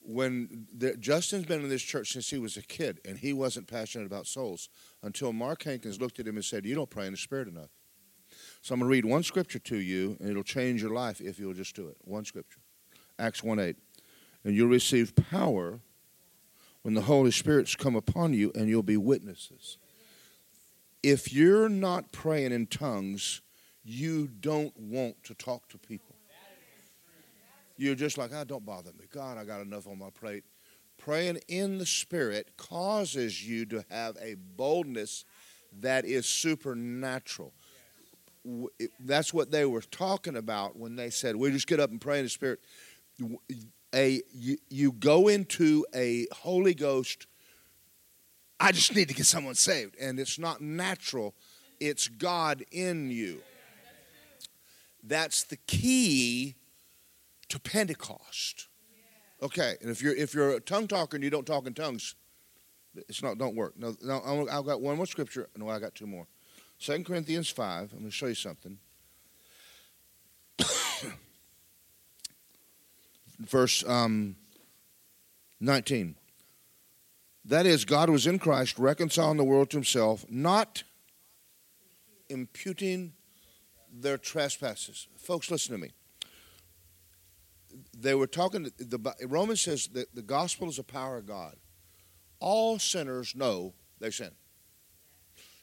When 0.00 0.66
the, 0.74 0.96
Justin's 0.96 1.44
been 1.44 1.60
in 1.60 1.68
this 1.68 1.82
church 1.82 2.14
since 2.14 2.30
he 2.30 2.38
was 2.38 2.56
a 2.56 2.62
kid, 2.62 3.00
and 3.04 3.18
he 3.18 3.34
wasn't 3.34 3.68
passionate 3.68 4.06
about 4.06 4.26
souls 4.26 4.70
until 5.02 5.34
Mark 5.34 5.62
Hankins 5.64 6.00
looked 6.00 6.18
at 6.18 6.26
him 6.26 6.36
and 6.36 6.44
said, 6.44 6.64
You 6.64 6.74
don't 6.74 6.88
pray 6.88 7.04
in 7.04 7.12
the 7.12 7.18
Spirit 7.18 7.46
enough. 7.46 7.68
So 8.62 8.72
I'm 8.72 8.80
going 8.80 8.88
to 8.88 8.92
read 8.92 9.04
one 9.04 9.22
scripture 9.22 9.58
to 9.58 9.76
you, 9.76 10.16
and 10.20 10.30
it'll 10.30 10.42
change 10.42 10.80
your 10.80 10.94
life 10.94 11.20
if 11.20 11.38
you'll 11.38 11.52
just 11.52 11.76
do 11.76 11.88
it. 11.88 11.98
One 12.00 12.24
scripture 12.24 12.60
Acts 13.18 13.44
1 13.44 13.58
8. 13.58 13.76
And 14.44 14.56
you'll 14.56 14.68
receive 14.68 15.14
power 15.14 15.80
when 16.80 16.94
the 16.94 17.02
Holy 17.02 17.30
Spirit's 17.30 17.76
come 17.76 17.94
upon 17.94 18.32
you, 18.32 18.50
and 18.54 18.70
you'll 18.70 18.82
be 18.82 18.96
witnesses 18.96 19.76
if 21.02 21.32
you're 21.32 21.68
not 21.68 22.12
praying 22.12 22.52
in 22.52 22.66
tongues, 22.66 23.42
you 23.82 24.28
don't 24.28 24.76
want 24.78 25.22
to 25.24 25.34
talk 25.34 25.68
to 25.68 25.78
people. 25.78 26.16
You're 27.76 27.94
just 27.94 28.18
like, 28.18 28.30
oh, 28.34 28.44
don't 28.44 28.66
bother 28.66 28.90
me. 28.98 29.06
God, 29.10 29.38
I 29.38 29.44
got 29.44 29.62
enough 29.62 29.86
on 29.86 29.98
my 29.98 30.10
plate. 30.10 30.44
Praying 30.98 31.40
in 31.48 31.78
the 31.78 31.86
Spirit 31.86 32.50
causes 32.58 33.46
you 33.46 33.64
to 33.66 33.82
have 33.90 34.18
a 34.20 34.34
boldness 34.34 35.24
that 35.80 36.04
is 36.04 36.26
supernatural. 36.26 37.54
That's 38.98 39.32
what 39.32 39.50
they 39.50 39.64
were 39.64 39.80
talking 39.80 40.36
about 40.36 40.76
when 40.76 40.96
they 40.96 41.08
said, 41.08 41.36
we 41.36 41.50
just 41.50 41.66
get 41.66 41.80
up 41.80 41.90
and 41.90 42.00
pray 42.00 42.18
in 42.18 42.26
the 42.26 42.30
Spirit. 42.30 42.60
A, 43.94 44.20
you, 44.30 44.58
you 44.68 44.92
go 44.92 45.28
into 45.28 45.86
a 45.94 46.26
Holy 46.32 46.74
Ghost 46.74 47.26
I 48.60 48.72
just 48.72 48.94
need 48.94 49.08
to 49.08 49.14
get 49.14 49.24
someone 49.24 49.54
saved. 49.54 49.96
And 49.98 50.20
it's 50.20 50.38
not 50.38 50.60
natural, 50.60 51.34
it's 51.80 52.06
God 52.08 52.62
in 52.70 53.10
you. 53.10 53.40
That's 55.02 55.44
the 55.44 55.56
key 55.56 56.56
to 57.48 57.58
Pentecost. 57.58 58.68
Okay, 59.42 59.76
and 59.80 59.90
if 59.90 60.02
you're 60.02 60.14
if 60.14 60.34
you're 60.34 60.50
a 60.50 60.60
tongue 60.60 60.86
talker 60.86 61.16
and 61.16 61.24
you 61.24 61.30
don't 61.30 61.46
talk 61.46 61.66
in 61.66 61.72
tongues, 61.72 62.14
it's 62.94 63.22
not 63.22 63.38
don't 63.38 63.56
work. 63.56 63.72
No, 63.78 63.96
no 64.02 64.46
I've 64.50 64.66
got 64.66 64.82
one 64.82 64.98
more 64.98 65.06
scripture. 65.06 65.48
No, 65.56 65.70
I 65.70 65.78
got 65.78 65.94
two 65.94 66.06
more. 66.06 66.26
Second 66.78 67.06
Corinthians 67.06 67.48
five. 67.48 67.90
I'm 67.92 68.00
going 68.00 68.10
to 68.10 68.16
show 68.16 68.26
you 68.26 68.34
something. 68.34 68.76
Verse 73.40 73.82
um, 73.88 74.36
nineteen. 75.58 76.16
That 77.50 77.66
is, 77.66 77.84
God 77.84 78.10
was 78.10 78.28
in 78.28 78.38
Christ, 78.38 78.78
reconciling 78.78 79.36
the 79.36 79.42
world 79.42 79.70
to 79.70 79.76
himself, 79.76 80.24
not 80.30 80.84
imputing 82.28 83.14
their 83.92 84.18
trespasses. 84.18 85.08
Folks, 85.18 85.50
listen 85.50 85.72
to 85.74 85.80
me. 85.80 85.90
They 87.98 88.14
were 88.14 88.28
talking, 88.28 88.70
the 88.78 89.14
Romans 89.26 89.62
says 89.62 89.88
that 89.94 90.14
the 90.14 90.22
gospel 90.22 90.68
is 90.68 90.78
a 90.78 90.84
power 90.84 91.16
of 91.16 91.26
God. 91.26 91.56
All 92.38 92.78
sinners 92.78 93.34
know 93.34 93.74
they 93.98 94.10
sin. 94.10 94.30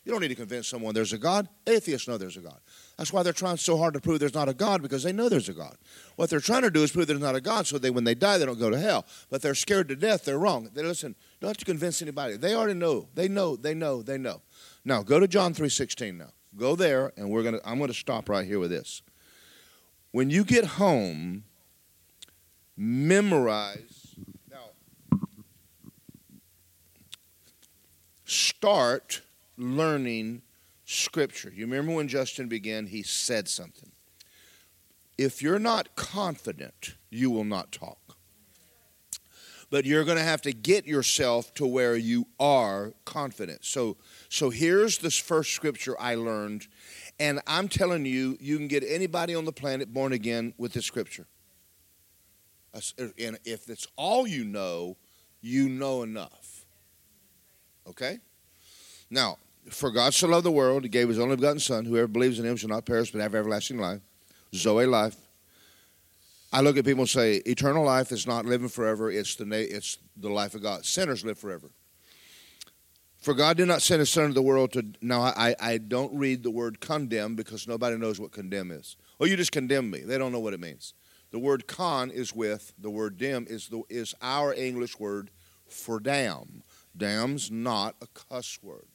You 0.08 0.14
don't 0.14 0.22
need 0.22 0.30
to 0.30 0.36
convince 0.36 0.70
someone 0.70 0.96
there's 0.96 1.12
a 1.12 1.18
God. 1.18 1.50
Atheists 1.68 2.08
know 2.08 2.18
there's 2.18 2.38
a 2.38 2.40
God. 2.40 2.62
That's 2.98 3.12
why 3.12 3.24
they're 3.24 3.34
trying 3.34 3.58
so 3.58 3.78
hard 3.78 3.94
to 3.94 4.00
prove 4.00 4.22
there's 4.22 4.34
not 4.34 4.48
a 4.48 4.54
God 4.54 4.82
because 4.82 5.04
they 5.04 5.12
know 5.12 5.28
there's 5.28 5.50
a 5.50 5.54
God. 5.54 5.76
What 6.16 6.30
they're 6.30 6.40
trying 6.40 6.62
to 6.62 6.72
do 6.72 6.82
is 6.82 6.94
prove 6.94 7.08
there's 7.08 7.20
not 7.20 7.36
a 7.36 7.42
God 7.42 7.68
so 7.68 7.78
they 7.78 7.90
when 7.90 8.06
they 8.06 8.16
die 8.16 8.38
they 8.38 8.46
don't 8.46 8.58
go 8.58 8.70
to 8.70 8.80
hell. 8.80 9.06
But 9.30 9.42
they're 9.42 9.54
scared 9.54 9.90
to 9.90 9.98
death. 9.98 10.24
They're 10.24 10.40
wrong. 10.40 10.70
They 10.74 10.82
listen. 10.82 11.14
Don't 11.42 11.50
have 11.50 11.58
to 11.58 11.66
convince 11.66 12.02
anybody. 12.02 12.38
They 12.38 12.56
already 12.56 12.80
know. 12.80 13.10
They 13.16 13.28
know. 13.28 13.58
They 13.58 13.74
know. 13.74 14.02
They 14.02 14.18
know. 14.18 14.42
Now 14.86 15.04
go 15.04 15.20
to 15.20 15.28
John 15.28 15.54
three 15.54 15.68
sixteen. 15.68 16.20
Now 16.20 16.32
go 16.56 16.78
there, 16.78 17.12
and 17.18 17.30
we're 17.30 17.44
gonna. 17.44 17.60
I'm 17.66 17.78
gonna 17.78 17.94
stop 17.94 18.30
right 18.30 18.48
here 18.48 18.60
with 18.60 18.70
this. 18.70 19.02
When 20.12 20.30
you 20.30 20.46
get 20.46 20.64
home, 20.64 21.44
memorize. 22.78 24.16
Now 24.50 24.70
start 28.24 29.22
learning 29.58 30.42
Scripture. 30.86 31.52
You 31.54 31.66
remember 31.66 31.94
when 31.94 32.08
Justin 32.08 32.48
began, 32.48 32.88
he 32.88 33.04
said 33.04 33.48
something. 33.48 33.92
If 35.18 35.42
you're 35.42 35.60
not 35.60 35.96
confident, 35.96 36.96
you 37.10 37.30
will 37.30 37.44
not 37.44 37.72
talk. 37.72 37.98
But 39.70 39.84
you're 39.84 40.06
going 40.06 40.18
to 40.18 40.24
have 40.24 40.42
to 40.44 40.54
get 40.54 40.86
yourself 40.86 41.54
to 41.56 41.68
where 41.68 41.98
you 41.98 42.28
are 42.40 42.94
confident. 43.04 43.66
So, 43.66 43.98
so 44.30 44.50
here's 44.50 45.00
this 45.00 45.18
first 45.18 45.54
scripture 45.54 46.00
I 46.00 46.16
learned, 46.16 46.68
and 47.20 47.42
I'm 47.46 47.68
telling 47.68 48.06
you, 48.06 48.38
you 48.40 48.58
can 48.58 48.70
get 48.70 48.86
anybody 48.88 49.36
on 49.36 49.44
the 49.44 49.52
planet 49.52 49.94
born 49.94 50.14
again 50.14 50.54
with 50.58 50.72
this 50.72 50.86
scripture. 50.86 51.28
Er, 53.00 53.12
and 53.20 53.40
if 53.44 53.70
it's 53.70 53.88
all 53.98 54.26
you 54.26 54.46
know, 54.46 54.96
you 55.42 55.68
know 55.68 56.04
enough. 56.04 56.66
Okay? 57.88 58.20
Now, 59.10 59.38
For 59.70 59.92
God 59.92 60.14
so 60.14 60.28
loved 60.28 60.46
the 60.46 60.52
world, 60.52 60.84
he 60.84 60.90
gave 60.90 61.10
his 61.10 61.20
only 61.20 61.36
begotten 61.36 61.60
Son. 61.60 61.86
Whoever 61.86 62.08
believes 62.08 62.40
in 62.40 62.46
him 62.46 62.56
shall 62.56 62.70
not 62.70 62.86
perish 62.86 63.12
but 63.12 63.22
have 63.22 63.36
everlasting 63.36 63.78
life. 63.78 64.02
Zoe 64.56 64.86
life. 64.86 65.16
I 66.54 66.62
look 66.62 66.78
at 66.78 66.86
people 66.86 67.02
and 67.02 67.10
say, 67.10 67.36
eternal 67.46 67.84
life 67.84 68.12
is 68.12 68.26
not 68.26 68.46
living 68.46 68.70
forever, 68.70 69.12
it's 69.12 69.36
the, 69.36 69.46
na- 69.46 69.58
it's 69.58 69.98
the 70.16 70.30
life 70.30 70.56
of 70.56 70.62
God. 70.62 70.86
Sinners 70.86 71.26
live 71.26 71.38
forever. 71.38 71.70
For 73.20 73.34
God 73.34 73.58
did 73.58 73.68
not 73.68 73.82
send 73.82 74.00
his 74.00 74.10
Son 74.10 74.26
into 74.26 74.36
the 74.36 74.42
world 74.42 74.72
to. 74.74 74.86
Now, 75.02 75.22
I, 75.22 75.56
I 75.60 75.78
don't 75.80 76.18
read 76.18 76.44
the 76.44 76.52
word 76.52 76.80
condemn 76.80 77.36
because 77.36 77.68
nobody 77.68 77.98
knows 77.98 78.20
what 78.20 78.32
condemn 78.32 78.72
is. 78.72 78.96
Oh, 79.20 79.26
you 79.26 79.36
just 79.36 79.52
condemn 79.52 79.90
me. 79.90 80.00
They 80.00 80.18
don't 80.18 80.32
know 80.32 80.40
what 80.40 80.54
it 80.54 80.62
means. 80.62 80.94
The 81.32 81.40
word 81.40 81.68
con 81.68 82.10
is 82.10 82.34
with, 82.34 82.74
the 82.80 82.90
word 82.90 83.18
dim 83.18 83.46
is, 83.50 83.68
the, 83.68 83.82
is 83.90 84.16
our 84.22 84.54
English 84.54 84.98
word 84.98 85.30
for 85.68 86.00
damn. 86.00 86.64
Damn's 86.96 87.52
not 87.52 87.96
a 88.02 88.08
cuss 88.08 88.60
word. 88.62 88.88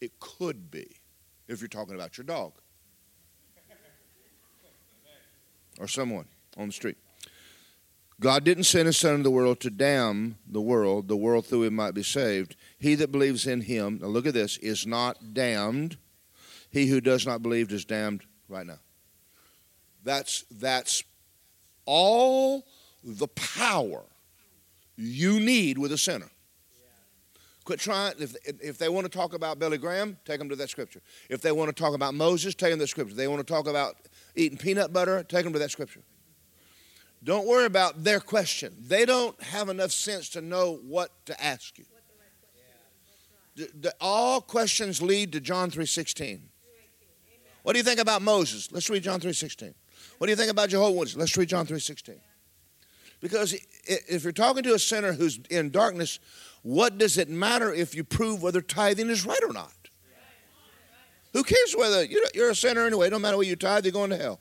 It 0.00 0.18
could 0.20 0.70
be 0.70 0.96
if 1.48 1.60
you're 1.60 1.68
talking 1.68 1.94
about 1.94 2.18
your 2.18 2.24
dog 2.24 2.52
or 5.78 5.88
someone 5.88 6.26
on 6.56 6.68
the 6.68 6.72
street. 6.72 6.96
God 8.18 8.44
didn't 8.44 8.64
send 8.64 8.86
his 8.86 8.96
son 8.96 9.16
into 9.16 9.24
the 9.24 9.30
world 9.30 9.60
to 9.60 9.70
damn 9.70 10.36
the 10.46 10.60
world, 10.60 11.08
the 11.08 11.16
world 11.16 11.46
through 11.46 11.64
him 11.64 11.74
might 11.74 11.92
be 11.92 12.02
saved. 12.02 12.56
He 12.78 12.94
that 12.94 13.12
believes 13.12 13.46
in 13.46 13.60
him, 13.60 13.98
now 14.00 14.08
look 14.08 14.26
at 14.26 14.32
this, 14.32 14.56
is 14.58 14.86
not 14.86 15.34
damned. 15.34 15.98
He 16.70 16.86
who 16.86 17.00
does 17.00 17.26
not 17.26 17.42
believe 17.42 17.70
is 17.72 17.84
damned 17.84 18.22
right 18.48 18.66
now. 18.66 18.78
That's 20.02 20.44
that's 20.50 21.02
all 21.84 22.64
the 23.04 23.28
power 23.28 24.04
you 24.96 25.38
need 25.38 25.78
with 25.78 25.92
a 25.92 25.98
sinner. 25.98 26.30
Quit 27.66 27.80
trying. 27.80 28.14
If, 28.20 28.36
if 28.44 28.78
they 28.78 28.88
want 28.88 29.10
to 29.10 29.18
talk 29.18 29.34
about 29.34 29.58
Billy 29.58 29.76
Graham, 29.76 30.16
take 30.24 30.38
them 30.38 30.48
to 30.48 30.56
that 30.56 30.70
scripture. 30.70 31.02
If 31.28 31.42
they 31.42 31.50
want 31.50 31.68
to 31.68 31.74
talk 31.74 31.94
about 31.94 32.14
Moses, 32.14 32.54
take 32.54 32.70
them 32.70 32.78
to 32.78 32.84
that 32.84 32.88
scripture. 32.88 33.10
If 33.10 33.16
they 33.16 33.26
want 33.26 33.44
to 33.44 33.52
talk 33.52 33.66
about 33.66 33.96
eating 34.36 34.56
peanut 34.56 34.92
butter, 34.92 35.24
take 35.24 35.42
them 35.42 35.52
to 35.52 35.58
that 35.58 35.72
scripture. 35.72 36.00
Don't 37.24 37.44
worry 37.44 37.64
about 37.64 38.04
their 38.04 38.20
question. 38.20 38.72
They 38.80 39.04
don't 39.04 39.40
have 39.42 39.68
enough 39.68 39.90
sense 39.90 40.28
to 40.30 40.40
know 40.40 40.78
what 40.86 41.10
to 41.26 41.44
ask 41.44 41.76
you. 41.76 41.86
The, 43.56 43.68
the, 43.80 43.94
all 44.00 44.40
questions 44.40 45.02
lead 45.02 45.32
to 45.32 45.40
John 45.40 45.70
3.16. 45.70 46.42
What 47.64 47.72
do 47.72 47.78
you 47.80 47.84
think 47.84 47.98
about 47.98 48.22
Moses? 48.22 48.70
Let's 48.70 48.88
read 48.88 49.02
John 49.02 49.18
3.16. 49.18 49.74
What 50.18 50.28
do 50.28 50.30
you 50.30 50.36
think 50.36 50.52
about 50.52 50.68
Jehovah 50.68 50.92
Witnesses? 50.92 51.16
Let's 51.16 51.36
read 51.36 51.48
John 51.48 51.66
3.16. 51.66 52.16
Because 53.20 53.56
if 53.84 54.22
you're 54.22 54.32
talking 54.32 54.62
to 54.62 54.74
a 54.74 54.78
sinner 54.78 55.12
who's 55.12 55.40
in 55.50 55.70
darkness, 55.70 56.20
what 56.66 56.98
does 56.98 57.16
it 57.16 57.28
matter 57.28 57.72
if 57.72 57.94
you 57.94 58.02
prove 58.02 58.42
whether 58.42 58.60
tithing 58.60 59.08
is 59.08 59.24
right 59.24 59.40
or 59.44 59.52
not? 59.52 59.72
Who 61.32 61.44
cares 61.44 61.76
whether 61.78 62.04
you're 62.34 62.50
a 62.50 62.56
sinner 62.56 62.84
anyway? 62.84 63.08
Don't 63.08 63.22
matter 63.22 63.36
whether 63.36 63.48
you 63.48 63.54
tithe, 63.54 63.84
you're 63.84 63.92
going 63.92 64.10
to 64.10 64.16
hell. 64.16 64.40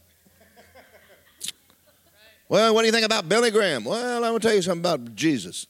Well, 2.50 2.74
what 2.74 2.82
do 2.82 2.88
you 2.88 2.92
think 2.92 3.06
about 3.06 3.30
Billy 3.30 3.52
Graham? 3.52 3.86
Well, 3.86 4.24
I'm 4.24 4.32
going 4.32 4.40
to 4.40 4.48
tell 4.48 4.56
you 4.56 4.64
something 4.64 4.80
about 4.80 5.14
Jesus. 5.14 5.68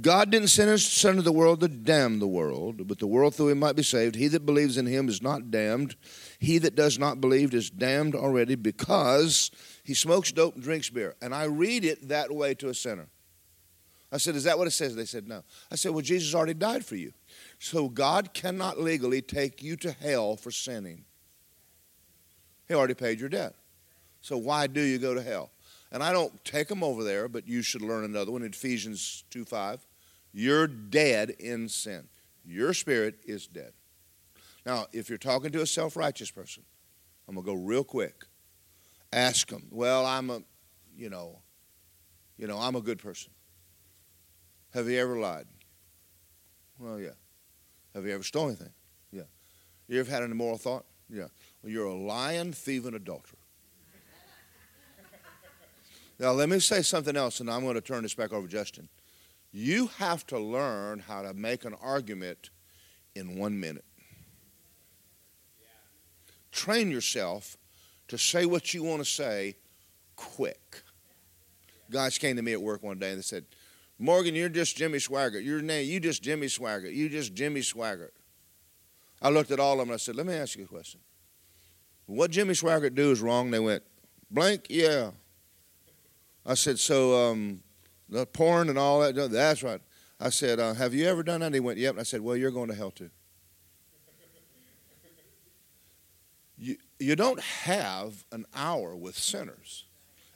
God 0.00 0.30
didn't 0.30 0.48
send 0.48 0.70
his 0.70 0.84
Son 0.84 1.12
into 1.12 1.22
the 1.22 1.30
world 1.30 1.60
to 1.60 1.68
damn 1.68 2.18
the 2.18 2.26
world, 2.26 2.88
but 2.88 2.98
the 2.98 3.06
world 3.06 3.36
through 3.36 3.50
him 3.50 3.60
might 3.60 3.76
be 3.76 3.84
saved. 3.84 4.16
He 4.16 4.26
that 4.26 4.44
believes 4.44 4.78
in 4.78 4.86
him 4.86 5.08
is 5.08 5.22
not 5.22 5.52
damned. 5.52 5.94
He 6.40 6.58
that 6.58 6.74
does 6.74 6.98
not 6.98 7.20
believe 7.20 7.54
is 7.54 7.70
damned 7.70 8.16
already 8.16 8.56
because 8.56 9.52
he 9.84 9.94
smokes 9.94 10.32
dope 10.32 10.56
and 10.56 10.64
drinks 10.64 10.90
beer. 10.90 11.14
And 11.22 11.32
I 11.32 11.44
read 11.44 11.84
it 11.84 12.08
that 12.08 12.34
way 12.34 12.54
to 12.54 12.70
a 12.70 12.74
sinner. 12.74 13.06
I 14.12 14.18
said, 14.18 14.36
Is 14.36 14.44
that 14.44 14.58
what 14.58 14.66
it 14.66 14.72
says? 14.72 14.94
They 14.94 15.06
said, 15.06 15.26
No. 15.26 15.42
I 15.70 15.76
said, 15.76 15.92
Well, 15.92 16.02
Jesus 16.02 16.34
already 16.34 16.54
died 16.54 16.84
for 16.84 16.96
you. 16.96 17.12
So 17.58 17.88
God 17.88 18.34
cannot 18.34 18.78
legally 18.78 19.22
take 19.22 19.62
you 19.62 19.76
to 19.76 19.90
hell 19.90 20.36
for 20.36 20.50
sinning. 20.50 21.04
He 22.68 22.74
already 22.74 22.94
paid 22.94 23.18
your 23.18 23.28
debt. 23.28 23.54
So 24.20 24.36
why 24.36 24.66
do 24.66 24.80
you 24.80 24.98
go 24.98 25.14
to 25.14 25.22
hell? 25.22 25.50
And 25.90 26.02
I 26.02 26.12
don't 26.12 26.44
take 26.44 26.68
them 26.68 26.82
over 26.82 27.02
there, 27.02 27.28
but 27.28 27.48
you 27.48 27.62
should 27.62 27.82
learn 27.82 28.04
another 28.04 28.32
one, 28.32 28.42
Ephesians 28.42 29.24
2 29.30 29.44
5. 29.44 29.84
You're 30.32 30.66
dead 30.66 31.30
in 31.30 31.68
sin. 31.68 32.08
Your 32.44 32.74
spirit 32.74 33.16
is 33.24 33.46
dead. 33.46 33.72
Now, 34.64 34.86
if 34.92 35.08
you're 35.08 35.18
talking 35.18 35.50
to 35.52 35.62
a 35.62 35.66
self 35.66 35.96
righteous 35.96 36.30
person, 36.30 36.62
I'm 37.28 37.34
going 37.34 37.46
to 37.46 37.52
go 37.52 37.58
real 37.58 37.84
quick. 37.84 38.24
Ask 39.12 39.48
them, 39.48 39.66
well, 39.70 40.06
I'm 40.06 40.30
a, 40.30 40.42
you 40.96 41.10
know, 41.10 41.40
you 42.38 42.46
know, 42.46 42.58
I'm 42.58 42.76
a 42.76 42.80
good 42.80 42.98
person. 42.98 43.32
Have 44.74 44.88
you 44.88 44.98
ever 44.98 45.18
lied? 45.18 45.46
Well, 46.78 46.98
yeah. 46.98 47.10
Have 47.94 48.06
you 48.06 48.12
ever 48.12 48.22
stolen 48.22 48.50
anything? 48.50 48.72
Yeah. 49.12 49.22
You 49.86 50.00
ever 50.00 50.10
had 50.10 50.22
an 50.22 50.32
immoral 50.32 50.58
thought? 50.58 50.84
Yeah. 51.10 51.26
Well, 51.62 51.72
you're 51.72 51.86
a 51.86 51.94
lying, 51.94 52.52
thieving 52.52 52.94
adulterer. 52.94 53.38
Now, 56.18 56.30
let 56.32 56.48
me 56.48 56.60
say 56.60 56.82
something 56.82 57.16
else, 57.16 57.40
and 57.40 57.50
I'm 57.50 57.62
going 57.62 57.74
to 57.74 57.80
turn 57.80 58.02
this 58.02 58.14
back 58.14 58.32
over 58.32 58.46
to 58.46 58.52
Justin. 58.52 58.88
You 59.50 59.88
have 59.98 60.26
to 60.28 60.38
learn 60.38 61.00
how 61.00 61.22
to 61.22 61.34
make 61.34 61.64
an 61.64 61.74
argument 61.82 62.50
in 63.14 63.36
one 63.36 63.58
minute. 63.58 63.84
Train 66.52 66.90
yourself 66.90 67.56
to 68.08 68.16
say 68.16 68.46
what 68.46 68.72
you 68.72 68.82
want 68.84 69.00
to 69.00 69.04
say 69.04 69.56
quick. 70.16 70.82
Guys 71.90 72.18
came 72.18 72.36
to 72.36 72.42
me 72.42 72.52
at 72.52 72.62
work 72.62 72.82
one 72.82 72.98
day 72.98 73.10
and 73.10 73.18
they 73.18 73.22
said, 73.22 73.44
Morgan, 74.02 74.34
you're 74.34 74.48
just 74.48 74.76
Jimmy 74.76 74.98
Swaggart. 74.98 75.44
Your 75.44 75.62
name, 75.62 75.88
you 75.88 76.00
just 76.00 76.24
Jimmy 76.24 76.48
Swaggart. 76.48 76.92
You 76.92 77.08
just 77.08 77.34
Jimmy 77.34 77.60
Swaggart. 77.60 78.10
I 79.22 79.28
looked 79.28 79.52
at 79.52 79.60
all 79.60 79.74
of 79.74 79.78
them 79.78 79.90
and 79.90 79.94
I 79.94 79.98
said, 79.98 80.16
let 80.16 80.26
me 80.26 80.34
ask 80.34 80.58
you 80.58 80.64
a 80.64 80.66
question. 80.66 80.98
What 82.06 82.32
Jimmy 82.32 82.54
Swaggart 82.54 82.96
do 82.96 83.12
is 83.12 83.20
wrong? 83.20 83.52
They 83.52 83.60
went, 83.60 83.84
blank, 84.28 84.66
yeah. 84.68 85.12
I 86.44 86.54
said, 86.54 86.80
so 86.80 87.30
um, 87.30 87.62
the 88.08 88.26
porn 88.26 88.68
and 88.68 88.76
all 88.76 88.98
that, 89.02 89.14
that's 89.30 89.62
right. 89.62 89.80
I 90.18 90.30
said, 90.30 90.58
uh, 90.58 90.74
have 90.74 90.92
you 90.92 91.06
ever 91.06 91.22
done 91.22 91.38
that? 91.38 91.46
And 91.46 91.54
he 91.54 91.60
went, 91.60 91.78
yep. 91.78 91.92
And 91.92 92.00
I 92.00 92.02
said, 92.02 92.22
well, 92.22 92.36
you're 92.36 92.50
going 92.50 92.70
to 92.70 92.74
hell 92.74 92.90
too. 92.90 93.10
you, 96.58 96.76
you 96.98 97.14
don't 97.14 97.40
have 97.40 98.24
an 98.32 98.46
hour 98.52 98.96
with 98.96 99.16
sinners. 99.16 99.84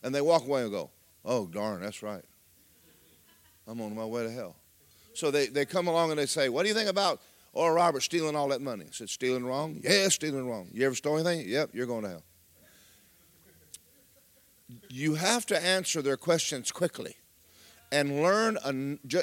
And 0.05 0.15
they 0.15 0.21
walk 0.21 0.47
away 0.47 0.63
and 0.63 0.71
go, 0.71 0.91
oh, 1.25 1.49
darn, 1.49 1.81
that's 1.81 2.05
right. 2.05 2.23
I'm 3.67 3.81
on 3.81 3.95
my 3.95 4.05
way 4.05 4.25
to 4.25 4.31
hell. 4.31 4.57
So 5.15 5.31
they, 5.31 5.47
they 5.47 5.65
come 5.65 5.87
along 5.87 6.11
and 6.11 6.19
they 6.19 6.27
say, 6.27 6.49
what 6.49 6.63
do 6.63 6.69
you 6.69 6.75
think 6.75 6.89
about 6.89 7.21
Oral 7.53 7.75
Robert 7.75 8.03
stealing 8.03 8.37
all 8.37 8.49
that 8.49 8.61
money? 8.61 8.85
I 8.85 8.93
said, 8.93 9.09
stealing 9.09 9.45
wrong? 9.45 9.81
Yeah, 9.83 10.09
stealing 10.09 10.49
wrong. 10.49 10.69
You 10.73 10.87
ever 10.87 10.95
stole 10.95 11.17
anything? 11.17 11.49
Yep, 11.49 11.71
you're 11.73 11.87
going 11.87 12.03
to 12.03 12.11
hell 12.11 12.23
you 14.89 15.15
have 15.15 15.47
to 15.47 15.65
answer 15.65 16.03
their 16.03 16.17
questions 16.17 16.73
quickly 16.73 17.17
and 17.93 18.23
learn. 18.23 18.59
A, 18.65 18.73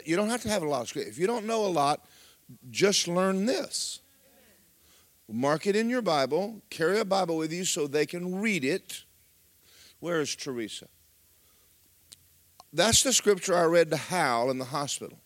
you 0.05 0.15
don't 0.15 0.29
have 0.29 0.41
to 0.43 0.49
have 0.49 0.63
a 0.63 0.67
lot 0.67 0.89
of. 0.89 0.97
If 0.97 1.17
you 1.17 1.27
don't 1.27 1.45
know 1.45 1.65
a 1.65 1.67
lot, 1.67 2.05
just 2.69 3.07
learn 3.07 3.45
this. 3.45 3.99
Mark 5.29 5.67
it 5.67 5.75
in 5.75 5.89
your 5.89 6.01
Bible. 6.01 6.61
Carry 6.69 6.99
a 6.99 7.05
Bible 7.05 7.37
with 7.37 7.51
you 7.51 7.65
so 7.65 7.87
they 7.87 8.05
can 8.05 8.41
read 8.41 8.63
it. 8.63 9.03
Where 9.99 10.21
is 10.21 10.35
Teresa? 10.35 10.87
That's 12.73 13.03
the 13.03 13.13
scripture 13.13 13.55
I 13.55 13.63
read 13.65 13.91
to 13.91 13.97
Hal 13.97 14.49
in 14.49 14.57
the 14.57 14.65
hospital. 14.65 15.19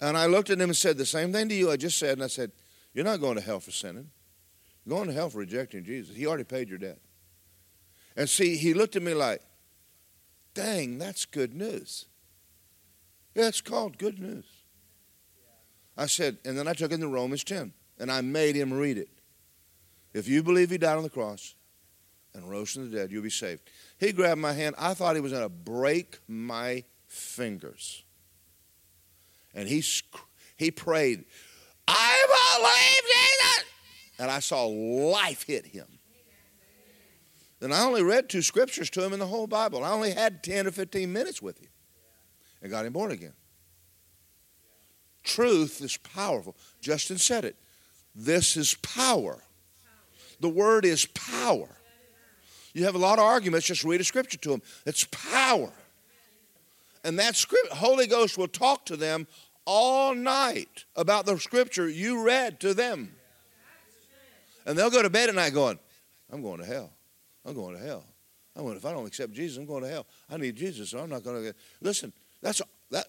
And 0.00 0.16
I 0.16 0.26
looked 0.26 0.50
at 0.50 0.58
him 0.58 0.70
and 0.70 0.76
said 0.76 0.98
the 0.98 1.06
same 1.06 1.32
thing 1.32 1.48
to 1.50 1.54
you 1.54 1.70
I 1.70 1.76
just 1.76 1.98
said. 1.98 2.14
And 2.14 2.24
I 2.24 2.26
said, 2.26 2.50
You're 2.94 3.04
not 3.04 3.20
going 3.20 3.36
to 3.36 3.42
hell 3.42 3.60
for 3.60 3.70
sinning. 3.70 4.10
You're 4.84 4.96
going 4.96 5.08
to 5.08 5.14
hell 5.14 5.30
for 5.30 5.38
rejecting 5.38 5.84
Jesus. 5.84 6.16
He 6.16 6.26
already 6.26 6.44
paid 6.44 6.68
your 6.68 6.78
debt. 6.78 6.98
And 8.16 8.28
see, 8.28 8.56
he 8.56 8.74
looked 8.74 8.96
at 8.96 9.02
me 9.02 9.14
like, 9.14 9.42
dang, 10.54 10.98
that's 10.98 11.24
good 11.24 11.54
news. 11.54 12.06
Yeah, 13.34 13.48
it's 13.48 13.60
called 13.60 13.98
good 13.98 14.18
news. 14.18 14.44
I 15.96 16.06
said, 16.06 16.38
and 16.44 16.58
then 16.58 16.68
I 16.68 16.74
took 16.74 16.90
him 16.90 17.00
to 17.00 17.08
Romans 17.08 17.44
10, 17.44 17.72
and 17.98 18.10
I 18.10 18.20
made 18.20 18.56
him 18.56 18.72
read 18.72 18.98
it. 18.98 19.08
If 20.12 20.28
you 20.28 20.42
believe 20.42 20.70
he 20.70 20.78
died 20.78 20.96
on 20.96 21.02
the 21.02 21.10
cross 21.10 21.54
and 22.34 22.48
rose 22.48 22.72
from 22.72 22.90
the 22.90 22.96
dead, 22.96 23.10
you'll 23.10 23.22
be 23.22 23.30
saved. 23.30 23.62
He 24.02 24.10
grabbed 24.10 24.40
my 24.40 24.52
hand. 24.52 24.74
I 24.78 24.94
thought 24.94 25.14
he 25.14 25.20
was 25.20 25.30
going 25.30 25.44
to 25.44 25.48
break 25.48 26.18
my 26.26 26.82
fingers. 27.06 28.02
And 29.54 29.68
he, 29.68 29.84
he 30.56 30.72
prayed, 30.72 31.24
I 31.86 32.56
believe 32.58 33.14
Jesus. 33.14 33.64
And 34.18 34.28
I 34.28 34.40
saw 34.40 34.64
life 34.66 35.44
hit 35.44 35.66
him. 35.66 35.86
Then 37.60 37.70
I 37.70 37.84
only 37.84 38.02
read 38.02 38.28
two 38.28 38.42
scriptures 38.42 38.90
to 38.90 39.04
him 39.04 39.12
in 39.12 39.20
the 39.20 39.26
whole 39.28 39.46
Bible. 39.46 39.84
I 39.84 39.92
only 39.92 40.10
had 40.10 40.42
10 40.42 40.66
or 40.66 40.72
15 40.72 41.12
minutes 41.12 41.40
with 41.40 41.60
him 41.60 41.70
and 42.60 42.72
got 42.72 42.84
him 42.84 42.92
born 42.92 43.12
again. 43.12 43.34
Truth 45.22 45.80
is 45.80 45.96
powerful. 45.96 46.56
Justin 46.80 47.18
said 47.18 47.44
it. 47.44 47.54
This 48.16 48.56
is 48.56 48.74
power. 48.74 49.44
The 50.40 50.48
word 50.48 50.84
is 50.84 51.06
power. 51.06 51.78
You 52.74 52.84
have 52.84 52.94
a 52.94 52.98
lot 52.98 53.18
of 53.18 53.24
arguments, 53.24 53.66
just 53.66 53.84
read 53.84 54.00
a 54.00 54.04
scripture 54.04 54.38
to 54.38 54.50
them. 54.50 54.62
It's 54.86 55.04
power. 55.04 55.70
And 57.04 57.18
that 57.18 57.36
script, 57.36 57.72
Holy 57.72 58.06
Ghost 58.06 58.38
will 58.38 58.48
talk 58.48 58.86
to 58.86 58.96
them 58.96 59.26
all 59.64 60.14
night 60.14 60.84
about 60.96 61.26
the 61.26 61.38
scripture 61.38 61.88
you 61.88 62.22
read 62.22 62.60
to 62.60 62.74
them. 62.74 63.14
And 64.64 64.78
they'll 64.78 64.90
go 64.90 65.02
to 65.02 65.10
bed 65.10 65.28
at 65.28 65.34
night 65.34 65.52
going, 65.52 65.78
I'm 66.30 66.42
going 66.42 66.60
to 66.60 66.66
hell. 66.66 66.90
I'm 67.44 67.54
going 67.54 67.76
to 67.76 67.82
hell. 67.82 68.04
I'm 68.54 68.64
going, 68.64 68.76
if 68.76 68.84
I 68.84 68.92
don't 68.92 69.06
accept 69.06 69.32
Jesus, 69.32 69.58
I'm 69.58 69.66
going 69.66 69.82
to 69.82 69.88
hell. 69.88 70.06
I 70.30 70.36
need 70.36 70.56
Jesus, 70.56 70.90
so 70.90 70.98
I'm 70.98 71.10
not 71.10 71.24
going 71.24 71.42
to. 71.42 71.54
Listen, 71.80 72.12
that's 72.40 72.62
that. 72.90 73.06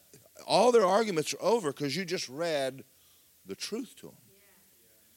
All 0.48 0.72
their 0.72 0.86
arguments 0.86 1.34
are 1.34 1.42
over 1.42 1.72
because 1.72 1.96
you 1.96 2.06
just 2.06 2.28
read 2.30 2.84
the 3.46 3.56
truth 3.56 3.94
to 3.98 4.08
them. 4.08 4.16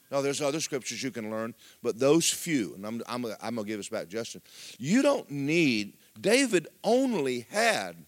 Now, 0.09 0.21
there's 0.21 0.41
other 0.41 0.61
scriptures 0.61 1.03
you 1.03 1.11
can 1.11 1.29
learn, 1.29 1.53
but 1.83 1.99
those 1.99 2.29
few, 2.29 2.75
and 2.75 2.85
I'm, 2.85 3.01
I'm, 3.07 3.25
I'm 3.41 3.55
going 3.55 3.65
to 3.65 3.71
give 3.71 3.79
this 3.79 3.89
back, 3.89 4.07
Justin. 4.07 4.41
You 4.77 5.01
don't 5.01 5.29
need, 5.29 5.97
David 6.19 6.67
only 6.83 7.45
had 7.49 8.05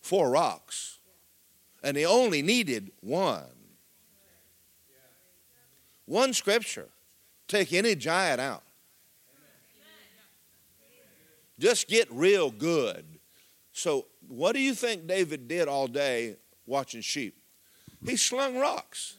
four 0.00 0.30
rocks, 0.30 0.98
and 1.82 1.96
he 1.96 2.04
only 2.04 2.42
needed 2.42 2.90
one. 3.00 3.44
One 6.06 6.32
scripture. 6.32 6.88
Take 7.46 7.72
any 7.72 7.94
giant 7.94 8.40
out. 8.40 8.62
Just 11.58 11.88
get 11.88 12.10
real 12.10 12.50
good. 12.50 13.04
So, 13.72 14.06
what 14.26 14.52
do 14.52 14.60
you 14.60 14.74
think 14.74 15.06
David 15.06 15.48
did 15.48 15.68
all 15.68 15.86
day 15.86 16.36
watching 16.66 17.00
sheep? 17.00 17.36
He 18.04 18.16
slung 18.16 18.58
rocks. 18.58 19.17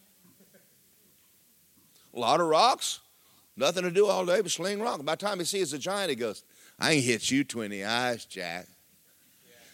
A 2.13 2.19
lot 2.19 2.41
of 2.41 2.47
rocks, 2.47 2.99
nothing 3.55 3.83
to 3.83 3.91
do 3.91 4.07
all 4.07 4.25
day 4.25 4.41
but 4.41 4.51
sling 4.51 4.81
rocks. 4.81 5.03
By 5.03 5.13
the 5.13 5.25
time 5.25 5.39
he 5.39 5.45
sees 5.45 5.73
a 5.73 5.77
giant, 5.77 6.09
he 6.09 6.15
goes, 6.15 6.43
I 6.79 6.93
ain't 6.93 7.03
hit 7.03 7.29
you 7.29 7.43
20 7.43 7.83
eyes, 7.83 8.25
Jack. 8.25 8.67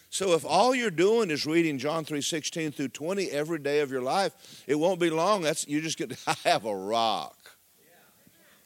So 0.10 0.34
if 0.34 0.46
all 0.46 0.74
you're 0.74 0.92
doing 0.92 1.30
is 1.30 1.46
reading 1.46 1.78
John 1.78 2.06
3:16 2.06 2.74
through 2.74 2.88
20 2.88 3.32
every 3.32 3.60
day 3.60 3.82
of 3.82 3.92
your 3.92 4.02
life, 4.02 4.64
it 4.66 4.76
won't 4.76 4.98
be 4.98 5.10
long. 5.10 5.42
That's 5.42 5.68
you 5.68 5.82
just 5.82 5.98
get 5.98 6.18
I 6.26 6.36
have 6.46 6.64
a 6.64 6.74
rock. 6.74 7.36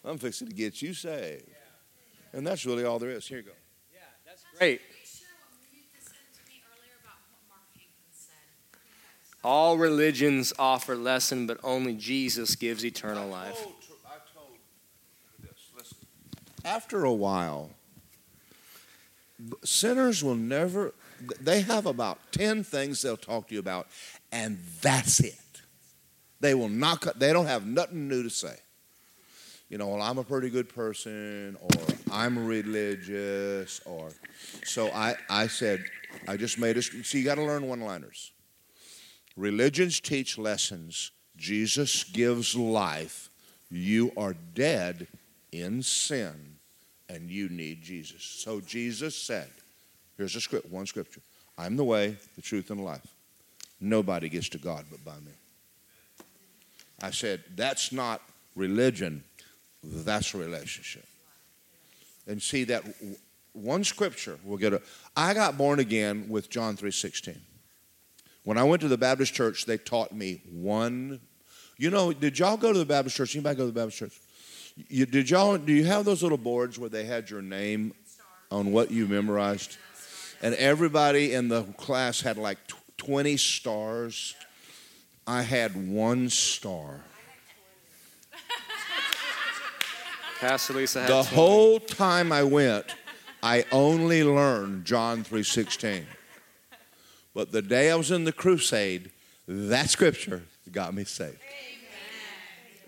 I'm 0.06 0.20
fixing 0.20 0.48
to 0.48 0.54
get 0.54 0.82
you 0.82 0.94
saved. 0.94 1.44
And 2.34 2.46
that's 2.46 2.66
really 2.68 2.86
all 2.86 3.00
there 3.00 3.10
is. 3.10 3.28
Here 3.28 3.40
you 3.40 3.44
go. 3.44 3.52
Yeah, 3.92 4.00
that's 4.26 4.44
great. 4.58 4.82
All 9.44 9.78
religions 9.78 10.52
offer 10.60 10.96
lesson, 10.96 11.48
but 11.48 11.60
only 11.64 11.94
Jesus 11.94 12.56
gives 12.56 12.84
eternal 12.86 13.28
life. 13.30 13.66
After 16.66 17.06
a 17.06 17.14
while, 17.14 17.72
sinners 19.64 20.24
will 20.24 20.36
never, 20.36 20.94
they 21.40 21.62
have 21.62 21.86
about 21.86 22.20
10 22.34 22.64
things 22.64 23.02
they'll 23.02 23.16
talk 23.16 23.48
to 23.48 23.54
you 23.54 23.60
about, 23.60 23.88
and 24.32 24.60
that's 24.82 25.22
it. 25.22 25.36
They 26.42 26.54
will 26.54 26.70
not, 26.70 27.18
they 27.18 27.32
don't 27.32 27.46
have 27.46 27.66
nothing 27.66 28.08
new 28.08 28.24
to 28.24 28.30
say. 28.30 28.56
You 29.70 29.78
know, 29.78 29.88
well, 29.88 30.02
I'm 30.02 30.18
a 30.18 30.24
pretty 30.24 30.50
good 30.50 30.68
person, 30.68 31.56
or 31.62 31.70
I'm 32.12 32.46
religious, 32.46 33.80
or 33.86 34.12
so 34.66 34.90
I, 34.90 35.16
I 35.30 35.48
said, 35.48 35.84
I 36.28 36.38
just 36.38 36.58
made 36.58 36.76
a, 36.76 36.82
see, 36.82 37.20
you 37.20 37.26
got 37.26 37.36
to 37.36 37.44
learn 37.44 37.68
one 37.68 37.80
liners. 37.80 38.32
Religions 39.40 40.02
teach 40.02 40.38
lessons. 40.38 41.12
Jesus 41.38 42.04
gives 42.04 42.58
life. 42.58 43.30
You 43.72 44.12
are 44.18 44.36
dead 44.54 45.08
in 45.54 45.82
sin 45.82 46.58
and 47.08 47.30
you 47.32 47.48
need 47.48 47.82
Jesus. 47.82 48.22
So 48.22 48.60
Jesus 48.60 49.16
said, 49.16 49.48
here's 50.18 50.36
a 50.36 50.42
script, 50.42 50.70
one 50.70 50.86
scripture. 50.86 51.22
I'm 51.58 51.78
the 51.78 51.86
way, 51.86 52.18
the 52.36 52.42
truth, 52.42 52.70
and 52.70 52.82
the 52.82 52.84
life. 52.84 53.08
Nobody 53.80 54.28
gets 54.28 54.50
to 54.50 54.58
God 54.58 54.84
but 54.92 55.06
by 55.06 55.16
me. 55.22 55.32
I 57.02 57.12
said, 57.12 57.42
that's 57.56 57.94
not 57.94 58.22
religion, 58.58 59.24
that's 59.82 60.34
a 60.34 60.38
relationship. 60.38 61.06
And 62.28 62.42
see 62.42 62.66
that 62.66 62.84
one 63.54 63.86
scripture 63.86 64.38
will 64.44 64.58
get 64.58 64.74
a 64.74 64.82
I 65.16 65.34
got 65.34 65.58
born 65.58 65.80
again 65.80 66.28
with 66.28 66.50
John 66.50 66.76
3:16. 66.76 67.38
When 68.50 68.58
I 68.58 68.64
went 68.64 68.82
to 68.82 68.88
the 68.88 68.98
Baptist 68.98 69.36
church, 69.36 69.68
they 69.68 69.78
taught 69.78 70.12
me 70.12 70.42
one. 70.52 71.20
You 71.78 71.92
know, 71.92 72.12
did 72.12 72.40
y'all 72.40 72.58
go 72.58 72.74
to 72.74 72.80
the 72.80 72.84
Baptist 72.84 73.16
church? 73.16 73.36
Anybody 73.36 73.56
go 73.56 73.68
to 73.68 73.72
the 73.72 73.80
Baptist 73.80 74.00
church? 74.00 74.20
You, 74.88 75.06
did 75.06 75.30
y'all? 75.30 75.56
Do 75.60 75.72
you 75.72 75.84
have 75.84 76.04
those 76.04 76.24
little 76.24 76.36
boards 76.36 76.80
where 76.80 76.90
they 76.90 77.04
had 77.04 77.30
your 77.30 77.44
name 77.44 77.94
on 78.50 78.72
what 78.72 78.90
you 78.90 79.06
memorized? 79.08 79.78
And 80.42 80.56
everybody 80.56 81.36
in 81.36 81.48
the 81.48 81.62
class 81.78 82.22
had 82.22 82.40
like 82.40 82.58
20 82.98 83.38
stars. 83.38 84.34
I 85.28 85.44
had 85.44 85.88
one 85.88 86.28
star. 86.32 87.02
Pastor 90.40 90.74
Lisa 90.74 91.02
had 91.02 91.10
The 91.10 91.22
20. 91.22 91.36
whole 91.36 91.80
time 91.80 92.32
I 92.32 92.42
went, 92.42 92.96
I 93.44 93.66
only 93.72 94.24
learned 94.24 94.86
John 94.86 95.24
3:16. 95.24 96.04
But 97.40 97.54
the 97.54 97.62
day 97.62 97.90
I 97.90 97.96
was 97.96 98.12
in 98.12 98.26
the 98.26 98.34
crusade, 98.34 99.12
that 99.48 99.90
scripture 99.90 100.44
got 100.74 100.94
me 100.94 101.06
saved. 101.06 101.38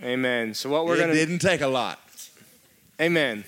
Amen. 0.04 0.54
So 0.54 0.70
what 0.70 0.86
we're 0.86 0.98
gonna 0.98 1.14
didn't 1.14 1.40
take 1.40 1.62
a 1.62 1.68
lot. 1.68 2.02
Amen. 3.00 3.46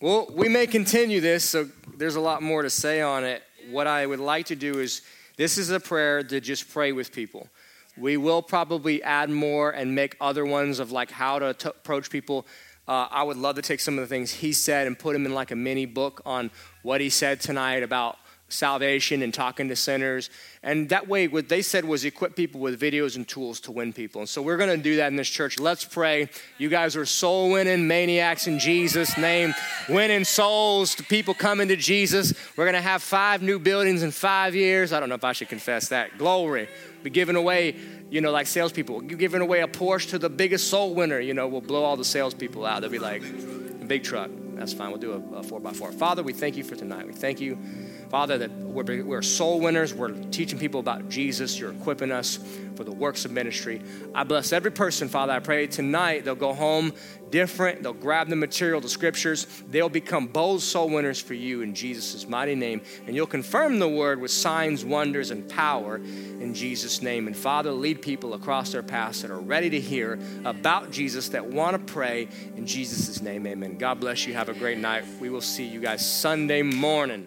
Well, 0.00 0.26
we 0.32 0.48
may 0.48 0.66
continue 0.66 1.20
this, 1.20 1.44
so 1.44 1.68
there's 1.98 2.14
a 2.14 2.20
lot 2.20 2.42
more 2.42 2.62
to 2.62 2.70
say 2.70 3.02
on 3.02 3.24
it. 3.24 3.42
What 3.70 3.86
I 3.86 4.06
would 4.06 4.20
like 4.20 4.46
to 4.46 4.56
do 4.56 4.80
is 4.80 5.02
this 5.36 5.58
is 5.58 5.68
a 5.68 5.78
prayer 5.78 6.22
to 6.22 6.40
just 6.40 6.70
pray 6.70 6.92
with 6.92 7.12
people. 7.12 7.46
We 7.98 8.16
will 8.16 8.40
probably 8.40 9.02
add 9.02 9.28
more 9.28 9.72
and 9.72 9.94
make 9.94 10.16
other 10.18 10.46
ones 10.46 10.78
of 10.78 10.90
like 10.90 11.10
how 11.10 11.40
to 11.40 11.52
t- 11.52 11.68
approach 11.68 12.08
people. 12.08 12.46
Uh, 12.88 13.06
I 13.10 13.22
would 13.22 13.36
love 13.36 13.56
to 13.56 13.62
take 13.62 13.80
some 13.80 13.98
of 13.98 14.00
the 14.00 14.08
things 14.08 14.32
he 14.32 14.54
said 14.54 14.86
and 14.86 14.98
put 14.98 15.12
them 15.12 15.26
in 15.26 15.34
like 15.34 15.50
a 15.50 15.56
mini 15.56 15.84
book 15.84 16.22
on 16.24 16.50
what 16.80 17.02
he 17.02 17.10
said 17.10 17.38
tonight 17.38 17.82
about 17.82 18.16
salvation 18.48 19.22
and 19.22 19.32
talking 19.32 19.68
to 19.68 19.76
sinners. 19.76 20.30
And 20.62 20.88
that 20.88 21.06
way, 21.06 21.28
what 21.28 21.48
they 21.48 21.62
said 21.62 21.84
was 21.84 22.04
equip 22.04 22.34
people 22.34 22.60
with 22.60 22.80
videos 22.80 23.16
and 23.16 23.28
tools 23.28 23.60
to 23.60 23.72
win 23.72 23.92
people. 23.92 24.22
And 24.22 24.28
so 24.28 24.42
we're 24.42 24.56
going 24.56 24.76
to 24.76 24.82
do 24.82 24.96
that 24.96 25.08
in 25.08 25.16
this 25.16 25.28
church. 25.28 25.58
Let's 25.58 25.84
pray. 25.84 26.28
You 26.56 26.68
guys 26.68 26.96
are 26.96 27.06
soul 27.06 27.50
winning 27.50 27.86
maniacs 27.86 28.46
in 28.46 28.58
Jesus' 28.58 29.16
name, 29.16 29.54
winning 29.88 30.24
souls 30.24 30.94
to 30.96 31.04
people 31.04 31.34
coming 31.34 31.68
to 31.68 31.76
Jesus. 31.76 32.34
We're 32.56 32.64
going 32.64 32.74
to 32.74 32.80
have 32.80 33.02
five 33.02 33.42
new 33.42 33.58
buildings 33.58 34.02
in 34.02 34.10
five 34.10 34.54
years. 34.54 34.92
I 34.92 35.00
don't 35.00 35.08
know 35.08 35.14
if 35.14 35.24
I 35.24 35.32
should 35.32 35.48
confess 35.48 35.88
that. 35.88 36.18
Glory. 36.18 36.68
Be 37.02 37.10
giving 37.10 37.36
away, 37.36 37.76
you 38.10 38.20
know, 38.20 38.32
like 38.32 38.46
salespeople. 38.46 39.04
You're 39.04 39.18
giving 39.18 39.40
away 39.42 39.60
a 39.60 39.68
Porsche 39.68 40.10
to 40.10 40.18
the 40.18 40.30
biggest 40.30 40.68
soul 40.68 40.94
winner. 40.94 41.20
You 41.20 41.34
know, 41.34 41.46
we'll 41.46 41.60
blow 41.60 41.84
all 41.84 41.96
the 41.96 42.04
salespeople 42.04 42.66
out. 42.66 42.80
They'll 42.80 42.90
be 42.90 42.98
like, 42.98 43.22
big 43.86 44.02
truck. 44.04 44.30
That's 44.54 44.72
fine. 44.72 44.90
We'll 44.90 44.98
do 44.98 45.12
a, 45.12 45.36
a 45.36 45.42
four 45.42 45.60
by 45.60 45.72
four. 45.72 45.92
Father, 45.92 46.22
we 46.22 46.32
thank 46.32 46.56
you 46.56 46.64
for 46.64 46.74
tonight. 46.74 47.06
We 47.06 47.12
thank 47.12 47.40
you. 47.40 47.58
Father, 48.10 48.38
that 48.38 48.50
we're, 48.50 49.04
we're 49.04 49.22
soul 49.22 49.60
winners. 49.60 49.92
We're 49.92 50.12
teaching 50.30 50.58
people 50.58 50.80
about 50.80 51.08
Jesus. 51.08 51.58
You're 51.58 51.72
equipping 51.72 52.10
us 52.10 52.38
for 52.74 52.84
the 52.84 52.92
works 52.92 53.24
of 53.24 53.32
ministry. 53.32 53.82
I 54.14 54.24
bless 54.24 54.52
every 54.52 54.70
person, 54.70 55.08
Father. 55.08 55.32
I 55.32 55.40
pray 55.40 55.66
tonight 55.66 56.24
they'll 56.24 56.34
go 56.34 56.54
home 56.54 56.92
different. 57.30 57.82
They'll 57.82 57.92
grab 57.92 58.28
the 58.28 58.36
material, 58.36 58.80
the 58.80 58.88
scriptures. 58.88 59.46
They'll 59.68 59.88
become 59.88 60.28
bold 60.28 60.62
soul 60.62 60.88
winners 60.88 61.20
for 61.20 61.34
you 61.34 61.62
in 61.62 61.74
Jesus' 61.74 62.26
mighty 62.26 62.54
name. 62.54 62.80
And 63.06 63.14
you'll 63.14 63.26
confirm 63.26 63.78
the 63.78 63.88
word 63.88 64.20
with 64.20 64.30
signs, 64.30 64.84
wonders, 64.84 65.30
and 65.30 65.48
power 65.48 65.96
in 65.96 66.54
Jesus' 66.54 67.02
name. 67.02 67.26
And 67.26 67.36
Father, 67.36 67.72
lead 67.72 68.00
people 68.00 68.34
across 68.34 68.72
their 68.72 68.82
paths 68.82 69.22
that 69.22 69.30
are 69.30 69.40
ready 69.40 69.68
to 69.70 69.80
hear 69.80 70.18
about 70.44 70.90
Jesus, 70.90 71.28
that 71.30 71.44
want 71.44 71.76
to 71.76 71.92
pray 71.92 72.28
in 72.56 72.66
Jesus' 72.66 73.20
name. 73.20 73.46
Amen. 73.46 73.76
God 73.76 74.00
bless 74.00 74.26
you. 74.26 74.34
Have 74.34 74.48
a 74.48 74.54
great 74.54 74.78
night. 74.78 75.04
We 75.20 75.28
will 75.28 75.40
see 75.42 75.66
you 75.66 75.80
guys 75.80 76.08
Sunday 76.08 76.62
morning. 76.62 77.26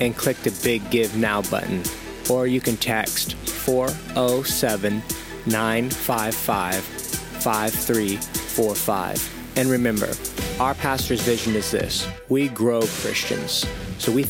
and 0.00 0.16
click 0.16 0.36
the 0.38 0.58
big 0.62 0.88
give 0.90 1.16
now 1.16 1.42
button 1.42 1.82
or 2.28 2.46
you 2.46 2.60
can 2.60 2.76
text 2.76 3.34
407 3.34 5.02
955 5.46 6.84
5345. 6.84 9.32
And 9.56 9.70
remember, 9.70 10.10
our 10.60 10.74
pastor's 10.74 11.22
vision 11.22 11.54
is 11.54 11.70
this 11.70 12.06
we 12.28 12.48
grow 12.48 12.80
Christians. 12.80 13.64
So 13.98 14.12
we 14.12 14.24